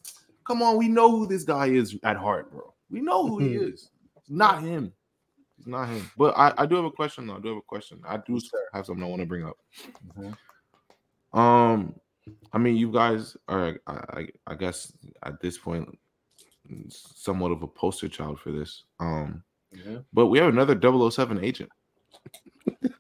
Come 0.47 0.63
on, 0.63 0.77
we 0.77 0.87
know 0.87 1.11
who 1.11 1.27
this 1.27 1.43
guy 1.43 1.67
is 1.67 1.99
at 2.05 2.17
heart, 2.17 2.53
bro. 2.53 2.73
We 2.89 3.01
know 3.01 3.27
who 3.27 3.41
he 3.41 3.57
is. 3.57 3.91
It's 4.17 4.31
not 4.31 4.63
him. 4.63 4.93
It's 5.67 5.73
not 5.73 5.89
him. 5.89 6.09
But 6.17 6.39
I, 6.39 6.55
I 6.59 6.67
do 6.67 6.77
have 6.77 6.85
a 6.85 6.93
question 6.93 7.27
though. 7.27 7.37
I 7.37 7.41
do 7.41 7.49
have 7.49 7.57
a 7.57 7.63
question. 7.63 8.01
I 8.07 8.19
do 8.19 8.41
have 8.73 8.87
something 8.87 9.03
I 9.03 9.09
want 9.09 9.21
to 9.21 9.27
bring 9.27 9.45
up. 9.45 9.57
Mm-hmm. 10.17 11.39
Um, 11.39 11.95
I 12.53 12.59
mean, 12.59 12.77
you 12.77 12.93
guys 12.93 13.37
are, 13.49 13.77
I, 13.89 14.29
I 14.47 14.55
guess, 14.55 14.93
at 15.25 15.41
this 15.41 15.59
point, 15.59 15.99
somewhat 16.89 17.51
of 17.51 17.65
a 17.65 17.67
poster 17.67 18.09
child 18.09 18.39
for 18.39 18.53
this. 18.53 18.85
Um, 19.01 19.43
mm-hmm. 19.75 19.97
but 20.13 20.27
we 20.27 20.39
have 20.39 20.49
another 20.49 20.79
007 20.81 21.43
agent 21.45 21.71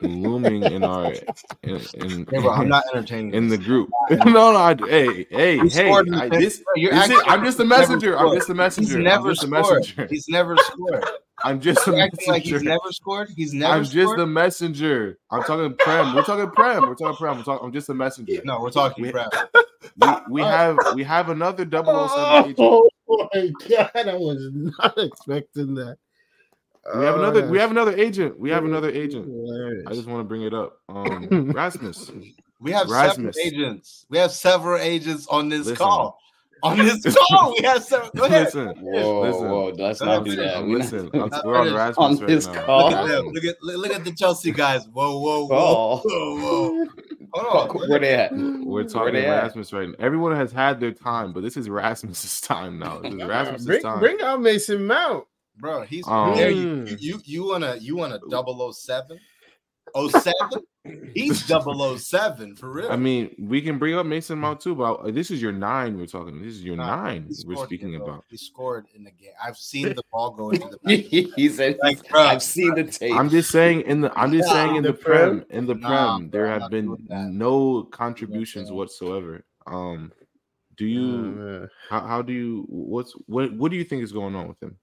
looming 0.00 0.64
in 0.64 0.82
our 0.82 1.12
in, 1.62 1.80
in 1.94 2.26
hey, 2.28 2.40
bro, 2.40 2.50
I'm 2.50 2.68
not 2.68 2.82
entertaining 2.94 3.32
in 3.32 3.48
the 3.48 3.58
group. 3.58 3.90
no, 4.10 4.24
no, 4.24 4.56
I, 4.56 4.74
hey, 4.88 5.24
hey, 5.30 5.58
hey, 5.68 5.92
I, 5.92 6.28
this, 6.28 6.64
this 6.74 7.10
is, 7.10 7.22
I'm 7.26 7.44
just 7.44 7.60
a 7.60 7.64
messenger. 7.64 8.18
I'm 8.18 8.34
just 8.34 8.50
a 8.50 8.54
messenger. 8.54 8.96
He's 8.98 9.04
never 9.04 9.34
scored. 9.36 10.10
He's 10.10 10.28
never 10.28 10.56
scored. 10.56 11.04
I'm 11.45 11.61
just 11.61 11.87
a 11.87 11.93
messenger. 11.93 12.32
Like 12.32 12.43
he's 12.43 12.62
never 12.62 12.93
scored. 12.93 13.30
He's 13.37 13.53
never. 13.53 13.74
I'm 13.74 13.84
scored? 13.84 14.07
just 14.07 14.18
a 14.18 14.26
messenger. 14.26 15.18
I'm 15.30 15.43
talking 15.43 15.76
prem. 15.76 16.14
We're 16.14 16.22
talking 16.22 16.51
prem. 16.51 16.82
We're 16.82 16.95
talking 16.95 17.16
prem. 17.16 17.37
We're 17.37 17.43
talking, 17.43 17.66
I'm 17.66 17.72
just 17.72 17.89
a 17.89 17.95
messenger. 17.95 18.41
No, 18.45 18.61
we're 18.61 18.70
talking 18.70 19.05
we, 19.05 19.12
prem. 19.12 19.28
We, 19.99 20.09
we 20.30 20.43
have 20.43 20.76
we 20.95 21.05
have 21.05 21.30
another 21.30 21.64
007 21.64 22.55
oh, 22.59 22.89
oh 23.09 23.28
my 23.32 23.53
god! 23.68 24.09
I 24.09 24.14
was 24.14 24.51
not 24.53 24.99
expecting 24.99 25.74
that. 25.76 25.97
We 26.97 27.05
have 27.05 27.16
another. 27.16 27.49
We 27.49 27.59
have 27.59 27.70
another 27.70 27.97
agent. 27.97 28.39
We 28.39 28.51
have 28.51 28.64
another 28.64 28.91
agent. 28.91 29.26
I 29.87 29.95
just 29.95 30.09
want 30.09 30.20
to 30.20 30.24
bring 30.24 30.43
it 30.43 30.53
up. 30.53 30.80
Um, 30.89 31.51
Rasmus. 31.55 32.11
We 32.61 32.72
have 32.72 32.91
Rasmus. 32.91 33.37
several 33.37 33.47
agents. 33.47 34.07
We 34.11 34.18
have 34.18 34.32
several 34.32 34.78
agents 34.78 35.26
on 35.28 35.49
this 35.49 35.66
Listen, 35.66 35.76
call 35.76 36.18
on 36.66 36.78
this 36.78 37.16
call. 37.28 37.52
We 37.52 37.64
have 37.64 37.82
some. 37.82 38.10
Go 38.14 38.24
ahead. 38.24 38.44
Listen, 38.44 38.68
whoa, 38.80 39.20
listen, 39.22 39.50
whoa, 39.50 39.72
let's 39.76 40.00
not 40.00 40.24
do 40.24 40.36
that. 40.36 40.64
Listen, 40.66 41.10
we're 41.12 41.56
on 41.56 41.74
Rasmus 41.74 41.98
on 41.98 42.16
right 42.18 42.26
this 42.28 42.46
now. 42.46 42.64
call. 42.64 42.90
Look 42.90 43.08
at, 43.08 43.24
look 43.24 43.44
at 43.44 43.62
look 43.62 43.92
at 43.92 44.04
the 44.04 44.12
Chelsea 44.12 44.52
guys. 44.52 44.86
Whoa, 44.88 45.18
whoa, 45.18 45.46
whoa, 45.46 46.00
whoa, 46.04 46.40
whoa. 46.40 46.86
Hold 47.32 47.70
on. 47.70 47.88
Where 47.88 47.98
they 47.98 48.14
at? 48.14 48.32
We're 48.34 48.84
talking 48.84 49.14
Rasmus 49.14 49.72
at? 49.72 49.76
right 49.76 49.88
now. 49.88 49.94
Everyone 49.98 50.34
has 50.34 50.52
had 50.52 50.80
their 50.80 50.92
time, 50.92 51.32
but 51.32 51.42
this 51.42 51.56
is 51.56 51.68
Rasmus's 51.68 52.40
time 52.42 52.78
now. 52.78 52.98
This 53.00 53.14
is 53.14 53.24
Rasmus's 53.24 53.66
bring, 53.66 53.82
time. 53.82 53.98
Bring 54.00 54.20
out 54.22 54.40
Mason 54.40 54.86
Mount, 54.86 55.26
bro. 55.56 55.82
He's 55.82 56.06
um, 56.08 56.36
there. 56.36 56.50
You, 56.50 56.96
you 56.98 57.20
you 57.24 57.44
wanna 57.46 57.76
you 57.80 57.96
wanna 57.96 58.20
double 58.30 58.72
007? 58.72 59.18
07? 59.94 60.34
He's 61.14 61.45
007 61.45 62.57
for 62.57 62.70
real. 62.70 62.91
I 62.91 62.97
mean, 62.97 63.34
we 63.39 63.62
can 63.62 63.78
bring 63.78 63.95
up 63.95 64.07
Mason 64.07 64.39
Mount 64.39 64.61
too, 64.61 64.74
but 64.74 65.14
this 65.14 65.30
is 65.30 65.41
your 65.41 65.53
nine 65.53 65.97
we're 65.99 66.07
talking. 66.07 66.43
This 66.43 66.55
is 66.55 66.64
your 66.64 66.76
nah, 66.76 67.05
nine 67.05 67.30
we're 67.45 67.64
speaking 67.64 67.97
about. 67.97 68.24
He 68.28 68.37
scored 68.37 68.87
in 68.95 69.05
the 69.05 69.11
game. 69.11 69.32
I've 69.43 69.57
seen 69.57 69.95
the 69.95 70.03
ball 70.12 70.30
go 70.32 70.51
into 70.51 70.78
the 70.82 71.30
he 71.37 71.49
said 71.49 71.78
like, 71.82 72.09
bro, 72.09 72.22
I've 72.22 72.43
seen 72.43 72.74
the 72.74 72.84
tape. 72.84 73.14
I'm 73.14 73.30
just 73.30 73.51
saying 73.51 73.82
in 73.82 74.01
the 74.03 74.12
I'm 74.18 74.32
just 74.32 74.51
saying 74.51 74.76
in 74.76 74.82
the, 74.82 74.93
the 74.93 74.99
prem, 74.99 75.45
in 75.51 75.66
the 75.66 75.74
prem, 75.74 75.91
nah, 75.91 76.20
there 76.30 76.47
have 76.47 76.70
been 76.70 76.97
no 77.09 77.84
contributions 77.84 78.70
whatsoever. 78.70 79.45
Um 79.66 80.12
do 80.76 80.84
you 80.84 81.41
oh, 81.41 81.68
how, 81.89 82.01
how 82.07 82.22
do 82.22 82.32
you 82.32 82.64
what's 82.68 83.12
what 83.26 83.53
what 83.55 83.70
do 83.70 83.76
you 83.76 83.84
think 83.84 84.03
is 84.03 84.12
going 84.12 84.34
on 84.34 84.49
with 84.49 84.62
him? 84.62 84.76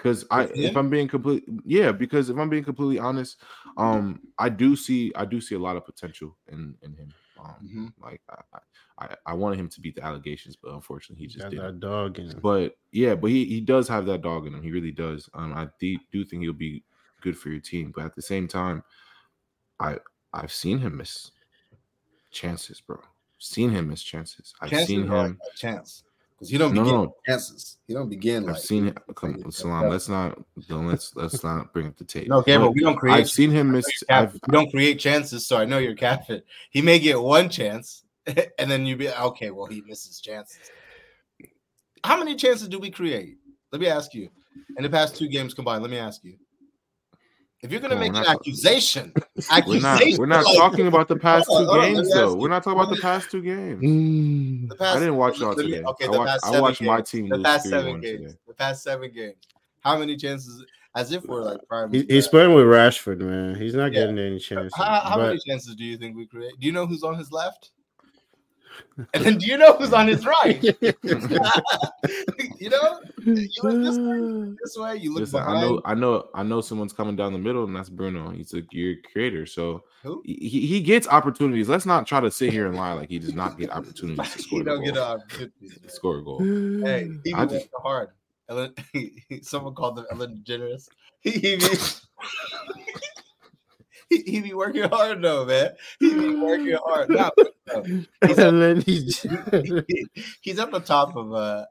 Because 0.00 0.24
I, 0.30 0.44
if 0.54 0.76
I'm 0.76 0.88
being 0.88 1.08
complete, 1.08 1.44
yeah, 1.64 1.92
because 1.92 2.30
if 2.30 2.38
I'm 2.38 2.48
being 2.48 2.64
completely 2.64 2.98
honest, 2.98 3.36
um, 3.76 4.20
I 4.38 4.48
do 4.48 4.74
see, 4.74 5.12
I 5.14 5.26
do 5.26 5.42
see 5.42 5.54
a 5.54 5.58
lot 5.58 5.76
of 5.76 5.84
potential 5.84 6.36
in 6.48 6.74
in 6.82 6.94
him. 6.94 7.12
Um, 7.38 7.54
mm-hmm. 7.62 7.86
like 8.02 8.22
I, 8.30 8.58
I, 8.98 9.16
I 9.26 9.34
wanted 9.34 9.58
him 9.58 9.68
to 9.68 9.80
beat 9.80 9.96
the 9.96 10.04
allegations, 10.04 10.56
but 10.56 10.72
unfortunately, 10.72 11.22
he 11.22 11.28
just 11.28 11.50
did 11.50 11.60
that 11.60 11.80
dog 11.80 12.18
in 12.18 12.30
him. 12.30 12.40
But 12.42 12.76
yeah, 12.92 13.14
but 13.14 13.30
he 13.30 13.44
he 13.44 13.60
does 13.60 13.88
have 13.88 14.06
that 14.06 14.22
dog 14.22 14.46
in 14.46 14.54
him. 14.54 14.62
He 14.62 14.70
really 14.70 14.92
does. 14.92 15.28
Um, 15.34 15.52
I 15.52 15.68
do, 15.78 15.98
do 16.10 16.24
think 16.24 16.42
he'll 16.42 16.54
be 16.54 16.82
good 17.20 17.36
for 17.36 17.50
your 17.50 17.60
team, 17.60 17.92
but 17.94 18.06
at 18.06 18.16
the 18.16 18.22
same 18.22 18.48
time, 18.48 18.82
I 19.78 19.98
I've 20.32 20.52
seen 20.52 20.78
him 20.78 20.96
miss 20.96 21.30
chances, 22.30 22.80
bro. 22.80 23.00
Seen 23.38 23.70
him 23.70 23.88
miss 23.88 24.02
chances. 24.02 24.54
I've 24.62 24.70
chances 24.70 24.88
seen 24.88 25.06
him 25.06 25.38
chance 25.56 26.04
because 26.40 26.50
he 26.50 26.56
don't 26.56 26.72
no, 26.72 26.82
begin 26.82 26.96
no. 26.96 27.14
chances. 27.28 27.76
He 27.86 27.92
don't 27.92 28.08
begin. 28.08 28.44
I've 28.44 28.54
like, 28.54 28.62
seen 28.62 28.88
it. 28.88 28.96
Come, 29.14 29.44
Salam. 29.50 29.90
Let's 29.90 30.08
not. 30.08 30.38
Don't 30.68 30.88
let's 30.88 31.14
let's 31.14 31.44
not 31.44 31.70
bring 31.74 31.88
up 31.88 31.98
the 31.98 32.04
tape. 32.04 32.28
No, 32.28 32.38
okay, 32.38 32.56
but 32.56 32.72
we 32.72 32.80
don't 32.80 32.96
create. 32.96 33.14
I've 33.14 33.30
seen 33.30 33.50
him 33.50 33.72
miss. 33.72 33.84
We 34.08 34.38
don't 34.50 34.70
create 34.70 34.98
chances, 34.98 35.46
so 35.46 35.58
I 35.58 35.66
know 35.66 35.76
you're 35.76 35.94
capping. 35.94 36.40
He 36.70 36.80
may 36.80 36.98
get 36.98 37.20
one 37.20 37.50
chance, 37.50 38.04
and 38.26 38.70
then 38.70 38.86
you 38.86 38.96
be 38.96 39.10
okay. 39.10 39.50
Well, 39.50 39.66
he 39.66 39.82
misses 39.82 40.18
chances. 40.18 40.70
How 42.02 42.18
many 42.18 42.36
chances 42.36 42.68
do 42.68 42.78
we 42.78 42.90
create? 42.90 43.36
Let 43.70 43.82
me 43.82 43.88
ask 43.88 44.14
you. 44.14 44.30
In 44.78 44.82
the 44.82 44.88
past 44.88 45.16
two 45.16 45.28
games 45.28 45.52
combined, 45.52 45.82
let 45.82 45.90
me 45.90 45.98
ask 45.98 46.24
you. 46.24 46.38
If 47.62 47.70
you're 47.70 47.80
gonna 47.80 47.96
make 47.96 48.14
an 48.14 48.24
accusation, 48.24 49.12
accusation, 49.50 50.18
we're 50.18 50.26
not, 50.26 50.44
we're 50.44 50.44
not 50.44 50.44
talking 50.56 50.86
about 50.86 51.08
the 51.08 51.16
past 51.28 51.46
two 51.46 51.66
games 51.80 52.10
though. 52.12 52.34
We're 52.34 52.48
not 52.48 52.62
talking 52.62 52.80
about 52.80 52.94
the 52.94 53.00
past 53.00 53.30
two 53.30 53.42
games. 53.42 53.82
Mm. 53.82 54.78
Past, 54.78 54.96
I 54.96 54.98
didn't 54.98 55.16
watch 55.16 55.38
y'all 55.38 55.54
today. 55.54 55.82
Okay, 55.82 56.06
I, 56.06 56.08
watched, 56.08 56.44
I 56.44 56.60
watched 56.60 56.82
my 56.82 57.00
team. 57.02 57.28
The 57.28 57.42
past 57.42 57.68
seven 57.68 58.00
games. 58.00 58.20
Today. 58.20 58.34
The 58.48 58.54
past 58.54 58.82
seven 58.82 59.12
games. 59.12 59.36
How 59.80 59.98
many 59.98 60.16
chances? 60.16 60.64
as 60.94 61.12
if 61.12 61.24
we're 61.24 61.42
like 61.42 61.60
prime. 61.68 61.92
He, 61.92 62.04
he's 62.08 62.28
playing 62.28 62.54
with 62.54 62.64
Rashford, 62.64 63.20
man. 63.20 63.54
He's 63.54 63.74
not 63.74 63.92
yeah. 63.92 64.00
getting 64.00 64.18
any 64.18 64.38
chances. 64.38 64.72
How, 64.76 65.00
how 65.00 65.16
but... 65.16 65.28
many 65.28 65.38
chances 65.46 65.74
do 65.74 65.84
you 65.84 65.96
think 65.96 66.16
we 66.16 66.26
create? 66.26 66.52
Do 66.58 66.66
you 66.66 66.72
know 66.72 66.86
who's 66.86 67.02
on 67.02 67.16
his 67.16 67.30
left? 67.30 67.70
And 69.14 69.24
then 69.24 69.38
do 69.38 69.46
you 69.46 69.56
know 69.56 69.74
who's 69.74 69.92
on 69.92 70.08
his 70.08 70.26
right? 70.26 70.62
you 70.62 70.76
know, 72.68 73.00
you 73.24 73.48
look 73.62 73.82
this 73.82 73.98
way, 73.98 74.54
this 74.62 74.76
way 74.76 74.96
you 74.96 75.10
look 75.12 75.20
Listen, 75.20 75.40
behind. 75.40 75.58
I 75.58 75.60
know, 75.62 75.80
I 75.84 75.94
know, 75.94 76.28
I 76.34 76.42
know 76.42 76.60
someone's 76.60 76.92
coming 76.92 77.16
down 77.16 77.32
the 77.32 77.38
middle, 77.38 77.64
and 77.64 77.74
that's 77.74 77.88
Bruno. 77.88 78.30
He's 78.30 78.52
a 78.52 78.62
your 78.70 78.96
creator, 79.12 79.46
so 79.46 79.84
he, 80.24 80.66
he 80.66 80.80
gets 80.82 81.08
opportunities. 81.08 81.68
Let's 81.68 81.86
not 81.86 82.06
try 82.06 82.20
to 82.20 82.30
sit 82.30 82.52
here 82.52 82.66
and 82.66 82.76
lie 82.76 82.92
like 82.92 83.08
he 83.08 83.18
does 83.18 83.34
not 83.34 83.58
get 83.58 83.70
opportunities 83.70 84.32
to 84.34 84.42
score. 84.42 84.58
he 84.58 84.64
don't 84.64 84.84
get 84.84 84.98
opportunities. 84.98 85.78
To 85.78 85.90
score 85.90 86.18
a 86.18 86.24
goal. 86.24 86.38
Hey, 86.40 87.08
he 87.24 87.32
I 87.32 87.46
just, 87.46 87.68
hard. 87.82 88.10
Ellen, 88.50 88.74
someone 89.42 89.74
called 89.74 89.98
him 89.98 90.06
Ellen 90.10 90.44
DeGeneres. 90.46 90.88
He, 94.10 94.16
he, 94.16 94.22
he, 94.22 94.30
he 94.32 94.40
be 94.40 94.54
working 94.54 94.82
hard 94.82 95.22
though, 95.22 95.44
man. 95.44 95.70
He 96.00 96.12
be 96.12 96.34
working 96.34 96.76
hard. 96.84 97.08
No, 97.10 97.30
no. 97.68 97.82
He's, 98.26 98.38
at, 98.38 98.82
he's, 98.84 99.26
he's 100.40 100.58
at 100.58 100.70
the 100.70 100.80
top 100.80 101.16
of 101.16 101.32
a. 101.32 101.68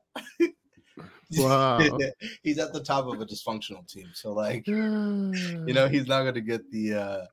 Wow. 1.38 1.80
he's 2.44 2.58
at 2.58 2.74
the 2.74 2.84
top 2.84 3.06
of 3.06 3.22
a 3.22 3.26
dysfunctional 3.26 3.88
team. 3.88 4.10
So 4.14 4.34
like, 4.34 4.66
you 4.68 4.74
know, 4.76 5.88
he's 5.92 6.08
not 6.08 6.24
gonna 6.24 6.42
get 6.42 6.70
the. 6.72 6.94
uh 6.96 7.26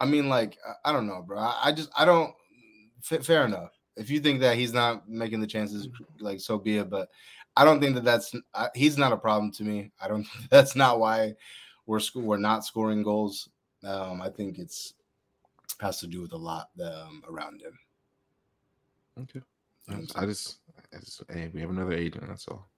I 0.00 0.04
mean, 0.04 0.28
like, 0.28 0.58
I, 0.84 0.90
don't 0.90 1.06
know, 1.06 1.22
bro. 1.22 1.38
I, 1.38 1.60
I 1.64 1.72
just 1.72 1.90
I 1.96 2.04
don't. 2.04 2.34
F- 3.08 3.24
fair 3.24 3.44
enough. 3.44 3.70
If 3.96 4.10
you 4.10 4.18
think 4.18 4.40
that 4.40 4.56
he's 4.56 4.72
not 4.72 5.08
making 5.08 5.40
the 5.40 5.46
chances, 5.46 5.88
like 6.18 6.40
so 6.40 6.58
be 6.58 6.78
it. 6.78 6.90
But 6.90 7.08
I 7.56 7.64
don't 7.64 7.80
think 7.80 7.94
that 7.94 8.04
that's 8.04 8.34
uh, 8.54 8.68
he's 8.74 8.98
not 8.98 9.12
a 9.12 9.16
problem 9.16 9.52
to 9.52 9.64
me. 9.64 9.92
I 10.00 10.08
don't. 10.08 10.26
That's 10.50 10.74
not 10.74 10.98
why 10.98 11.34
we're 11.86 12.00
we're 12.14 12.36
not 12.36 12.64
scoring 12.64 13.02
goals. 13.02 13.48
Um, 13.84 14.22
I 14.22 14.28
think 14.28 14.58
it's 14.58 14.94
has 15.80 15.98
to 16.00 16.06
do 16.06 16.22
with 16.22 16.32
a 16.32 16.36
lot 16.36 16.70
um, 16.82 17.22
around 17.28 17.60
him. 17.60 17.78
Okay. 19.20 19.40
I 19.88 20.26
just, 20.26 20.58
I 20.94 20.98
just, 21.00 21.22
hey, 21.28 21.50
we 21.52 21.60
have 21.60 21.70
another 21.70 21.92
agent. 21.92 22.24
That's 22.28 22.46
all. 22.46 22.68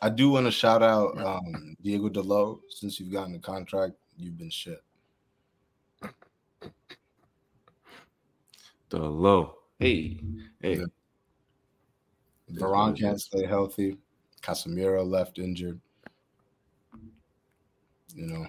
I 0.00 0.08
do 0.08 0.30
want 0.30 0.46
to 0.46 0.50
shout 0.50 0.82
out 0.82 1.18
um, 1.18 1.76
Diogo 1.82 2.08
Dalot. 2.08 2.60
Since 2.70 2.98
you've 2.98 3.12
gotten 3.12 3.32
the 3.32 3.38
contract, 3.38 3.94
you've 4.16 4.38
been 4.38 4.48
shit. 4.48 4.82
Dalot. 8.88 9.52
Hey, 9.78 10.18
hey. 10.60 10.78
Yeah. 10.78 10.84
Varane 12.52 12.98
can't 12.98 13.20
stay 13.20 13.44
healthy. 13.46 13.98
Casemiro 14.42 15.06
left 15.06 15.38
injured. 15.38 15.78
You 18.14 18.26
know. 18.26 18.46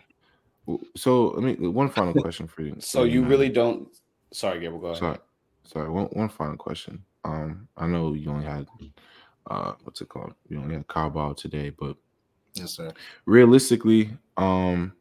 So, 0.95 1.36
I 1.38 1.41
mean, 1.41 1.74
one 1.74 1.89
final 1.89 2.14
question 2.22 2.47
for 2.47 2.62
you. 2.62 2.76
So 2.80 3.03
you 3.03 3.24
really 3.24 3.49
don't. 3.49 3.88
Sorry, 4.32 4.59
Gabriel. 4.59 4.80
Go 4.80 4.88
ahead. 4.88 4.99
Sorry, 4.99 5.18
sorry. 5.64 5.89
One 5.89 6.05
one 6.07 6.30
final 6.30 6.55
question. 6.57 7.03
Um, 7.24 7.68
I 7.78 7.88
know 7.88 8.14
you 8.14 8.30
only 8.32 8.45
had, 8.45 8.68
uh, 9.49 9.74
what's 9.84 10.01
it 10.01 10.09
called? 10.09 10.34
You 10.49 10.59
only 10.59 10.76
had 10.76 10.88
Carabao 10.88 11.34
today, 11.34 11.70
but 11.70 11.95
yes, 12.53 12.72
sir. 12.72 12.93
Realistically, 13.26 14.12
um, 14.38 14.93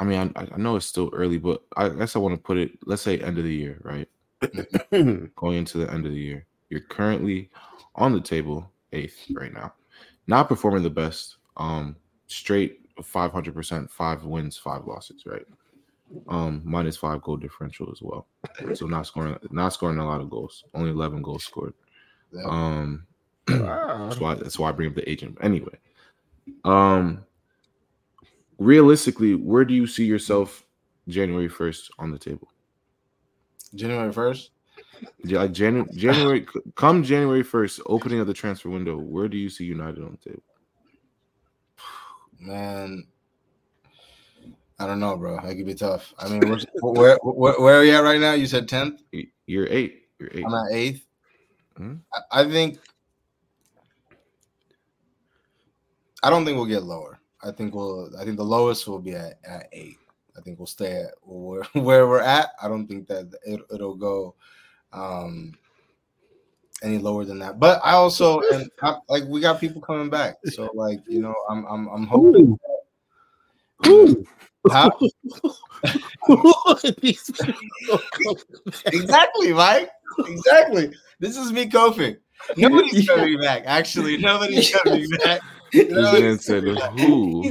I 0.00 0.04
mean, 0.04 0.32
I, 0.34 0.48
I 0.52 0.56
know 0.56 0.76
it's 0.76 0.86
still 0.86 1.10
early, 1.12 1.38
but 1.38 1.62
I 1.76 1.88
guess 1.90 2.16
I 2.16 2.18
want 2.18 2.34
to 2.34 2.40
put 2.42 2.58
it. 2.58 2.72
Let's 2.84 3.02
say 3.02 3.18
end 3.18 3.38
of 3.38 3.44
the 3.44 3.54
year, 3.54 3.80
right? 3.82 4.08
Going 5.36 5.58
into 5.58 5.78
the 5.78 5.90
end 5.92 6.06
of 6.06 6.12
the 6.12 6.20
year, 6.20 6.46
you're 6.70 6.80
currently 6.80 7.50
on 7.94 8.12
the 8.12 8.20
table 8.20 8.70
eighth 8.92 9.26
right 9.32 9.52
now, 9.52 9.72
not 10.26 10.48
performing 10.48 10.82
the 10.82 10.90
best. 10.90 11.36
Um, 11.56 11.96
straight 12.26 12.83
500%, 13.02 13.90
five 13.90 14.24
wins, 14.24 14.56
five 14.56 14.86
losses, 14.86 15.24
right? 15.26 15.44
Um, 16.28 16.62
minus 16.64 16.96
five 16.96 17.22
goal 17.22 17.36
differential 17.36 17.90
as 17.90 18.02
well. 18.02 18.26
So 18.74 18.86
not 18.86 19.06
scoring, 19.06 19.36
not 19.50 19.72
scoring 19.72 19.98
a 19.98 20.06
lot 20.06 20.20
of 20.20 20.30
goals. 20.30 20.64
Only 20.74 20.90
11 20.90 21.22
goals 21.22 21.44
scored. 21.44 21.74
Um, 22.44 23.06
wow. 23.48 24.06
that's 24.08 24.20
why 24.20 24.34
that's 24.34 24.58
why 24.58 24.68
I 24.68 24.72
bring 24.72 24.88
up 24.88 24.94
the 24.94 25.08
agent. 25.08 25.38
Anyway, 25.40 25.76
um, 26.64 27.24
realistically, 28.58 29.34
where 29.34 29.64
do 29.64 29.74
you 29.74 29.86
see 29.86 30.04
yourself 30.04 30.64
January 31.08 31.48
1st 31.48 31.90
on 31.98 32.10
the 32.10 32.18
table? 32.18 32.48
January 33.74 34.12
1st? 34.12 34.48
Yeah, 35.24 35.40
like 35.40 35.52
January, 35.52 35.88
January, 35.94 36.46
come 36.74 37.02
January 37.02 37.44
1st, 37.44 37.80
opening 37.86 38.20
of 38.20 38.26
the 38.26 38.34
transfer 38.34 38.70
window, 38.70 38.96
where 38.96 39.28
do 39.28 39.36
you 39.36 39.50
see 39.50 39.64
United 39.64 40.02
on 40.02 40.12
the 40.12 40.30
table? 40.30 40.42
Man, 42.44 43.06
I 44.78 44.86
don't 44.86 45.00
know, 45.00 45.16
bro. 45.16 45.36
That 45.36 45.56
could 45.56 45.64
be 45.64 45.74
tough. 45.74 46.12
I 46.18 46.28
mean, 46.28 46.42
where, 46.80 47.18
where, 47.22 47.58
where 47.58 47.80
are 47.80 47.84
you 47.84 47.92
at 47.92 48.00
right 48.02 48.20
now? 48.20 48.34
You 48.34 48.46
said 48.46 48.68
tenth. 48.68 49.00
You're 49.46 49.66
eight. 49.68 50.08
You're 50.18 50.28
eight. 50.32 50.44
I'm 50.44 50.54
at 50.54 50.72
8th 50.72 51.02
mm-hmm. 51.80 51.94
I, 52.12 52.42
I 52.42 52.50
think. 52.50 52.78
I 56.22 56.28
don't 56.28 56.44
think 56.44 56.56
we'll 56.56 56.66
get 56.66 56.82
lower. 56.82 57.18
I 57.42 57.50
think 57.50 57.74
we'll. 57.74 58.10
I 58.18 58.24
think 58.24 58.36
the 58.36 58.44
lowest 58.44 58.86
will 58.86 58.98
be 58.98 59.14
at, 59.14 59.38
at 59.48 59.68
eight. 59.72 59.96
I 60.36 60.42
think 60.42 60.58
we'll 60.58 60.66
stay 60.66 61.02
at 61.02 61.14
where, 61.22 61.62
where 61.72 62.06
we're 62.06 62.20
at. 62.20 62.50
I 62.62 62.68
don't 62.68 62.86
think 62.86 63.08
that 63.08 63.32
it, 63.46 63.62
it'll 63.72 63.94
go 63.94 64.34
um, 64.92 65.54
any 66.84 66.98
lower 66.98 67.24
than 67.24 67.38
that. 67.40 67.58
But 67.58 67.80
I 67.82 67.92
also 67.92 68.40
and 68.52 68.70
I, 68.82 68.96
like 69.08 69.24
we 69.24 69.40
got 69.40 69.60
people 69.60 69.80
coming 69.80 70.10
back, 70.10 70.36
so 70.46 70.70
like 70.74 71.00
you 71.08 71.20
know, 71.20 71.34
I'm 71.48 71.64
I'm 71.66 71.88
I'm 71.88 72.06
hoping. 72.06 72.58
Ooh. 73.86 74.24
Um, 74.70 74.92
exactly, 78.86 79.52
Mike. 79.52 79.90
Exactly. 80.26 80.90
This 81.20 81.36
is 81.36 81.52
me 81.52 81.68
coping. 81.68 82.16
Nobody's 82.56 83.06
coming 83.06 83.38
back. 83.40 83.64
Actually, 83.66 84.16
nobody's 84.16 84.74
coming 84.84 85.06
back. 85.22 85.42
Nobody's 85.74 86.44
said 86.46 86.62
who? 86.62 87.42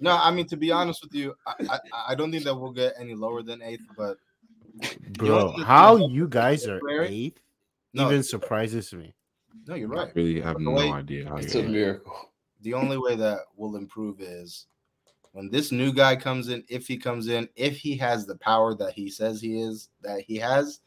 no, 0.00 0.16
I 0.16 0.30
mean 0.30 0.46
to 0.46 0.56
be 0.56 0.70
honest 0.70 1.02
with 1.02 1.14
you, 1.14 1.34
I, 1.46 1.54
I, 1.68 1.78
I 2.08 2.14
don't 2.14 2.30
think 2.30 2.44
that 2.44 2.54
we'll 2.54 2.72
get 2.72 2.94
any 2.98 3.14
lower 3.14 3.42
than 3.42 3.60
eighth, 3.60 3.84
but 3.98 4.16
Bro, 5.18 5.52
how 5.64 5.96
you 5.96 6.28
guys 6.28 6.66
are 6.66 6.80
eighth 7.02 7.40
no, 7.92 8.06
even 8.06 8.22
surprises 8.22 8.92
me. 8.92 9.14
No, 9.66 9.74
you're 9.74 9.88
right. 9.88 10.08
I 10.08 10.12
really 10.14 10.40
have 10.40 10.58
no 10.58 10.72
way, 10.72 10.90
idea 10.90 11.28
how 11.28 11.36
it's 11.36 11.54
a 11.54 11.62
miracle. 11.62 12.30
The 12.62 12.74
only 12.74 12.96
way 12.96 13.16
that 13.16 13.40
will 13.56 13.76
improve 13.76 14.20
is 14.20 14.66
when 15.32 15.50
this 15.50 15.72
new 15.72 15.92
guy 15.92 16.16
comes 16.16 16.48
in, 16.48 16.64
if 16.68 16.86
he 16.86 16.96
comes 16.96 17.28
in, 17.28 17.48
if 17.56 17.76
he 17.76 17.96
has 17.98 18.26
the 18.26 18.36
power 18.36 18.74
that 18.74 18.94
he 18.94 19.10
says 19.10 19.40
he 19.40 19.60
is, 19.60 19.88
that 20.02 20.20
he 20.20 20.36
has, 20.36 20.80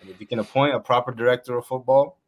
and 0.00 0.10
if 0.10 0.18
he 0.18 0.26
can 0.26 0.38
appoint 0.38 0.74
a 0.74 0.80
proper 0.80 1.12
director 1.12 1.56
of 1.58 1.66
football, 1.66 2.18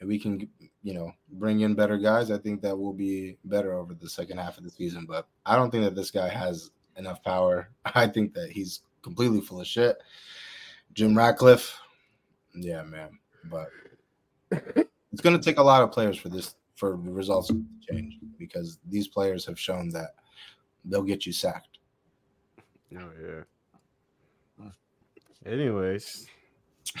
and 0.00 0.08
we 0.08 0.18
can, 0.18 0.48
you 0.82 0.94
know, 0.94 1.12
bring 1.32 1.60
in 1.60 1.74
better 1.74 1.98
guys, 1.98 2.30
I 2.30 2.38
think 2.38 2.62
that 2.62 2.78
will 2.78 2.92
be 2.92 3.36
better 3.44 3.74
over 3.74 3.94
the 3.94 4.08
second 4.08 4.38
half 4.38 4.56
of 4.56 4.64
the 4.64 4.70
season. 4.70 5.06
But 5.06 5.26
I 5.44 5.56
don't 5.56 5.70
think 5.70 5.84
that 5.84 5.96
this 5.96 6.12
guy 6.12 6.28
has 6.28 6.70
enough 6.96 7.22
power. 7.24 7.70
I 7.84 8.06
think 8.06 8.34
that 8.34 8.50
he's 8.50 8.82
completely 9.02 9.40
full 9.40 9.60
of 9.60 9.66
shit. 9.66 9.96
Jim 10.92 11.16
Ratcliffe, 11.16 11.78
yeah, 12.54 12.82
man. 12.82 13.18
But 13.44 13.68
it's 14.50 15.20
going 15.22 15.38
to 15.38 15.44
take 15.44 15.58
a 15.58 15.62
lot 15.62 15.82
of 15.82 15.92
players 15.92 16.18
for 16.18 16.28
this 16.28 16.54
for 16.76 16.98
the 17.02 17.12
results 17.12 17.48
to 17.48 17.64
change 17.90 18.18
because 18.38 18.78
these 18.88 19.08
players 19.08 19.44
have 19.44 19.58
shown 19.58 19.90
that 19.90 20.14
they'll 20.84 21.02
get 21.02 21.26
you 21.26 21.32
sacked. 21.32 21.78
Oh 22.96 23.10
yeah. 23.20 23.42
Anyways, 25.46 26.26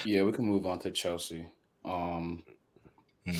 yeah, 0.04 0.22
we 0.22 0.32
can 0.32 0.46
move 0.46 0.66
on 0.66 0.78
to 0.80 0.90
Chelsea. 0.90 1.46
Um, 1.84 2.42
hmm. 3.26 3.36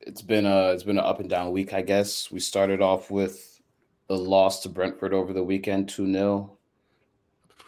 it's 0.00 0.22
been 0.22 0.46
a 0.46 0.72
it's 0.72 0.82
been 0.82 0.98
an 0.98 1.04
up 1.04 1.20
and 1.20 1.30
down 1.30 1.52
week, 1.52 1.72
I 1.72 1.82
guess. 1.82 2.30
We 2.30 2.40
started 2.40 2.82
off 2.82 3.10
with 3.10 3.60
the 4.08 4.16
loss 4.16 4.60
to 4.60 4.68
Brentford 4.68 5.14
over 5.14 5.32
the 5.32 5.44
weekend, 5.44 5.88
two 5.88 6.10
0 6.12 6.58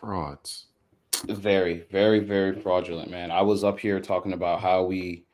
Frauds. 0.04 0.66
Very, 1.26 1.86
very, 1.90 2.20
very 2.20 2.60
fraudulent, 2.60 3.10
man. 3.10 3.30
I 3.30 3.40
was 3.40 3.64
up 3.64 3.78
here 3.78 4.00
talking 4.00 4.34
about 4.34 4.60
how 4.60 4.84
we 4.84 5.24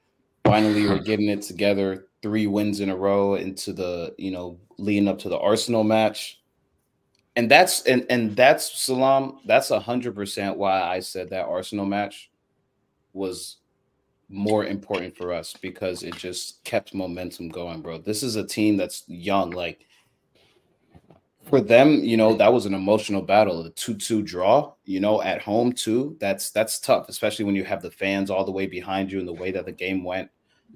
finally 0.44 0.86
were 0.86 0.98
getting 0.98 1.28
it 1.28 1.42
together, 1.42 2.06
three 2.22 2.46
wins 2.46 2.80
in 2.80 2.90
a 2.90 2.96
row 2.96 3.34
into 3.34 3.72
the, 3.72 4.14
you 4.18 4.30
know, 4.30 4.58
leading 4.78 5.08
up 5.08 5.18
to 5.20 5.28
the 5.28 5.38
Arsenal 5.38 5.82
match. 5.82 6.40
And 7.36 7.50
that's 7.50 7.82
and 7.82 8.06
and 8.10 8.36
that's 8.36 8.80
Salam, 8.80 9.40
that's 9.46 9.70
a 9.70 9.80
hundred 9.80 10.14
percent 10.14 10.56
why 10.56 10.82
I 10.82 11.00
said 11.00 11.30
that 11.30 11.46
Arsenal 11.46 11.86
match 11.86 12.30
was 13.12 13.56
more 14.28 14.64
important 14.64 15.16
for 15.16 15.32
us 15.32 15.54
because 15.60 16.02
it 16.02 16.14
just 16.16 16.62
kept 16.64 16.94
momentum 16.94 17.48
going, 17.48 17.80
bro. 17.80 17.98
This 17.98 18.22
is 18.22 18.36
a 18.36 18.46
team 18.46 18.76
that's 18.76 19.04
young. 19.08 19.50
Like 19.50 19.86
for 21.50 21.60
them, 21.60 22.02
you 22.02 22.16
know, 22.16 22.34
that 22.36 22.52
was 22.52 22.64
an 22.64 22.72
emotional 22.72 23.20
battle, 23.20 23.66
a 23.66 23.70
2-2 23.72 24.24
draw, 24.24 24.72
you 24.84 25.00
know, 25.00 25.20
at 25.20 25.42
home 25.42 25.72
too. 25.72 26.16
That's 26.20 26.50
that's 26.50 26.78
tough, 26.78 27.08
especially 27.08 27.44
when 27.44 27.54
you 27.54 27.64
have 27.64 27.82
the 27.82 27.90
fans 27.90 28.30
all 28.30 28.44
the 28.44 28.52
way 28.52 28.66
behind 28.66 29.12
you 29.12 29.18
and 29.18 29.28
the 29.28 29.34
way 29.34 29.50
that 29.50 29.66
the 29.66 29.72
game 29.72 30.04
went. 30.04 30.30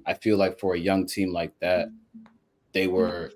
I 0.05 0.13
feel 0.13 0.37
like 0.37 0.59
for 0.59 0.75
a 0.75 0.79
young 0.79 1.07
team 1.07 1.31
like 1.31 1.57
that, 1.59 1.87
they 2.73 2.87
were 2.87 3.31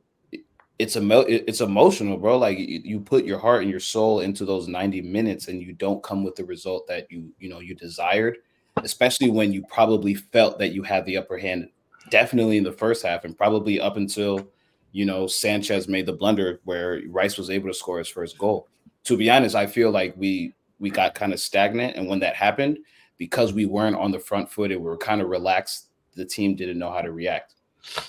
it's 0.78 0.96
emo- 0.96 1.26
it's 1.28 1.62
emotional, 1.62 2.18
bro. 2.18 2.38
Like 2.38 2.60
you, 2.60 2.82
you 2.84 3.00
put 3.00 3.26
your 3.26 3.40
heart 3.40 3.62
and 3.62 3.72
your 3.72 3.80
soul 3.80 4.20
into 4.20 4.46
those 4.46 4.68
90 4.68 5.02
minutes 5.02 5.48
and 5.48 5.62
you 5.62 5.74
don't 5.74 6.04
come 6.04 6.24
with 6.24 6.36
the 6.36 6.46
result 6.46 6.88
that 6.88 7.12
you 7.12 7.34
you 7.40 7.50
know 7.50 7.60
you 7.60 7.74
desired, 7.74 8.38
especially 8.84 9.32
when 9.32 9.52
you 9.52 9.64
probably 9.70 10.14
felt 10.14 10.60
that 10.60 10.74
you 10.74 10.84
had 10.84 11.06
the 11.06 11.18
upper 11.18 11.38
hand 11.38 11.70
definitely 12.10 12.58
in 12.58 12.64
the 12.64 12.72
first 12.72 13.06
half 13.06 13.24
and 13.24 13.38
probably 13.38 13.80
up 13.80 13.98
until 13.98 14.50
you 14.92 15.06
know 15.06 15.28
Sanchez 15.28 15.88
made 15.88 16.06
the 16.06 16.14
blunder 16.14 16.60
where 16.64 17.02
Rice 17.10 17.38
was 17.38 17.50
able 17.50 17.70
to 17.70 17.74
score 17.74 18.00
his 18.00 18.08
first 18.08 18.38
goal. 18.38 18.68
To 19.06 19.18
be 19.18 19.30
honest, 19.30 19.56
I 19.56 19.68
feel 19.68 19.92
like 19.92 20.14
we 20.18 20.54
we 20.80 20.90
got 20.90 21.16
kind 21.16 21.34
of 21.34 21.40
stagnant 21.40 21.96
and 21.96 22.08
when 22.08 22.20
that 22.20 22.36
happened 22.36 22.80
because 23.20 23.54
we 23.54 23.66
weren't 23.66 23.98
on 23.98 24.12
the 24.12 24.20
front 24.20 24.50
foot 24.50 24.72
and 24.72 24.80
we 24.80 24.88
were 24.88 24.98
kind 24.98 25.22
of 25.22 25.28
relaxed, 25.28 25.90
the 26.16 26.26
team 26.26 26.56
didn't 26.56 26.80
know 26.80 26.92
how 26.92 27.02
to 27.02 27.12
react. 27.12 27.56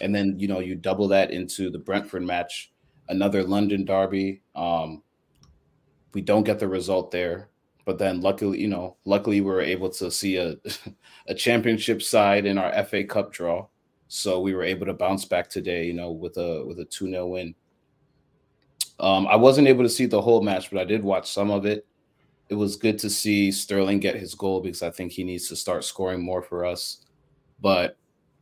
And 0.01 0.15
then, 0.15 0.39
you 0.39 0.49
know, 0.49 0.61
you 0.61 0.75
double 0.75 1.09
that 1.09 1.31
into 1.31 1.69
the 1.69 1.79
Brentford 1.79 2.23
match, 2.23 2.73
another 3.09 3.43
London 3.43 3.85
derby. 3.85 4.41
Um, 4.55 5.03
we 6.15 6.23
don't 6.23 6.45
get 6.45 6.59
the 6.59 6.69
result 6.69 7.11
there. 7.11 7.49
But 7.85 7.99
then 7.99 8.21
luckily, 8.21 8.61
you 8.61 8.69
know, 8.69 8.97
luckily 9.05 9.41
we 9.41 9.51
were 9.51 9.61
able 9.61 9.91
to 9.91 10.11
see 10.11 10.37
a, 10.37 10.57
a 11.29 11.35
championship 11.35 12.03
side 12.03 12.47
in 12.47 12.57
our 12.57 12.85
FA 12.85 13.05
Cup 13.05 13.33
draw. 13.33 13.67
So 14.13 14.41
we 14.41 14.55
were 14.55 14.65
able 14.65 14.87
to 14.87 14.93
bounce 14.93 15.25
back 15.25 15.49
today, 15.49 15.87
you 15.87 15.93
know, 15.93 16.11
with 16.11 16.37
a 16.37 16.65
with 16.67 16.81
a 16.81 16.85
2-0 16.85 17.31
win. 17.31 17.55
Um, 18.99 19.29
I 19.29 19.37
wasn't 19.37 19.69
able 19.69 19.85
to 19.85 19.89
see 19.89 20.07
the 20.07 20.21
whole 20.21 20.43
match, 20.43 20.69
but 20.69 20.81
I 20.81 20.85
did 20.85 21.05
watch 21.05 21.31
some 21.31 21.49
of 21.49 21.65
it. 21.65 21.87
It 22.49 22.57
was 22.57 22.75
good 22.75 22.99
to 22.99 23.09
see 23.09 23.53
Sterling 23.53 24.01
get 24.01 24.17
his 24.17 24.35
goal 24.35 24.63
because 24.63 24.83
I 24.83 24.91
think 24.91 25.13
he 25.13 25.23
needs 25.23 25.47
to 25.49 25.55
start 25.55 25.85
scoring 25.85 26.25
more 26.25 26.43
for 26.43 26.65
us. 26.65 27.07
But 27.61 27.99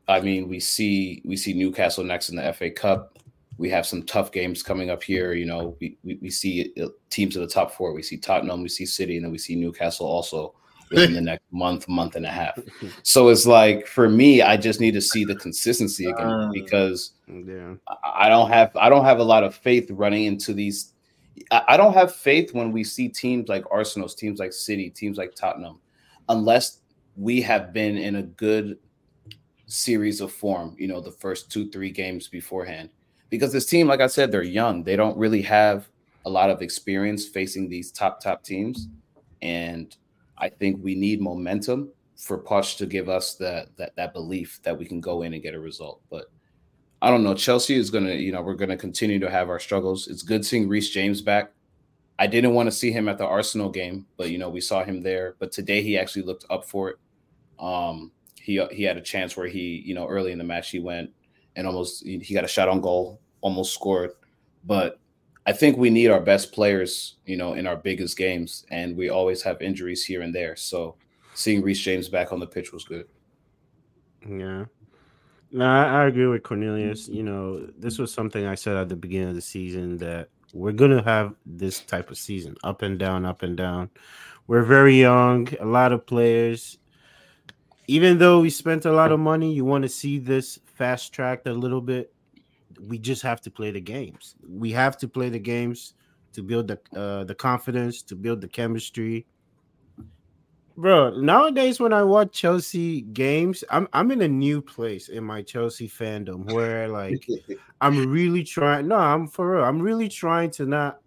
I 0.09 0.21
mean, 0.21 0.49
we 0.49 0.59
see 0.59 1.21
we 1.27 1.37
see 1.37 1.53
Newcastle 1.53 2.03
next 2.03 2.31
in 2.31 2.37
the 2.37 2.51
FA 2.55 2.71
Cup. 2.71 3.19
We 3.59 3.69
have 3.69 3.87
some 3.87 4.05
tough 4.05 4.33
games 4.33 4.63
coming 4.63 4.89
up 4.89 5.03
here. 5.03 5.35
You 5.35 5.45
know, 5.45 5.77
we, 5.83 5.99
we, 6.03 6.19
we 6.23 6.31
see 6.31 6.73
uh, 6.83 6.87
teams 7.11 7.37
in 7.37 7.43
the 7.43 7.49
top 7.49 7.73
four. 7.73 7.93
We 7.93 8.03
see 8.03 8.17
Tottenham, 8.17 8.63
we 8.63 8.71
see 8.71 8.87
City, 8.87 9.17
and 9.17 9.25
then 9.27 9.33
we 9.33 9.39
see 9.39 9.55
Newcastle 9.55 10.07
also 10.07 10.55
within 10.91 11.15
the 11.15 11.21
next 11.21 11.45
month, 11.51 11.89
month 11.89 12.17
and 12.17 12.27
a 12.27 12.31
half. 12.31 12.59
So 13.03 13.29
it's 13.29 13.47
like 13.47 13.87
for 13.87 14.09
me, 14.09 14.43
I 14.43 14.57
just 14.57 14.81
need 14.81 14.95
to 14.95 15.01
see 15.01 15.25
the 15.25 15.37
consistency 15.37 16.07
again 16.07 16.27
uh, 16.27 16.51
because 16.53 17.13
yeah. 17.27 17.75
I 18.05 18.29
don't 18.29 18.49
have 18.51 18.75
I 18.77 18.89
don't 18.89 19.05
have 19.05 19.19
a 19.19 19.25
lot 19.25 19.45
of 19.45 19.55
faith 19.55 19.91
running 19.91 20.25
into 20.25 20.53
these. 20.53 20.93
I 21.51 21.77
don't 21.77 21.95
have 21.95 22.15
faith 22.15 22.53
when 22.53 22.73
we 22.73 22.83
see 22.83 23.09
teams 23.09 23.49
like 23.49 23.65
Arsenal's, 23.71 24.15
teams 24.15 24.41
like 24.41 24.53
City, 24.53 24.91
teams 24.91 25.19
like 25.19 25.35
Tottenham, 25.35 25.79
unless 26.29 26.81
we 27.17 27.41
have 27.43 27.73
been 27.73 27.97
in 27.97 28.17
a 28.17 28.23
good 28.23 28.79
series 29.67 30.21
of 30.21 30.33
form, 30.33 30.75
you 30.79 30.89
know, 30.89 31.01
the 31.01 31.11
first 31.11 31.51
two, 31.51 31.71
three 31.71 31.91
games 31.91 32.29
beforehand. 32.29 32.91
Because 33.31 33.53
this 33.53 33.67
team, 33.67 33.87
like 33.87 34.01
I 34.01 34.07
said, 34.07 34.33
they're 34.33 34.43
young. 34.43 34.83
They 34.83 34.97
don't 34.97 35.17
really 35.17 35.43
have 35.43 35.89
a 36.25 36.31
lot 36.31 36.51
of 36.51 36.63
experience 36.63 37.27
facing 37.27 37.69
these 37.69 37.93
top, 37.93 38.21
top 38.21 38.43
teams. 38.43 38.89
And 39.43 39.95
I 40.39 40.49
think 40.49 40.83
we 40.83 40.95
need 40.95 41.21
momentum 41.21 41.91
for 42.17 42.39
Poch 42.39 42.77
to 42.79 42.87
give 42.87 43.09
us 43.09 43.35
that 43.37 43.77
that 43.77 43.95
that 43.97 44.13
belief 44.13 44.61
that 44.63 44.77
we 44.77 44.85
can 44.85 45.01
go 45.01 45.23
in 45.23 45.35
and 45.35 45.43
get 45.43 45.55
a 45.55 45.61
result. 45.61 46.01
But 46.11 46.27
I 47.01 47.11
don't 47.11 47.23
know. 47.23 47.35
Chelsea 47.35 47.77
is 47.77 47.91
gonna, 47.91 48.15
you 48.15 48.33
know, 48.33 48.43
we're 48.43 48.55
gonna 48.55 48.77
continue 48.77 49.19
to 49.21 49.31
have 49.31 49.49
our 49.49 49.61
struggles. 49.61 50.09
It's 50.09 50.23
good 50.23 50.45
seeing 50.45 50.69
Reece 50.69 50.91
James 50.91 51.23
back. 51.23 51.53
I 52.19 52.27
didn't 52.27 52.55
want 52.55 52.67
to 52.67 52.73
see 52.73 52.91
him 52.91 53.09
at 53.09 53.19
the 53.19 53.27
Arsenal 53.27 53.71
game, 53.71 54.07
but 54.17 54.31
you 54.31 54.39
know, 54.39 54.49
we 54.49 54.61
saw 54.61 54.83
him 54.83 55.03
there. 55.03 55.37
But 55.39 55.53
today 55.53 55.83
he 55.83 55.97
actually 55.97 56.23
looked 56.23 56.45
up 56.51 56.65
for 56.65 56.91
it. 56.91 56.97
Um, 57.61 58.11
he 58.35 58.65
he 58.73 58.83
had 58.83 58.97
a 58.97 59.03
chance 59.03 59.37
where 59.37 59.47
he, 59.47 59.83
you 59.85 59.95
know, 59.95 60.07
early 60.07 60.33
in 60.33 60.39
the 60.39 60.45
match 60.45 60.71
he 60.71 60.81
went 60.81 61.11
and 61.55 61.67
almost 61.67 62.05
he 62.05 62.35
got 62.35 62.45
a 62.45 62.49
shot 62.49 62.69
on 62.69 62.81
goal, 62.81 63.21
almost 63.41 63.75
scored. 63.75 64.13
But 64.65 64.99
I 65.49 65.53
think 65.53 65.79
we 65.79 65.89
need 65.89 66.09
our 66.09 66.21
best 66.21 66.53
players, 66.53 67.17
you 67.25 67.39
know, 67.39 67.55
in 67.55 67.67
our 67.67 67.75
biggest 67.77 68.19
games, 68.19 68.67
and 68.71 68.95
we 68.95 69.09
always 69.09 69.41
have 69.41 69.63
injuries 69.63 70.05
here 70.05 70.21
and 70.21 70.35
there. 70.35 70.57
So 70.57 70.97
seeing 71.33 71.63
Reece 71.63 71.81
James 71.81 72.11
back 72.11 72.33
on 72.33 72.39
the 72.39 72.47
pitch 72.47 72.71
was 72.71 72.85
good. 72.85 73.07
Yeah. 74.29 74.67
No, 75.51 75.65
I, 75.65 76.03
I 76.03 76.07
agree 76.07 76.27
with 76.27 76.43
Cornelius. 76.43 77.09
You 77.09 77.23
know, 77.23 77.67
this 77.79 77.99
was 77.99 78.13
something 78.13 78.45
I 78.45 78.57
said 78.57 78.77
at 78.77 78.91
the 78.91 78.97
beginning 78.97 79.31
of 79.31 79.37
the 79.37 79.41
season 79.41 79.97
that 79.97 80.29
we're 80.53 80.73
gonna 80.73 81.03
have 81.03 81.35
this 81.47 81.81
type 81.81 82.11
of 82.11 82.19
season, 82.19 82.55
up 82.63 82.83
and 82.83 82.99
down, 82.99 83.25
up 83.25 83.43
and 83.43 83.57
down. 83.57 83.89
We're 84.49 84.65
very 84.65 85.01
young, 85.01 85.49
a 85.61 85.65
lot 85.65 85.93
of 85.93 86.05
players 86.05 86.77
even 87.89 88.19
though 88.19 88.41
we 88.41 88.51
spent 88.51 88.85
a 88.85 88.93
lot 88.93 89.13
of 89.13 89.19
money, 89.19 89.51
you 89.53 89.65
want 89.65 89.83
to 89.83 89.89
see 89.89 90.19
this 90.19 90.61
fast 90.67 91.11
tracked 91.13 91.47
a 91.47 91.53
little 91.55 91.81
bit. 91.81 92.13
We 92.87 92.99
just 92.99 93.23
have 93.23 93.41
to 93.43 93.51
play 93.51 93.71
the 93.71 93.81
games. 93.81 94.37
We 94.49 94.71
have 94.73 94.97
to 94.99 95.09
play 95.09 95.29
the 95.29 95.39
games 95.39 95.95
to 96.33 96.43
build 96.43 96.69
the 96.69 96.79
uh, 96.99 97.25
the 97.25 97.35
confidence, 97.35 98.03
to 98.03 98.17
build 98.17 98.41
the 98.41 98.49
chemistry. 98.49 99.27
Bro, 100.77 101.19
nowadays 101.21 101.81
when 101.81 101.93
I 101.93 102.05
watch 102.05 102.33
Chelsea 102.33 103.01
games, 103.01 103.65
I'm 103.71 103.89
I'm 103.93 104.11
in 104.13 104.23
a 104.23 104.29
new 104.29 104.63
place 104.63 105.09
in 105.09 105.25
my 105.25 105.43
Chelsea 105.43 105.89
fandom 105.89 106.45
where 106.53 106.89
like 106.89 107.27
I'm 107.81 108.11
really 108.11 108.45
trying. 108.45 108.89
No, 108.89 108.97
I'm 108.97 109.27
for 109.27 109.55
real. 109.57 109.65
I'm 109.65 109.81
really 109.81 110.09
trying 110.09 110.51
to 110.53 110.67
not 110.67 110.99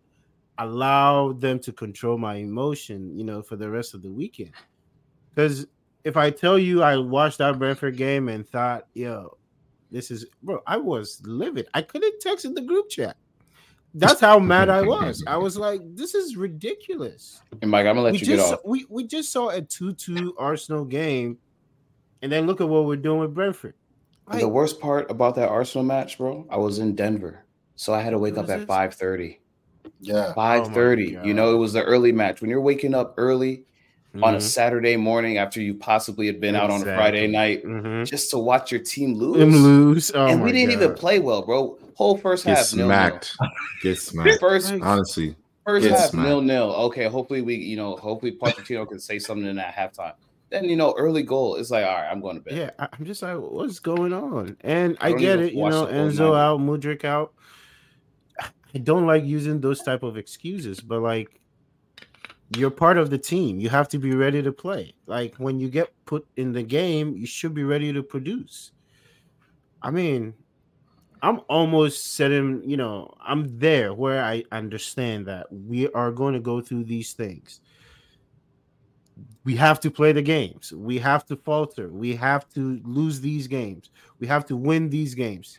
allow 0.58 1.32
them 1.32 1.60
to 1.60 1.72
control 1.72 2.18
my 2.18 2.36
emotion, 2.36 3.18
you 3.18 3.24
know, 3.24 3.42
for 3.42 3.56
the 3.56 3.70
rest 3.70 3.94
of 3.94 4.02
the 4.02 4.12
weekend. 4.12 4.52
Because 5.34 5.66
if 6.04 6.18
I 6.18 6.32
tell 6.32 6.60
you 6.60 6.84
I 6.84 6.98
watched 6.98 7.38
that 7.38 7.58
Brentford 7.58 7.96
game 7.96 8.28
and 8.28 8.48
thought, 8.48 8.88
yo, 8.94 9.38
this 9.92 10.10
is 10.10 10.26
bro, 10.42 10.62
I 10.66 10.78
was 10.78 11.22
livid. 11.26 11.68
I 11.74 11.82
couldn't 11.82 12.20
text 12.22 12.46
in 12.46 12.54
the 12.54 12.62
group 12.62 12.90
chat. 12.90 13.18
That's 13.94 14.22
how 14.22 14.40
mad 14.40 14.70
I 14.70 14.82
was. 14.88 15.24
I 15.28 15.38
was 15.38 15.58
like, 15.58 15.82
this 15.96 16.16
is 16.16 16.38
ridiculous. 16.38 17.42
And 17.62 17.70
Mike, 17.70 17.86
I'm 17.86 17.96
gonna 17.96 18.02
let 18.02 18.14
we 18.14 18.20
you 18.20 18.26
just, 18.26 18.50
get 18.50 18.54
off. 18.54 18.62
We 18.66 18.86
we 18.90 19.06
just 19.06 19.32
saw 19.32 19.50
a 19.50 19.62
2-2 19.62 20.32
Arsenal 20.40 20.86
game, 20.86 21.38
and 22.22 22.32
then 22.32 22.48
look 22.48 22.62
at 22.62 22.70
what 22.70 22.86
we're 22.86 22.96
doing 22.96 23.20
with 23.20 23.34
Brentford. 23.34 23.76
Like, 24.28 24.40
the 24.40 24.48
worst 24.48 24.80
part 24.80 25.12
about 25.12 25.36
that 25.36 25.50
Arsenal 25.50 25.84
match, 25.84 26.18
bro, 26.18 26.48
I 26.50 26.58
was 26.58 26.80
in 26.80 26.96
Denver. 26.96 27.46
So 27.76 27.94
I 27.94 28.02
had 28.02 28.12
to 28.12 28.18
wake 28.18 28.38
up 28.38 28.50
at 28.50 28.66
5 28.66 28.94
30. 28.94 29.40
Yeah. 30.00 30.34
5 30.34 30.68
30. 30.74 31.18
Oh 31.18 31.24
you 31.24 31.34
know, 31.34 31.54
it 31.54 31.58
was 31.58 31.74
the 31.74 31.84
early 31.84 32.12
match. 32.12 32.40
When 32.40 32.50
you're 32.50 32.62
waking 32.62 32.94
up 32.94 33.16
early 33.18 33.66
mm-hmm. 34.14 34.24
on 34.24 34.34
a 34.34 34.38
mm-hmm. 34.38 34.46
Saturday 34.46 34.98
morning 34.98 35.38
after 35.38 35.62
you 35.62 35.74
possibly 35.74 36.28
had 36.28 36.40
been 36.40 36.56
exactly. 36.56 36.76
out 36.76 36.82
on 36.82 36.88
a 36.88 36.96
Friday 36.96 37.28
night 37.28 37.64
mm-hmm. 37.64 38.04
just 38.04 38.30
to 38.32 38.38
watch 38.38 38.72
your 38.72 38.82
team 38.82 39.16
lose. 39.16 39.38
Them 39.38 39.52
lose. 39.52 40.12
Oh 40.14 40.28
and 40.28 40.44
we 40.44 40.52
didn't 40.52 40.76
God. 40.76 40.84
even 40.84 40.96
play 40.96 41.20
well, 41.20 41.42
bro. 41.42 41.78
Whole 41.96 42.18
first 42.18 42.46
Get 42.46 42.58
half 42.58 42.66
smacked. 42.66 43.36
Nil, 43.40 43.50
Get 43.82 43.98
smacked. 44.00 44.40
First, 44.40 44.74
honestly. 44.82 45.36
First 45.66 45.88
half 45.88 46.10
smacked. 46.10 46.28
nil 46.28 46.42
nil. 46.42 46.74
Okay, 46.74 47.06
hopefully 47.06 47.42
we, 47.42 47.56
you 47.56 47.78
know, 47.78 47.96
hopefully 47.96 48.32
Pochettino 48.32 48.88
can 48.88 49.00
say 49.00 49.20
something 49.20 49.48
in 49.48 49.56
that 49.58 49.76
halftime. 49.76 50.14
Then 50.50 50.66
you 50.66 50.76
know, 50.76 50.94
early 50.98 51.24
goal. 51.24 51.56
It's 51.56 51.72
like, 51.72 51.86
all 51.86 51.94
right, 51.94 52.10
I'm 52.10 52.20
going 52.20 52.36
to 52.36 52.42
bed. 52.42 52.58
Yeah, 52.58 52.88
I'm 52.92 53.06
just 53.06 53.22
like, 53.22 53.38
what's 53.38 53.80
going 53.80 54.12
on? 54.12 54.58
And 54.62 54.98
I, 55.00 55.10
I 55.10 55.14
get 55.14 55.40
it. 55.40 55.54
You 55.54 55.70
know, 55.70 55.86
Enzo 55.86 56.38
out, 56.38 56.60
Mudryk 56.60 57.06
out. 57.06 57.34
I 58.74 58.78
don't 58.78 59.06
like 59.06 59.26
using 59.26 59.60
those 59.62 59.82
type 59.82 60.04
of 60.04 60.18
excuses, 60.18 60.80
but 60.80 61.02
like 61.02 61.41
you're 62.58 62.72
part 62.72 62.98
of 62.98 63.10
the 63.10 63.18
team. 63.18 63.60
You 63.60 63.70
have 63.70 63.88
to 63.90 64.00
be 64.00 64.14
ready 64.14 64.42
to 64.42 64.52
play. 64.52 64.94
Like 65.06 65.36
when 65.38 65.60
you 65.60 65.70
get 65.70 65.94
put 66.06 66.28
in 66.36 66.52
the 66.52 66.64
game, 66.64 67.16
you 67.16 67.26
should 67.26 67.54
be 67.54 67.64
ready 67.64 67.94
to 67.94 68.04
produce. 68.04 68.72
I 69.82 69.92
mean, 69.92 70.34
I'm 71.22 71.42
almost 71.48 72.16
setting, 72.16 72.62
you 72.68 72.78
know, 72.78 73.14
I'm 73.26 73.58
there 73.58 73.94
where 73.94 74.24
I 74.24 74.44
understand 74.52 75.28
that 75.28 75.48
we 75.52 75.88
are 75.90 76.12
going 76.12 76.34
to 76.34 76.40
go 76.40 76.62
through 76.62 76.86
these 76.86 77.14
things. 77.14 77.62
We 79.44 79.56
have 79.56 79.80
to 79.82 79.92
play 79.92 80.12
the 80.12 80.22
games. 80.22 80.74
We 80.74 81.00
have 81.00 81.26
to 81.28 81.36
falter. 81.36 81.90
We 81.90 82.16
have 82.16 82.50
to 82.54 82.82
lose 82.84 83.22
these 83.22 83.48
games. 83.48 83.92
We 84.20 84.28
have 84.28 84.46
to 84.48 84.58
win 84.58 84.90
these 84.90 85.16
games. 85.16 85.58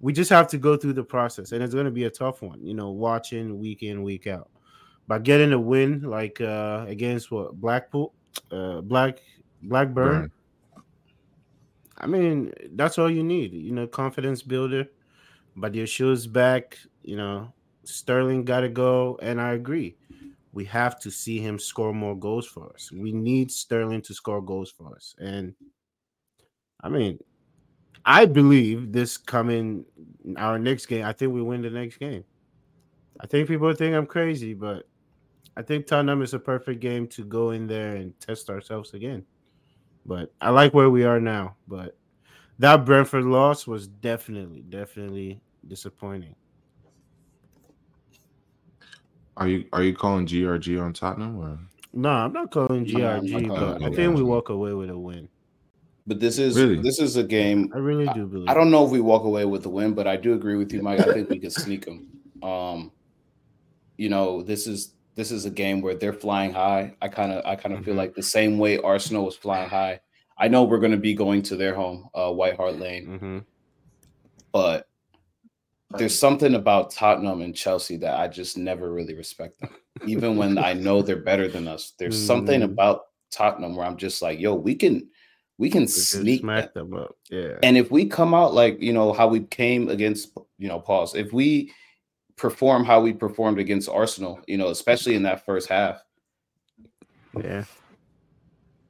We 0.00 0.12
just 0.12 0.30
have 0.30 0.48
to 0.48 0.58
go 0.58 0.76
through 0.76 0.94
the 0.94 1.04
process, 1.04 1.52
and 1.52 1.62
it's 1.62 1.74
going 1.74 1.84
to 1.84 1.90
be 1.90 2.04
a 2.04 2.10
tough 2.10 2.40
one, 2.40 2.64
you 2.64 2.72
know, 2.72 2.90
watching 2.90 3.58
week 3.58 3.82
in, 3.82 4.02
week 4.02 4.26
out 4.26 4.50
by 5.10 5.18
getting 5.18 5.52
a 5.52 5.58
win 5.58 6.02
like 6.02 6.40
uh 6.40 6.84
against 6.86 7.32
what 7.32 7.60
Blackpool, 7.60 8.14
uh 8.52 8.80
Black 8.80 9.18
Blackburn. 9.60 10.30
Burn. 10.30 10.32
I 11.98 12.06
mean, 12.06 12.52
that's 12.76 12.96
all 12.96 13.10
you 13.10 13.24
need, 13.24 13.52
you 13.52 13.72
know, 13.72 13.88
confidence 13.88 14.40
builder. 14.40 14.86
But 15.56 15.74
your 15.74 15.88
shoes 15.88 16.28
back, 16.28 16.78
you 17.02 17.16
know, 17.16 17.52
Sterling 17.82 18.44
got 18.44 18.60
to 18.60 18.68
go, 18.68 19.18
and 19.20 19.40
I 19.40 19.54
agree. 19.54 19.96
We 20.52 20.64
have 20.66 21.00
to 21.00 21.10
see 21.10 21.40
him 21.40 21.58
score 21.58 21.92
more 21.92 22.16
goals 22.16 22.46
for 22.46 22.72
us. 22.72 22.92
We 22.92 23.10
need 23.10 23.50
Sterling 23.50 24.02
to 24.02 24.14
score 24.14 24.40
goals 24.40 24.70
for 24.70 24.94
us, 24.94 25.16
and 25.18 25.56
I 26.84 26.88
mean, 26.88 27.18
I 28.04 28.26
believe 28.26 28.92
this 28.92 29.16
coming 29.16 29.84
our 30.36 30.56
next 30.56 30.86
game. 30.86 31.04
I 31.04 31.12
think 31.12 31.34
we 31.34 31.42
win 31.42 31.62
the 31.62 31.70
next 31.70 31.96
game. 31.96 32.22
I 33.18 33.26
think 33.26 33.48
people 33.48 33.74
think 33.74 33.96
I'm 33.96 34.06
crazy, 34.06 34.54
but 34.54 34.86
I 35.56 35.62
think 35.62 35.86
Tottenham 35.86 36.22
is 36.22 36.34
a 36.34 36.38
perfect 36.38 36.80
game 36.80 37.06
to 37.08 37.24
go 37.24 37.50
in 37.50 37.66
there 37.66 37.96
and 37.96 38.18
test 38.20 38.50
ourselves 38.50 38.94
again. 38.94 39.24
But 40.06 40.32
I 40.40 40.50
like 40.50 40.72
where 40.74 40.90
we 40.90 41.04
are 41.04 41.20
now. 41.20 41.56
But 41.68 41.96
that 42.58 42.84
Brentford 42.84 43.24
loss 43.24 43.66
was 43.66 43.86
definitely, 43.86 44.62
definitely 44.62 45.40
disappointing. 45.66 46.34
Are 49.36 49.48
you 49.48 49.64
are 49.72 49.82
you 49.82 49.94
calling 49.94 50.26
GRG 50.26 50.80
on 50.80 50.92
Tottenham 50.92 51.38
or? 51.38 51.58
No, 51.92 52.10
I'm 52.10 52.32
not 52.32 52.50
calling 52.50 52.84
GRG, 52.84 53.46
no, 53.46 53.54
but 53.54 53.82
I 53.82 53.90
think 53.90 54.14
we 54.14 54.22
walk 54.22 54.50
away 54.50 54.74
with 54.74 54.90
a 54.90 54.98
win. 54.98 55.28
But 56.06 56.20
this 56.20 56.38
is 56.38 56.56
really? 56.56 56.80
this 56.80 56.98
is 56.98 57.16
a 57.16 57.24
game. 57.24 57.70
I 57.74 57.78
really 57.78 58.06
do 58.14 58.26
believe. 58.26 58.48
I, 58.48 58.52
I, 58.52 58.54
don't 58.54 58.70
know 58.70 58.84
if 58.84 58.90
we 58.90 59.00
walk 59.00 59.24
away 59.24 59.44
with 59.44 59.62
the 59.62 59.68
win, 59.68 59.94
but 59.94 60.06
I 60.06 60.16
do 60.16 60.34
agree 60.34 60.56
with 60.56 60.72
you, 60.72 60.82
Mike. 60.82 61.00
I 61.00 61.12
think 61.12 61.30
we 61.30 61.38
could 61.38 61.52
sneak 61.52 61.84
them. 61.84 62.08
Um, 62.42 62.92
you 63.96 64.08
know, 64.08 64.42
this 64.42 64.66
is 64.66 64.94
this 65.14 65.30
is 65.30 65.44
a 65.44 65.50
game 65.50 65.80
where 65.80 65.94
they're 65.94 66.12
flying 66.12 66.52
high. 66.52 66.94
I 67.02 67.08
kind 67.08 67.32
of 67.32 67.44
I 67.44 67.56
kind 67.56 67.72
of 67.72 67.80
mm-hmm. 67.80 67.86
feel 67.86 67.94
like 67.94 68.14
the 68.14 68.22
same 68.22 68.58
way 68.58 68.78
Arsenal 68.78 69.24
was 69.24 69.36
flying 69.36 69.68
high. 69.68 70.00
I 70.38 70.48
know 70.48 70.64
we're 70.64 70.78
going 70.78 70.92
to 70.92 70.96
be 70.96 71.14
going 71.14 71.42
to 71.42 71.56
their 71.56 71.74
home, 71.74 72.08
uh, 72.14 72.32
White 72.32 72.56
Hart 72.56 72.78
Lane, 72.78 73.06
mm-hmm. 73.06 73.38
but 74.52 74.88
there's 75.98 76.18
something 76.18 76.54
about 76.54 76.92
Tottenham 76.92 77.42
and 77.42 77.54
Chelsea 77.54 77.96
that 77.98 78.18
I 78.18 78.28
just 78.28 78.56
never 78.56 78.92
really 78.92 79.14
respect 79.14 79.60
them. 79.60 79.70
Even 80.06 80.36
when 80.36 80.56
I 80.56 80.72
know 80.72 81.02
they're 81.02 81.16
better 81.16 81.48
than 81.48 81.66
us, 81.66 81.92
there's 81.98 82.16
mm-hmm. 82.16 82.26
something 82.26 82.62
about 82.62 83.06
Tottenham 83.30 83.76
where 83.76 83.86
I'm 83.86 83.96
just 83.96 84.22
like, 84.22 84.38
yo, 84.38 84.54
we 84.54 84.74
can 84.74 85.08
we 85.58 85.68
can 85.68 85.82
we 85.82 85.88
sneak 85.88 86.40
smack 86.40 86.72
them. 86.72 86.90
them 86.90 87.00
up. 87.00 87.16
Yeah. 87.28 87.58
And 87.62 87.76
if 87.76 87.90
we 87.90 88.06
come 88.06 88.32
out 88.32 88.54
like, 88.54 88.80
you 88.80 88.92
know, 88.92 89.12
how 89.12 89.28
we 89.28 89.40
came 89.40 89.88
against, 89.90 90.30
you 90.58 90.68
know, 90.68 90.80
pause, 90.80 91.14
if 91.14 91.32
we 91.32 91.72
perform 92.40 92.84
how 92.84 93.02
we 93.02 93.12
performed 93.12 93.58
against 93.58 93.88
Arsenal, 93.88 94.40
you 94.46 94.56
know, 94.56 94.68
especially 94.68 95.14
in 95.14 95.22
that 95.24 95.44
first 95.44 95.68
half. 95.68 96.02
Yeah. 97.38 97.64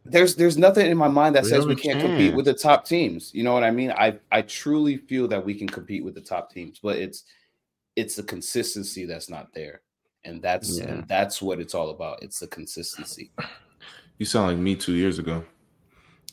There's 0.05 0.37
there's 0.37 0.57
nothing 0.57 0.87
in 0.87 0.97
my 0.97 1.09
mind 1.09 1.35
that 1.35 1.43
we 1.43 1.51
says 1.51 1.67
we 1.67 1.75
can't 1.75 2.01
compete 2.01 2.35
with 2.35 2.45
the 2.45 2.55
top 2.55 2.87
teams. 2.87 3.33
You 3.35 3.43
know 3.43 3.53
what 3.53 3.65
I 3.65 3.71
mean? 3.71 3.91
I 3.91 4.19
I 4.31 4.43
truly 4.43 4.97
feel 4.97 5.29
that 5.29 5.45
we 5.45 5.55
can 5.55 5.69
compete 5.69 6.05
with 6.05 6.15
the 6.15 6.21
top 6.21 6.51
teams, 6.51 6.79
but 6.81 6.97
it's 6.97 7.25
it's 7.97 8.17
the 8.17 8.23
consistency 8.23 9.05
that's 9.05 9.29
not 9.29 9.53
there. 9.53 9.83
And 10.25 10.41
that's 10.41 10.79
yeah. 10.79 10.85
and 10.85 11.09
that's 11.09 11.43
what 11.43 11.61
it's 11.61 11.75
all 11.75 11.91
about. 11.91 12.23
It's 12.23 12.39
the 12.39 12.47
consistency. 12.47 13.33
You 14.19 14.27
sound 14.27 14.49
like 14.49 14.59
me 14.59 14.77
two 14.77 14.95
years 14.95 15.19
ago. 15.19 15.45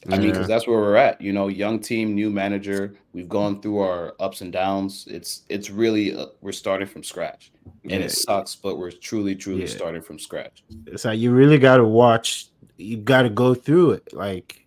I 0.09 0.17
mean, 0.17 0.31
because 0.31 0.47
that's 0.47 0.67
where 0.67 0.77
we're 0.77 0.95
at. 0.95 1.19
You 1.19 1.33
know, 1.33 1.47
young 1.47 1.79
team, 1.79 2.15
new 2.15 2.29
manager. 2.29 2.95
We've 3.13 3.27
gone 3.27 3.61
through 3.61 3.79
our 3.79 4.15
ups 4.19 4.41
and 4.41 4.53
downs. 4.53 5.05
It's 5.09 5.43
it's 5.49 5.69
really 5.69 6.15
uh, 6.15 6.27
we're 6.41 6.53
starting 6.53 6.87
from 6.87 7.03
scratch, 7.03 7.51
and 7.83 7.91
yeah. 7.91 7.99
it 7.99 8.11
sucks, 8.11 8.55
but 8.55 8.77
we're 8.77 8.91
truly, 8.91 9.35
truly 9.35 9.61
yeah. 9.61 9.67
starting 9.67 10.01
from 10.01 10.17
scratch. 10.17 10.63
It's 10.85 11.05
like 11.05 11.19
you 11.19 11.31
really 11.31 11.57
got 11.57 11.77
to 11.77 11.83
watch. 11.83 12.47
You 12.77 12.97
got 12.97 13.23
to 13.23 13.29
go 13.29 13.53
through 13.53 13.91
it, 13.91 14.13
like, 14.13 14.65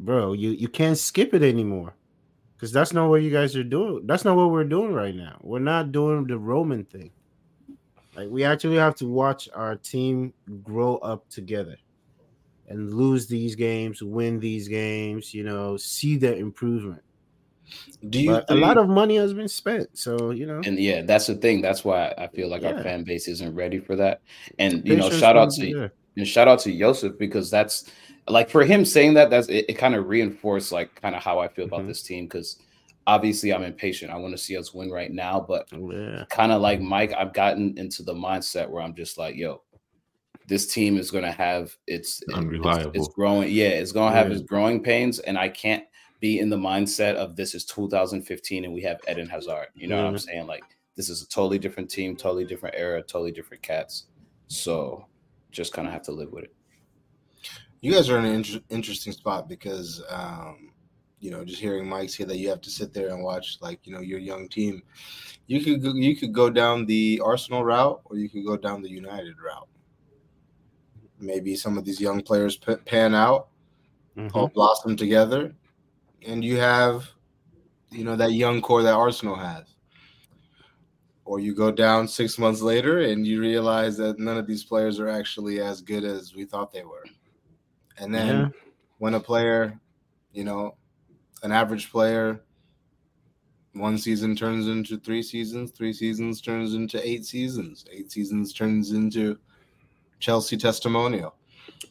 bro. 0.00 0.34
You 0.34 0.50
you 0.50 0.68
can't 0.68 0.98
skip 0.98 1.32
it 1.32 1.42
anymore, 1.42 1.94
because 2.56 2.70
that's 2.70 2.92
not 2.92 3.08
what 3.08 3.22
you 3.22 3.30
guys 3.30 3.56
are 3.56 3.64
doing. 3.64 4.06
That's 4.06 4.24
not 4.24 4.36
what 4.36 4.50
we're 4.50 4.64
doing 4.64 4.92
right 4.92 5.14
now. 5.14 5.38
We're 5.42 5.58
not 5.60 5.92
doing 5.92 6.26
the 6.26 6.38
Roman 6.38 6.84
thing. 6.84 7.12
Like 8.14 8.28
we 8.30 8.44
actually 8.44 8.76
have 8.76 8.94
to 8.96 9.06
watch 9.06 9.48
our 9.54 9.76
team 9.76 10.32
grow 10.62 10.96
up 10.98 11.28
together 11.28 11.76
and 12.68 12.94
lose 12.94 13.26
these 13.26 13.54
games, 13.54 14.02
win 14.02 14.40
these 14.40 14.68
games, 14.68 15.32
you 15.32 15.44
know, 15.44 15.76
see 15.76 16.16
the 16.16 16.36
improvement. 16.36 17.02
Do 18.08 18.20
you 18.20 18.34
think, 18.34 18.44
a 18.48 18.54
lot 18.54 18.78
of 18.78 18.88
money 18.88 19.16
has 19.16 19.34
been 19.34 19.48
spent, 19.48 19.88
so 19.98 20.30
you 20.30 20.46
know, 20.46 20.60
and 20.64 20.78
yeah, 20.78 21.02
that's 21.02 21.26
the 21.26 21.34
thing. 21.34 21.60
That's 21.60 21.84
why 21.84 22.14
I 22.16 22.28
feel 22.28 22.48
like 22.48 22.62
yeah. 22.62 22.72
our 22.72 22.82
fan 22.82 23.02
base 23.02 23.26
isn't 23.26 23.54
ready 23.54 23.80
for 23.80 23.96
that. 23.96 24.20
And 24.60 24.86
you 24.86 24.96
know, 24.96 25.10
shout 25.10 25.36
out 25.36 25.50
to 25.54 25.90
and 26.16 26.28
shout 26.28 26.46
out 26.46 26.60
to 26.60 26.78
Joseph 26.78 27.18
because 27.18 27.50
that's 27.50 27.90
like 28.28 28.50
for 28.50 28.64
him 28.64 28.84
saying 28.84 29.14
that 29.14 29.30
that's 29.30 29.48
it, 29.48 29.66
it 29.68 29.74
kind 29.74 29.94
of 29.94 30.06
reinforced 30.06 30.70
like 30.70 31.00
kind 31.00 31.14
of 31.14 31.22
how 31.22 31.40
I 31.40 31.48
feel 31.48 31.64
about 31.64 31.80
mm-hmm. 31.80 31.88
this 31.88 32.02
team 32.02 32.26
because 32.26 32.56
obviously 33.06 33.52
I'm 33.52 33.62
impatient. 33.62 34.12
I 34.12 34.16
want 34.16 34.32
to 34.36 34.38
see 34.42 34.56
us 34.56 34.74
win 34.74 34.90
right 34.90 35.12
now, 35.12 35.40
but 35.40 35.68
yeah. 35.72 36.24
kind 36.28 36.52
of 36.52 36.60
like 36.60 36.80
Mike, 36.80 37.12
I've 37.16 37.32
gotten 37.32 37.76
into 37.78 38.02
the 38.02 38.14
mindset 38.14 38.68
where 38.68 38.82
I'm 38.82 38.94
just 38.94 39.16
like, 39.18 39.36
yo, 39.36 39.62
this 40.46 40.72
team 40.72 40.96
is 40.96 41.10
going 41.10 41.24
to 41.24 41.32
have 41.32 41.76
its 41.86 42.22
unreliable. 42.32 42.90
It's, 42.90 43.06
it's, 43.06 43.14
growing. 43.14 43.50
Yeah, 43.50 43.68
it's 43.68 43.92
going 43.92 44.12
to 44.12 44.16
have 44.16 44.28
yeah. 44.28 44.36
its 44.36 44.42
growing 44.42 44.82
pains, 44.82 45.18
and 45.20 45.36
I 45.36 45.48
can't 45.48 45.84
be 46.20 46.38
in 46.38 46.48
the 46.48 46.56
mindset 46.56 47.14
of 47.14 47.36
this 47.36 47.54
is 47.54 47.64
2015 47.64 48.64
and 48.64 48.72
we 48.72 48.82
have 48.82 49.00
Eden 49.10 49.28
Hazard. 49.28 49.68
You 49.74 49.86
know 49.86 49.96
what 49.96 50.06
I'm 50.06 50.18
saying? 50.18 50.46
Like 50.46 50.64
this 50.96 51.08
is 51.08 51.22
a 51.22 51.28
totally 51.28 51.58
different 51.58 51.90
team, 51.90 52.16
totally 52.16 52.44
different 52.44 52.74
era, 52.76 53.02
totally 53.02 53.32
different 53.32 53.62
cats. 53.62 54.06
So 54.46 55.06
just 55.50 55.72
kind 55.72 55.86
of 55.86 55.92
have 55.92 56.02
to 56.04 56.12
live 56.12 56.32
with 56.32 56.44
it. 56.44 56.54
You 57.80 57.92
guys 57.92 58.08
are 58.08 58.18
in 58.18 58.24
an 58.24 58.34
inter- 58.34 58.60
interesting 58.70 59.12
spot 59.12 59.48
because, 59.48 60.02
um, 60.08 60.72
you 61.20 61.30
know, 61.30 61.44
just 61.44 61.60
hearing 61.60 61.88
Mike 61.88 62.10
say 62.10 62.24
that 62.24 62.38
you 62.38 62.48
have 62.48 62.60
to 62.62 62.70
sit 62.70 62.92
there 62.92 63.08
and 63.08 63.22
watch, 63.22 63.58
like, 63.60 63.80
you 63.84 63.92
know, 63.92 64.00
your 64.00 64.18
young 64.18 64.48
team. 64.48 64.82
You 65.46 65.62
could 65.62 65.82
go, 65.82 65.92
you 65.94 66.16
could 66.16 66.32
go 66.32 66.50
down 66.50 66.86
the 66.86 67.20
Arsenal 67.24 67.64
route, 67.64 68.00
or 68.06 68.16
you 68.16 68.28
could 68.28 68.44
go 68.44 68.56
down 68.56 68.82
the 68.82 68.90
United 68.90 69.36
route 69.40 69.68
maybe 71.18 71.56
some 71.56 71.78
of 71.78 71.84
these 71.84 72.00
young 72.00 72.22
players 72.22 72.56
pan 72.84 73.14
out, 73.14 73.48
mm-hmm. 74.16 74.36
all 74.36 74.48
blossom 74.48 74.96
together, 74.96 75.54
and 76.26 76.44
you 76.44 76.56
have, 76.56 77.08
you 77.90 78.04
know, 78.04 78.16
that 78.16 78.32
young 78.32 78.60
core 78.60 78.82
that 78.82 78.94
Arsenal 78.94 79.36
has. 79.36 79.64
Or 81.24 81.40
you 81.40 81.54
go 81.54 81.72
down 81.72 82.06
six 82.06 82.38
months 82.38 82.60
later 82.60 83.00
and 83.00 83.26
you 83.26 83.40
realize 83.40 83.96
that 83.96 84.20
none 84.20 84.36
of 84.36 84.46
these 84.46 84.62
players 84.62 85.00
are 85.00 85.08
actually 85.08 85.60
as 85.60 85.80
good 85.80 86.04
as 86.04 86.36
we 86.36 86.44
thought 86.44 86.72
they 86.72 86.84
were. 86.84 87.04
And 87.98 88.14
then 88.14 88.36
yeah. 88.36 88.48
when 88.98 89.14
a 89.14 89.20
player, 89.20 89.80
you 90.32 90.44
know, 90.44 90.76
an 91.42 91.50
average 91.50 91.90
player, 91.90 92.42
one 93.72 93.98
season 93.98 94.36
turns 94.36 94.68
into 94.68 94.98
three 94.98 95.22
seasons, 95.22 95.72
three 95.72 95.92
seasons 95.92 96.40
turns 96.40 96.74
into 96.74 97.04
eight 97.06 97.24
seasons, 97.24 97.84
eight 97.90 98.12
seasons 98.12 98.52
turns 98.52 98.92
into 98.92 99.36
Chelsea 100.18 100.56
testimonial. 100.56 101.34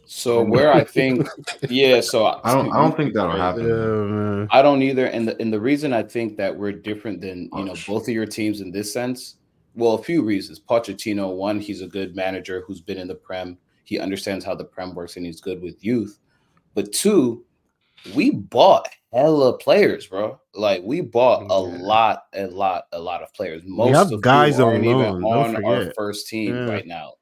So 0.05 0.41
uh, 0.41 0.43
where 0.43 0.73
I 0.73 0.83
think, 0.83 1.27
yeah. 1.69 2.01
So 2.01 2.25
I 2.43 2.53
don't, 2.53 2.71
I 2.71 2.81
don't 2.81 2.95
think 2.95 3.13
that'll 3.13 3.31
happen. 3.31 3.67
Yeah, 3.67 4.47
I 4.51 4.61
don't 4.61 4.81
either. 4.81 5.07
And 5.07 5.27
the 5.27 5.39
and 5.41 5.51
the 5.51 5.59
reason 5.59 5.93
I 5.93 6.03
think 6.03 6.37
that 6.37 6.55
we're 6.55 6.71
different 6.71 7.21
than 7.21 7.49
you 7.53 7.65
know 7.65 7.75
both 7.87 8.03
of 8.03 8.13
your 8.13 8.25
teams 8.25 8.61
in 8.61 8.71
this 8.71 8.91
sense, 8.93 9.35
well, 9.75 9.93
a 9.93 10.03
few 10.03 10.23
reasons. 10.23 10.59
Pochettino, 10.59 11.35
one, 11.35 11.59
he's 11.59 11.81
a 11.81 11.87
good 11.87 12.15
manager 12.15 12.63
who's 12.65 12.81
been 12.81 12.97
in 12.97 13.07
the 13.07 13.15
Prem. 13.15 13.57
He 13.83 13.99
understands 13.99 14.43
how 14.45 14.55
the 14.55 14.63
Prem 14.63 14.95
works 14.95 15.15
and 15.17 15.25
he's 15.25 15.41
good 15.41 15.61
with 15.61 15.83
youth. 15.83 16.19
But 16.73 16.91
two, 16.91 17.45
we 18.15 18.31
bought 18.31 18.89
hella 19.13 19.57
players, 19.57 20.07
bro. 20.07 20.39
Like 20.53 20.81
we 20.83 21.01
bought 21.01 21.49
a 21.49 21.59
lot, 21.59 22.25
a 22.33 22.47
lot, 22.47 22.85
a 22.91 22.99
lot 22.99 23.21
of 23.21 23.33
players. 23.33 23.63
Most 23.65 24.11
of 24.11 24.21
guys 24.21 24.59
on 24.59 24.83
loan. 24.83 25.23
on 25.23 25.65
our 25.65 25.91
first 25.95 26.27
team 26.27 26.55
yeah. 26.55 26.71
right 26.71 26.87
now. 26.87 27.13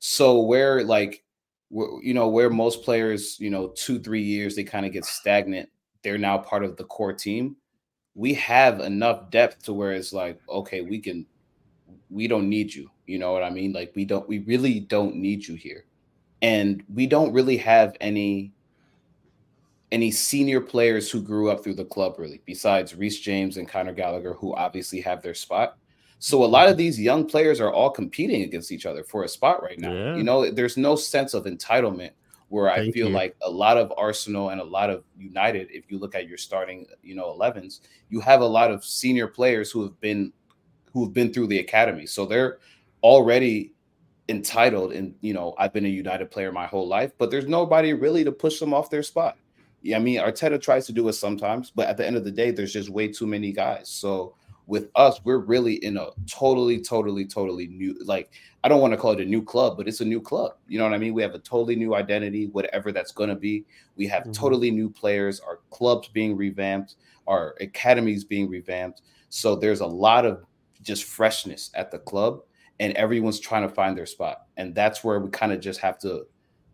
So 0.00 0.40
where 0.40 0.82
like 0.82 1.22
you 1.70 2.14
know 2.14 2.28
where 2.28 2.50
most 2.50 2.82
players, 2.82 3.38
you 3.38 3.50
know, 3.50 3.68
two 3.68 4.00
three 4.00 4.22
years 4.22 4.56
they 4.56 4.64
kind 4.64 4.84
of 4.84 4.92
get 4.92 5.04
stagnant. 5.04 5.68
They're 6.02 6.18
now 6.18 6.38
part 6.38 6.64
of 6.64 6.76
the 6.76 6.84
core 6.84 7.12
team. 7.12 7.56
We 8.14 8.34
have 8.34 8.80
enough 8.80 9.30
depth 9.30 9.62
to 9.64 9.72
where 9.72 9.92
it's 9.92 10.12
like, 10.12 10.40
okay, 10.48 10.80
we 10.80 10.98
can, 10.98 11.26
we 12.08 12.26
don't 12.26 12.48
need 12.48 12.74
you. 12.74 12.90
You 13.06 13.18
know 13.18 13.32
what 13.32 13.44
I 13.44 13.50
mean? 13.50 13.72
Like 13.72 13.92
we 13.94 14.04
don't, 14.04 14.26
we 14.28 14.40
really 14.40 14.80
don't 14.80 15.16
need 15.16 15.46
you 15.46 15.54
here, 15.54 15.84
and 16.42 16.82
we 16.92 17.06
don't 17.06 17.32
really 17.32 17.58
have 17.58 17.96
any 18.00 18.52
any 19.92 20.10
senior 20.10 20.60
players 20.60 21.10
who 21.10 21.20
grew 21.20 21.50
up 21.50 21.62
through 21.62 21.74
the 21.74 21.84
club 21.84 22.14
really 22.18 22.40
besides 22.46 22.94
Reece 22.94 23.20
James 23.20 23.56
and 23.56 23.68
Conor 23.68 23.92
Gallagher 23.92 24.34
who 24.34 24.54
obviously 24.54 25.00
have 25.00 25.20
their 25.20 25.34
spot 25.34 25.76
so 26.22 26.44
a 26.44 26.46
lot 26.46 26.68
of 26.68 26.76
these 26.76 27.00
young 27.00 27.24
players 27.24 27.60
are 27.60 27.72
all 27.72 27.88
competing 27.88 28.42
against 28.42 28.70
each 28.70 28.84
other 28.84 29.02
for 29.02 29.24
a 29.24 29.28
spot 29.28 29.62
right 29.62 29.78
now. 29.78 29.90
Yeah. 29.90 30.16
You 30.16 30.22
know, 30.22 30.50
there's 30.50 30.76
no 30.76 30.94
sense 30.94 31.32
of 31.32 31.44
entitlement 31.44 32.10
where 32.50 32.68
Thank 32.68 32.88
I 32.88 32.92
feel 32.92 33.08
you. 33.08 33.14
like 33.14 33.34
a 33.42 33.50
lot 33.50 33.78
of 33.78 33.90
Arsenal 33.96 34.50
and 34.50 34.60
a 34.60 34.64
lot 34.64 34.90
of 34.90 35.02
United, 35.18 35.68
if 35.70 35.90
you 35.90 35.98
look 35.98 36.14
at 36.14 36.28
your 36.28 36.36
starting, 36.36 36.86
you 37.02 37.14
know, 37.14 37.34
11s, 37.34 37.80
you 38.10 38.20
have 38.20 38.42
a 38.42 38.46
lot 38.46 38.70
of 38.70 38.84
senior 38.84 39.28
players 39.28 39.70
who 39.70 39.82
have 39.82 39.98
been 40.00 40.30
who 40.92 41.04
have 41.04 41.14
been 41.14 41.32
through 41.32 41.46
the 41.46 41.60
academy. 41.60 42.04
So 42.04 42.26
they're 42.26 42.58
already 43.02 43.72
entitled 44.28 44.92
and 44.92 45.14
you 45.22 45.32
know, 45.32 45.54
I've 45.56 45.72
been 45.72 45.86
a 45.86 45.88
United 45.88 46.30
player 46.30 46.52
my 46.52 46.66
whole 46.66 46.86
life, 46.86 47.12
but 47.16 47.30
there's 47.30 47.46
nobody 47.46 47.94
really 47.94 48.24
to 48.24 48.32
push 48.32 48.60
them 48.60 48.74
off 48.74 48.90
their 48.90 49.02
spot. 49.02 49.38
Yeah, 49.80 49.96
I 49.96 50.00
mean, 50.00 50.20
Arteta 50.20 50.60
tries 50.60 50.84
to 50.86 50.92
do 50.92 51.08
it 51.08 51.14
sometimes, 51.14 51.70
but 51.70 51.88
at 51.88 51.96
the 51.96 52.06
end 52.06 52.16
of 52.16 52.24
the 52.24 52.30
day, 52.30 52.50
there's 52.50 52.74
just 52.74 52.90
way 52.90 53.08
too 53.08 53.26
many 53.26 53.52
guys. 53.52 53.88
So 53.88 54.34
with 54.70 54.88
us, 54.94 55.20
we're 55.24 55.38
really 55.38 55.74
in 55.84 55.96
a 55.96 56.10
totally, 56.30 56.80
totally, 56.80 57.26
totally 57.26 57.66
new, 57.66 57.96
like, 58.04 58.30
I 58.62 58.68
don't 58.68 58.80
want 58.80 58.92
to 58.92 58.96
call 58.96 59.10
it 59.10 59.20
a 59.20 59.24
new 59.24 59.42
club, 59.42 59.76
but 59.76 59.88
it's 59.88 60.00
a 60.00 60.04
new 60.04 60.20
club. 60.20 60.52
You 60.68 60.78
know 60.78 60.84
what 60.84 60.94
I 60.94 60.98
mean? 60.98 61.12
We 61.12 61.22
have 61.22 61.34
a 61.34 61.40
totally 61.40 61.74
new 61.74 61.96
identity, 61.96 62.46
whatever 62.46 62.92
that's 62.92 63.10
going 63.10 63.30
to 63.30 63.34
be. 63.34 63.64
We 63.96 64.06
have 64.06 64.22
mm-hmm. 64.22 64.30
totally 64.30 64.70
new 64.70 64.88
players, 64.88 65.40
our 65.40 65.58
clubs 65.70 66.06
being 66.06 66.36
revamped, 66.36 66.94
our 67.26 67.56
academies 67.60 68.22
being 68.22 68.48
revamped. 68.48 69.02
So 69.28 69.56
there's 69.56 69.80
a 69.80 69.86
lot 69.86 70.24
of 70.24 70.44
just 70.82 71.02
freshness 71.02 71.70
at 71.74 71.90
the 71.90 71.98
club, 71.98 72.42
and 72.78 72.92
everyone's 72.96 73.40
trying 73.40 73.68
to 73.68 73.74
find 73.74 73.98
their 73.98 74.06
spot. 74.06 74.46
And 74.56 74.72
that's 74.72 75.02
where 75.02 75.18
we 75.18 75.30
kind 75.30 75.52
of 75.52 75.58
just 75.58 75.80
have 75.80 75.98
to, 76.00 76.26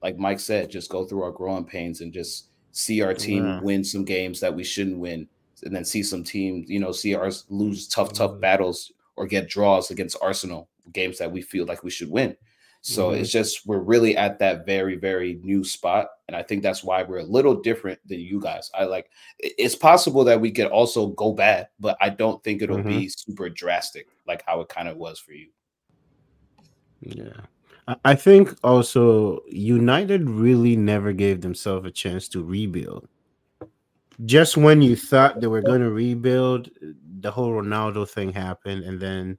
like 0.03 0.19
Mike 0.19 0.41
said, 0.41 0.69
just 0.69 0.91
go 0.91 1.07
through 1.07 1.23
our 1.23 1.33
growing 1.33 1.65
pains 1.65 2.03
and 2.03 2.13
just 2.13 2.51
see 2.73 3.01
our 3.01 3.15
team 3.15 3.47
yeah. 3.47 3.61
win 3.63 3.83
some 3.83 4.05
games 4.05 4.39
that 4.41 4.55
we 4.55 4.65
shouldn't 4.65 4.99
win 4.99 5.27
and 5.65 5.75
then 5.75 5.85
see 5.85 6.03
some 6.03 6.25
teams, 6.25 6.69
you 6.69 6.79
know, 6.79 6.93
see 6.93 7.15
ours 7.15 7.45
lose 7.49 7.89
tough, 7.89 8.13
tough 8.13 8.33
mm-hmm. 8.33 8.41
battles 8.41 8.93
or 9.17 9.27
get 9.27 9.49
draws 9.49 9.91
against 9.91 10.17
Arsenal 10.21 10.69
games 10.93 11.19
that 11.19 11.31
we 11.31 11.43
feel 11.43 11.67
like 11.67 11.83
we 11.83 11.91
should 11.91 12.11
win. 12.11 12.37
So 12.83 13.09
mm-hmm. 13.09 13.21
it's 13.21 13.33
just 13.33 13.67
we're 13.67 13.79
really 13.79 14.17
at 14.17 14.39
that 14.39 14.65
very 14.65 14.95
very 14.95 15.41
new 15.43 15.65
spot, 15.65 16.09
and 16.29 16.37
I 16.37 16.43
think 16.43 16.63
that's 16.63 16.85
why 16.85 17.03
we're 17.03 17.19
a 17.19 17.25
little 17.25 17.55
different 17.55 17.99
than 18.07 18.21
you 18.21 18.41
guys. 18.41 18.71
I 18.75 18.85
like 18.85 19.11
it's 19.41 19.75
possible 19.75 20.23
that 20.25 20.41
we 20.41 20.53
could 20.53 20.69
also 20.69 21.09
go 21.09 21.33
bad, 21.33 21.69
but 21.81 21.97
I 22.01 22.11
don't 22.11 22.43
think 22.45 22.63
it'll 22.63 22.79
mm-hmm. 22.79 22.89
be 22.89 23.09
super 23.09 23.49
drastic 23.49 24.07
like 24.29 24.45
how 24.47 24.61
it 24.61 24.69
kind 24.69 24.87
of 24.87 24.99
was 24.99 25.19
for 25.19 25.33
you. 25.33 25.49
Yeah. 27.01 27.41
I 28.05 28.15
think 28.17 28.55
also 28.65 29.43
United 29.49 30.29
really 30.29 30.77
never 30.77 31.13
gave 31.13 31.41
themselves 31.41 31.87
a 31.87 31.91
chance 31.91 32.29
to 32.31 32.43
rebuild. 32.43 33.09
Just 34.25 34.57
when 34.57 34.81
you 34.81 34.97
thought 34.97 35.41
they 35.41 35.47
were 35.47 35.63
going 35.63 35.83
to 35.83 35.91
rebuild, 35.91 36.71
the 37.21 37.31
whole 37.31 37.51
Ronaldo 37.51 38.09
thing 38.09 38.33
happened, 38.33 38.85
and 38.85 38.99
then 39.01 39.39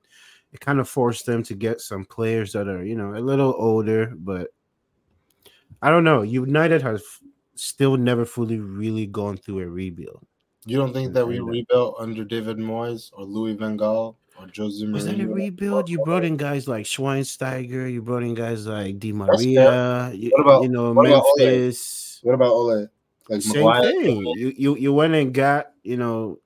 it 0.53 0.59
kind 0.59 0.79
of 0.79 0.87
forced 0.87 1.25
them 1.25 1.43
to 1.43 1.55
get 1.55 1.81
some 1.81 2.05
players 2.05 2.53
that 2.53 2.67
are, 2.67 2.83
you 2.83 2.95
know, 2.95 3.15
a 3.15 3.19
little 3.19 3.55
older, 3.57 4.13
but 4.15 4.49
I 5.81 5.89
don't 5.89 6.03
know. 6.03 6.21
United 6.21 6.81
has 6.81 7.03
still 7.55 7.97
never 7.97 8.25
fully 8.25 8.59
really 8.59 9.07
gone 9.07 9.37
through 9.37 9.59
a 9.59 9.67
rebuild. 9.67 10.25
You 10.65 10.77
don't 10.77 10.93
think 10.93 11.13
that 11.13 11.25
we 11.25 11.39
uh, 11.39 11.43
rebuilt 11.43 11.95
under 11.99 12.23
David 12.23 12.57
Moyes 12.57 13.09
or 13.13 13.23
Louis 13.23 13.53
Van 13.53 13.77
Gaal 13.77 14.15
or 14.37 14.47
Jose 14.55 14.83
Mourinho? 14.85 14.93
Was 14.93 15.05
that 15.05 15.19
a 15.19 15.27
rebuild? 15.27 15.89
You 15.89 16.03
brought 16.03 16.25
in 16.25 16.35
guys 16.35 16.67
like 16.67 16.85
Schweinsteiger. 16.85 17.91
You 17.91 18.01
brought 18.01 18.23
in 18.23 18.33
guys 18.33 18.67
like 18.67 18.99
Di 18.99 19.13
Maria. 19.13 20.11
You, 20.13 20.31
what 20.35 20.41
about 20.41 20.63
you 20.63 20.69
know 20.69 20.91
what 20.91 21.07
Memphis? 21.07 22.19
About 22.21 22.27
what 22.27 22.35
about 22.35 22.51
Ole? 22.51 22.87
Like 23.29 23.41
Same 23.41 23.63
Maguire? 23.63 23.91
thing. 23.91 24.21
You, 24.35 24.53
you 24.57 24.75
you 24.75 24.93
went 24.93 25.13
and 25.13 25.33
got 25.33 25.71
you 25.83 25.97
know 25.97 26.39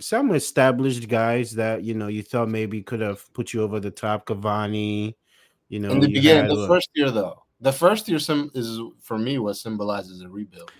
some 0.00 0.32
established 0.32 1.08
guys 1.08 1.52
that 1.52 1.82
you 1.82 1.94
know 1.94 2.08
you 2.08 2.22
thought 2.22 2.48
maybe 2.48 2.82
could 2.82 3.00
have 3.00 3.32
put 3.32 3.52
you 3.52 3.62
over 3.62 3.80
the 3.80 3.90
top. 3.90 4.26
Cavani, 4.26 5.14
you 5.68 5.80
know, 5.80 5.90
in 5.90 6.00
the 6.00 6.12
beginning, 6.12 6.54
the 6.54 6.66
first 6.66 6.90
year 6.94 7.10
though, 7.10 7.42
the 7.60 7.72
first 7.72 8.08
year 8.08 8.18
some 8.18 8.50
is 8.54 8.80
for 9.00 9.18
me 9.18 9.38
what 9.38 9.54
symbolizes 9.56 10.20
a 10.22 10.28
rebuild. 10.28 10.70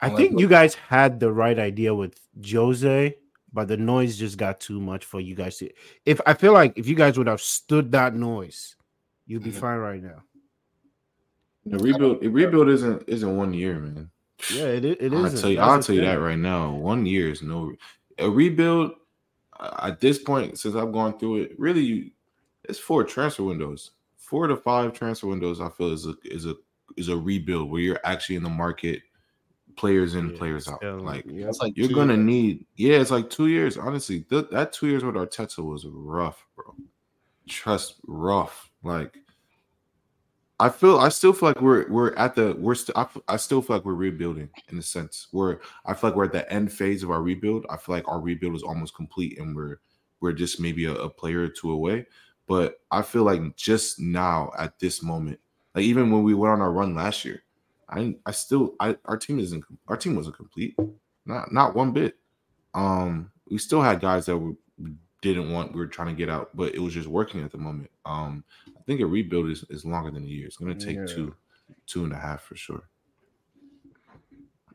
I 0.00 0.10
think 0.10 0.38
you 0.38 0.48
guys 0.48 0.74
had 0.74 1.18
the 1.18 1.32
right 1.32 1.58
idea 1.58 1.92
with 1.92 2.20
Jose, 2.48 3.16
but 3.52 3.66
the 3.66 3.76
noise 3.76 4.16
just 4.16 4.38
got 4.38 4.60
too 4.60 4.80
much 4.80 5.04
for 5.04 5.20
you 5.20 5.34
guys 5.34 5.56
to. 5.58 5.70
If 6.04 6.20
I 6.24 6.34
feel 6.34 6.52
like 6.52 6.78
if 6.78 6.86
you 6.86 6.94
guys 6.94 7.18
would 7.18 7.26
have 7.26 7.40
stood 7.40 7.90
that 7.92 8.14
noise, 8.14 8.76
you'd 9.26 9.42
be 9.42 9.50
mm-hmm. 9.50 9.58
fine 9.58 9.78
right 9.78 10.02
now. 10.02 10.22
The 11.66 11.78
rebuild, 11.78 12.20
the 12.20 12.28
rebuild 12.28 12.68
isn't 12.68 13.04
isn't 13.08 13.36
one 13.36 13.52
year, 13.52 13.78
man. 13.78 14.10
Yeah, 14.52 14.66
it 14.66 14.84
it 14.84 15.12
is. 15.12 15.34
I'll 15.34 15.40
tell 15.40 15.50
you, 15.50 15.60
I'll 15.60 15.82
tell 15.82 15.94
you 15.94 16.02
that 16.02 16.20
right 16.20 16.38
now. 16.38 16.72
One 16.72 17.04
year 17.06 17.30
is 17.30 17.42
no 17.42 17.72
a 18.18 18.28
rebuild 18.28 18.92
at 19.60 20.00
this 20.00 20.18
point, 20.18 20.58
since 20.58 20.74
I've 20.74 20.92
gone 20.92 21.18
through 21.18 21.42
it, 21.42 21.58
really, 21.58 22.12
it's 22.64 22.78
four 22.78 23.04
transfer 23.04 23.44
windows, 23.44 23.92
four 24.16 24.46
to 24.46 24.56
five 24.56 24.92
transfer 24.92 25.26
windows. 25.26 25.60
I 25.60 25.68
feel 25.70 25.92
is 25.92 26.06
a 26.06 26.14
is 26.24 26.46
a 26.46 26.54
is 26.96 27.08
a 27.08 27.16
rebuild 27.16 27.70
where 27.70 27.80
you're 27.80 28.00
actually 28.04 28.36
in 28.36 28.42
the 28.42 28.48
market, 28.48 29.02
players 29.76 30.14
in, 30.14 30.30
yeah, 30.30 30.38
players 30.38 30.68
out. 30.68 30.82
like, 31.02 31.24
yeah, 31.26 31.50
like 31.60 31.76
you're 31.76 31.88
gonna 31.88 32.14
years. 32.14 32.26
need, 32.26 32.66
yeah, 32.76 32.96
it's 32.96 33.10
like 33.10 33.30
two 33.30 33.48
years. 33.48 33.76
Honestly, 33.76 34.20
th- 34.20 34.50
that 34.50 34.72
two 34.72 34.86
years 34.88 35.04
with 35.04 35.16
Arteta 35.16 35.64
was 35.64 35.86
rough, 35.86 36.46
bro. 36.54 36.74
Trust 37.48 37.96
rough. 38.06 38.70
Like 38.84 39.18
I 40.60 40.68
feel 40.68 40.98
I 40.98 41.08
still 41.08 41.32
feel 41.32 41.50
like 41.50 41.60
we're 41.60 41.88
we're 41.88 42.14
at 42.16 42.34
the 42.34 42.56
we're 42.58 42.74
still 42.74 42.94
I, 42.96 43.06
I 43.28 43.36
still 43.36 43.62
feel 43.62 43.76
like 43.76 43.84
we're 43.84 43.94
rebuilding 43.94 44.50
in 44.70 44.78
a 44.78 44.82
sense. 44.82 45.28
We're 45.32 45.58
I 45.86 45.94
feel 45.94 46.10
like 46.10 46.16
we're 46.16 46.24
at 46.24 46.32
the 46.32 46.52
end 46.52 46.72
phase 46.72 47.02
of 47.02 47.10
our 47.10 47.22
rebuild. 47.22 47.64
I 47.70 47.76
feel 47.76 47.94
like 47.94 48.08
our 48.08 48.20
rebuild 48.20 48.56
is 48.56 48.64
almost 48.64 48.96
complete 48.96 49.38
and 49.38 49.54
we're 49.54 49.78
we're 50.20 50.32
just 50.32 50.58
maybe 50.60 50.86
a, 50.86 50.94
a 50.94 51.08
player 51.08 51.42
or 51.42 51.48
two 51.48 51.70
away. 51.70 52.06
But 52.48 52.80
I 52.90 53.02
feel 53.02 53.22
like 53.22 53.56
just 53.56 54.00
now 54.00 54.50
at 54.58 54.78
this 54.80 55.02
moment, 55.02 55.38
like 55.74 55.84
even 55.84 56.10
when 56.10 56.24
we 56.24 56.34
went 56.34 56.54
on 56.54 56.60
our 56.60 56.72
run 56.72 56.94
last 56.94 57.24
year, 57.24 57.42
I 57.88 58.16
I 58.26 58.32
still 58.32 58.74
I 58.80 58.96
our 59.04 59.16
team 59.16 59.38
isn't 59.38 59.64
our 59.86 59.96
team 59.96 60.16
wasn't 60.16 60.36
complete. 60.36 60.74
Not 61.24 61.52
not 61.52 61.76
one 61.76 61.92
bit. 61.92 62.16
Um 62.74 63.30
we 63.48 63.58
still 63.58 63.80
had 63.80 64.00
guys 64.00 64.26
that 64.26 64.36
were 64.36 64.54
didn't 65.22 65.52
want 65.52 65.72
we 65.72 65.78
were 65.78 65.86
trying 65.86 66.08
to 66.08 66.18
get 66.18 66.28
out, 66.28 66.50
but 66.56 66.74
it 66.74 66.80
was 66.80 66.94
just 66.94 67.08
working 67.08 67.44
at 67.44 67.52
the 67.52 67.58
moment. 67.58 67.90
Um 68.04 68.42
think 68.88 69.02
a 69.02 69.06
rebuild 69.06 69.50
is, 69.50 69.64
is 69.68 69.84
longer 69.84 70.10
than 70.10 70.24
a 70.24 70.26
year. 70.26 70.46
It's 70.46 70.56
going 70.56 70.76
to 70.76 70.84
take 70.84 70.96
yeah. 70.96 71.06
two, 71.06 71.34
two 71.86 72.04
and 72.04 72.12
a 72.12 72.16
half 72.16 72.42
for 72.42 72.56
sure. 72.56 72.88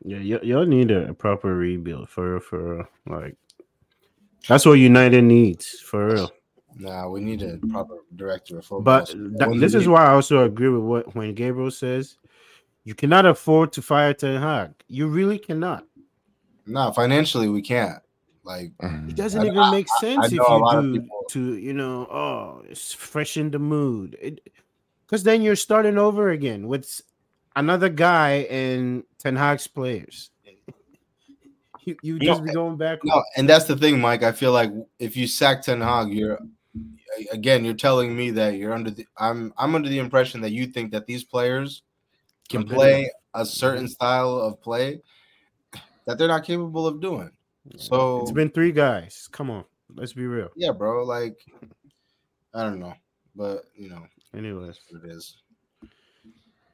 Yeah, 0.04 0.18
y- 0.18 0.44
y'all 0.44 0.66
need 0.66 0.90
a, 0.90 1.08
a, 1.08 1.14
proper 1.14 1.54
rebuild 1.54 2.08
for 2.08 2.38
for 2.40 2.88
like. 3.06 3.36
That's 4.46 4.66
what 4.66 4.74
United 4.74 5.24
needs 5.24 5.80
for 5.80 6.06
real. 6.06 6.30
Nah, 6.76 7.08
we 7.08 7.20
need 7.20 7.42
a 7.42 7.56
proper 7.68 7.96
director 8.14 8.58
of 8.58 8.66
football. 8.66 8.82
But 8.82 9.06
th- 9.06 9.60
this 9.60 9.74
is 9.74 9.88
why 9.88 10.04
I 10.04 10.12
also 10.12 10.44
agree 10.44 10.68
with 10.68 10.82
what 10.82 11.14
when 11.14 11.34
Gabriel 11.34 11.70
says, 11.70 12.18
you 12.84 12.94
cannot 12.94 13.26
afford 13.26 13.72
to 13.72 13.82
fire 13.82 14.12
Ten 14.12 14.40
Hag. 14.40 14.72
You 14.86 15.08
really 15.08 15.38
cannot. 15.38 15.86
No, 16.66 16.92
financially 16.92 17.48
we 17.48 17.62
can't. 17.62 18.03
Like 18.44 18.72
mm-hmm. 18.76 19.08
it 19.08 19.16
doesn't 19.16 19.40
I, 19.40 19.46
even 19.46 19.70
make 19.70 19.88
sense 20.00 20.18
I, 20.18 20.22
I 20.22 20.26
if 20.26 20.32
you 20.32 21.00
do 21.00 21.08
to 21.30 21.56
you 21.56 21.72
know 21.72 22.06
oh 22.10 22.62
it's 22.68 22.92
freshen 22.92 23.50
the 23.50 23.58
mood 23.58 24.40
because 25.06 25.22
then 25.22 25.40
you're 25.40 25.56
starting 25.56 25.96
over 25.96 26.30
again 26.30 26.68
with 26.68 27.00
another 27.56 27.88
guy 27.88 28.46
and 28.50 29.04
Ten 29.18 29.36
Hag's 29.36 29.66
players. 29.66 30.30
you 31.84 31.96
you 32.02 32.18
just 32.18 32.40
no, 32.40 32.46
be 32.46 32.52
going 32.52 32.76
back. 32.76 32.98
No, 33.04 33.22
and 33.36 33.48
that's 33.48 33.64
the 33.64 33.76
thing, 33.76 34.00
Mike. 34.00 34.22
I 34.22 34.32
feel 34.32 34.52
like 34.52 34.70
if 34.98 35.16
you 35.16 35.26
sack 35.26 35.62
Ten 35.62 35.80
Hag, 35.80 36.12
you're 36.12 36.38
again 37.32 37.64
you're 37.64 37.74
telling 37.74 38.16
me 38.16 38.30
that 38.32 38.56
you're 38.56 38.72
under 38.72 38.90
the 38.90 39.06
I'm 39.16 39.54
I'm 39.56 39.74
under 39.74 39.88
the 39.88 39.98
impression 39.98 40.40
that 40.42 40.50
you 40.50 40.66
think 40.66 40.92
that 40.92 41.06
these 41.06 41.24
players 41.24 41.82
can 42.48 42.64
play 42.64 43.10
a 43.34 43.46
certain 43.46 43.88
style 43.88 44.38
of 44.38 44.60
play 44.60 45.00
that 46.06 46.18
they're 46.18 46.28
not 46.28 46.44
capable 46.44 46.86
of 46.86 47.00
doing. 47.00 47.30
So 47.76 48.20
it's 48.20 48.32
been 48.32 48.50
three 48.50 48.72
guys. 48.72 49.28
Come 49.32 49.50
on, 49.50 49.64
let's 49.94 50.12
be 50.12 50.26
real. 50.26 50.50
Yeah, 50.54 50.72
bro. 50.72 51.04
Like, 51.04 51.38
I 52.54 52.64
don't 52.64 52.78
know, 52.78 52.94
but 53.34 53.64
you 53.74 53.88
know. 53.88 54.06
Anyways, 54.36 54.78
it 54.90 55.10
is. 55.10 55.38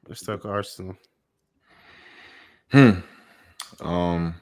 Let's 0.09 0.23
talk 0.23 0.45
Arsenal. 0.45 0.97
Hmm. 2.73 3.01
Um. 3.81 4.35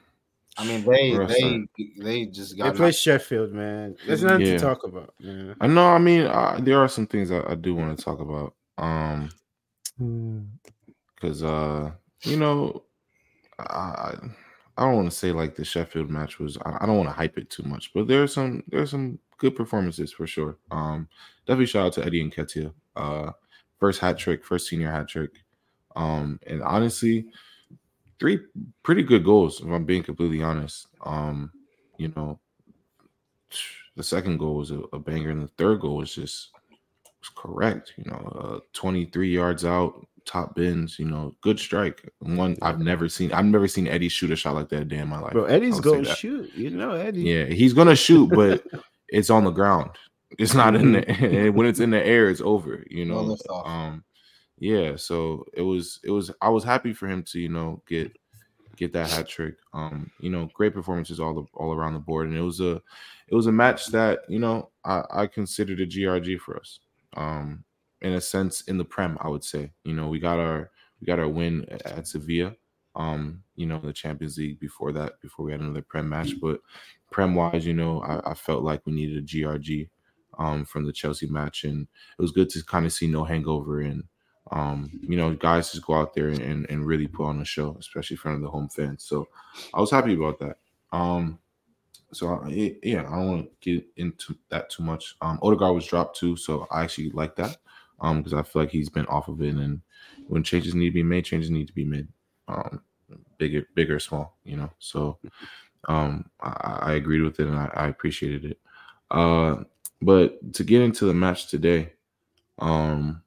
I 0.57 0.65
mean, 0.65 0.83
they 0.83 1.17
they 1.25 1.67
they 1.97 2.25
just 2.25 2.57
got. 2.57 2.73
They 2.73 2.77
play 2.77 2.91
Sheffield, 2.91 3.53
man. 3.53 3.95
There's 4.05 4.23
nothing 4.23 4.47
yeah. 4.47 4.53
to 4.53 4.59
talk 4.59 4.83
about. 4.83 5.13
Yeah. 5.19 5.53
I 5.61 5.67
know. 5.67 5.87
I 5.87 5.99
mean, 5.99 6.25
uh, 6.25 6.59
there 6.61 6.79
are 6.79 6.89
some 6.89 7.07
things 7.07 7.31
I, 7.31 7.43
I 7.47 7.55
do 7.55 7.75
want 7.75 7.97
to 7.97 8.03
talk 8.03 8.19
about. 8.19 8.55
Um. 8.77 9.29
Because 11.15 11.41
hmm. 11.41 11.45
uh, 11.45 11.91
you 12.23 12.37
know, 12.37 12.83
I 13.59 14.15
I 14.79 14.83
don't 14.83 14.95
want 14.95 15.11
to 15.11 15.17
say 15.17 15.33
like 15.33 15.55
the 15.55 15.65
Sheffield 15.65 16.09
match 16.09 16.39
was. 16.39 16.57
I, 16.65 16.85
don't 16.85 16.95
want 16.95 17.09
to 17.09 17.13
hype 17.13 17.37
it 17.37 17.49
too 17.49 17.63
much, 17.63 17.91
but 17.93 18.07
there's 18.07 18.33
some 18.33 18.63
there's 18.69 18.91
some 18.91 19.19
good 19.37 19.53
performances 19.53 20.13
for 20.13 20.25
sure. 20.25 20.57
Um, 20.71 21.09
definitely 21.45 21.65
shout 21.65 21.87
out 21.87 21.93
to 21.93 22.05
Eddie 22.05 22.23
Nketiah. 22.23 22.73
Uh, 22.95 23.31
first 23.77 23.99
hat 23.99 24.17
trick, 24.17 24.45
first 24.45 24.69
senior 24.69 24.89
hat 24.89 25.09
trick. 25.09 25.31
Um, 25.97 26.39
and 26.47 26.63
honestly, 26.63 27.25
three 28.21 28.39
pretty 28.81 29.03
good 29.03 29.25
goals. 29.25 29.59
If 29.59 29.67
I'm 29.67 29.83
being 29.83 30.03
completely 30.03 30.41
honest. 30.41 30.87
Um, 31.05 31.51
you 31.97 32.13
know, 32.15 32.39
the 33.97 34.03
second 34.03 34.37
goal 34.37 34.55
was 34.55 34.71
a, 34.71 34.79
a 34.93 34.99
banger, 34.99 35.31
and 35.31 35.43
the 35.43 35.51
third 35.57 35.81
goal 35.81 35.97
was 35.97 36.15
just 36.15 36.51
was 37.19 37.29
correct. 37.35 37.95
You 37.97 38.09
know, 38.11 38.31
uh, 38.39 38.59
23 38.71 39.29
yards 39.29 39.65
out, 39.65 40.07
top 40.25 40.55
bins. 40.55 40.99
You 40.99 41.05
know, 41.05 41.35
good 41.41 41.59
strike. 41.59 42.09
One 42.19 42.57
I've 42.61 42.79
never 42.79 43.09
seen. 43.09 43.31
I've 43.31 43.45
never 43.45 43.67
seen 43.67 43.87
Eddie 43.87 44.09
shoot 44.09 44.31
a 44.31 44.35
shot 44.35 44.55
like 44.55 44.69
that 44.69 44.81
a 44.81 44.85
day 44.85 44.97
in 44.97 45.07
my 45.07 45.19
life. 45.19 45.33
Bro, 45.33 45.45
Eddie's 45.45 45.79
gonna 45.79 46.15
shoot. 46.15 46.51
You 46.53 46.71
know, 46.71 46.91
Eddie. 46.91 47.23
Yeah, 47.23 47.45
he's 47.45 47.73
gonna 47.73 47.95
shoot, 47.95 48.29
but 48.29 48.63
it's 49.09 49.29
on 49.29 49.43
the 49.43 49.51
ground. 49.51 49.91
It's 50.37 50.53
not 50.53 50.75
in 50.75 50.93
the 50.93 51.49
when 51.53 51.67
it's 51.67 51.79
in 51.79 51.89
the 51.89 52.05
air, 52.05 52.29
it's 52.29 52.41
over. 52.41 52.83
You 52.89 53.05
know. 53.05 53.37
Um, 53.65 54.03
yeah. 54.59 54.95
So 54.95 55.45
it 55.53 55.61
was. 55.61 55.99
It 56.03 56.11
was. 56.11 56.31
I 56.41 56.49
was 56.49 56.63
happy 56.63 56.93
for 56.93 57.07
him 57.07 57.23
to 57.23 57.39
you 57.39 57.49
know 57.49 57.81
get 57.87 58.15
get 58.79 58.93
that 58.93 59.11
hat 59.11 59.27
trick. 59.27 59.55
Um, 59.73 60.09
you 60.19 60.29
know, 60.29 60.49
great 60.53 60.73
performances 60.73 61.19
all 61.19 61.35
the, 61.35 61.43
all 61.53 61.73
around 61.73 61.93
the 61.93 61.99
board, 61.99 62.27
and 62.27 62.37
it 62.37 62.41
was 62.41 62.61
a 62.61 62.81
it 63.27 63.35
was 63.35 63.47
a 63.47 63.51
match 63.51 63.87
that 63.87 64.19
you 64.27 64.39
know 64.39 64.69
I, 64.83 65.03
I 65.11 65.27
considered 65.27 65.79
a 65.81 65.85
GRG 65.85 66.39
for 66.39 66.57
us. 66.57 66.79
Um, 67.15 67.63
in 68.01 68.13
a 68.13 68.21
sense 68.21 68.61
in 68.61 68.77
the 68.77 68.85
prem 68.85 69.17
i 69.21 69.27
would 69.27 69.43
say. 69.43 69.71
You 69.83 69.93
know 69.93 70.07
we 70.07 70.19
got 70.19 70.39
our 70.39 70.71
we 70.99 71.05
got 71.05 71.19
our 71.19 71.27
win 71.27 71.65
at 71.69 72.07
sevilla 72.07 72.55
um 72.95 73.43
you 73.55 73.65
know 73.65 73.79
the 73.79 73.93
champions 73.93 74.37
league 74.37 74.59
before 74.59 74.91
that 74.91 75.21
before 75.21 75.45
we 75.45 75.51
had 75.51 75.61
another 75.61 75.81
prem 75.81 76.09
match. 76.09 76.33
But 76.41 76.61
prem 77.11 77.35
wise 77.35 77.65
you 77.65 77.73
know 77.73 78.01
I, 78.01 78.31
I, 78.31 78.33
felt 78.33 78.63
like 78.63 78.85
we 78.85 78.93
needed 78.93 79.17
a 79.17 79.25
grg 79.25 79.89
um 80.37 80.65
from 80.65 80.85
the 80.85 80.93
chelsea 80.93 81.27
match. 81.27 81.63
And 81.63 81.87
it 82.17 82.21
was 82.21 82.31
good 82.31 82.49
to 82.51 82.63
kind 82.63 82.85
of 82.85 82.93
see 82.93 83.07
no 83.07 83.23
hangover 83.23 83.81
and 83.81 84.03
um 84.51 84.89
you 85.01 85.17
know 85.17 85.35
guys 85.35 85.71
just 85.71 85.85
go 85.85 85.93
out 85.93 86.13
there 86.13 86.29
and, 86.29 86.69
and 86.69 86.85
really 86.85 87.07
put 87.07 87.25
on 87.25 87.41
a 87.41 87.45
show 87.45 87.75
especially 87.79 88.15
in 88.15 88.19
front 88.19 88.35
of 88.37 88.41
the 88.41 88.49
home 88.49 88.69
fans. 88.69 89.03
So 89.03 89.27
i 89.73 89.79
was 89.79 89.91
happy 89.91 90.15
about 90.15 90.39
that. 90.39 90.57
Um 90.91 91.39
So 92.11 92.43
yeah, 92.47 93.01
I 93.01 93.15
don't 93.15 93.27
want 93.27 93.61
to 93.61 93.71
get 93.75 93.85
into 93.97 94.35
that 94.49 94.69
too 94.71 94.81
much. 94.83 95.15
Um, 95.21 95.37
Odegaard 95.43 95.75
was 95.75 95.85
dropped 95.85 96.17
too, 96.17 96.35
so 96.35 96.65
I 96.71 96.81
actually 96.83 97.11
like 97.11 97.35
that. 97.35 97.57
Um, 98.01 98.19
because 98.19 98.33
I 98.33 98.43
feel 98.43 98.61
like 98.61 98.71
he's 98.71 98.89
been 98.89 99.05
off 99.07 99.27
of 99.27 99.41
it, 99.41 99.55
and 99.55 99.81
when 100.27 100.43
changes 100.43 100.75
need 100.75 100.89
to 100.89 100.93
be 100.93 101.03
made, 101.03 101.25
changes 101.25 101.49
need 101.49 101.67
to 101.67 101.73
be 101.73 101.85
made. 101.85 102.07
Um, 102.47 102.81
bigger, 103.37 103.65
bigger, 103.75 103.99
small, 103.99 104.37
you 104.43 104.55
know. 104.55 104.69
So, 104.79 105.17
um, 105.87 106.29
I, 106.41 106.79
I 106.81 106.93
agreed 106.93 107.21
with 107.21 107.39
it, 107.39 107.47
and 107.47 107.57
I, 107.57 107.69
I 107.73 107.87
appreciated 107.87 108.45
it. 108.45 108.59
Uh, 109.11 109.63
but 110.01 110.53
to 110.53 110.63
get 110.63 110.81
into 110.81 111.05
the 111.05 111.13
match 111.13 111.47
today, 111.47 111.93
um, 112.59 113.21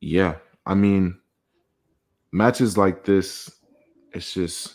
yeah, 0.00 0.36
I 0.66 0.74
mean, 0.74 1.18
matches 2.32 2.76
like 2.76 3.04
this, 3.04 3.50
it's 4.12 4.32
just 4.32 4.74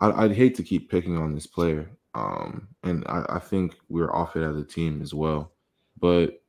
I, 0.00 0.26
would 0.26 0.36
hate 0.36 0.54
to 0.56 0.62
keep 0.62 0.90
picking 0.90 1.16
on 1.16 1.34
this 1.34 1.46
player, 1.46 1.90
um, 2.14 2.68
and 2.82 3.04
I, 3.06 3.24
I, 3.28 3.38
think 3.38 3.76
we're 3.88 4.14
off 4.14 4.36
it 4.36 4.42
as 4.42 4.56
a 4.56 4.64
team 4.64 5.00
as 5.02 5.14
well. 5.14 5.52
But 5.98 6.42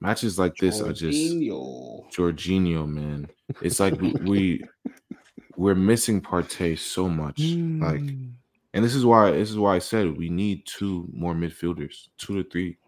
matches 0.00 0.38
like 0.38 0.56
this 0.56 0.80
Jorginho. 0.80 0.88
are 0.88 0.92
just 0.92 2.16
Jorginho, 2.16 2.88
man. 2.88 3.28
It's 3.62 3.80
like 3.80 4.00
we, 4.00 4.12
we 4.12 4.64
we're 5.56 5.74
missing 5.74 6.20
Partey 6.20 6.78
so 6.78 7.08
much, 7.08 7.40
like, 7.40 8.00
hmm. 8.00 8.28
and 8.74 8.84
this 8.84 8.94
is 8.94 9.04
why 9.04 9.30
this 9.32 9.50
is 9.50 9.58
why 9.58 9.76
I 9.76 9.80
said 9.80 10.16
we 10.16 10.28
need 10.28 10.66
two 10.66 11.08
more 11.12 11.34
midfielders, 11.34 12.08
two 12.16 12.42
to 12.42 12.48
three, 12.48 12.78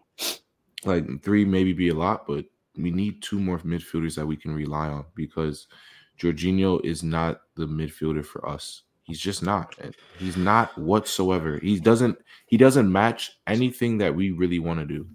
like 0.85 1.05
three 1.23 1.45
maybe 1.45 1.73
be 1.73 1.89
a 1.89 1.95
lot, 1.95 2.25
but 2.27 2.45
we 2.77 2.91
need 2.91 3.21
two 3.21 3.39
more 3.39 3.59
midfielders 3.59 4.15
that 4.15 4.25
we 4.25 4.37
can 4.37 4.53
rely 4.53 4.87
on 4.87 5.05
because 5.15 5.67
Jorginho 6.17 6.83
is 6.85 7.03
not 7.03 7.41
the 7.55 7.65
midfielder 7.65 8.25
for 8.25 8.47
us. 8.47 8.83
He's 9.03 9.19
just 9.19 9.43
not. 9.43 9.75
He's 10.19 10.37
not 10.37 10.77
whatsoever. 10.77 11.59
He 11.61 11.79
doesn't 11.79 12.17
he 12.45 12.55
doesn't 12.55 12.89
match 12.89 13.31
anything 13.47 13.97
that 13.97 14.15
we 14.15 14.31
really 14.31 14.59
want 14.59 14.79
to 14.79 14.85
do. 14.85 15.07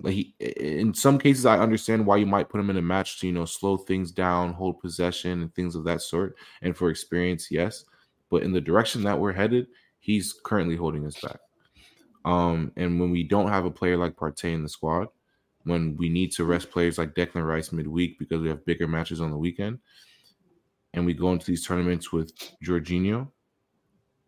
Like 0.00 0.14
he, 0.14 0.34
in 0.40 0.92
some 0.92 1.18
cases, 1.18 1.46
I 1.46 1.58
understand 1.58 2.04
why 2.04 2.16
you 2.16 2.26
might 2.26 2.48
put 2.48 2.60
him 2.60 2.70
in 2.70 2.76
a 2.76 2.82
match 2.82 3.20
to 3.20 3.26
you 3.26 3.32
know 3.32 3.44
slow 3.44 3.76
things 3.76 4.10
down, 4.10 4.52
hold 4.52 4.80
possession, 4.80 5.42
and 5.42 5.54
things 5.54 5.74
of 5.74 5.84
that 5.84 6.02
sort. 6.02 6.36
And 6.62 6.76
for 6.76 6.90
experience, 6.90 7.48
yes, 7.50 7.84
but 8.30 8.42
in 8.42 8.52
the 8.52 8.60
direction 8.60 9.02
that 9.04 9.18
we're 9.18 9.32
headed, 9.32 9.68
he's 10.00 10.34
currently 10.44 10.76
holding 10.76 11.06
us 11.06 11.20
back. 11.20 11.38
Um, 12.24 12.72
and 12.76 12.98
when 12.98 13.10
we 13.10 13.22
don't 13.22 13.48
have 13.48 13.66
a 13.66 13.70
player 13.70 13.96
like 13.96 14.16
Partey 14.16 14.54
in 14.54 14.62
the 14.62 14.68
squad, 14.68 15.08
when 15.64 15.96
we 15.96 16.08
need 16.08 16.32
to 16.32 16.44
rest 16.44 16.70
players 16.70 16.98
like 16.98 17.14
Declan 17.14 17.46
Rice 17.46 17.72
midweek 17.72 18.18
because 18.18 18.40
we 18.42 18.48
have 18.48 18.64
bigger 18.66 18.88
matches 18.88 19.20
on 19.20 19.30
the 19.30 19.38
weekend, 19.38 19.78
and 20.92 21.06
we 21.06 21.14
go 21.14 21.32
into 21.32 21.46
these 21.46 21.66
tournaments 21.66 22.12
with 22.12 22.32
Jorginho, 22.64 23.30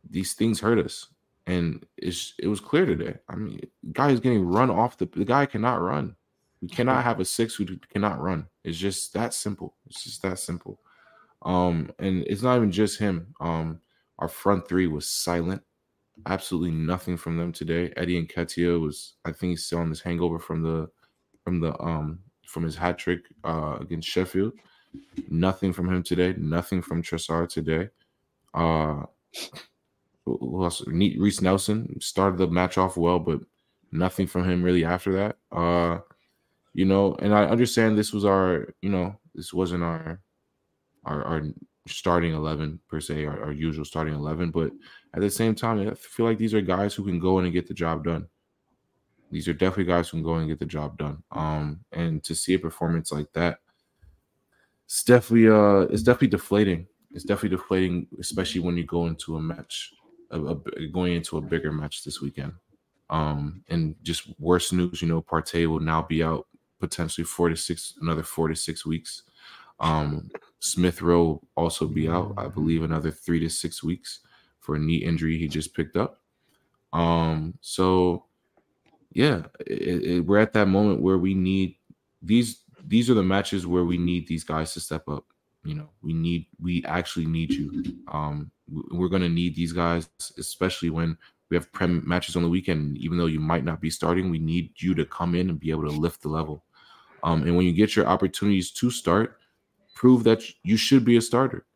these 0.09 0.35
things 0.35 0.61
hurt 0.61 0.79
us. 0.79 1.09
And 1.47 1.87
it's 1.97 2.35
it 2.39 2.49
was 2.49 2.61
clear 2.61 2.87
today. 2.87 3.15
I 3.29 3.37
mean, 3.37 3.61
guy 3.93 4.11
is 4.11 4.21
getting 4.21 4.45
run 4.45 4.71
off 4.71 4.99
the 4.99 5.07
the 5.07 5.25
guy 5.25 5.47
cannot 5.47 5.81
run. 5.81 6.17
We 6.61 6.69
cannot 6.69 7.05
have 7.05 7.21
a 7.21 7.25
six 7.25 7.55
who 7.55 7.67
cannot 7.93 8.21
run. 8.21 8.47
It's 8.65 8.79
just 8.79 9.13
that 9.13 9.35
simple. 9.35 9.77
It's 9.87 10.03
just 10.03 10.23
that 10.23 10.39
simple. 10.39 10.81
Um, 11.43 11.93
and 11.99 12.25
it's 12.27 12.43
not 12.43 12.57
even 12.57 12.73
just 12.73 12.99
him. 12.99 13.35
Um, 13.41 13.81
our 14.19 14.29
front 14.29 14.67
three 14.69 14.87
was 14.87 15.07
silent. 15.07 15.63
Absolutely 16.27 16.73
nothing 16.73 17.17
from 17.17 17.37
them 17.37 17.53
today. 17.53 17.93
Eddie 17.97 18.27
Nketiah 18.27 18.81
was, 18.81 19.15
I 19.25 19.33
think 19.33 19.51
he's 19.51 19.67
still 19.67 19.81
on 19.81 19.91
this 19.91 20.01
hangover 20.01 20.39
from 20.39 20.63
the 20.63 20.89
from 21.45 21.61
the 21.61 21.79
um 21.81 22.21
from 22.47 22.65
his 22.65 22.75
hat 22.75 22.99
trick 22.99 23.21
uh 23.45 23.77
against 23.81 24.09
Sheffield. 24.09 24.55
Nothing 25.29 25.73
from 25.73 25.89
him 25.93 26.03
today. 26.03 26.35
Nothing 26.39 26.81
from 26.83 27.03
Trossard 27.03 27.51
today. 27.51 27.91
Uh, 28.55 29.03
who 30.27 30.65
else? 30.65 30.83
Reiss 30.87 31.41
Nelson 31.41 31.99
started 32.01 32.39
the 32.39 32.49
match 32.49 32.77
off 32.77 32.97
well, 32.97 33.19
but 33.19 33.41
nothing 33.93 34.27
from 34.27 34.45
him 34.45 34.63
really 34.63 34.85
after 34.85 35.13
that. 35.13 35.37
Uh, 35.51 36.01
you 36.75 36.85
know, 36.85 37.15
and 37.21 37.33
I 37.33 37.45
understand 37.45 37.97
this 37.97 38.13
was 38.13 38.25
our, 38.25 38.75
you 38.83 38.91
know, 38.91 39.17
this 39.35 39.55
wasn't 39.55 39.85
our, 39.85 40.21
our, 41.05 41.25
our 41.25 41.43
starting 41.87 42.35
eleven 42.35 42.81
per 42.89 43.01
se, 43.01 43.25
our, 43.25 43.45
our 43.45 43.53
usual 43.53 43.85
starting 43.85 44.15
eleven, 44.15 44.51
but 44.51 44.73
at 45.15 45.21
the 45.21 45.31
same 45.31 45.55
time, 45.55 45.89
I 45.89 45.95
feel 45.95 46.27
like 46.27 46.39
these 46.39 46.53
are 46.53 46.61
guys 46.61 46.95
who 46.95 47.05
can 47.05 47.19
go 47.19 47.39
in 47.39 47.45
and 47.45 47.55
get 47.55 47.69
the 47.69 47.75
job 47.75 48.05
done. 48.05 48.27
These 49.31 49.49
are 49.49 49.55
definitely 49.55 49.85
guys 49.85 50.09
who 50.09 50.19
can 50.19 50.25
go 50.25 50.35
in 50.35 50.41
and 50.41 50.49
get 50.49 50.59
the 50.59 50.67
job 50.67 50.99
done. 50.99 51.23
Um, 51.33 51.81
and 51.93 52.23
to 52.25 52.35
see 52.35 52.55
a 52.55 52.59
performance 52.59 53.11
like 53.11 53.33
that, 53.33 53.59
it's 54.85 55.03
definitely 55.03 55.49
uh, 55.49 55.87
it's 55.93 56.03
definitely 56.03 56.29
deflating. 56.29 56.87
It's 57.13 57.25
definitely 57.25 57.57
deflating, 57.57 58.07
especially 58.21 58.61
when 58.61 58.77
you 58.77 58.85
go 58.85 59.07
into 59.07 59.37
a 59.37 59.41
match, 59.41 59.95
a, 60.31 60.41
a, 60.41 60.87
going 60.93 61.15
into 61.15 61.39
a 61.39 61.43
bigger 61.43 61.73
match 61.73 62.05
this 62.05 62.21
weekend. 62.21 62.53
Um, 63.09 63.63
and 63.69 63.95
just 64.03 64.29
worse 64.41 64.73
news, 64.73 65.01
you 65.01 65.09
know, 65.09 65.23
Partey 65.23 65.67
will 65.67 65.81
now 65.81 66.03
be 66.03 66.23
out 66.23 66.47
potentially 66.81 67.25
four 67.25 67.49
to 67.49 67.57
six, 67.57 67.95
another 68.01 68.23
four 68.23 68.49
to 68.49 68.57
six 68.57 68.85
weeks. 68.85 69.23
Um, 69.79 70.31
Smith 70.59 71.03
Rowe 71.03 71.43
also 71.57 71.87
be 71.87 72.09
out, 72.09 72.35
I 72.37 72.49
believe, 72.49 72.83
another 72.83 73.11
three 73.11 73.41
to 73.41 73.49
six 73.49 73.83
weeks 73.83 74.21
for 74.61 74.75
a 74.75 74.79
knee 74.79 74.97
injury 74.97 75.39
he 75.39 75.49
just 75.49 75.75
picked 75.75 75.97
up. 75.97 76.21
Um, 76.93 77.55
so 77.61 78.25
yeah, 79.13 79.43
it, 79.67 80.05
it, 80.05 80.21
we're 80.27 80.39
at 80.39 80.53
that 80.55 80.67
moment 80.67 81.01
where 81.01 81.19
we 81.19 81.35
need 81.35 81.77
these. 82.23 82.63
These 82.85 83.11
are 83.11 83.15
the 83.15 83.23
matches 83.23 83.67
where 83.67 83.85
we 83.85 83.99
need 83.99 84.29
these 84.29 84.45
guys 84.45 84.73
to 84.75 84.81
step 84.81 85.09
up. 85.09 85.25
You 85.67 85.75
know, 85.75 85.89
we 86.03 86.13
need, 86.13 86.47
we 86.61 86.85
actually 86.85 87.27
need 87.27 87.53
you. 87.53 87.83
Um, 88.09 88.51
we're 88.91 89.09
gonna 89.09 89.29
need 89.29 89.55
these 89.55 89.73
guys, 89.73 90.09
especially 90.39 90.91
when 90.91 91.17
we 91.51 91.57
have 91.57 91.73
prem 91.73 92.03
matches 92.07 92.37
on 92.37 92.43
the 92.43 92.49
weekend. 92.49 92.99
Even 92.99 93.19
though 93.19 93.27
you 93.27 93.41
might 93.41 93.65
not 93.65 93.81
be 93.81 93.91
starting, 93.91 94.31
we 94.31 94.39
need 94.39 94.73
you 94.77 94.95
to 94.95 95.05
come 95.05 95.35
in 95.35 95.51
and 95.51 95.61
be 95.61 95.71
able 95.71 95.85
to 95.85 95.91
lift 95.91 96.23
the 96.23 96.29
level. 96.29 96.65
Um, 97.23 97.43
and 97.43 97.57
when 97.57 97.67
you 97.67 97.73
get 97.73 97.97
your 97.97 98.07
opportunities 98.07 98.71
to 98.73 98.91
start, 98.91 99.39
prove 99.95 100.25
that 100.25 100.43
you 100.63 100.77
should 100.77 101.05
be 101.05 101.17
a 101.17 101.21
starter. 101.21 101.67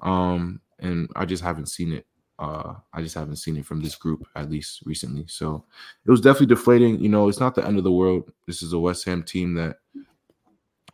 Um, 0.00 0.60
and 0.78 1.08
I 1.16 1.24
just 1.24 1.42
haven't 1.42 1.66
seen 1.66 1.92
it 1.92 2.06
uh, 2.40 2.74
I 2.94 3.02
just 3.02 3.14
haven't 3.14 3.36
seen 3.36 3.58
it 3.58 3.66
from 3.66 3.82
this 3.82 3.94
group 3.94 4.26
at 4.34 4.50
least 4.50 4.80
recently. 4.86 5.26
So 5.28 5.62
it 6.06 6.10
was 6.10 6.22
definitely 6.22 6.46
deflating. 6.46 6.98
You 6.98 7.10
know, 7.10 7.28
it's 7.28 7.38
not 7.38 7.54
the 7.54 7.64
end 7.64 7.76
of 7.76 7.84
the 7.84 7.92
world. 7.92 8.32
This 8.46 8.62
is 8.62 8.72
a 8.72 8.78
West 8.78 9.04
Ham 9.04 9.22
team 9.22 9.54
that 9.54 9.76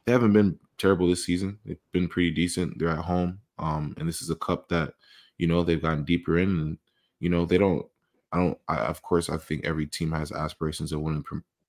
they 0.04 0.12
haven't 0.12 0.32
been 0.32 0.58
terrible 0.78 1.08
this 1.08 1.24
season. 1.24 1.58
They've 1.64 1.78
been 1.92 2.08
pretty 2.08 2.30
decent. 2.30 2.78
They're 2.78 2.88
at 2.88 3.04
home, 3.04 3.40
um, 3.58 3.94
and 3.98 4.08
this 4.08 4.22
is 4.22 4.30
a 4.30 4.36
cup 4.36 4.68
that 4.68 4.94
you 5.38 5.46
know 5.46 5.62
they've 5.62 5.82
gotten 5.82 6.04
deeper 6.04 6.38
in, 6.38 6.48
and 6.48 6.78
you 7.20 7.28
know 7.28 7.44
they 7.44 7.58
don't. 7.58 7.86
I 8.32 8.38
don't. 8.38 8.58
I, 8.68 8.76
of 8.78 9.02
course, 9.02 9.28
I 9.28 9.36
think 9.36 9.64
every 9.64 9.86
team 9.86 10.12
has 10.12 10.32
aspirations 10.32 10.92
of 10.92 11.00
winning 11.00 11.24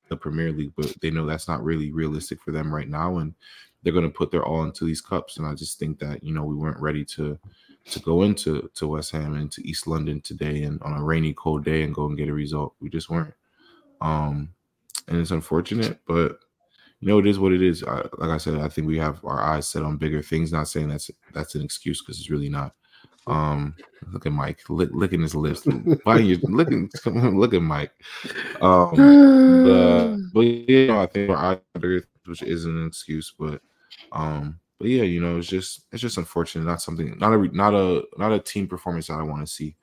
the 0.10 0.18
Premier 0.18 0.52
League, 0.52 0.74
but 0.76 0.94
they 1.02 1.12
know 1.12 1.26
that's 1.26 1.48
not 1.48 1.64
really 1.64 1.92
realistic 1.92 2.42
for 2.42 2.52
them 2.52 2.74
right 2.74 2.90
now, 2.90 3.18
and 3.18 3.34
they're 3.84 3.94
going 3.94 4.06
to 4.06 4.12
put 4.12 4.32
their 4.32 4.46
all 4.46 4.64
into 4.64 4.86
these 4.86 5.02
cups. 5.02 5.38
And 5.38 5.46
I 5.46 5.54
just 5.54 5.80
think 5.80 6.00
that 6.00 6.24
you 6.24 6.34
know 6.34 6.44
we 6.44 6.56
weren't 6.56 6.82
ready 6.82 7.06
to 7.06 7.38
to 7.92 8.00
go 8.00 8.24
into 8.24 8.70
to 8.76 8.88
West 8.88 9.12
Ham 9.12 9.36
and 9.36 9.52
to 9.52 9.68
East 9.68 9.88
London 9.88 10.22
today 10.22 10.64
and 10.64 10.82
on 10.82 10.94
a 10.94 11.04
rainy, 11.04 11.34
cold 11.34 11.64
day 11.64 11.84
and 11.84 11.94
go 11.94 12.06
and 12.06 12.18
get 12.18 12.30
a 12.30 12.34
result. 12.34 12.76
We 12.82 12.90
just 12.90 13.10
weren't. 13.10 13.34
Um, 14.02 14.54
and 15.08 15.18
it's 15.18 15.32
unfortunate, 15.32 16.00
but 16.06 16.40
you 17.00 17.08
know 17.08 17.20
it 17.20 17.28
is 17.28 17.40
what 17.40 17.54
it 17.54 17.62
is. 17.62 17.84
I, 17.84 17.98
like 18.18 18.30
I 18.30 18.38
said, 18.38 18.56
I 18.56 18.68
think 18.68 18.88
we 18.88 18.98
have 18.98 19.24
our 19.24 19.42
eyes 19.42 19.68
set 19.68 19.84
on 19.84 19.98
bigger 19.98 20.22
things. 20.22 20.52
Not 20.52 20.68
saying 20.68 20.90
that's 20.90 21.12
that's 21.34 21.56
an 21.56 21.62
excuse 21.62 22.02
because 22.02 22.20
it's 22.20 22.30
really 22.30 22.50
not. 22.50 22.74
Um, 23.28 23.76
look 24.14 24.26
at 24.26 24.32
Mike 24.32 24.62
lick, 24.70 24.90
licking 24.94 25.22
his 25.22 25.36
lips. 25.36 25.66
Why 26.04 26.20
you 26.20 26.40
looking? 26.44 26.90
Look 27.06 27.54
at 27.54 27.62
Mike. 27.62 27.92
Um, 28.62 28.92
but, 29.66 30.18
but 30.34 30.42
you 30.42 30.88
know, 30.88 31.02
I 31.02 31.06
think 31.08 31.30
our 31.30 31.38
eyes, 31.38 32.04
which 32.26 32.42
isn't 32.42 32.78
an 32.78 32.88
excuse, 32.88 33.34
but 33.38 33.62
um, 34.12 34.60
but 34.80 34.88
yeah, 34.88 35.04
you 35.04 35.20
know, 35.20 35.38
it's 35.38 35.48
just 35.48 35.86
it's 35.92 36.02
just 36.02 36.18
unfortunate. 36.18 36.66
Not 36.66 36.82
something, 36.82 37.18
not 37.20 37.34
a 37.34 37.56
not 37.56 37.74
a 37.74 38.04
not 38.18 38.32
a 38.32 38.40
team 38.40 38.68
performance 38.68 39.08
that 39.08 39.20
I 39.20 39.24
want 39.24 39.46
to 39.46 39.52
see. 39.52 39.76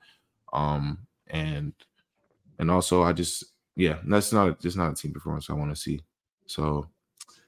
Um, 0.51 1.05
and 1.27 1.73
and 2.59 2.71
also 2.71 3.03
I 3.03 3.13
just 3.13 3.45
yeah, 3.75 3.99
that's 4.05 4.31
not 4.31 4.59
just 4.59 4.77
not 4.77 4.91
a 4.91 4.95
team 4.95 5.13
performance 5.13 5.49
I 5.49 5.53
want 5.53 5.71
to 5.71 5.81
see. 5.81 6.01
So, 6.47 6.87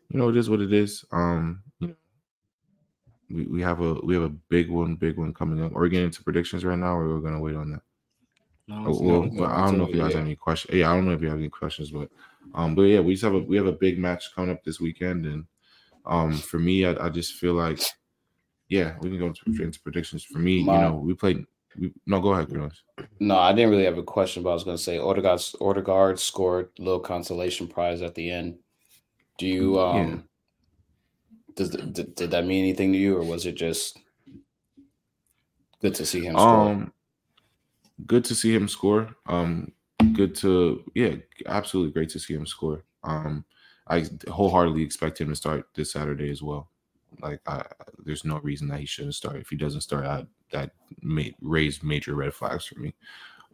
you 0.09 0.19
know, 0.19 0.29
it 0.29 0.37
is 0.37 0.49
what 0.49 0.61
it 0.61 0.73
is. 0.73 1.05
Um, 1.11 1.63
you 1.79 1.87
know, 1.89 1.95
we, 3.29 3.45
we 3.45 3.61
have 3.61 3.81
a 3.81 3.95
we 3.95 4.13
have 4.13 4.23
a 4.23 4.29
big 4.29 4.69
one, 4.69 4.95
big 4.95 5.17
one 5.17 5.33
coming 5.33 5.63
up. 5.63 5.75
Are 5.75 5.81
we 5.81 5.89
getting 5.89 6.05
into 6.05 6.23
predictions 6.23 6.63
right 6.63 6.77
now, 6.77 6.97
or 6.97 7.07
we're 7.07 7.21
gonna 7.21 7.41
wait 7.41 7.55
on 7.55 7.71
that? 7.71 7.81
No, 8.67 8.83
oh, 8.87 9.01
well, 9.01 9.23
no, 9.23 9.45
I 9.45 9.65
don't 9.65 9.77
know 9.77 9.85
if 9.85 9.95
you 9.95 10.01
guys 10.01 10.13
have 10.13 10.25
any 10.25 10.35
questions. 10.35 10.75
Yeah, 10.75 10.91
I 10.91 10.95
don't 10.95 11.05
know 11.05 11.13
if 11.13 11.21
you 11.21 11.29
have 11.29 11.37
any 11.37 11.49
questions, 11.49 11.91
but 11.91 12.09
um, 12.53 12.75
but 12.75 12.83
yeah, 12.83 12.99
we 12.99 13.13
just 13.13 13.23
have 13.23 13.33
a 13.33 13.39
we 13.39 13.55
have 13.55 13.65
a 13.65 13.71
big 13.71 13.97
match 13.97 14.33
coming 14.35 14.51
up 14.51 14.63
this 14.63 14.79
weekend, 14.79 15.25
and 15.25 15.45
um, 16.05 16.33
for 16.33 16.59
me, 16.59 16.85
I, 16.85 17.05
I 17.05 17.09
just 17.09 17.33
feel 17.33 17.53
like, 17.53 17.81
yeah, 18.69 18.95
we 19.01 19.09
can 19.09 19.19
go 19.19 19.27
into, 19.27 19.63
into 19.63 19.79
predictions. 19.81 20.23
For 20.23 20.39
me, 20.39 20.63
My, 20.63 20.75
you 20.75 20.81
know, 20.81 20.95
we 20.95 21.13
played. 21.13 21.45
We, 21.77 21.93
no, 22.05 22.19
go 22.19 22.33
ahead, 22.33 22.49
Chris. 22.49 22.81
No, 23.19 23.37
I 23.37 23.53
didn't 23.53 23.71
really 23.71 23.85
have 23.85 23.97
a 23.97 24.03
question, 24.03 24.41
but 24.41 24.49
I 24.49 24.53
was 24.53 24.63
going 24.63 24.77
to 24.77 24.83
say 24.83 24.97
Odegaard, 24.97 25.41
Odegaard 25.61 26.19
scored 26.19 26.69
a 26.79 26.81
little 26.81 26.99
consolation 26.99 27.67
prize 27.67 28.01
at 28.01 28.15
the 28.15 28.31
end. 28.31 28.57
Do 29.37 29.47
you 29.47 29.79
um? 29.79 29.97
Yeah. 29.97 30.17
Does 31.55 31.69
did, 31.71 32.13
did 32.15 32.31
that 32.31 32.45
mean 32.45 32.63
anything 32.63 32.91
to 32.93 32.97
you, 32.99 33.17
or 33.17 33.23
was 33.23 33.45
it 33.45 33.55
just 33.55 33.97
good 35.81 35.95
to 35.95 36.05
see 36.05 36.23
him 36.23 36.35
score? 36.35 36.69
Um, 36.69 36.93
good 38.05 38.23
to 38.25 38.35
see 38.35 38.53
him 38.53 38.67
score. 38.67 39.15
Um, 39.25 39.71
good 40.13 40.35
to 40.35 40.83
yeah, 40.93 41.15
absolutely 41.47 41.93
great 41.93 42.09
to 42.09 42.19
see 42.19 42.35
him 42.35 42.45
score. 42.45 42.83
Um, 43.03 43.43
I 43.87 44.05
wholeheartedly 44.29 44.83
expect 44.83 45.19
him 45.19 45.29
to 45.29 45.35
start 45.35 45.65
this 45.73 45.93
Saturday 45.93 46.29
as 46.29 46.43
well. 46.43 46.69
Like, 47.21 47.39
I, 47.47 47.63
there's 48.05 48.25
no 48.25 48.39
reason 48.39 48.67
that 48.67 48.79
he 48.79 48.85
shouldn't 48.85 49.15
start. 49.15 49.37
If 49.37 49.49
he 49.49 49.55
doesn't 49.55 49.81
start, 49.81 50.05
I, 50.05 50.25
that 50.51 50.71
may 51.01 51.33
raise 51.41 51.81
major 51.81 52.13
red 52.13 52.33
flags 52.33 52.65
for 52.65 52.79
me. 52.79 52.93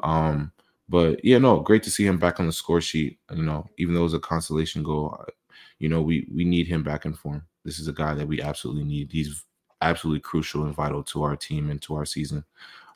Um, 0.02 0.52
but 0.90 1.24
yeah, 1.24 1.38
no, 1.38 1.60
great 1.60 1.84
to 1.84 1.92
see 1.92 2.06
him 2.06 2.18
back 2.18 2.40
on 2.40 2.48
the 2.48 2.52
score 2.52 2.82
sheet. 2.82 3.20
You 3.34 3.44
know, 3.44 3.70
even 3.78 3.94
though 3.94 4.02
it 4.02 4.04
was 4.04 4.14
a 4.14 4.20
consolation 4.20 4.84
goal, 4.84 5.24
you 5.84 5.90
know, 5.90 6.02
we 6.02 6.26
we 6.34 6.46
need 6.46 6.66
him 6.66 6.82
back 6.82 7.04
in 7.04 7.14
form. 7.14 7.46
This 7.66 7.78
is 7.78 7.90
a 7.90 7.94
guy 7.94 8.14
that 8.14 8.26
we 8.26 8.42
absolutely 8.42 8.86
need. 8.86 9.12
He's 9.12 9.44
absolutely 9.82 10.22
crucial 10.22 10.64
and 10.64 10.74
vital 10.74 11.04
to 11.04 11.24
our 11.24 11.36
team 11.36 11.70
and 11.70 11.82
to 11.82 11.96
our 11.96 12.06
season. 12.06 12.46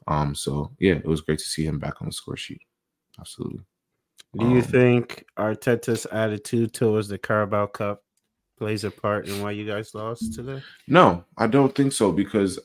Um, 0.07 0.33
so 0.33 0.71
yeah, 0.79 0.93
it 0.93 1.05
was 1.05 1.19
great 1.19 1.39
to 1.39 1.45
see 1.45 1.65
him 1.65 1.79
back 1.79 1.95
on 1.99 2.07
the 2.07 2.13
score 2.13 2.37
sheet. 2.37 2.61
Absolutely. 3.19 3.59
Do 4.39 4.45
you 4.47 4.59
um, 4.59 4.61
think 4.61 5.25
Arteta's 5.37 6.05
attitude 6.05 6.73
towards 6.73 7.09
the 7.09 7.17
Carabao 7.17 7.65
Cup 7.65 8.03
plays 8.57 8.85
a 8.85 8.91
part 8.91 9.27
in 9.27 9.41
why 9.41 9.51
you 9.51 9.67
guys 9.67 9.93
lost 9.93 10.33
today? 10.33 10.63
No, 10.87 11.25
I 11.37 11.47
don't 11.47 11.75
think 11.75 11.91
so 11.91 12.13
because 12.13 12.57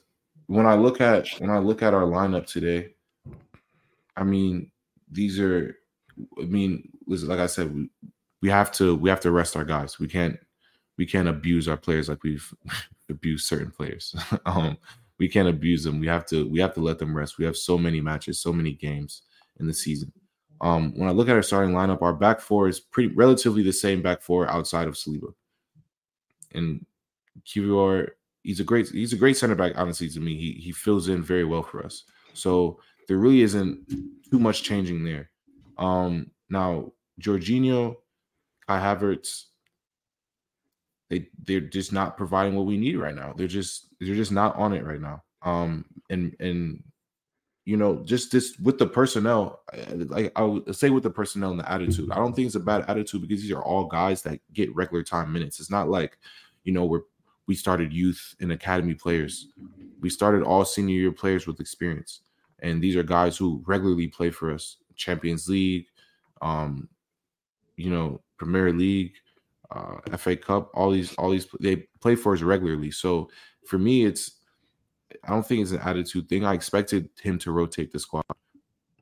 when 0.47 0.67
I 0.67 0.75
look 0.75 1.01
at 1.01 1.27
when 1.41 1.51
I 1.51 1.59
look 1.59 1.83
at 1.83 1.95
our 1.95 2.05
lineup 2.05 2.47
today, 2.47 2.95
I 4.17 4.23
mean, 4.23 4.71
these 5.11 5.41
are 5.41 5.77
I 6.41 6.45
mean, 6.45 6.91
listen, 7.09 7.27
like 7.27 7.41
I 7.41 7.47
said, 7.47 7.75
we, 7.75 7.91
we 8.43 8.51
have 8.51 8.71
to 8.73 8.97
we 8.97 9.09
have 9.09 9.21
to 9.21 9.31
rest 9.31 9.57
our 9.57 9.65
guys. 9.65 9.99
We 9.99 10.09
can't 10.09 10.39
we 10.99 11.07
can't 11.07 11.29
abuse 11.29 11.69
our 11.69 11.77
players 11.77 12.09
like 12.09 12.23
we've 12.23 12.53
abused 13.09 13.47
certain 13.47 13.71
players. 13.71 14.15
um, 14.47 14.77
we 15.19 15.29
can't 15.29 15.49
abuse 15.49 15.85
them. 15.85 16.01
We 16.01 16.09
have 16.09 16.27
to 16.27 16.49
we 16.49 16.61
have 16.61 16.75
to 16.75 16.81
let 16.81 16.99
them 16.99 17.17
rest. 17.17 17.39
We 17.39 17.45
have 17.45 17.57
so 17.57 17.79
many 17.79 18.01
matches, 18.01 18.43
so 18.43 18.53
many 18.53 18.73
games 18.73 19.23
in 19.61 19.67
the 19.67 19.73
season. 19.73 20.13
Um, 20.61 20.93
when 20.97 21.09
I 21.09 21.13
look 21.13 21.29
at 21.29 21.35
our 21.35 21.43
starting 21.43 21.75
lineup, 21.75 22.03
our 22.03 22.13
back 22.13 22.41
four 22.41 22.69
is 22.69 22.79
pretty 22.79 23.15
relatively 23.15 23.63
the 23.63 23.73
same 23.73 24.03
back 24.03 24.23
four 24.23 24.49
outside 24.49 24.87
of 24.87 24.95
Saliba. 24.95 25.33
And 26.53 26.85
Kiwior, 27.47 28.11
he's 28.43 28.61
a 28.61 28.65
great 28.65 28.89
he's 28.89 29.13
a 29.13 29.17
great 29.17 29.37
center 29.37 29.55
back. 29.55 29.73
Honestly, 29.77 30.09
to 30.09 30.21
me, 30.21 30.37
he 30.37 30.53
he 30.53 30.73
fills 30.73 31.09
in 31.09 31.23
very 31.23 31.45
well 31.45 31.63
for 31.63 31.85
us. 31.85 32.05
So 32.35 32.81
there 33.07 33.17
really 33.19 33.43
isn't 33.43 33.89
too 34.31 34.39
much 34.39 34.63
changing 34.63 35.05
there. 35.05 35.31
Um, 35.79 36.31
now 36.51 36.93
Jorginho, 37.21 37.97
Kai 38.73 38.95
Havertz, 38.95 39.45
they 41.11 41.29
they're 41.45 41.61
just 41.61 41.93
not 41.93 42.17
providing 42.17 42.55
what 42.55 42.67
we 42.67 42.77
need 42.77 42.97
right 42.97 43.15
now. 43.15 43.35
They're 43.37 43.47
just 43.47 43.89
they're 44.01 44.15
just 44.15 44.33
not 44.33 44.57
on 44.57 44.73
it 44.73 44.85
right 44.85 45.01
now. 45.01 45.23
Um, 45.43 45.85
and 46.09 46.35
and 46.41 46.83
you 47.65 47.77
know, 47.77 48.03
just 48.05 48.33
this 48.33 48.59
with 48.59 48.79
the 48.79 48.87
personnel, 48.87 49.63
like 50.07 50.33
I 50.35 50.43
would 50.43 50.75
say 50.75 50.91
with 50.91 51.03
the 51.03 51.11
personnel 51.11 51.53
and 51.53 51.61
the 51.61 51.71
attitude. 51.71 52.11
I 52.11 52.17
don't 52.17 52.35
think 52.35 52.47
it's 52.47 52.57
a 52.57 52.61
bad 52.61 52.85
attitude 52.89 53.23
because 53.23 53.43
these 53.43 53.53
are 53.53 53.63
all 53.63 53.85
guys 53.85 54.23
that 54.23 54.41
get 54.53 54.75
regular 54.75 55.05
time 55.05 55.33
minutes. 55.33 55.61
It's 55.61 55.71
not 55.71 55.89
like, 55.89 56.19
you 56.65 56.73
know, 56.73 56.87
we're 56.87 57.03
we 57.47 57.55
started 57.55 57.93
youth 57.93 58.35
and 58.41 58.53
academy 58.53 58.95
players. 58.95 59.49
We 60.01 60.11
started 60.11 60.43
all 60.43 60.65
senior 60.65 60.97
year 60.97 61.13
players 61.13 61.47
with 61.47 61.61
experience. 61.61 62.21
And 62.61 62.83
these 62.83 62.97
are 62.97 63.03
guys 63.03 63.37
who 63.37 63.63
regularly 63.67 64.09
play 64.09 64.31
for 64.31 64.53
us. 64.53 64.79
Champions 64.95 65.49
League, 65.49 65.87
um, 66.41 66.89
you 67.77 67.91
know, 67.91 68.21
Premier 68.39 68.73
League, 68.73 69.13
uh, 69.71 70.17
FA 70.17 70.37
Cup, 70.37 70.71
all 70.75 70.91
these, 70.91 71.15
all 71.15 71.31
these 71.31 71.47
they 71.61 71.77
play 72.01 72.15
for 72.15 72.35
us 72.35 72.43
regularly. 72.43 72.91
So 72.91 73.31
for 73.67 73.79
me, 73.79 74.05
it's 74.05 74.33
I 75.25 75.31
don't 75.31 75.47
think 75.47 75.63
it's 75.63 75.73
an 75.73 75.81
attitude 75.81 76.29
thing. 76.29 76.45
I 76.45 76.55
expected 76.55 77.09
him 77.21 77.39
to 77.41 77.53
rotate 77.53 77.93
the 77.93 77.99
squad, 77.99 78.25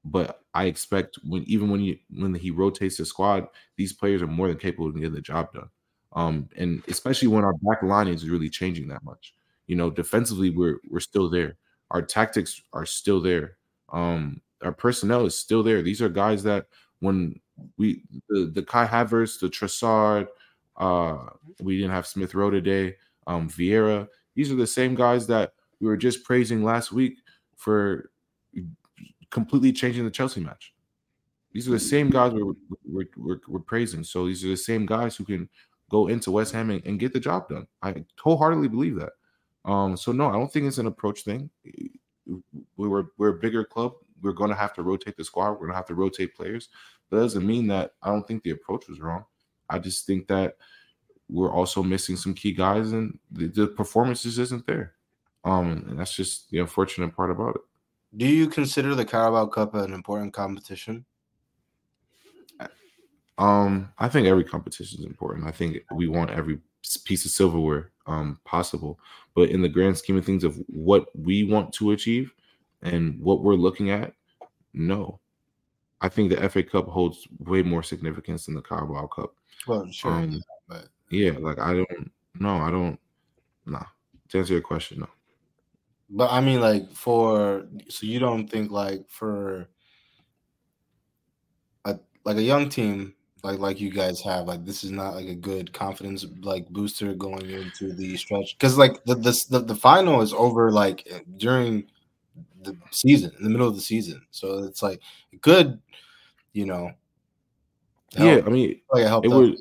but 0.04 0.42
I 0.54 0.64
expect 0.64 1.18
when 1.26 1.44
even 1.44 1.70
when 1.70 1.80
you 1.80 1.98
when 2.10 2.34
he 2.34 2.50
rotates 2.50 2.96
the 2.96 3.04
squad, 3.04 3.46
these 3.76 3.92
players 3.92 4.22
are 4.22 4.26
more 4.26 4.48
than 4.48 4.56
capable 4.56 4.88
of 4.88 4.94
getting 4.94 5.12
the 5.12 5.20
job 5.20 5.52
done. 5.52 5.70
Um, 6.12 6.48
and 6.56 6.82
especially 6.88 7.28
when 7.28 7.44
our 7.44 7.54
back 7.62 7.82
line 7.82 8.08
is 8.08 8.28
really 8.28 8.48
changing 8.50 8.88
that 8.88 9.04
much. 9.04 9.34
You 9.66 9.76
know, 9.76 9.90
defensively 9.90 10.50
we're 10.50 10.78
we're 10.88 11.00
still 11.00 11.28
there. 11.30 11.56
Our 11.90 12.02
tactics 12.02 12.60
are 12.72 12.86
still 12.86 13.20
there. 13.20 13.56
Um, 13.92 14.40
our 14.62 14.72
personnel 14.72 15.26
is 15.26 15.36
still 15.36 15.62
there. 15.62 15.82
These 15.82 16.02
are 16.02 16.08
guys 16.08 16.42
that 16.42 16.66
when 17.00 17.40
we 17.76 18.02
the, 18.28 18.50
the 18.54 18.62
Kai 18.62 18.86
Havertz, 18.86 19.40
the 19.40 19.48
Trossard, 19.48 20.28
uh, 20.76 21.18
we 21.60 21.76
didn't 21.76 21.92
have 21.92 22.06
Smith 22.06 22.34
Rowe 22.34 22.50
today, 22.50 22.96
um, 23.26 23.48
Vieira. 23.48 24.08
These 24.34 24.50
are 24.50 24.56
the 24.56 24.66
same 24.66 24.94
guys 24.94 25.26
that 25.26 25.52
we 25.80 25.86
were 25.86 25.96
just 25.96 26.24
praising 26.24 26.62
last 26.64 26.92
week 26.92 27.18
for 27.56 28.10
completely 29.30 29.72
changing 29.72 30.04
the 30.04 30.10
Chelsea 30.10 30.40
match. 30.40 30.74
These 31.52 31.68
are 31.68 31.72
the 31.72 31.80
same 31.80 32.10
guys 32.10 32.32
we're, 32.32 32.52
we're, 32.84 33.06
we're, 33.16 33.40
we're 33.48 33.60
praising. 33.60 34.04
So 34.04 34.26
these 34.26 34.44
are 34.44 34.48
the 34.48 34.56
same 34.56 34.86
guys 34.86 35.16
who 35.16 35.24
can 35.24 35.48
go 35.90 36.06
into 36.06 36.30
West 36.30 36.52
Ham 36.52 36.70
and, 36.70 36.84
and 36.86 36.98
get 37.00 37.12
the 37.12 37.20
job 37.20 37.48
done. 37.48 37.66
I 37.82 38.04
wholeheartedly 38.20 38.68
believe 38.68 38.96
that. 38.96 39.12
Um, 39.64 39.96
so 39.96 40.12
no, 40.12 40.28
I 40.28 40.32
don't 40.32 40.50
think 40.52 40.66
it's 40.66 40.78
an 40.78 40.86
approach 40.86 41.22
thing. 41.22 41.50
We 42.76 42.88
were 42.88 43.08
we're 43.18 43.30
a 43.30 43.38
bigger 43.38 43.64
club. 43.64 43.94
We're 44.22 44.32
going 44.32 44.50
to 44.50 44.56
have 44.56 44.72
to 44.74 44.82
rotate 44.82 45.16
the 45.16 45.24
squad. 45.24 45.52
We're 45.52 45.58
going 45.58 45.70
to 45.70 45.76
have 45.76 45.86
to 45.86 45.94
rotate 45.94 46.34
players. 46.36 46.68
That 47.10 47.18
doesn't 47.18 47.46
mean 47.46 47.66
that 47.68 47.92
I 48.02 48.10
don't 48.10 48.26
think 48.26 48.42
the 48.42 48.50
approach 48.50 48.88
was 48.88 49.00
wrong. 49.00 49.24
I 49.68 49.78
just 49.78 50.06
think 50.06 50.26
that 50.28 50.56
we're 51.28 51.52
also 51.52 51.82
missing 51.82 52.16
some 52.16 52.34
key 52.34 52.52
guys, 52.52 52.92
and 52.92 53.18
the, 53.30 53.46
the 53.48 53.66
performances 53.68 54.38
isn't 54.38 54.66
there. 54.66 54.94
Um, 55.44 55.86
and 55.88 55.98
that's 55.98 56.14
just 56.14 56.50
the 56.50 56.58
unfortunate 56.58 57.14
part 57.14 57.30
about 57.30 57.56
it. 57.56 57.62
Do 58.16 58.26
you 58.26 58.48
consider 58.48 58.94
the 58.94 59.04
Carabao 59.04 59.46
Cup 59.46 59.74
an 59.74 59.92
important 59.92 60.32
competition? 60.32 61.04
Um, 63.38 63.90
I 63.98 64.08
think 64.08 64.26
every 64.26 64.44
competition 64.44 65.00
is 65.00 65.06
important. 65.06 65.46
I 65.46 65.50
think 65.50 65.78
we 65.94 66.08
want 66.08 66.30
every 66.30 66.58
piece 67.04 67.24
of 67.24 67.30
silverware 67.30 67.90
um, 68.06 68.38
possible, 68.44 68.98
but 69.34 69.48
in 69.48 69.62
the 69.62 69.68
grand 69.68 69.96
scheme 69.96 70.18
of 70.18 70.26
things, 70.26 70.44
of 70.44 70.58
what 70.66 71.06
we 71.16 71.44
want 71.44 71.72
to 71.74 71.92
achieve 71.92 72.34
and 72.82 73.18
what 73.20 73.42
we're 73.42 73.54
looking 73.54 73.90
at, 73.90 74.12
no. 74.74 75.20
I 76.00 76.08
think 76.08 76.30
the 76.30 76.48
FA 76.48 76.62
Cup 76.62 76.88
holds 76.88 77.28
way 77.38 77.62
more 77.62 77.82
significance 77.82 78.46
than 78.46 78.54
the 78.54 78.62
Carabao 78.62 79.06
Cup. 79.08 79.34
Well, 79.66 79.90
sure, 79.90 80.12
um, 80.12 80.42
but 80.68 80.88
yeah, 81.10 81.32
like 81.38 81.58
I 81.58 81.74
don't, 81.74 82.10
no, 82.38 82.56
I 82.56 82.70
don't, 82.70 82.98
nah. 83.66 83.84
To 84.30 84.38
answer 84.38 84.54
your 84.54 84.62
question, 84.62 85.00
no. 85.00 85.08
But 86.08 86.32
I 86.32 86.40
mean, 86.40 86.60
like 86.60 86.90
for 86.92 87.66
so 87.88 88.06
you 88.06 88.18
don't 88.18 88.48
think 88.48 88.70
like 88.70 89.08
for 89.08 89.68
a 91.84 91.98
like 92.24 92.36
a 92.36 92.42
young 92.42 92.68
team 92.68 93.14
like 93.42 93.58
like 93.58 93.80
you 93.80 93.90
guys 93.90 94.20
have 94.20 94.46
like 94.46 94.64
this 94.64 94.84
is 94.84 94.90
not 94.90 95.14
like 95.14 95.28
a 95.28 95.34
good 95.34 95.72
confidence 95.72 96.26
like 96.42 96.68
booster 96.68 97.14
going 97.14 97.48
into 97.50 97.92
the 97.92 98.16
stretch 98.16 98.56
because 98.58 98.76
like 98.76 99.02
the, 99.04 99.14
the 99.14 99.46
the 99.50 99.60
the 99.60 99.74
final 99.74 100.20
is 100.20 100.32
over 100.32 100.70
like 100.70 101.08
during 101.36 101.84
the 102.62 102.76
season 102.90 103.30
in 103.38 103.44
the 103.44 103.50
middle 103.50 103.68
of 103.68 103.74
the 103.74 103.80
season 103.80 104.20
so 104.30 104.64
it's 104.64 104.82
like 104.82 105.00
good 105.40 105.80
you 106.52 106.66
know 106.66 106.90
help. 108.16 108.18
yeah 108.18 108.40
i 108.46 108.50
mean 108.50 108.80
like 108.92 109.04
it, 109.04 109.24
it 109.24 109.28
would 109.28 109.56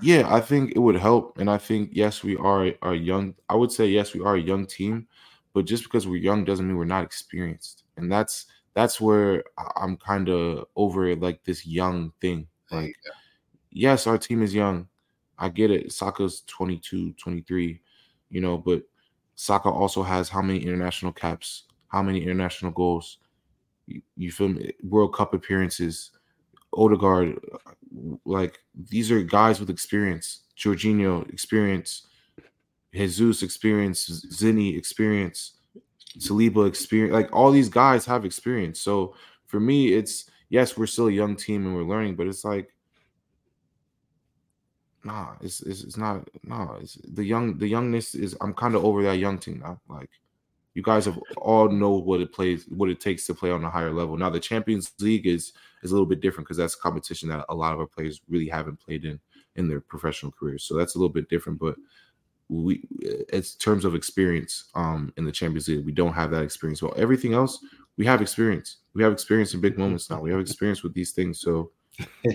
yeah 0.00 0.32
i 0.32 0.40
think 0.40 0.72
it 0.76 0.78
would 0.78 0.96
help 0.96 1.38
and 1.38 1.50
i 1.50 1.58
think 1.58 1.90
yes 1.92 2.22
we 2.22 2.36
are 2.36 2.72
a 2.82 2.94
young 2.94 3.34
i 3.48 3.54
would 3.54 3.72
say 3.72 3.86
yes 3.86 4.14
we 4.14 4.20
are 4.20 4.36
a 4.36 4.40
young 4.40 4.66
team 4.66 5.06
but 5.54 5.64
just 5.64 5.84
because 5.84 6.06
we're 6.06 6.16
young 6.16 6.44
doesn't 6.44 6.66
mean 6.66 6.76
we're 6.76 6.84
not 6.84 7.04
experienced. 7.04 7.84
And 7.96 8.12
that's 8.12 8.46
that's 8.74 9.00
where 9.00 9.44
I'm 9.76 9.96
kind 9.96 10.28
of 10.28 10.66
over 10.74 11.14
like 11.14 11.42
this 11.44 11.64
young 11.64 12.12
thing. 12.20 12.48
Like, 12.72 12.96
yes, 13.70 14.08
our 14.08 14.18
team 14.18 14.42
is 14.42 14.52
young. 14.52 14.88
I 15.38 15.48
get 15.48 15.70
it. 15.70 15.92
Saka's 15.92 16.42
22, 16.48 17.12
23, 17.12 17.80
you 18.30 18.40
know, 18.40 18.58
but 18.58 18.82
Saka 19.36 19.68
also 19.68 20.02
has 20.02 20.28
how 20.28 20.42
many 20.42 20.58
international 20.58 21.12
caps, 21.12 21.64
how 21.94 22.02
many 22.02 22.22
international 22.22 22.72
goals? 22.72 23.18
You, 23.86 24.02
you 24.16 24.32
feel 24.32 24.48
me? 24.48 24.72
World 24.82 25.14
Cup 25.14 25.32
appearances. 25.32 26.10
Odegaard, 26.76 27.38
like 28.24 28.58
these 28.74 29.12
are 29.12 29.22
guys 29.22 29.60
with 29.60 29.70
experience. 29.70 30.40
Jorginho, 30.58 31.32
experience. 31.32 32.08
Jesus 32.92 33.42
experience, 33.42 34.26
Zinni 34.32 34.76
experience, 34.76 35.54
Saliba 36.18 36.66
experience. 36.66 37.12
Like 37.12 37.32
all 37.32 37.50
these 37.52 37.68
guys 37.68 38.04
have 38.06 38.24
experience. 38.24 38.80
So 38.80 39.14
for 39.46 39.60
me, 39.60 39.92
it's 39.92 40.30
yes, 40.48 40.76
we're 40.76 40.86
still 40.86 41.08
a 41.08 41.12
young 41.12 41.36
team 41.36 41.66
and 41.66 41.74
we're 41.74 41.82
learning, 41.82 42.16
but 42.16 42.26
it's 42.26 42.44
like 42.44 42.74
nah, 45.04 45.34
it's 45.40 45.60
it's, 45.62 45.82
it's 45.84 45.96
not 45.96 46.28
nah. 46.42 46.76
It's 46.76 46.98
the 47.12 47.24
young 47.24 47.58
the 47.58 47.68
youngness 47.68 48.14
is 48.14 48.36
I'm 48.40 48.54
kind 48.54 48.74
of 48.74 48.84
over 48.84 49.02
that 49.04 49.18
young 49.18 49.38
team 49.38 49.60
now. 49.60 49.80
Like 49.88 50.10
you 50.74 50.82
guys 50.82 51.04
have 51.04 51.18
all 51.38 51.68
know 51.68 51.90
what 51.92 52.20
it 52.20 52.32
plays, 52.32 52.64
what 52.68 52.90
it 52.90 53.00
takes 53.00 53.26
to 53.26 53.34
play 53.34 53.50
on 53.50 53.64
a 53.64 53.70
higher 53.70 53.92
level. 53.92 54.16
Now 54.16 54.30
the 54.30 54.40
Champions 54.40 54.92
League 55.00 55.26
is 55.26 55.52
is 55.82 55.90
a 55.90 55.94
little 55.94 56.06
bit 56.06 56.20
different 56.20 56.46
because 56.46 56.56
that's 56.56 56.74
a 56.74 56.78
competition 56.78 57.28
that 57.28 57.44
a 57.48 57.54
lot 57.54 57.72
of 57.72 57.80
our 57.80 57.86
players 57.86 58.20
really 58.28 58.48
haven't 58.48 58.80
played 58.80 59.04
in 59.04 59.20
in 59.56 59.68
their 59.68 59.80
professional 59.80 60.32
careers. 60.32 60.64
So 60.64 60.76
that's 60.76 60.96
a 60.96 60.98
little 60.98 61.12
bit 61.12 61.28
different, 61.28 61.58
but 61.60 61.76
we 62.48 62.86
it's 63.00 63.54
terms 63.54 63.86
of 63.86 63.94
experience 63.94 64.64
um 64.74 65.12
in 65.16 65.24
the 65.24 65.32
Champions 65.32 65.68
League. 65.68 65.86
We 65.86 65.92
don't 65.92 66.12
have 66.12 66.30
that 66.32 66.42
experience. 66.42 66.82
Well, 66.82 66.94
everything 66.96 67.34
else 67.34 67.64
we 67.96 68.04
have 68.06 68.20
experience. 68.20 68.78
We 68.94 69.02
have 69.02 69.12
experience 69.12 69.54
in 69.54 69.60
big 69.60 69.78
moments 69.78 70.10
now. 70.10 70.20
We 70.20 70.30
have 70.30 70.40
experience 70.40 70.82
with 70.82 70.94
these 70.94 71.12
things. 71.12 71.40
So 71.40 71.70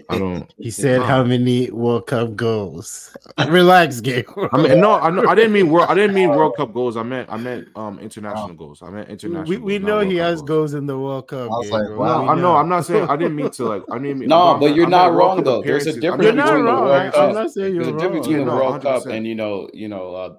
I 0.09 0.17
don't. 0.17 0.53
he 0.57 0.71
said, 0.71 1.01
"How 1.01 1.23
many 1.23 1.69
World 1.71 2.07
Cup 2.07 2.35
goals?" 2.35 3.15
Relax, 3.47 3.99
game. 3.99 4.23
I 4.51 4.61
mean, 4.61 4.79
no, 4.79 4.91
I, 4.91 5.31
I 5.31 5.35
didn't 5.35 5.51
mean 5.51 5.69
world. 5.69 5.89
I 5.89 5.95
didn't 5.95 6.15
mean 6.15 6.29
World 6.29 6.55
Cup 6.55 6.73
goals. 6.73 6.95
I 6.95 7.03
meant 7.03 7.29
I 7.29 7.37
meant 7.37 7.67
um 7.75 7.99
international 7.99 8.51
oh. 8.51 8.53
goals. 8.53 8.81
I 8.81 8.89
meant 8.89 9.09
international. 9.09 9.49
We, 9.49 9.57
we 9.57 9.79
know 9.79 9.99
he 9.99 10.15
has 10.17 10.41
goals. 10.41 10.71
goals. 10.71 10.73
in 10.75 10.85
the 10.85 10.97
World 10.97 11.27
Cup. 11.27 11.51
I 11.51 11.55
was 11.55 11.71
like, 11.71 11.89
wow. 11.89 12.23
No, 12.23 12.29
I 12.29 12.35
know. 12.35 12.55
I'm 12.55 12.69
not 12.69 12.85
saying. 12.85 13.09
I 13.09 13.17
didn't 13.17 13.35
mean 13.35 13.49
to 13.51 13.65
like. 13.65 13.83
I 13.91 13.97
didn't 13.97 14.19
mean. 14.19 14.29
No, 14.29 14.57
but 14.57 14.75
you're 14.75 14.85
I'm 14.85 14.91
not 14.91 15.13
wrong 15.13 15.43
though. 15.43 15.61
There's 15.61 15.87
a 15.87 15.99
difference. 15.99 16.23
You're 16.23 16.33
not 16.33 16.53
wrong. 16.53 17.11
I'm 17.15 17.33
not 17.33 17.51
saying 17.51 17.75
you're 17.75 17.83
There's 17.83 17.95
a 17.95 17.99
difference 17.99 18.27
between 18.27 18.45
the 18.45 18.53
World 18.53 18.81
Cup 18.81 19.05
and 19.07 19.27
you 19.27 19.35
know, 19.35 19.69
you 19.73 19.89
know, 19.89 20.15
uh, 20.15 20.35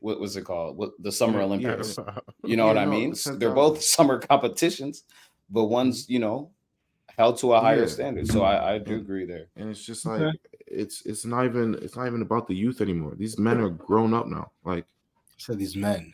what 0.00 0.20
was 0.20 0.36
it 0.36 0.44
called? 0.44 0.76
What 0.76 0.90
the 1.00 1.12
Summer 1.12 1.40
Olympics? 1.40 1.98
Yeah. 1.98 2.18
You 2.44 2.56
know 2.56 2.66
what 2.66 2.78
I 2.78 2.86
mean? 2.86 3.14
They're 3.38 3.54
both 3.54 3.82
summer 3.96 4.18
competitions, 4.18 5.04
but 5.50 5.64
one's 5.64 6.08
you 6.08 6.18
know 6.18 6.50
held 7.16 7.38
to 7.38 7.52
a 7.54 7.60
higher 7.60 7.80
yeah. 7.80 7.86
standard. 7.86 8.28
So 8.28 8.42
I, 8.42 8.74
I 8.74 8.78
do 8.78 8.96
agree 8.96 9.24
there. 9.24 9.46
And 9.56 9.70
it's 9.70 9.84
just 9.84 10.04
like 10.06 10.20
okay. 10.20 10.38
it's 10.66 11.04
it's 11.06 11.24
not 11.24 11.44
even 11.44 11.74
it's 11.82 11.96
not 11.96 12.06
even 12.06 12.22
about 12.22 12.46
the 12.46 12.54
youth 12.54 12.80
anymore. 12.80 13.14
These 13.16 13.38
men 13.38 13.60
are 13.60 13.70
grown 13.70 14.14
up 14.14 14.26
now. 14.26 14.52
Like 14.64 14.86
so 15.36 15.54
these 15.54 15.76
men. 15.76 16.12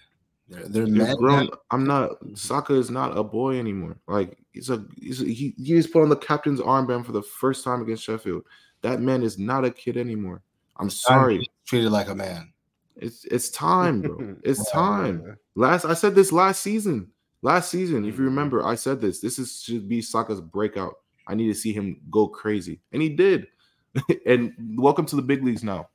They're, 0.49 0.69
they're, 0.69 0.87
they're 0.87 1.07
men. 1.07 1.17
Grown. 1.17 1.49
I'm 1.71 1.85
not 1.85 2.13
Saka 2.35 2.75
is 2.75 2.91
not 2.91 3.17
a 3.17 3.25
boy 3.25 3.59
anymore. 3.59 3.99
Like 4.07 4.39
he's 4.53 4.71
a, 4.71 4.85
he's 5.01 5.23
a 5.23 5.27
he, 5.27 5.55
he 5.57 5.77
just 5.77 5.93
put 5.93 6.03
on 6.03 6.09
the 6.09 6.17
captain's 6.17 6.61
armband 6.61 7.07
for 7.07 7.13
the 7.13 7.23
first 7.23 7.65
time 7.65 7.83
against 7.83 8.05
Sheffield. 8.05 8.45
That 8.83 9.01
man 9.01 9.23
is 9.23 9.39
not 9.39 9.65
a 9.65 9.71
kid 9.71 9.97
anymore. 9.97 10.43
I'm 10.77 10.91
sorry. 10.91 11.49
treated 11.67 11.91
like 11.91 12.09
a 12.09 12.15
man. 12.15 12.53
It's 12.97 13.25
it's 13.25 13.51
time, 13.51 14.03
bro. 14.03 14.37
It's 14.45 14.61
oh, 14.69 14.73
time. 14.73 15.37
Last 15.55 15.85
I 15.85 15.95
said 15.95 16.15
this 16.15 16.33
last 16.33 16.63
season. 16.63 17.09
Last 17.43 17.71
season, 17.73 18.05
if 18.05 18.05
you 18.05 18.13
mm-hmm. 18.13 18.25
remember, 18.25 18.65
I 18.65 18.77
said 18.77 19.01
this. 19.01 19.21
This 19.21 19.39
is 19.39 19.63
should 19.63 19.89
be 19.89 20.01
Saka's 20.01 20.41
breakout. 20.41 20.95
I 21.27 21.35
need 21.35 21.49
to 21.49 21.55
see 21.55 21.73
him 21.73 22.01
go 22.09 22.29
crazy, 22.29 22.81
and 22.93 23.03
he 23.03 23.09
did. 23.09 23.49
and 24.27 24.55
welcome 24.79 25.05
to 25.07 25.17
the 25.17 25.23
big 25.23 25.45
leagues 25.45 25.65
now. 25.65 25.89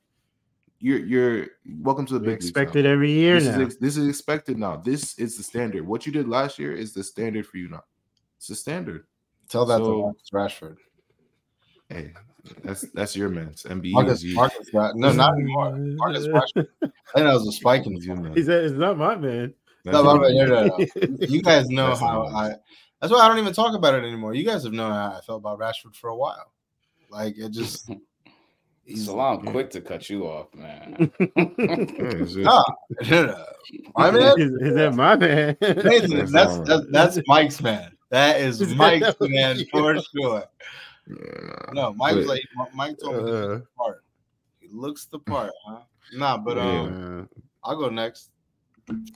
You're 0.80 0.99
you're 0.99 1.48
welcome 1.80 2.06
to 2.07 2.14
the 2.14 2.19
big 2.19 2.36
expected 2.36 2.86
every 2.86 3.11
year 3.11 3.40
this 3.40 3.56
now. 3.56 3.65
Is, 3.65 3.78
this 3.78 3.98
is 3.98 4.07
expected 4.07 4.60
now. 4.60 4.76
This 4.76 5.18
is 5.18 5.38
the 5.38 5.44
standard. 5.44 5.88
What 5.88 6.06
you 6.06 6.11
did 6.11 6.28
last 6.28 6.60
year 6.60 6.74
is 6.74 6.94
the 6.94 7.03
standard 7.03 7.48
for 7.48 7.57
you 7.57 7.69
now. 7.69 7.84
It's 8.38 8.48
the 8.48 8.56
standard. 8.56 9.06
Tell 9.49 9.65
that 9.65 9.80
so, 9.80 10.14
to 10.14 10.36
Rashford. 10.36 10.76
Hey, 11.90 12.11
that's 12.64 12.82
that's 12.91 13.15
your 13.15 13.30
man. 13.30 13.53
MBE 13.53 13.94
Marcus, 13.94 14.24
Marcus, 14.26 14.69
no, 14.74 15.14
not 15.14 15.34
anymore. 15.34 15.76
Marcus 15.78 16.28
Rashford. 16.28 16.68
I 16.84 16.88
think 16.88 16.91
that 17.14 17.34
was 17.34 17.48
a 17.48 17.53
spike 17.53 17.86
in 17.86 17.95
the 17.95 18.32
He 18.36 18.44
said, 18.44 18.65
"It's 18.65 18.76
not 18.76 18.98
my 18.98 19.15
man." 19.15 19.53
No, 19.91 20.03
no, 20.03 20.18
no, 20.18 20.65
no, 20.65 20.85
You 21.19 21.41
guys 21.41 21.69
know 21.69 21.95
how 21.95 22.27
I. 22.27 22.55
That's 22.99 23.14
why 23.14 23.19
I 23.19 23.27
don't 23.27 23.38
even 23.38 23.53
talk 23.53 23.76
about 23.76 23.93
it 23.93 24.03
anymore. 24.03 24.34
You 24.34 24.43
guys 24.43 24.64
have 24.64 24.73
known 24.73 24.91
how 24.91 25.18
I 25.18 25.22
felt 25.22 25.39
about 25.39 25.59
Rashford 25.59 25.95
for 25.95 26.09
a 26.09 26.15
while. 26.15 26.51
Like 27.09 27.38
it 27.38 27.49
just. 27.51 27.89
He's 28.84 29.09
a 29.09 29.14
lot 29.14 29.43
yeah. 29.43 29.51
quick 29.51 29.69
to 29.72 29.81
cut 29.81 30.09
you 30.09 30.26
off, 30.26 30.47
man. 30.55 31.11
nah, 31.35 32.64
my 33.97 34.11
man. 34.11 34.39
Is, 34.39 34.51
is 34.61 34.76
that 34.76 34.93
my 34.95 35.18
man? 35.18 35.57
that's, 35.59 36.31
that's, 36.31 36.57
that's 36.59 36.85
that's 36.89 37.19
Mike's 37.27 37.61
man. 37.61 37.91
That 38.11 38.39
is 38.39 38.73
Mike's 38.76 39.14
man 39.19 39.59
for 39.69 39.97
sure. 40.15 40.45
Yeah, 41.05 41.72
no, 41.73 41.93
Mike's 41.93 42.27
like 42.27 42.43
Mike 42.73 42.97
told 42.97 43.26
me 43.26 43.31
uh, 43.31 43.47
the 43.47 43.68
part. 43.77 44.03
He 44.59 44.69
looks 44.72 45.05
the 45.05 45.19
part, 45.19 45.51
huh? 45.65 45.80
Nah, 46.14 46.38
but 46.38 46.57
um, 46.57 47.27
I'll 47.61 47.76
go 47.76 47.89
next. 47.89 48.31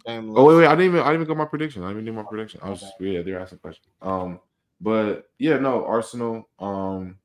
Oh 0.06 0.46
wait, 0.46 0.58
wait! 0.58 0.68
I 0.68 0.72
didn't 0.72 0.86
even 0.86 1.00
I 1.00 1.12
didn't 1.12 1.22
even 1.22 1.28
go 1.28 1.36
my 1.36 1.46
prediction. 1.46 1.84
I 1.84 1.88
didn't 1.88 2.04
even 2.04 2.14
do 2.14 2.22
my 2.22 2.28
prediction. 2.28 2.60
I 2.64 2.70
was 2.70 2.82
just 2.82 2.94
yeah, 3.00 3.22
they're 3.22 3.40
asking 3.40 3.60
questions. 3.60 3.88
Um, 4.02 4.40
but 4.82 5.30
yeah, 5.38 5.58
no, 5.58 5.86
Arsenal, 5.86 6.50
um, 6.60 7.18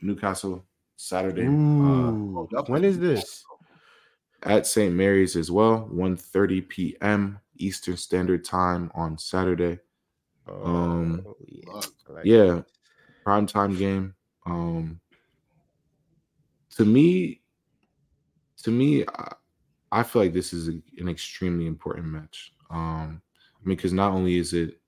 Newcastle 0.00 0.64
Saturday. 0.96 1.46
Uh, 1.46 1.50
Ooh, 1.50 2.48
uh, 2.56 2.62
when 2.66 2.84
is 2.84 2.98
this? 2.98 3.44
At 4.44 4.66
St. 4.66 4.94
Mary's 4.94 5.36
as 5.36 5.50
well, 5.50 5.88
1.30 5.92 6.68
p.m. 6.68 7.40
Eastern 7.56 7.96
Standard 7.96 8.44
Time 8.44 8.90
on 8.94 9.16
Saturday. 9.16 9.78
Um, 10.46 11.24
oh, 11.26 11.36
yeah, 11.48 11.80
like 12.10 12.24
yeah 12.24 12.60
prime 13.24 13.46
time 13.46 13.76
game. 13.76 14.14
Um, 14.46 15.00
to 16.76 16.84
me, 16.84 17.40
to 18.62 18.70
me, 18.70 19.04
I 19.08 19.32
feel 20.02 20.22
like 20.22 20.32
this 20.32 20.52
is 20.52 20.68
a, 20.68 20.72
an 20.98 21.08
extremely 21.08 21.66
important 21.66 22.06
match. 22.06 22.52
Um, 22.70 23.22
I 23.56 23.68
mean, 23.68 23.76
because 23.76 23.92
not 23.92 24.12
only 24.12 24.36
is 24.36 24.52
it 24.52 24.80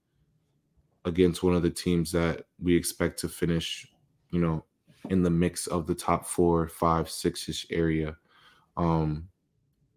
against 1.05 1.43
one 1.43 1.55
of 1.55 1.63
the 1.63 1.71
teams 1.71 2.11
that 2.13 2.47
we 2.61 2.75
expect 2.75 3.19
to 3.21 3.29
finish, 3.29 3.87
you 4.31 4.41
know, 4.41 4.65
in 5.09 5.23
the 5.23 5.31
mix 5.31 5.69
of 5.69 5.87
the 5.87 5.95
top 5.95 6.27
four, 6.27 6.69
five, 6.69 7.09
six-ish 7.09 7.67
area, 7.71 8.17
um, 8.77 9.29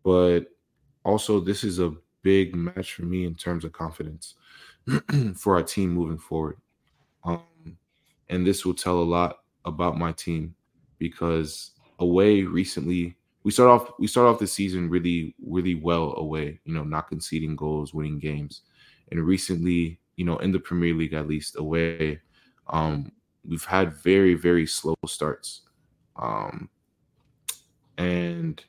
but 0.04 0.42
also 1.04 1.40
this 1.40 1.64
is 1.64 1.80
a 1.80 1.96
big 2.22 2.56
match 2.56 2.94
for 2.94 3.04
me 3.04 3.26
in 3.26 3.34
terms 3.34 3.66
of 3.66 3.72
confidence 3.72 4.36
for 5.36 5.56
our 5.56 5.64
team 5.64 5.90
moving 5.90 6.18
forward. 6.18 6.58
Um, 7.24 7.42
and 8.30 8.46
this 8.46 8.66
will 8.66 8.76
tell 8.76 9.00
a 9.00 9.04
lot 9.04 9.40
about 9.66 9.98
my 9.98 10.12
team 10.12 10.56
because 11.00 11.72
away 12.00 12.44
recently 12.44 13.16
we 13.50 13.54
start 13.54 13.82
off 13.82 13.94
we 13.98 14.06
start 14.06 14.28
off 14.28 14.38
the 14.38 14.46
season 14.46 14.88
really 14.92 15.34
really 15.44 15.74
well 15.74 16.14
away 16.18 16.60
you 16.66 16.72
know 16.72 16.84
not 16.84 17.08
conceding 17.08 17.56
goals 17.56 17.96
winning 17.96 18.20
games. 18.20 18.62
And 19.10 19.24
recently 19.24 20.00
you 20.18 20.26
know 20.26 20.38
in 20.38 20.52
the 20.52 20.60
premier 20.60 20.94
league 20.94 21.16
at 21.16 21.28
least 21.28 21.58
away 21.58 22.22
um 22.68 23.12
we've 23.44 23.66
had 23.66 23.92
very 23.92 24.36
very 24.36 24.68
slow 24.68 24.94
starts. 25.08 25.62
Um 26.16 26.70
and 27.98 28.64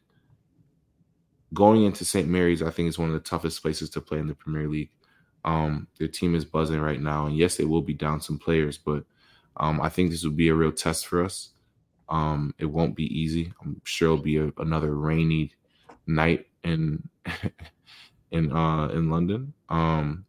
going 1.52 1.84
into 1.84 2.02
st 2.02 2.26
mary's 2.26 2.62
i 2.62 2.70
think 2.70 2.88
is 2.88 2.98
one 2.98 3.08
of 3.08 3.14
the 3.14 3.28
toughest 3.28 3.60
places 3.60 3.90
to 3.90 4.00
play 4.00 4.18
in 4.18 4.28
the 4.28 4.34
premier 4.34 4.66
league. 4.66 4.92
Um 5.44 5.88
their 5.98 6.08
team 6.08 6.34
is 6.34 6.46
buzzing 6.46 6.80
right 6.80 7.02
now 7.02 7.26
and 7.26 7.36
yes 7.36 7.58
they 7.58 7.66
will 7.66 7.82
be 7.82 7.92
down 7.92 8.22
some 8.22 8.38
players 8.38 8.78
but 8.78 9.04
um 9.58 9.78
i 9.82 9.90
think 9.90 10.10
this 10.10 10.24
will 10.24 10.30
be 10.30 10.48
a 10.48 10.54
real 10.54 10.72
test 10.72 11.06
for 11.06 11.22
us 11.22 11.50
um, 12.10 12.54
it 12.58 12.66
won't 12.66 12.96
be 12.96 13.06
easy. 13.06 13.52
I'm 13.62 13.80
sure 13.84 14.12
it'll 14.12 14.22
be 14.22 14.36
a, 14.36 14.52
another 14.58 14.94
rainy 14.96 15.52
night 16.06 16.46
in 16.64 17.08
in 18.32 18.52
uh 18.52 18.88
in 18.88 19.10
London. 19.10 19.52
Um, 19.68 20.26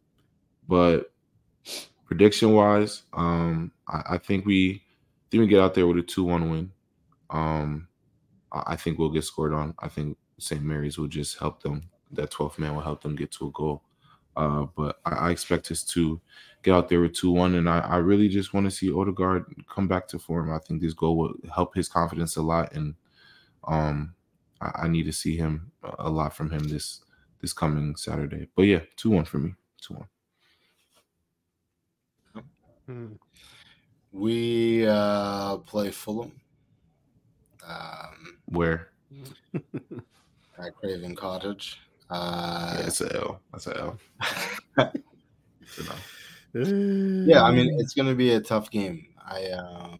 but 0.68 1.12
prediction 2.06 2.52
wise, 2.52 3.02
um, 3.12 3.72
I, 3.88 4.02
I 4.10 4.18
think 4.18 4.46
we 4.46 4.82
think 5.30 5.40
we 5.40 5.46
get 5.48 5.60
out 5.60 5.74
there 5.74 5.86
with 5.86 5.98
a 5.98 6.02
two 6.02 6.24
one 6.24 6.50
win. 6.50 6.72
Um, 7.30 7.88
I, 8.52 8.62
I 8.68 8.76
think 8.76 8.98
we'll 8.98 9.10
get 9.10 9.24
scored 9.24 9.52
on. 9.52 9.74
I 9.80 9.88
think 9.88 10.16
St. 10.38 10.62
Mary's 10.62 10.98
will 10.98 11.08
just 11.08 11.38
help 11.38 11.62
them. 11.62 11.90
That 12.12 12.30
12th 12.30 12.58
man 12.58 12.74
will 12.74 12.82
help 12.82 13.02
them 13.02 13.16
get 13.16 13.32
to 13.32 13.48
a 13.48 13.50
goal. 13.52 13.82
Uh, 14.36 14.66
but 14.76 15.00
I, 15.04 15.10
I, 15.10 15.30
expect 15.30 15.70
us 15.70 15.82
to 15.84 16.20
get 16.62 16.74
out 16.74 16.88
there 16.88 17.00
with 17.00 17.14
2 17.14 17.30
1. 17.30 17.56
And 17.56 17.68
I, 17.68 17.80
I 17.80 17.96
really 17.96 18.28
just 18.28 18.54
want 18.54 18.64
to 18.64 18.70
see 18.70 18.90
Odegaard 18.90 19.44
come 19.68 19.88
back 19.88 20.08
to 20.08 20.18
form. 20.18 20.52
I 20.52 20.58
think 20.58 20.80
this 20.80 20.94
goal 20.94 21.16
will 21.16 21.34
help 21.54 21.74
his 21.74 21.88
confidence 21.88 22.36
a 22.36 22.42
lot. 22.42 22.72
And 22.72 22.94
um, 23.64 24.14
I, 24.60 24.84
I 24.84 24.88
need 24.88 25.04
to 25.04 25.12
see 25.12 25.36
him 25.36 25.72
a 25.98 26.08
lot 26.08 26.34
from 26.34 26.50
him 26.50 26.68
this 26.68 27.00
this 27.40 27.52
coming 27.52 27.96
Saturday. 27.96 28.48
But 28.56 28.62
yeah, 28.62 28.80
2 28.96 29.10
1 29.10 29.24
for 29.24 29.38
me. 29.38 29.54
2 29.82 29.94
1. 29.94 30.08
Hmm. 32.86 33.12
We 34.12 34.86
uh, 34.86 35.58
play 35.58 35.90
Fulham. 35.90 36.32
Um, 37.66 38.38
Where? 38.46 38.88
at 39.54 40.76
Craven 40.76 41.16
Cottage. 41.16 41.80
Uh, 42.12 42.76
yeah, 42.78 42.86
it's 42.86 43.00
a 43.00 43.16
L. 43.16 43.40
That's 43.52 43.66
a 43.66 43.78
L. 43.78 43.98
yeah, 46.54 47.42
I 47.42 47.50
mean 47.52 47.80
it's 47.80 47.94
going 47.94 48.08
to 48.08 48.14
be 48.14 48.32
a 48.32 48.40
tough 48.40 48.70
game. 48.70 49.06
I 49.18 49.46
um, 49.52 49.98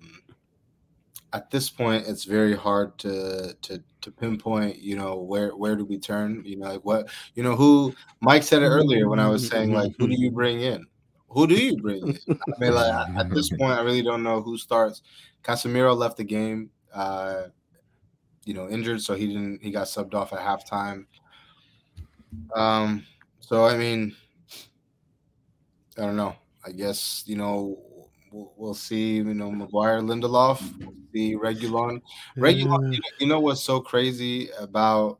at 1.32 1.51
this 1.51 1.70
point 1.70 2.06
it's 2.06 2.24
very 2.24 2.55
hard 2.55 2.98
to 2.98 3.56
to 3.62 3.82
to 4.02 4.10
pinpoint. 4.10 4.78
You 4.78 4.97
know 4.97 5.16
where 5.16 5.56
where 5.56 5.74
do 5.74 5.86
we 5.86 5.98
turn? 5.98 6.43
You 6.44 6.59
know 6.59 6.68
like 6.68 6.84
what 6.84 7.09
you 7.34 7.43
know 7.43 7.56
who 7.56 7.94
Mike 8.20 8.43
said 8.43 8.62
it 8.62 8.68
earlier 8.68 9.09
when 9.09 9.18
I 9.18 9.28
was 9.28 9.48
saying 9.48 9.72
like 9.72 9.93
who 9.98 10.06
do 10.06 10.14
you 10.14 10.30
bring 10.30 10.60
in? 10.60 10.84
Who 11.28 11.47
do 11.47 11.55
you 11.55 11.78
bring 11.78 12.09
in? 12.09 12.18
I 12.28 12.60
mean 12.60 12.74
like 12.74 13.09
at 13.16 13.30
this 13.30 13.48
point 13.48 13.72
I 13.72 13.80
really 13.80 14.02
don't 14.02 14.22
know 14.22 14.43
who 14.43 14.59
starts. 14.59 15.01
Casemiro 15.43 15.97
left 15.97 16.18
the 16.18 16.24
game. 16.24 16.70
Uh, 16.93 17.44
you 18.44 18.52
know, 18.52 18.68
injured, 18.68 19.01
so 19.01 19.14
he 19.14 19.28
didn't. 19.28 19.62
He 19.62 19.70
got 19.70 19.86
subbed 19.86 20.14
off 20.14 20.32
at 20.32 20.40
halftime. 20.40 21.06
Um, 22.54 23.04
so 23.40 23.64
I 23.64 23.76
mean, 23.76 24.14
I 25.98 26.02
don't 26.02 26.16
know. 26.16 26.36
I 26.64 26.72
guess 26.72 27.24
you 27.26 27.36
know 27.36 27.78
we'll, 28.30 28.52
we'll 28.56 28.74
see. 28.74 29.16
You 29.16 29.34
know, 29.34 29.50
Maguire, 29.50 30.00
Lindelof, 30.00 30.62
the. 31.12 31.36
Reguilon. 31.36 32.00
You 32.36 32.64
know, 32.64 32.92
you 33.20 33.26
know 33.26 33.40
what's 33.40 33.62
so 33.62 33.80
crazy 33.80 34.50
about 34.59 35.18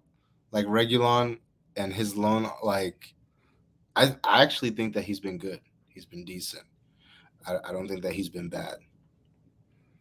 like 0.53 0.67
Reguilon 0.67 1.39
and 1.77 1.93
his 1.93 2.17
loan, 2.17 2.49
like 2.63 3.15
I, 3.97 4.15
I 4.25 4.43
actually 4.43 4.71
think 4.71 4.95
that 4.95 5.05
he's 5.05 5.21
been 5.21 5.39
good. 5.39 5.61
He's 5.89 6.07
been 6.07 6.25
decent. 6.25 6.65
I, 7.47 7.57
I 7.65 7.73
don't 7.73 7.89
think 7.89 8.03
that 8.03 8.13
he's 8.13 8.29
been 8.29 8.49
bad. 8.49 8.77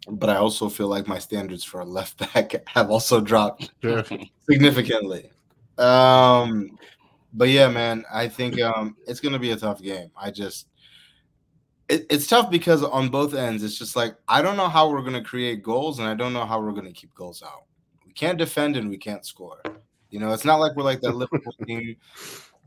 But 0.08 0.30
I 0.30 0.36
also 0.36 0.68
feel 0.70 0.88
like 0.88 1.08
my 1.08 1.20
standards 1.20 1.64
for 1.64 1.82
a 1.82 1.86
left 1.86 2.18
back 2.34 2.54
have 2.68 2.90
also 2.90 3.22
dropped 3.22 3.72
significantly. 4.50 5.32
Um, 5.78 6.78
but 7.34 7.50
yeah, 7.50 7.70
man, 7.70 8.04
I 8.12 8.28
think 8.28 8.60
um, 8.62 8.96
it's 9.08 9.20
gonna 9.20 9.40
be 9.40 9.52
a 9.52 9.56
tough 9.56 9.82
game. 9.82 10.12
I 10.16 10.32
just 10.32 10.68
it, 11.90 12.06
it's 12.10 12.28
tough 12.28 12.50
because 12.50 12.84
on 12.84 13.10
both 13.10 13.34
ends, 13.34 13.64
it's 13.64 13.78
just 13.78 13.96
like 13.96 14.16
I 14.28 14.42
don't 14.42 14.58
know 14.58 14.70
how 14.70 14.90
we're 14.90 15.04
gonna 15.04 15.24
create 15.24 15.64
goals, 15.64 16.00
and 16.00 16.08
I 16.08 16.14
don't 16.14 16.34
know 16.34 16.46
how 16.46 16.62
we're 16.62 16.72
gonna 16.72 16.92
keep 16.92 17.14
goals 17.14 17.44
out. 17.44 17.66
We 18.06 18.14
can't 18.14 18.38
defend 18.38 18.78
and 18.78 18.90
we 18.90 18.98
can't 18.98 19.26
score. 19.26 19.62
You 20.10 20.20
know, 20.20 20.32
it's 20.32 20.46
not 20.46 20.60
like 20.60 20.76
we're 20.76 20.84
like 20.84 21.02
that 21.02 21.16
Liverpool 21.16 21.54
team. 21.68 21.96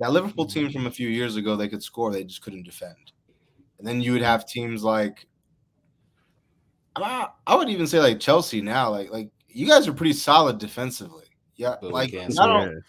That 0.00 0.12
Liverpool 0.12 0.46
team 0.46 0.70
from 0.72 0.86
a 0.86 0.90
few 0.90 1.08
years 1.08 1.36
ago, 1.36 1.54
they 1.54 1.68
could 1.68 1.82
score, 1.82 2.10
they 2.10 2.24
just 2.24 2.42
couldn't 2.42 2.64
defend. 2.64 3.12
And 3.78 3.86
then 3.86 4.00
you 4.00 4.12
would 4.12 4.22
have 4.22 4.46
teams 4.46 4.82
like 4.82 5.26
I, 6.96 7.28
would 7.56 7.68
even 7.68 7.86
say 7.86 7.98
like 7.98 8.20
Chelsea 8.20 8.60
now, 8.60 8.90
like 8.90 9.10
like 9.10 9.30
you 9.48 9.66
guys 9.66 9.88
are 9.88 9.92
pretty 9.92 10.12
solid 10.12 10.58
defensively. 10.58 11.24
Yeah, 11.56 11.76
but 11.80 11.92
like 11.92 12.14
I 12.14 12.28
don't, 12.28 12.82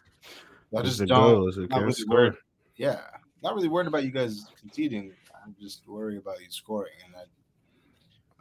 I 0.78 0.82
just 0.82 1.00
don't. 1.06 1.08
Goals, 1.10 1.58
not 1.58 1.82
really 1.82 2.04
worried, 2.08 2.34
yeah, 2.78 3.00
not 3.44 3.56
really 3.56 3.70
worried 3.70 3.88
about 3.88 4.04
you 4.04 4.12
guys 4.12 4.46
conceding. 4.60 5.14
I'm 5.44 5.56
just 5.60 5.88
worried 5.88 6.18
about 6.18 6.42
you 6.42 6.48
scoring, 6.50 6.94
and 7.06 7.16
I, 7.16 7.24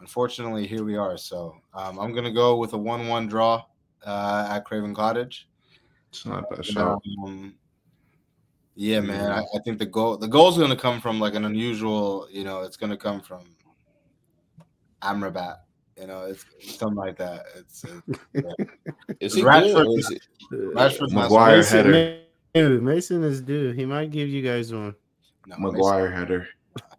unfortunately, 0.00 0.66
here 0.66 0.84
we 0.84 0.96
are. 0.96 1.16
So 1.16 1.56
um, 1.74 1.98
I'm 1.98 2.14
gonna 2.14 2.32
go 2.32 2.56
with 2.56 2.72
a 2.72 2.78
one-one 2.78 3.28
draw 3.28 3.62
uh, 4.04 4.48
at 4.50 4.64
Craven 4.64 4.94
Cottage. 4.94 5.48
It's 6.08 6.24
not 6.24 6.44
a 6.50 6.54
bad 6.54 6.64
shot. 6.64 7.02
Um, 7.24 7.54
yeah, 8.76 9.00
man. 9.00 9.30
I, 9.30 9.40
I, 9.40 9.58
think 9.64 9.78
the 9.78 9.86
goal 9.86 10.16
the 10.16 10.28
goal 10.28 10.48
is 10.48 10.58
gonna 10.58 10.76
come 10.76 11.00
from 11.00 11.20
like 11.20 11.34
an 11.34 11.44
unusual. 11.44 12.26
You 12.30 12.44
know, 12.44 12.62
it's 12.62 12.76
gonna 12.76 12.96
come 12.96 13.20
from 13.20 13.44
Amrabat. 15.02 15.58
You 15.98 16.08
know, 16.08 16.22
it's, 16.22 16.44
something 16.76 16.96
like 16.96 17.16
that. 17.18 17.46
It's, 17.56 17.84
it's 18.08 18.18
yeah. 18.34 18.66
is 19.20 19.34
he 19.34 19.42
Rashford, 19.42 19.86
good, 19.86 19.98
is 19.98 20.10
it? 20.10 20.22
Rashford 20.50 21.12
Maguire 21.12 21.58
Mason, 21.58 22.18
header. 22.54 22.80
Mason 22.80 23.22
is 23.24 23.40
due. 23.40 23.72
He 23.72 23.84
might 23.84 24.10
give 24.10 24.28
you 24.28 24.42
guys 24.42 24.72
one. 24.72 24.94
No, 25.46 25.56
Maguire 25.58 26.08
Mason, 26.08 26.18
header. 26.18 26.48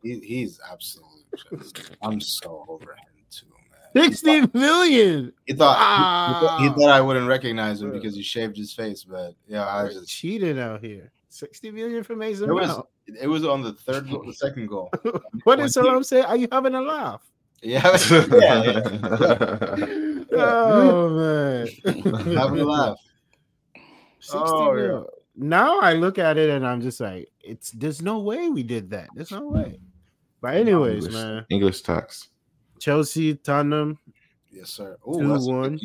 He, 0.03 0.19
he's 0.19 0.59
absolutely. 0.71 1.23
I'm 2.01 2.21
so 2.21 2.65
over 2.67 2.91
him 2.91 3.23
too, 3.29 3.47
man. 3.71 4.05
Sixty 4.05 4.41
he 4.41 4.49
million. 4.53 5.33
He 5.45 5.53
thought, 5.53 5.77
ah. 5.79 6.39
he, 6.39 6.47
thought, 6.47 6.61
he 6.61 6.69
thought 6.69 6.91
I 6.91 7.01
wouldn't 7.01 7.27
recognize 7.27 7.81
him 7.81 7.91
because 7.91 8.15
he 8.15 8.21
shaved 8.21 8.57
his 8.57 8.73
face, 8.73 9.03
but 9.03 9.35
yeah, 9.47 9.67
I 9.67 9.87
just 9.87 10.09
cheated 10.09 10.59
out 10.59 10.83
here. 10.83 11.11
Sixty 11.29 11.71
million 11.71 12.03
for 12.03 12.15
Mason. 12.15 12.49
It 12.49 12.53
was, 12.53 12.81
it 13.21 13.27
was 13.27 13.45
on 13.45 13.61
the 13.61 13.73
third, 13.73 14.07
the 14.07 14.33
second 14.37 14.67
goal. 14.67 14.89
what 15.43 15.59
is 15.59 15.75
what 15.75 15.89
I'm 15.89 16.03
saying? 16.03 16.25
Are 16.25 16.37
you 16.37 16.47
having 16.51 16.75
a 16.75 16.81
laugh? 16.81 17.21
Yeah, 17.61 17.81
yeah, 18.11 18.63
yeah. 18.63 18.81
oh 20.31 21.09
man, 21.09 21.67
having 22.35 22.59
a 22.59 22.65
laugh. 22.65 22.97
Oh, 24.33 24.75
yeah. 24.75 25.03
Now 25.35 25.79
I 25.79 25.93
look 25.93 26.17
at 26.17 26.37
it 26.37 26.49
and 26.49 26.65
I'm 26.65 26.81
just 26.81 26.99
like, 26.99 27.29
it's 27.41 27.71
there's 27.71 28.01
no 28.01 28.19
way 28.19 28.49
we 28.49 28.63
did 28.63 28.89
that. 28.91 29.09
There's 29.15 29.31
no 29.31 29.47
way. 29.47 29.79
But 30.41 30.55
anyways, 30.55 31.05
English, 31.05 31.13
man, 31.13 31.45
English 31.49 31.81
tax. 31.81 32.29
Chelsea, 32.79 33.35
Tottenham. 33.35 33.97
Yes, 34.51 34.69
sir. 34.69 34.97
Ooh, 35.07 35.19
two 35.19 35.51
one. 35.51 35.79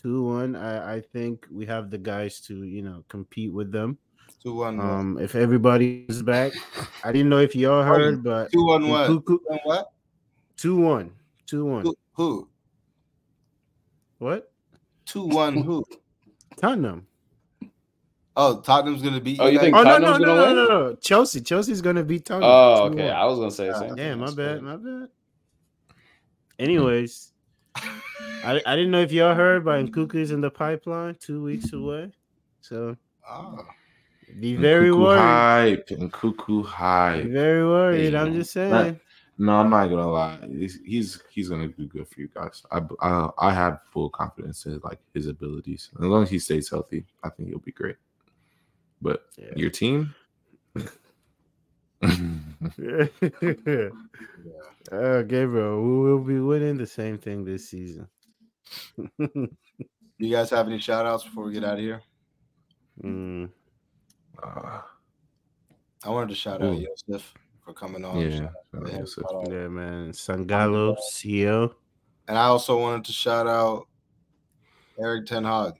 Two 0.00 0.24
one. 0.24 0.56
I 0.56 0.96
I 0.96 1.00
think 1.00 1.46
we 1.50 1.66
have 1.66 1.90
the 1.90 1.98
guys 1.98 2.40
to 2.42 2.64
you 2.64 2.82
know 2.82 3.04
compete 3.08 3.52
with 3.52 3.72
them. 3.72 3.98
Two 4.42 4.56
one. 4.56 4.80
Um, 4.80 5.18
if 5.20 5.34
everybody 5.34 6.06
is 6.08 6.22
back, 6.22 6.52
I 7.02 7.12
didn't 7.12 7.28
know 7.28 7.40
if 7.40 7.56
y'all 7.56 7.82
heard, 7.82 8.22
but 8.22 8.52
two 8.52 8.64
one 8.64 8.88
what? 8.88 9.06
Cuckoo, 9.06 9.38
what? 9.64 9.92
Two 10.56 10.76
one. 10.76 11.12
Two 11.46 11.64
one. 11.64 11.82
Who? 11.82 11.94
who? 12.12 12.48
What? 14.18 14.52
Two 15.04 15.26
one. 15.26 15.56
Who? 15.56 15.84
Tottenham. 16.56 17.06
Oh, 18.36 18.60
Tottenham's 18.60 19.02
gonna 19.02 19.20
beat. 19.20 19.38
Oh, 19.40 19.46
you, 19.46 19.60
think? 19.60 19.76
Oh 19.76 19.82
no 19.82 19.98
no 19.98 20.16
no 20.16 20.34
no, 20.34 20.54
no 20.54 20.66
no 20.66 20.94
Chelsea. 20.96 21.40
Chelsea's 21.40 21.80
gonna 21.80 22.02
beat 22.02 22.24
Tottenham. 22.24 22.50
Oh, 22.50 22.84
okay. 22.86 23.10
I 23.10 23.24
was 23.26 23.38
gonna 23.38 23.50
say 23.50 23.68
uh, 23.68 23.78
same. 23.78 23.96
Yeah, 23.96 24.14
my 24.16 24.32
bad. 24.32 24.60
My 24.60 24.76
bad. 24.76 25.08
Anyways, 26.58 27.32
I 27.76 28.60
I 28.66 28.76
didn't 28.76 28.90
know 28.90 29.00
if 29.00 29.12
y'all 29.12 29.34
heard, 29.34 29.64
but 29.64 29.84
Nkunku's 29.86 30.32
in 30.32 30.40
the 30.40 30.50
pipeline, 30.50 31.16
two 31.20 31.42
weeks 31.42 31.72
away. 31.72 32.12
So. 32.60 32.96
Oh. 33.28 33.64
Be 34.40 34.56
very 34.56 34.88
and 34.88 35.00
worried. 35.00 35.20
Hype 35.20 35.90
and 35.90 36.12
cuckoo 36.12 36.62
hype. 36.62 37.24
Be 37.24 37.30
very 37.30 37.64
worried. 37.64 38.14
I'm 38.14 38.34
just 38.34 38.52
saying. 38.52 38.98
No, 39.36 39.56
I'm 39.56 39.70
not 39.70 39.86
gonna 39.88 40.10
lie. 40.10 40.38
He's 40.48 40.80
he's, 40.84 41.22
he's 41.30 41.48
gonna 41.48 41.68
do 41.68 41.86
good 41.86 42.08
for 42.08 42.20
you 42.20 42.28
guys. 42.34 42.62
I, 42.70 42.80
I 43.00 43.28
I 43.38 43.52
have 43.52 43.80
full 43.92 44.10
confidence 44.10 44.66
in 44.66 44.80
like 44.82 44.98
his 45.12 45.26
abilities. 45.26 45.90
As 45.96 46.04
long 46.04 46.22
as 46.22 46.30
he 46.30 46.38
stays 46.38 46.70
healthy, 46.70 47.04
I 47.22 47.30
think 47.30 47.48
he'll 47.48 47.58
be 47.58 47.72
great. 47.72 47.96
But 49.04 49.26
yeah. 49.36 49.52
your 49.54 49.68
team. 49.68 50.14
yeah. 50.74 50.80
Uh, 54.90 55.22
Gabriel, 55.22 55.82
we 55.82 55.98
will 56.00 56.18
be 56.20 56.40
winning 56.40 56.78
the 56.78 56.86
same 56.86 57.18
thing 57.18 57.44
this 57.44 57.68
season. 57.68 58.08
you 59.18 60.30
guys 60.30 60.48
have 60.50 60.66
any 60.66 60.78
shout 60.78 61.04
outs 61.04 61.24
before 61.24 61.44
we 61.44 61.52
get 61.52 61.64
out 61.64 61.74
of 61.74 61.80
here? 61.80 62.02
Mm. 63.02 63.50
Uh, 64.42 64.80
I 66.02 66.08
wanted 66.08 66.30
to 66.30 66.34
shout 66.34 66.62
out 66.62 66.78
Yosef 66.78 67.34
for 67.62 67.74
coming 67.74 68.06
on. 68.06 68.20
Yeah, 68.20 68.48
yeah, 68.72 69.68
man. 69.68 70.12
Sangalo, 70.12 70.96
CEO. 71.12 71.74
And 72.26 72.38
I 72.38 72.44
also 72.44 72.78
wanted 72.80 73.04
to 73.04 73.12
shout 73.12 73.46
out 73.46 73.86
Erik 74.98 75.26
Ten 75.26 75.44
Hag. 75.44 75.74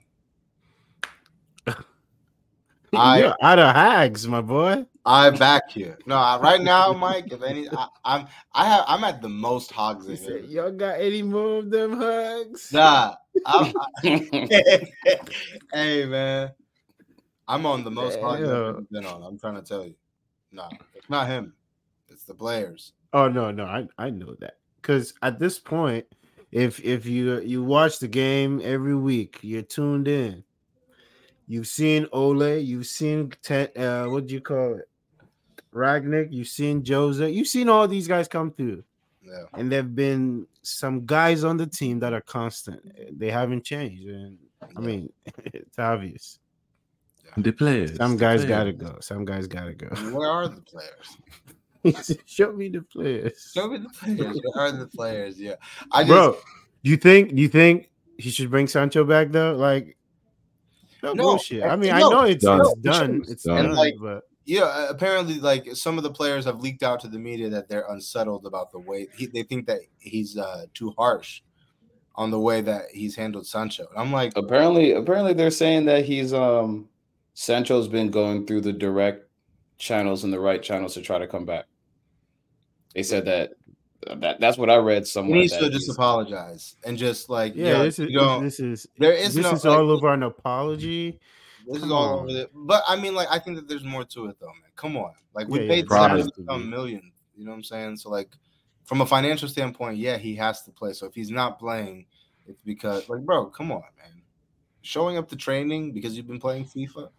I 2.99 3.19
You're 3.19 3.35
out 3.41 3.59
of 3.59 3.75
hags, 3.75 4.27
my 4.27 4.41
boy. 4.41 4.85
I 5.05 5.29
back 5.29 5.75
you. 5.75 5.95
No, 6.05 6.15
right 6.41 6.61
now, 6.61 6.91
Mike. 6.93 7.31
If 7.31 7.43
any, 7.43 7.69
I, 7.69 7.87
am 8.05 8.27
I 8.53 8.65
have 8.65 8.85
I'm 8.87 9.03
at 9.03 9.21
the 9.21 9.29
most 9.29 9.71
hogs 9.71 10.07
in 10.07 10.17
here. 10.17 10.39
Y'all 10.39 10.71
got 10.71 10.99
any 10.99 11.21
more 11.21 11.59
of 11.59 11.69
them 11.69 11.97
hugs? 11.97 12.71
Nah. 12.73 13.15
I, 13.45 13.73
hey 15.73 16.05
man, 16.05 16.51
I'm 17.47 17.65
on 17.65 17.83
the 17.83 17.91
most 17.91 18.19
hogs 18.19 18.47
I've 18.47 18.89
been 18.89 19.05
on. 19.05 19.21
I'm 19.21 19.37
trying 19.37 19.55
to 19.55 19.61
tell 19.61 19.85
you. 19.85 19.95
No, 20.51 20.69
it's 20.95 21.09
not 21.09 21.27
him. 21.27 21.53
It's 22.07 22.23
the 22.23 22.33
players. 22.33 22.93
Oh 23.11 23.27
no, 23.27 23.51
no, 23.51 23.65
I 23.65 23.87
I 23.97 24.09
know 24.09 24.35
that 24.39 24.57
because 24.81 25.13
at 25.21 25.37
this 25.37 25.59
point, 25.59 26.05
if 26.51 26.79
if 26.83 27.05
you 27.05 27.41
you 27.41 27.61
watch 27.61 27.99
the 27.99 28.07
game 28.07 28.61
every 28.63 28.95
week, 28.95 29.39
you're 29.41 29.61
tuned 29.61 30.07
in. 30.07 30.44
You've 31.47 31.67
seen 31.67 32.07
Ole, 32.11 32.57
you've 32.57 32.87
seen 32.87 33.31
uh, 33.49 34.05
what 34.05 34.27
do 34.27 34.33
you 34.33 34.41
call 34.41 34.75
it, 34.75 34.89
Rangnick, 35.73 36.31
you've 36.31 36.47
seen 36.47 36.83
Jose, 36.85 37.29
you've 37.29 37.47
seen 37.47 37.69
all 37.69 37.87
these 37.87 38.07
guys 38.07 38.27
come 38.27 38.51
through. 38.51 38.83
Yeah. 39.21 39.43
And 39.53 39.71
there've 39.71 39.95
been 39.95 40.47
some 40.61 41.05
guys 41.05 41.43
on 41.43 41.57
the 41.57 41.67
team 41.67 41.99
that 41.99 42.13
are 42.13 42.21
constant. 42.21 42.81
They 43.17 43.31
haven't 43.31 43.63
changed, 43.63 44.07
and 44.07 44.37
I 44.75 44.79
mean, 44.79 45.11
it's 45.45 45.79
obvious. 45.79 46.39
The 47.37 47.51
players. 47.51 47.97
Some 47.97 48.17
guys 48.17 48.45
gotta 48.45 48.71
go. 48.71 48.97
Some 49.01 49.25
guys 49.25 49.47
gotta 49.47 49.73
go. 49.73 49.87
Where 50.11 50.29
are 50.29 50.47
the 50.47 50.61
players? 50.61 52.17
Show 52.25 52.53
me 52.53 52.69
the 52.69 52.81
players. 52.81 53.51
Show 53.53 53.67
me 53.67 53.79
the 53.79 53.89
players. 53.89 54.39
Where 54.53 54.65
are 54.65 54.71
the 54.71 54.87
players? 54.87 55.39
Yeah, 55.39 55.55
I 55.91 56.03
just, 56.03 56.09
bro. 56.09 56.37
You 56.81 56.97
think 56.97 57.31
you 57.33 57.47
think 57.47 57.89
he 58.17 58.29
should 58.29 58.49
bring 58.49 58.67
Sancho 58.67 59.03
back 59.03 59.31
though? 59.31 59.55
Like, 59.55 59.97
no, 61.05 61.13
no 61.13 61.23
bullshit. 61.23 61.63
I 61.63 61.75
mean, 61.75 61.89
no, 61.89 61.95
I 61.95 61.99
know 61.99 62.21
it's 62.21 62.43
done. 62.43 62.61
It's 62.61 62.81
done. 62.81 63.25
It's 63.27 63.43
done. 63.43 63.73
like, 63.73 63.95
but 63.99 64.23
yeah, 64.45 64.89
apparently, 64.89 65.39
like 65.39 65.75
some 65.75 65.97
of 65.97 66.03
the 66.03 66.11
players 66.11 66.45
have 66.45 66.61
leaked 66.61 66.83
out 66.83 66.99
to 67.01 67.07
the 67.07 67.19
media 67.19 67.49
that 67.49 67.67
they're 67.67 67.85
unsettled 67.89 68.45
about 68.45 68.71
the 68.71 68.79
way 68.79 69.07
he, 69.17 69.25
they 69.27 69.43
think 69.43 69.65
that 69.67 69.79
he's 69.97 70.37
uh, 70.37 70.65
too 70.73 70.93
harsh 70.97 71.41
on 72.15 72.31
the 72.31 72.39
way 72.39 72.61
that 72.61 72.85
he's 72.91 73.15
handled 73.15 73.47
Sancho. 73.47 73.87
I'm 73.95 74.11
like, 74.11 74.33
apparently, 74.35 74.93
apparently 74.93 75.33
they're 75.33 75.51
saying 75.51 75.85
that 75.85 76.05
he's 76.05 76.33
um 76.33 76.87
Sancho's 77.33 77.87
been 77.87 78.11
going 78.11 78.45
through 78.45 78.61
the 78.61 78.73
direct 78.73 79.27
channels 79.77 80.23
and 80.23 80.31
the 80.31 80.39
right 80.39 80.61
channels 80.61 80.93
to 80.93 81.01
try 81.01 81.17
to 81.17 81.27
come 81.27 81.45
back. 81.45 81.65
They 82.93 83.03
said 83.03 83.25
that 83.25 83.51
that 84.17 84.39
that's 84.39 84.57
what 84.57 84.69
I 84.69 84.77
read 84.77 85.07
somewhere. 85.07 85.35
He 85.35 85.41
needs 85.41 85.57
to 85.57 85.69
just 85.69 85.89
apologize 85.89 86.75
and 86.83 86.97
just 86.97 87.29
like 87.29 87.55
yeah, 87.55 87.83
this 87.83 87.99
is 87.99 88.09
this 88.41 88.59
is 88.59 88.87
there 88.97 89.13
is 89.13 89.33
this 89.33 89.43
no, 89.43 89.51
is 89.51 89.65
like, 89.65 89.77
all 89.77 89.89
over 89.89 90.13
an 90.13 90.23
apology. 90.23 91.19
This 91.65 91.79
Come 91.79 91.85
is 91.85 91.91
all 91.91 92.19
over 92.19 92.29
it. 92.29 92.51
But 92.53 92.83
I 92.87 92.95
mean, 92.95 93.15
like 93.15 93.27
I 93.31 93.39
think 93.39 93.57
that 93.57 93.67
there's 93.67 93.83
more 93.83 94.03
to 94.05 94.27
it 94.27 94.37
though, 94.39 94.47
man. 94.47 94.71
Come 94.75 94.97
on, 94.97 95.13
like 95.33 95.47
we 95.47 95.61
yeah, 95.61 95.67
paid 95.67 95.85
yeah, 95.89 96.23
some 96.47 96.69
million. 96.69 97.11
You 97.35 97.45
know 97.45 97.51
what 97.51 97.57
I'm 97.57 97.63
saying? 97.63 97.97
So 97.97 98.09
like, 98.09 98.29
from 98.83 99.01
a 99.01 99.05
financial 99.05 99.47
standpoint, 99.47 99.97
yeah, 99.97 100.17
he 100.17 100.35
has 100.35 100.61
to 100.63 100.71
play. 100.71 100.93
So 100.93 101.07
if 101.07 101.15
he's 101.15 101.31
not 101.31 101.57
playing, 101.57 102.05
it's 102.47 102.61
because 102.61 103.09
like, 103.09 103.21
bro, 103.21 103.47
come 103.47 103.71
on, 103.71 103.81
man. 103.97 104.21
Showing 104.81 105.17
up 105.17 105.27
to 105.29 105.35
training 105.35 105.93
because 105.93 106.15
you've 106.15 106.27
been 106.27 106.39
playing 106.39 106.65
FIFA. 106.65 107.09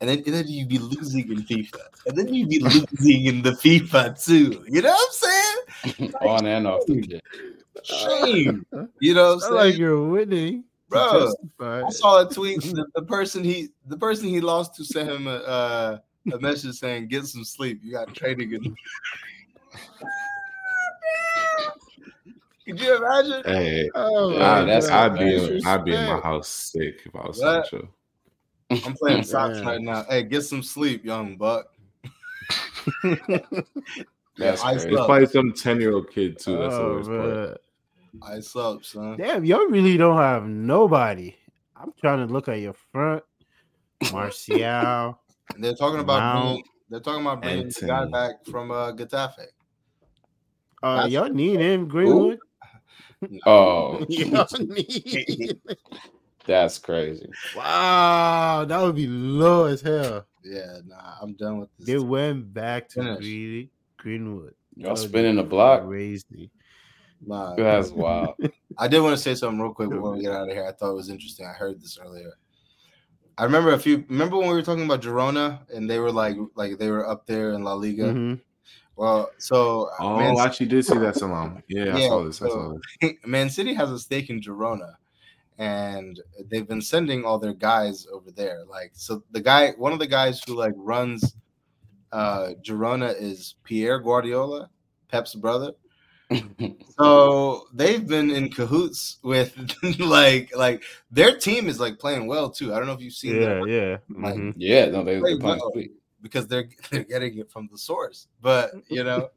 and 0.00 0.10
then, 0.10 0.18
and 0.26 0.34
then 0.34 0.44
you'd 0.46 0.68
be 0.68 0.78
losing 0.78 1.30
in 1.30 1.42
FIFA, 1.42 1.80
and 2.06 2.16
then 2.16 2.32
you'd 2.32 2.48
be 2.48 2.58
losing 2.58 3.26
in 3.26 3.42
the 3.42 3.52
FIFA 3.52 4.22
too. 4.22 4.64
You 4.68 4.82
know 4.82 4.90
what 4.90 5.08
I'm 5.08 5.12
saying? 5.12 5.45
On 6.20 6.46
and 6.46 6.66
off 6.66 6.86
the 6.86 7.20
Shame. 7.82 8.66
You 9.00 9.14
know 9.14 9.26
what 9.26 9.32
I'm 9.34 9.40
saying? 9.40 9.54
like 9.54 9.76
you're 9.76 10.02
winning, 10.02 10.64
bro. 10.88 11.32
I 11.60 11.90
saw 11.90 12.26
a 12.26 12.30
tweet. 12.32 12.62
The, 12.62 12.86
the, 12.94 13.02
person 13.02 13.44
he 13.44 13.68
the 13.86 13.96
person 13.96 14.28
he 14.28 14.40
lost 14.40 14.74
to 14.76 14.84
sent 14.84 15.10
him 15.10 15.26
a 15.26 15.36
uh, 15.36 15.98
a 16.32 16.38
message 16.38 16.76
saying, 16.76 17.08
"Get 17.08 17.26
some 17.26 17.44
sleep. 17.44 17.80
You 17.82 17.92
got 17.92 18.14
training." 18.14 18.52
In- 18.52 18.76
Could 22.66 22.80
you 22.80 22.96
imagine? 22.96 23.42
Hey, 23.44 23.90
oh, 23.94 24.36
yeah, 24.36 24.64
that's 24.64 24.88
I'd 24.88 25.18
be 25.18 25.62
I'd 25.64 25.84
be 25.84 25.94
in 25.94 26.06
my 26.06 26.18
house 26.18 26.48
sick 26.48 27.02
if 27.04 27.14
I 27.14 27.26
was 27.26 27.38
what? 27.40 27.68
Sancho. 27.68 27.88
I'm 28.70 28.94
playing 28.94 29.22
socks 29.24 29.60
right 29.60 29.80
now. 29.80 30.04
Hey, 30.08 30.24
get 30.24 30.42
some 30.42 30.62
sleep, 30.62 31.04
young 31.04 31.36
buck. 31.36 31.72
that's 34.36 34.62
yeah, 34.62 34.72
it's 34.72 34.84
probably 34.84 35.26
some 35.26 35.52
10 35.52 35.80
year 35.80 35.94
old 35.94 36.10
kid 36.10 36.38
too. 36.38 36.56
That's 36.58 36.74
oh, 36.74 37.02
the 37.02 37.10
worst 37.10 37.10
part. 37.10 37.60
Ice 38.22 38.56
up, 38.56 38.84
son. 38.84 39.16
Damn, 39.16 39.44
y'all 39.44 39.66
really 39.68 39.96
don't 39.96 40.16
have 40.16 40.46
nobody. 40.46 41.34
I'm 41.76 41.92
trying 42.00 42.26
to 42.26 42.32
look 42.32 42.48
at 42.48 42.60
your 42.60 42.74
front. 42.92 43.22
Martial. 44.12 45.18
they're 45.58 45.74
talking 45.74 46.00
about 46.00 46.42
bringing, 46.42 46.64
they're 46.90 47.00
talking 47.00 47.22
about 47.22 47.42
bringing 47.42 47.68
the 47.68 47.86
guy 47.86 48.04
back 48.06 48.44
from 48.46 48.70
uh, 48.70 48.92
Getafe. 48.92 49.46
Uh, 50.82 51.06
y'all 51.10 51.28
need 51.28 51.60
him, 51.60 51.88
Greenwood. 51.88 52.38
Oh, 53.46 54.04
that's 56.46 56.78
crazy. 56.78 57.28
Wow, 57.56 58.66
that 58.68 58.80
would 58.80 58.94
be 58.94 59.06
low 59.06 59.64
as 59.64 59.80
hell. 59.80 60.26
Yeah, 60.44 60.78
nah, 60.86 61.14
I'm 61.20 61.32
done 61.34 61.60
with 61.60 61.70
this. 61.78 61.86
They 61.86 61.98
went 61.98 62.52
back 62.52 62.88
to 62.90 63.16
Green, 63.16 63.70
Greenwood. 64.06 64.54
Y'all 64.76 64.94
spinning 64.94 65.34
the 65.34 65.42
block. 65.42 65.84
Crazy. 65.84 66.48
Nah, 67.26 67.56
that's 67.56 67.90
wild. 67.90 68.36
I 68.78 68.86
did 68.86 69.00
want 69.00 69.16
to 69.16 69.20
say 69.20 69.34
something 69.34 69.60
real 69.60 69.74
quick 69.74 69.90
before 69.90 70.12
we 70.12 70.22
get 70.22 70.30
out 70.30 70.48
of 70.48 70.54
here. 70.54 70.64
I 70.64 70.70
thought 70.70 70.92
it 70.92 70.94
was 70.94 71.08
interesting. 71.08 71.44
I 71.44 71.52
heard 71.52 71.82
this 71.82 71.98
earlier. 72.00 72.34
I 73.36 73.42
remember 73.42 73.72
a 73.72 73.78
few. 73.80 74.04
Remember 74.08 74.36
when 74.36 74.46
we 74.46 74.54
were 74.54 74.62
talking 74.62 74.84
about 74.84 75.02
Girona 75.02 75.58
and 75.74 75.90
they 75.90 75.98
were 75.98 76.12
like, 76.12 76.36
like 76.54 76.78
they 76.78 76.88
were 76.88 77.08
up 77.08 77.26
there 77.26 77.54
in 77.54 77.64
La 77.64 77.72
Liga. 77.72 78.04
Mm-hmm. 78.04 78.34
Well, 78.94 79.28
so 79.38 79.90
uh, 79.98 80.04
oh, 80.04 80.18
Man, 80.18 80.36
I 80.38 80.44
actually 80.44 80.66
did 80.66 80.86
see 80.86 80.98
that 80.98 81.16
Salam. 81.16 81.60
Yeah, 81.66 81.86
yeah, 81.86 81.96
I 81.96 82.08
saw 82.08 82.22
this. 82.22 82.36
So, 82.36 82.46
I 82.46 82.48
saw 82.48 82.74
this. 83.00 83.12
Man 83.26 83.50
City 83.50 83.74
has 83.74 83.90
a 83.90 83.98
stake 83.98 84.30
in 84.30 84.40
Girona, 84.40 84.94
and 85.58 86.20
they've 86.48 86.68
been 86.68 86.80
sending 86.80 87.24
all 87.24 87.40
their 87.40 87.54
guys 87.54 88.06
over 88.12 88.30
there. 88.30 88.62
Like, 88.70 88.92
so 88.92 89.24
the 89.32 89.40
guy, 89.40 89.72
one 89.72 89.92
of 89.92 89.98
the 89.98 90.06
guys 90.06 90.40
who 90.46 90.54
like 90.54 90.74
runs 90.76 91.34
uh 92.12 92.50
Girona 92.62 93.14
is 93.20 93.54
Pere 93.64 93.98
Guardiola, 94.00 94.70
Pep's 95.08 95.34
brother. 95.34 95.72
so 96.98 97.66
they've 97.72 98.06
been 98.06 98.30
in 98.30 98.50
cahoots 98.50 99.18
with 99.22 99.54
like 100.00 100.50
like 100.56 100.82
their 101.10 101.36
team 101.36 101.68
is 101.68 101.78
like 101.78 101.98
playing 101.98 102.26
well 102.26 102.50
too. 102.50 102.74
I 102.74 102.78
don't 102.78 102.86
know 102.86 102.94
if 102.94 103.00
you've 103.00 103.12
seen 103.12 103.36
yeah, 103.36 103.48
them. 103.48 103.68
Yeah, 103.68 103.96
like, 104.08 104.34
mm-hmm. 104.34 104.50
yeah. 104.56 104.86
No, 104.86 105.04
they, 105.04 105.16
are 105.16 105.20
playing 105.20 105.40
well 105.40 105.72
because 106.22 106.48
they're 106.48 106.68
they're 106.90 107.04
getting 107.04 107.38
it 107.38 107.50
from 107.50 107.68
the 107.70 107.78
source. 107.78 108.26
But 108.40 108.72
you 108.88 109.04
know, 109.04 109.30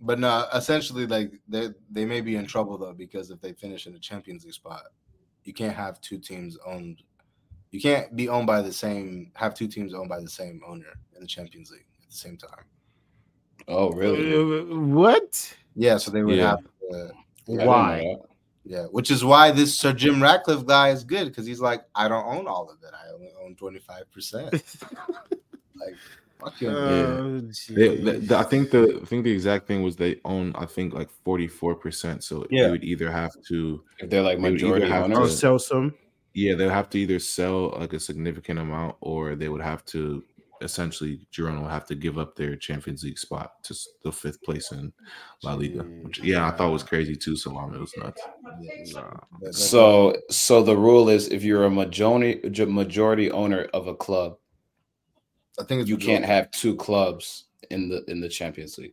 but 0.00 0.18
no, 0.18 0.46
essentially 0.54 1.06
like 1.06 1.32
they 1.48 1.70
they 1.90 2.04
may 2.04 2.20
be 2.20 2.36
in 2.36 2.46
trouble 2.46 2.78
though 2.78 2.94
because 2.94 3.30
if 3.30 3.40
they 3.40 3.52
finish 3.52 3.86
in 3.86 3.92
the 3.92 3.98
Champions 3.98 4.44
League 4.44 4.54
spot, 4.54 4.84
you 5.44 5.52
can't 5.52 5.74
have 5.74 6.00
two 6.00 6.18
teams 6.18 6.56
owned. 6.64 7.02
You 7.70 7.80
can't 7.80 8.14
be 8.16 8.28
owned 8.28 8.46
by 8.46 8.62
the 8.62 8.72
same 8.72 9.32
have 9.34 9.54
two 9.54 9.68
teams 9.68 9.92
owned 9.94 10.08
by 10.08 10.20
the 10.20 10.30
same 10.30 10.60
owner 10.66 10.98
in 11.18 11.22
the 11.22 11.28
Champions 11.28 11.70
League 11.70 11.86
at 12.02 12.10
the 12.10 12.16
same 12.16 12.36
time. 12.36 12.64
Oh, 13.66 13.90
really? 13.90 14.34
Uh, 14.34 14.76
what? 14.76 15.54
Yeah, 15.74 15.98
so 15.98 16.10
they 16.10 16.22
would 16.22 16.36
yeah. 16.36 16.50
have 16.50 16.60
to, 16.90 17.12
why? 17.46 18.16
Yeah, 18.64 18.84
which 18.84 19.10
is 19.10 19.24
why 19.24 19.50
this 19.50 19.78
Sir 19.78 19.92
Jim 19.92 20.22
Ratcliffe 20.22 20.66
guy 20.66 20.90
is 20.90 21.04
good 21.04 21.28
because 21.28 21.46
he's 21.46 21.60
like, 21.60 21.82
I 21.94 22.08
don't 22.08 22.26
own 22.26 22.46
all 22.46 22.70
of 22.70 22.78
it. 22.82 22.94
I 22.94 23.12
only 23.14 23.30
own 23.42 23.56
25%. 23.56 24.84
Like, 25.80 25.94
fuck 26.40 26.60
you. 26.60 26.70
Oh, 26.70 27.40
yeah. 27.68 27.76
They, 27.76 28.18
they, 28.18 28.34
I 28.34 28.42
think 28.42 28.70
the 28.70 28.98
I 29.00 29.04
think 29.06 29.24
the 29.24 29.30
exact 29.30 29.66
thing 29.68 29.82
was 29.82 29.94
they 29.94 30.20
own 30.24 30.52
I 30.56 30.66
think 30.66 30.92
like 30.92 31.08
forty 31.24 31.46
four 31.46 31.76
percent. 31.76 32.24
So 32.24 32.46
yeah. 32.50 32.64
they 32.64 32.70
would 32.72 32.82
either 32.82 33.12
have 33.12 33.30
to 33.46 33.82
if 34.00 34.10
they're 34.10 34.22
like 34.22 34.40
majority 34.40 34.88
have 34.88 35.06
to 35.06 35.28
sell 35.28 35.58
some. 35.58 35.94
Yeah, 36.34 36.54
they 36.54 36.64
would 36.64 36.74
have 36.74 36.90
to 36.90 36.98
either 36.98 37.18
sell 37.18 37.70
like 37.78 37.92
a 37.92 38.00
significant 38.00 38.58
amount, 38.58 38.96
or 39.00 39.34
they 39.34 39.48
would 39.48 39.62
have 39.62 39.84
to 39.86 40.24
essentially 40.60 41.26
Girona 41.32 41.60
will 41.60 41.68
have 41.68 41.86
to 41.86 41.94
give 41.94 42.18
up 42.18 42.36
their 42.36 42.56
Champions 42.56 43.04
League 43.04 43.18
spot 43.18 43.62
to 43.64 43.74
the 44.02 44.12
fifth 44.12 44.42
place 44.42 44.72
in 44.72 44.92
La 45.42 45.54
Liga. 45.54 45.84
Which, 46.02 46.20
yeah, 46.20 46.46
I 46.46 46.50
thought 46.50 46.72
was 46.72 46.82
crazy 46.82 47.16
too. 47.16 47.36
Salam, 47.36 47.70
um, 47.70 47.74
it 47.74 47.80
was 47.80 47.94
nuts. 47.96 48.22
So, 49.58 50.16
so 50.30 50.62
the 50.62 50.76
rule 50.76 51.08
is 51.08 51.28
if 51.28 51.42
you're 51.42 51.64
a 51.64 51.70
majority 51.70 52.40
majority 52.66 53.30
owner 53.30 53.68
of 53.74 53.86
a 53.86 53.94
club, 53.94 54.36
I 55.60 55.64
think 55.64 55.88
you 55.88 55.96
can't 55.96 56.24
have 56.24 56.50
two 56.50 56.76
clubs 56.76 57.46
in 57.70 57.88
the 57.88 58.04
in 58.08 58.20
the 58.20 58.28
Champions 58.28 58.78
League 58.78 58.92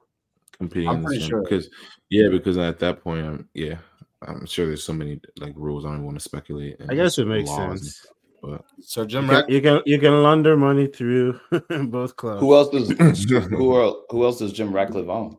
competing. 0.58 0.90
I'm 0.90 1.04
pretty 1.04 1.24
sure 1.24 1.42
because 1.42 1.70
yeah, 2.10 2.30
because 2.30 2.58
at 2.58 2.80
that 2.80 3.04
point, 3.04 3.26
I'm, 3.26 3.50
yeah, 3.54 3.78
I'm 4.22 4.46
sure 4.46 4.66
there's 4.66 4.84
so 4.84 4.94
many 4.94 5.20
like 5.38 5.54
rules. 5.56 5.86
I 5.86 5.90
don't 5.90 6.06
want 6.06 6.18
to 6.18 6.24
speculate. 6.24 6.78
I 6.90 6.96
guess 6.96 7.18
it 7.18 7.26
makes 7.26 7.50
sense. 7.50 8.06
But 8.46 8.64
so 8.80 9.06
Jim, 9.06 9.24
you 9.24 9.30
can, 9.30 9.46
you 9.48 9.62
can 9.62 9.82
you 9.86 10.00
can 10.00 10.22
launder 10.22 10.56
money 10.56 10.86
through 10.86 11.40
both 11.88 12.16
clubs. 12.16 12.42
Who 12.42 12.54
else 12.54 12.70
does 12.70 12.90
who 13.30 13.74
are, 13.74 13.96
who 14.10 14.24
else 14.24 14.38
does 14.38 14.54
Jim 14.54 14.72
Ratcliffe 14.72 15.10
own? 15.10 15.38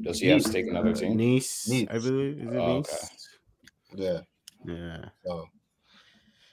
Does 0.00 0.20
he 0.20 0.28
have 0.28 0.42
stake 0.42 0.66
in 0.66 0.74
other 0.74 0.94
team? 0.94 1.16
Nice, 1.16 1.68
nice. 1.68 1.86
I 1.90 1.98
believe. 1.98 2.38
Is 2.38 2.50
it 2.50 2.56
oh, 2.56 2.76
nice? 2.76 2.86
Okay. 3.94 4.02
Yeah. 4.02 4.20
Yeah. 4.64 5.04
So 5.26 5.46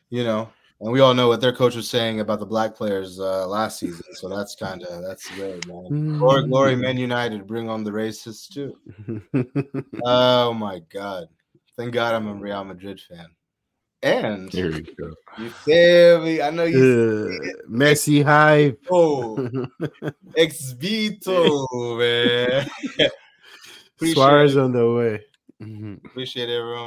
you 0.10 0.26
know, 0.26 0.50
and 0.82 0.92
we 0.92 1.00
all 1.00 1.14
know 1.14 1.30
what 1.30 1.40
their 1.40 1.54
coach 1.54 1.76
was 1.76 1.90
saying 1.90 2.20
about 2.20 2.40
the 2.40 2.46
black 2.46 2.76
players 2.76 3.18
uh, 3.18 3.48
last 3.48 3.80
season. 3.80 4.04
So 4.16 4.28
that's 4.28 4.54
kind 4.56 4.84
of 4.84 5.02
that's 5.02 5.30
great, 5.30 5.66
man. 5.66 6.18
Glory, 6.18 6.48
glory, 6.50 6.76
Man 6.76 6.98
United, 6.98 7.48
bring 7.48 7.70
on 7.70 7.86
the 7.86 7.92
racists 7.92 8.50
too. 8.50 8.76
oh 10.04 10.54
my 10.54 10.82
God! 10.92 11.28
Thank 11.78 11.94
God 11.94 12.16
I'm 12.16 12.28
a 12.28 12.34
Real 12.34 12.66
Madrid 12.66 13.00
fan. 13.00 13.28
And 14.06 14.54
here 14.54 14.70
you 14.70 14.86
go. 15.00 15.16
You 15.40 15.50
feel 15.50 16.22
me? 16.22 16.40
I 16.40 16.52
know 16.52 16.66
you. 16.66 16.78
Uh, 16.78 17.68
Messi 17.68 18.24
hype. 18.24 18.80
Oh, 18.88 19.36
Exvito, 20.38 21.66
man. 21.98 22.68
Suarez 24.14 24.58
on 24.58 24.74
the 24.74 24.92
way. 24.92 25.26
Appreciate 26.06 26.50
everyone. 26.50 26.84